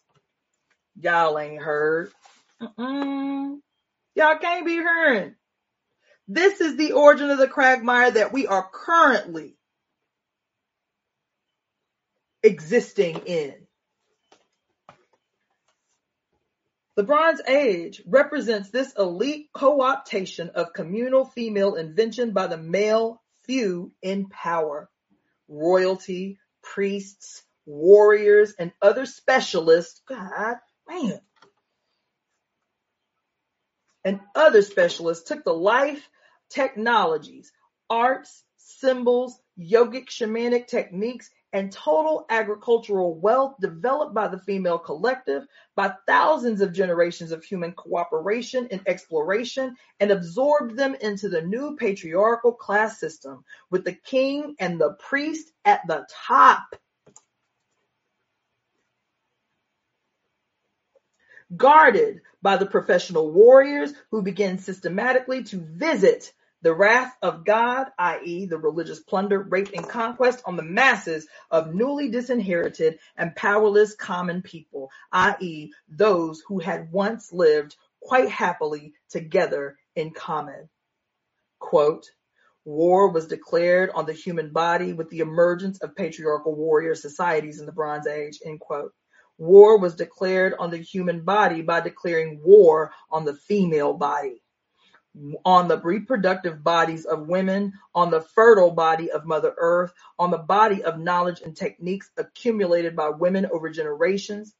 Y'all 0.98 1.38
ain't 1.38 1.62
heard. 1.62 2.10
Mm-mm. 2.62 3.58
Y'all 4.16 4.38
can't 4.38 4.66
be 4.66 4.76
hearing. 4.76 5.36
This 6.30 6.62
is 6.62 6.78
the 6.78 6.94
origin 6.94 7.32
of 7.32 7.38
the 7.38 7.50
quagmire 7.50 8.12
that 8.12 8.32
we 8.32 8.48
are 8.48 8.66
currently 8.72 9.58
existing 12.44 13.18
in. 13.26 13.65
The 16.96 17.04
Bronze 17.04 17.42
Age 17.48 18.02
represents 18.06 18.70
this 18.70 18.94
elite 18.98 19.50
co-optation 19.54 20.50
of 20.52 20.74
communal 20.74 21.26
female 21.26 21.76
invention 21.76 22.32
by 22.32 22.48
the 22.48 22.58
male 22.58 23.22
few 23.44 23.92
in 24.02 24.28
power. 24.30 24.90
Royalty, 25.48 26.40
priests, 26.64 27.44
warriors, 27.66 28.54
and 28.58 28.72
other 28.82 29.06
specialists. 29.06 30.02
God, 30.08 30.58
man 30.88 31.20
and 34.06 34.22
other 34.36 34.62
specialists 34.62 35.28
took 35.28 35.44
the 35.44 35.54
life 35.54 36.08
technologies, 36.50 37.52
arts, 37.90 38.44
symbols, 38.56 39.38
yogic 39.60 40.08
shamanic 40.08 40.68
techniques, 40.68 41.30
and 41.54 41.72
total 41.72 42.26
agricultural 42.30 43.16
wealth 43.16 43.56
developed 43.62 44.14
by 44.14 44.28
the 44.28 44.40
female 44.40 44.78
collective, 44.78 45.46
by 45.76 45.94
thousands 46.06 46.62
of 46.62 46.74
generations 46.74 47.32
of 47.32 47.44
human 47.44 47.72
cooperation 47.72 48.68
and 48.72 48.82
exploration, 48.86 49.76
and 50.00 50.12
absorbed 50.12 50.76
them 50.76 50.96
into 51.02 51.30
the 51.30 51.42
new 51.42 51.76
patriarchal 51.78 52.52
class 52.52 53.00
system, 53.00 53.44
with 53.70 53.86
the 53.86 53.94
king 53.94 54.56
and 54.60 54.80
the 54.80 54.94
priest 54.94 55.52
at 55.64 55.82
the 55.88 56.06
top. 56.28 56.76
Guarded 61.56 62.22
by 62.42 62.58
the 62.58 62.66
professional 62.66 63.32
warriors 63.32 63.94
who 64.12 64.22
began 64.22 64.58
systematically 64.58 65.44
to 65.46 65.58
visit 65.58 66.34
the 66.66 66.74
wrath 66.74 67.16
of 67.22 67.46
God, 67.46 67.90
i.e., 68.00 68.48
the 68.48 68.58
religious 68.58 69.00
plunder, 69.00 69.40
rape, 69.40 69.70
and 69.76 69.88
conquest 69.88 70.42
on 70.48 70.56
the 70.56 70.64
masses 70.64 71.28
of 71.52 71.76
newly 71.76 72.10
disinherited 72.10 72.98
and 73.16 73.36
powerless 73.36 73.94
common 73.94 74.42
people, 74.42 74.90
i.e., 75.12 75.72
those 75.88 76.42
who 76.48 76.58
had 76.58 76.92
once 76.92 77.32
lived 77.32 77.76
quite 78.02 78.30
happily 78.30 78.94
together 79.12 79.78
in 79.96 80.10
common. 80.10 80.68
Quote, 81.60 82.10
War 82.64 83.12
was 83.12 83.28
declared 83.28 83.92
on 83.94 84.08
the 84.08 84.14
human 84.14 84.50
body 84.52 84.92
with 84.94 85.12
the 85.12 85.20
emergence 85.20 85.78
of 85.84 85.96
patriarchal 85.96 86.56
warrior 86.56 86.96
societies 86.96 87.60
in 87.60 87.68
the 87.68 87.72
Bronze 87.74 88.08
Age. 88.08 88.40
End 88.44 88.60
quote. 88.60 88.92
War 89.38 89.78
was 89.78 89.94
declared 89.94 90.56
on 90.58 90.72
the 90.72 90.78
human 90.78 91.22
body 91.22 91.62
by 91.62 91.82
declaring 91.82 92.42
war 92.44 92.92
on 93.12 93.24
the 93.24 93.36
female 93.36 93.94
body 93.94 94.42
on 95.46 95.68
the 95.68 95.80
reproductive 95.80 96.64
bodies 96.64 97.06
of 97.06 97.28
women, 97.28 97.74
on 97.94 98.12
the 98.12 98.22
fertile 98.22 98.72
body 98.72 99.12
of 99.12 99.26
Mother 99.26 99.54
Earth, 99.58 99.94
on 100.20 100.32
the 100.32 100.38
body 100.38 100.84
of 100.84 101.00
knowledge 101.00 101.42
and 101.42 101.56
techniques 101.56 102.10
accumulated 102.18 102.96
by 102.96 103.10
women 103.10 103.48
over 103.52 103.70
generations. 103.70 104.54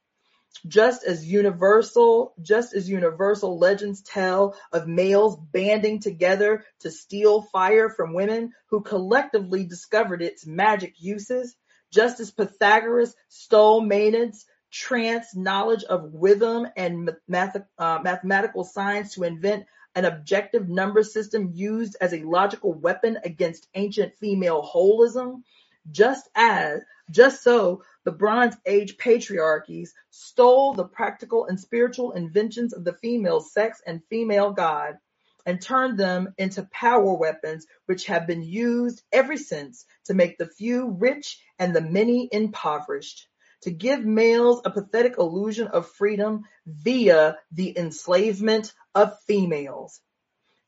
Just 0.66 1.04
as 1.04 1.26
universal, 1.26 2.32
just 2.40 2.74
as 2.74 2.88
universal 2.88 3.58
legends 3.58 4.00
tell 4.02 4.56
of 4.72 4.88
males 4.88 5.36
banding 5.52 6.00
together 6.00 6.64
to 6.80 6.90
steal 6.90 7.42
fire 7.42 7.90
from 7.90 8.14
women 8.14 8.52
who 8.70 8.80
collectively 8.80 9.64
discovered 9.64 10.22
its 10.22 10.46
magic 10.46 10.94
uses, 10.96 11.54
just 11.92 12.20
as 12.20 12.30
Pythagoras 12.30 13.14
stole 13.28 13.82
Maenad's 13.82 14.46
trance 14.70 15.34
knowledge 15.36 15.84
of 15.84 16.10
rhythm 16.14 16.66
and 16.76 17.10
math, 17.28 17.56
uh, 17.78 17.98
mathematical 18.02 18.64
science 18.64 19.14
to 19.14 19.24
invent 19.24 19.66
an 19.96 20.04
objective 20.04 20.68
number 20.68 21.02
system 21.02 21.50
used 21.54 21.96
as 22.00 22.12
a 22.12 22.22
logical 22.22 22.72
weapon 22.72 23.18
against 23.24 23.66
ancient 23.74 24.14
female 24.14 24.62
holism, 24.62 25.42
just 25.90 26.28
as, 26.34 26.82
just 27.10 27.42
so 27.42 27.82
the 28.04 28.12
Bronze 28.12 28.56
Age 28.66 28.98
patriarchies 28.98 29.90
stole 30.10 30.74
the 30.74 30.84
practical 30.84 31.46
and 31.46 31.58
spiritual 31.58 32.12
inventions 32.12 32.74
of 32.74 32.84
the 32.84 32.92
female 32.92 33.40
sex 33.40 33.82
and 33.86 34.04
female 34.10 34.52
god 34.52 34.98
and 35.46 35.62
turned 35.62 35.98
them 35.98 36.34
into 36.36 36.68
power 36.72 37.14
weapons 37.14 37.66
which 37.86 38.06
have 38.06 38.26
been 38.26 38.42
used 38.42 39.02
ever 39.12 39.36
since 39.36 39.86
to 40.04 40.14
make 40.14 40.36
the 40.36 40.46
few 40.46 40.90
rich 40.90 41.40
and 41.58 41.74
the 41.74 41.80
many 41.80 42.28
impoverished. 42.30 43.28
To 43.62 43.70
give 43.70 44.04
males 44.04 44.60
a 44.64 44.70
pathetic 44.70 45.18
illusion 45.18 45.68
of 45.68 45.88
freedom 45.88 46.44
via 46.66 47.38
the 47.52 47.76
enslavement 47.78 48.74
of 48.96 49.20
females, 49.26 50.00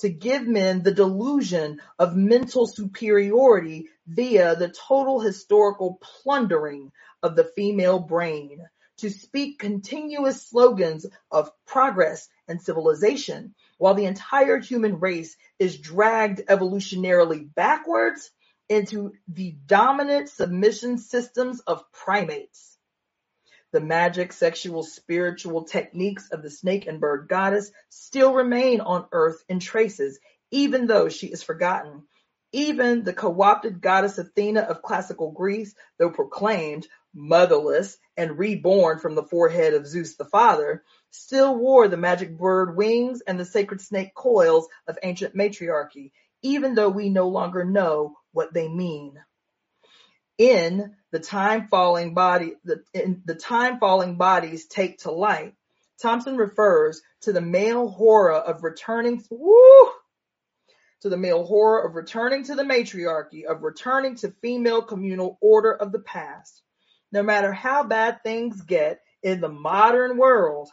to 0.01 0.11
give 0.11 0.47
men 0.47 0.83
the 0.83 0.93
delusion 0.93 1.81
of 1.99 2.15
mental 2.15 2.67
superiority 2.67 3.89
via 4.07 4.55
the 4.55 4.69
total 4.69 5.19
historical 5.19 5.99
plundering 6.01 6.93
of 7.23 7.35
the 7.35 7.51
female 7.57 7.99
brain, 7.99 8.61
to 8.99 9.11
speak 9.11 9.59
continuous 9.59 10.47
slogans 10.47 11.07
of 11.31 11.51
progress 11.67 12.29
and 12.47 12.61
civilization 12.61 13.55
while 13.79 13.95
the 13.95 14.05
entire 14.05 14.59
human 14.59 15.01
race 15.01 15.37
is 15.59 15.79
dragged 15.79 16.43
evolutionarily 16.49 17.53
backwards 17.55 18.31
into 18.69 19.15
the 19.27 19.57
dominant 19.67 20.29
submission 20.29 20.99
systems 20.99 21.61
of 21.61 21.91
primates. 21.93 22.78
The 23.71 23.81
magic, 23.81 24.33
sexual, 24.33 24.83
spiritual 24.83 25.65
techniques 25.65 26.31
of 26.31 26.43
the 26.43 26.51
snake 26.51 26.87
and 26.87 27.01
bird 27.01 27.29
goddess 27.29 27.71
still 27.91 28.33
remain 28.33 28.81
on 28.81 29.07
earth 29.13 29.45
in 29.47 29.61
traces, 29.61 30.19
even 30.51 30.87
though 30.87 31.11
she 31.11 31.27
is 31.27 31.43
forgotten. 31.43 32.09
Even 32.51 33.05
the 33.05 33.13
co-opted 33.13 33.83
goddess 33.83 34.17
Athena 34.17 34.61
of 34.61 34.81
classical 34.81 35.33
Greece, 35.33 35.75
though 35.99 36.09
proclaimed 36.11 36.89
motherless 37.13 37.99
and 38.17 38.39
reborn 38.39 39.01
from 39.01 39.15
the 39.15 39.23
forehead 39.23 39.75
of 39.75 39.87
Zeus 39.87 40.17
the 40.17 40.25
father, 40.25 40.83
still 41.11 41.55
wore 41.55 41.89
the 41.89 41.99
magic 41.99 42.39
bird 42.39 42.75
wings 42.75 43.21
and 43.21 43.39
the 43.39 43.45
sacred 43.45 43.83
snake 43.83 44.15
coils 44.15 44.67
of 44.87 44.99
ancient 45.03 45.35
matriarchy, 45.35 46.13
even 46.41 46.75
though 46.75 46.89
we 46.89 47.11
no 47.11 47.29
longer 47.29 47.67
know 47.67 48.17
what 48.33 48.55
they 48.55 48.69
mean 48.69 49.23
in 50.39 50.95
the 51.11 51.19
time 51.19 51.69
falling 51.69 52.15
body 52.15 52.55
the, 52.65 52.83
the 53.25 53.35
time 53.35 53.79
falling 53.79 54.17
bodies 54.17 54.67
take 54.67 54.99
to 54.99 55.11
light 55.11 55.55
thompson 56.01 56.37
refers 56.37 57.03
to 57.23 57.33
the 57.33 57.41
male 57.41 57.89
horror 57.89 58.33
of 58.35 58.63
returning 58.63 59.23
woo, 59.31 59.91
to 61.01 61.09
the 61.09 61.17
male 61.17 61.45
horror 61.45 61.87
of 61.87 61.95
returning 61.95 62.45
to 62.45 62.55
the 62.55 62.65
matriarchy 62.65 63.47
of 63.47 63.63
returning 63.63 64.15
to 64.17 64.35
female 64.43 64.83
communal 64.83 65.39
order 65.41 65.73
of 65.73 65.93
the 65.93 65.99
past. 65.99 66.63
No 67.13 67.23
matter 67.23 67.53
how 67.53 67.85
bad 67.85 68.23
things 68.23 68.61
get 68.63 69.01
in 69.23 69.41
the 69.41 69.49
modern 69.49 70.17
world 70.17 70.71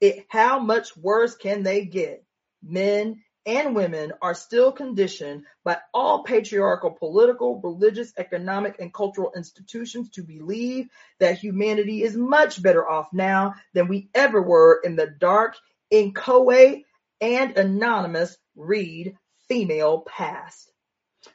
it 0.00 0.24
how 0.28 0.58
much 0.58 0.96
worse 0.96 1.34
can 1.34 1.62
they 1.62 1.84
get? 1.84 2.24
Men 2.62 3.22
and 3.46 3.74
women 3.74 4.12
are 4.20 4.34
still 4.34 4.72
conditioned 4.72 5.44
by 5.64 5.78
all 5.94 6.24
patriarchal 6.24 6.90
political, 6.90 7.60
religious, 7.60 8.12
economic, 8.16 8.76
and 8.80 8.92
cultural 8.92 9.32
institutions 9.34 10.10
to 10.10 10.22
believe 10.22 10.88
that 11.18 11.38
humanity 11.38 12.02
is 12.02 12.16
much 12.16 12.62
better 12.62 12.88
off 12.88 13.08
now 13.12 13.54
than 13.72 13.88
we 13.88 14.08
ever 14.14 14.40
were 14.42 14.80
in 14.84 14.96
the 14.96 15.06
dark, 15.06 15.56
inchoate, 15.90 16.84
and 17.20 17.56
anonymous 17.56 18.36
read 18.56 19.16
female 19.48 20.00
past. 20.00 20.70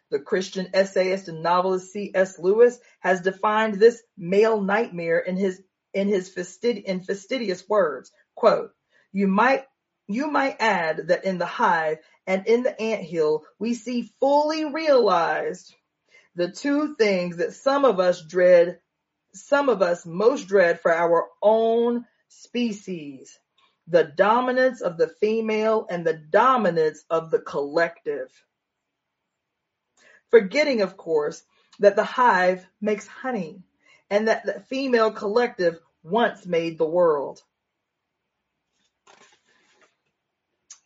The 0.09 0.19
Christian 0.19 0.69
essayist 0.73 1.27
and 1.27 1.43
novelist 1.43 1.91
C.S. 1.91 2.39
Lewis 2.39 2.79
has 2.99 3.21
defined 3.21 3.75
this 3.75 4.01
male 4.17 4.61
nightmare 4.61 5.19
in 5.19 5.37
his 5.37 5.61
in 5.93 6.07
his 6.07 6.29
fastid- 6.29 6.83
in 6.83 7.03
fastidious 7.03 7.67
words. 7.69 8.11
Quote, 8.35 8.71
you 9.11 9.27
might 9.27 9.65
you 10.07 10.29
might 10.29 10.57
add 10.59 11.07
that 11.07 11.25
in 11.25 11.37
the 11.37 11.45
hive 11.45 11.99
and 12.27 12.47
in 12.47 12.63
the 12.63 12.79
anthill, 12.79 13.43
we 13.59 13.73
see 13.73 14.09
fully 14.19 14.65
realized 14.65 15.73
the 16.35 16.51
two 16.51 16.95
things 16.95 17.37
that 17.37 17.53
some 17.53 17.85
of 17.85 17.99
us 17.99 18.21
dread, 18.21 18.79
some 19.33 19.69
of 19.69 19.81
us 19.81 20.05
most 20.05 20.47
dread 20.47 20.79
for 20.79 20.93
our 20.93 21.27
own 21.41 22.05
species. 22.27 23.39
The 23.87 24.03
dominance 24.03 24.81
of 24.81 24.97
the 24.97 25.07
female 25.07 25.85
and 25.89 26.05
the 26.05 26.13
dominance 26.13 27.03
of 27.09 27.31
the 27.31 27.39
collective. 27.39 28.31
Forgetting, 30.31 30.81
of 30.81 30.97
course, 30.97 31.43
that 31.79 31.95
the 31.95 32.03
hive 32.03 32.65
makes 32.81 33.07
honey 33.07 33.61
and 34.09 34.27
that 34.27 34.45
the 34.45 34.59
female 34.61 35.11
collective 35.11 35.79
once 36.03 36.45
made 36.45 36.77
the 36.77 36.87
world. 36.87 37.41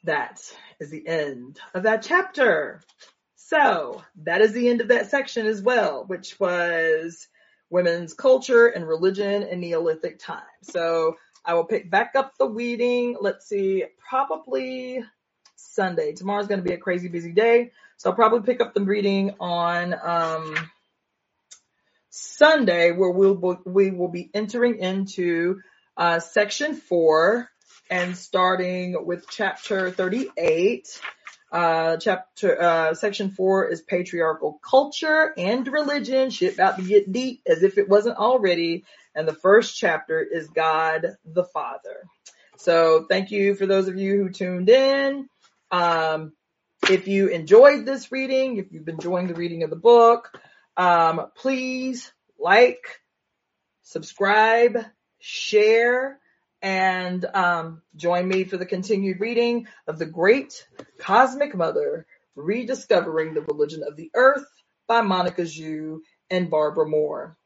That 0.03 0.41
is 0.80 0.89
the 0.89 1.07
end 1.07 1.59
of 1.73 1.84
that 1.84 2.01
chapter. 2.01 2.81
So 3.35 4.03
that 4.23 4.41
is 4.41 4.53
the 4.53 4.69
end 4.69 4.81
of 4.81 4.89
that 4.89 5.09
section 5.09 5.47
as 5.47 5.61
well, 5.61 6.05
which 6.05 6.39
was 6.39 7.27
women's 7.69 8.13
culture 8.13 8.67
and 8.67 8.88
religion 8.88 9.43
in 9.43 9.59
Neolithic 9.59 10.19
times. 10.19 10.43
So 10.63 11.17
I 11.43 11.55
will 11.55 11.65
pick 11.65 11.89
back 11.89 12.13
up 12.15 12.38
the 12.38 12.47
reading. 12.47 13.17
Let's 13.19 13.47
see, 13.47 13.85
probably 13.97 15.03
Sunday. 15.55 16.13
Tomorrow's 16.13 16.47
going 16.47 16.59
to 16.59 16.67
be 16.67 16.73
a 16.73 16.77
crazy 16.77 17.07
busy 17.07 17.31
day. 17.31 17.71
So 17.97 18.09
I'll 18.09 18.15
probably 18.15 18.41
pick 18.41 18.61
up 18.61 18.73
the 18.73 18.81
reading 18.81 19.35
on, 19.39 19.95
um, 20.01 20.55
Sunday 22.11 22.91
where 22.91 23.11
we'll, 23.11 23.61
we 23.65 23.91
will 23.91 24.07
be 24.07 24.30
entering 24.34 24.80
into, 24.80 25.61
uh, 25.97 26.19
section 26.19 26.76
four, 26.76 27.49
and 27.90 28.16
starting 28.16 29.06
with 29.06 29.26
chapter 29.30 29.91
38. 29.91 31.02
Uh, 31.52 31.98
chapter, 31.98 32.61
uh, 32.61 32.94
section 32.94 33.32
four 33.32 33.68
is 33.70 33.82
patriarchal 33.82 34.60
culture 34.64 35.34
and 35.36 35.68
religion. 35.68 36.30
Shit 36.30 36.53
about 36.53 36.78
to 36.78 36.84
get 36.84 37.11
deep 37.11 37.41
as 37.48 37.64
if 37.64 37.78
it 37.78 37.90
wasn't 37.90 38.18
already. 38.18 38.86
And 39.16 39.28
the 39.28 39.34
first 39.34 39.76
chapter 39.76 40.22
is 40.22 40.48
God 40.49 41.16
the 41.26 41.44
Father. 41.44 42.06
So 42.57 43.06
thank 43.10 43.32
you 43.32 43.56
for 43.56 43.66
those 43.66 43.88
of 43.88 43.98
you 43.98 44.18
who 44.18 44.30
tuned 44.30 44.70
in. 44.70 45.28
Um, 45.72 46.34
if 46.88 47.07
you 47.07 47.28
enjoyed 47.28 47.86
this 47.86 48.11
reading, 48.11 48.57
if 48.57 48.72
you've 48.72 48.86
been 48.86 48.95
enjoying 48.95 49.28
the 49.28 49.34
reading 49.34 49.64
of 49.64 49.70
the 49.70 49.76
book, 49.76 50.32
um, 50.78 51.32
please 51.36 52.11
like, 52.38 53.02
subscribe, 53.82 54.86
share, 55.20 56.20
and 56.61 57.26
um, 57.34 57.81
join 57.95 58.27
me 58.27 58.44
for 58.44 58.57
the 58.57 58.65
continued 58.65 59.19
reading 59.19 59.68
of 59.88 59.99
The 59.99 60.06
Great 60.06 60.68
Cosmic 60.98 61.56
Mother, 61.56 62.06
Rediscovering 62.36 63.34
the 63.34 63.41
Religion 63.41 63.84
of 63.88 63.95
the 63.95 64.11
Earth 64.14 64.45
by 64.88 65.02
Monica 65.02 65.44
Sjöö 65.44 65.99
and 66.30 66.49
Barbara 66.49 66.88
Mor. 66.88 67.38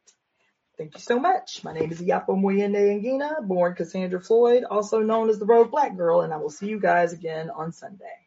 Thank 0.78 0.96
you 0.96 1.02
so 1.02 1.20
much. 1.20 1.64
My 1.64 1.74
name 1.74 1.92
is 1.92 2.02
Yapo 2.02 2.30
Moyende 2.30 2.92
Angina, 2.92 3.42
born 3.44 3.76
Cassandra 3.76 4.20
Floyd, 4.20 4.64
also 4.64 5.00
known 5.00 5.30
as 5.30 5.38
the 5.38 5.46
Rogue 5.46 5.70
Black 5.70 5.96
Girl, 5.96 6.22
and 6.22 6.34
I 6.34 6.38
will 6.38 6.50
see 6.50 6.68
you 6.68 6.80
guys 6.80 7.14
again 7.14 7.52
on 7.52 7.72
Sunday. 7.72 8.23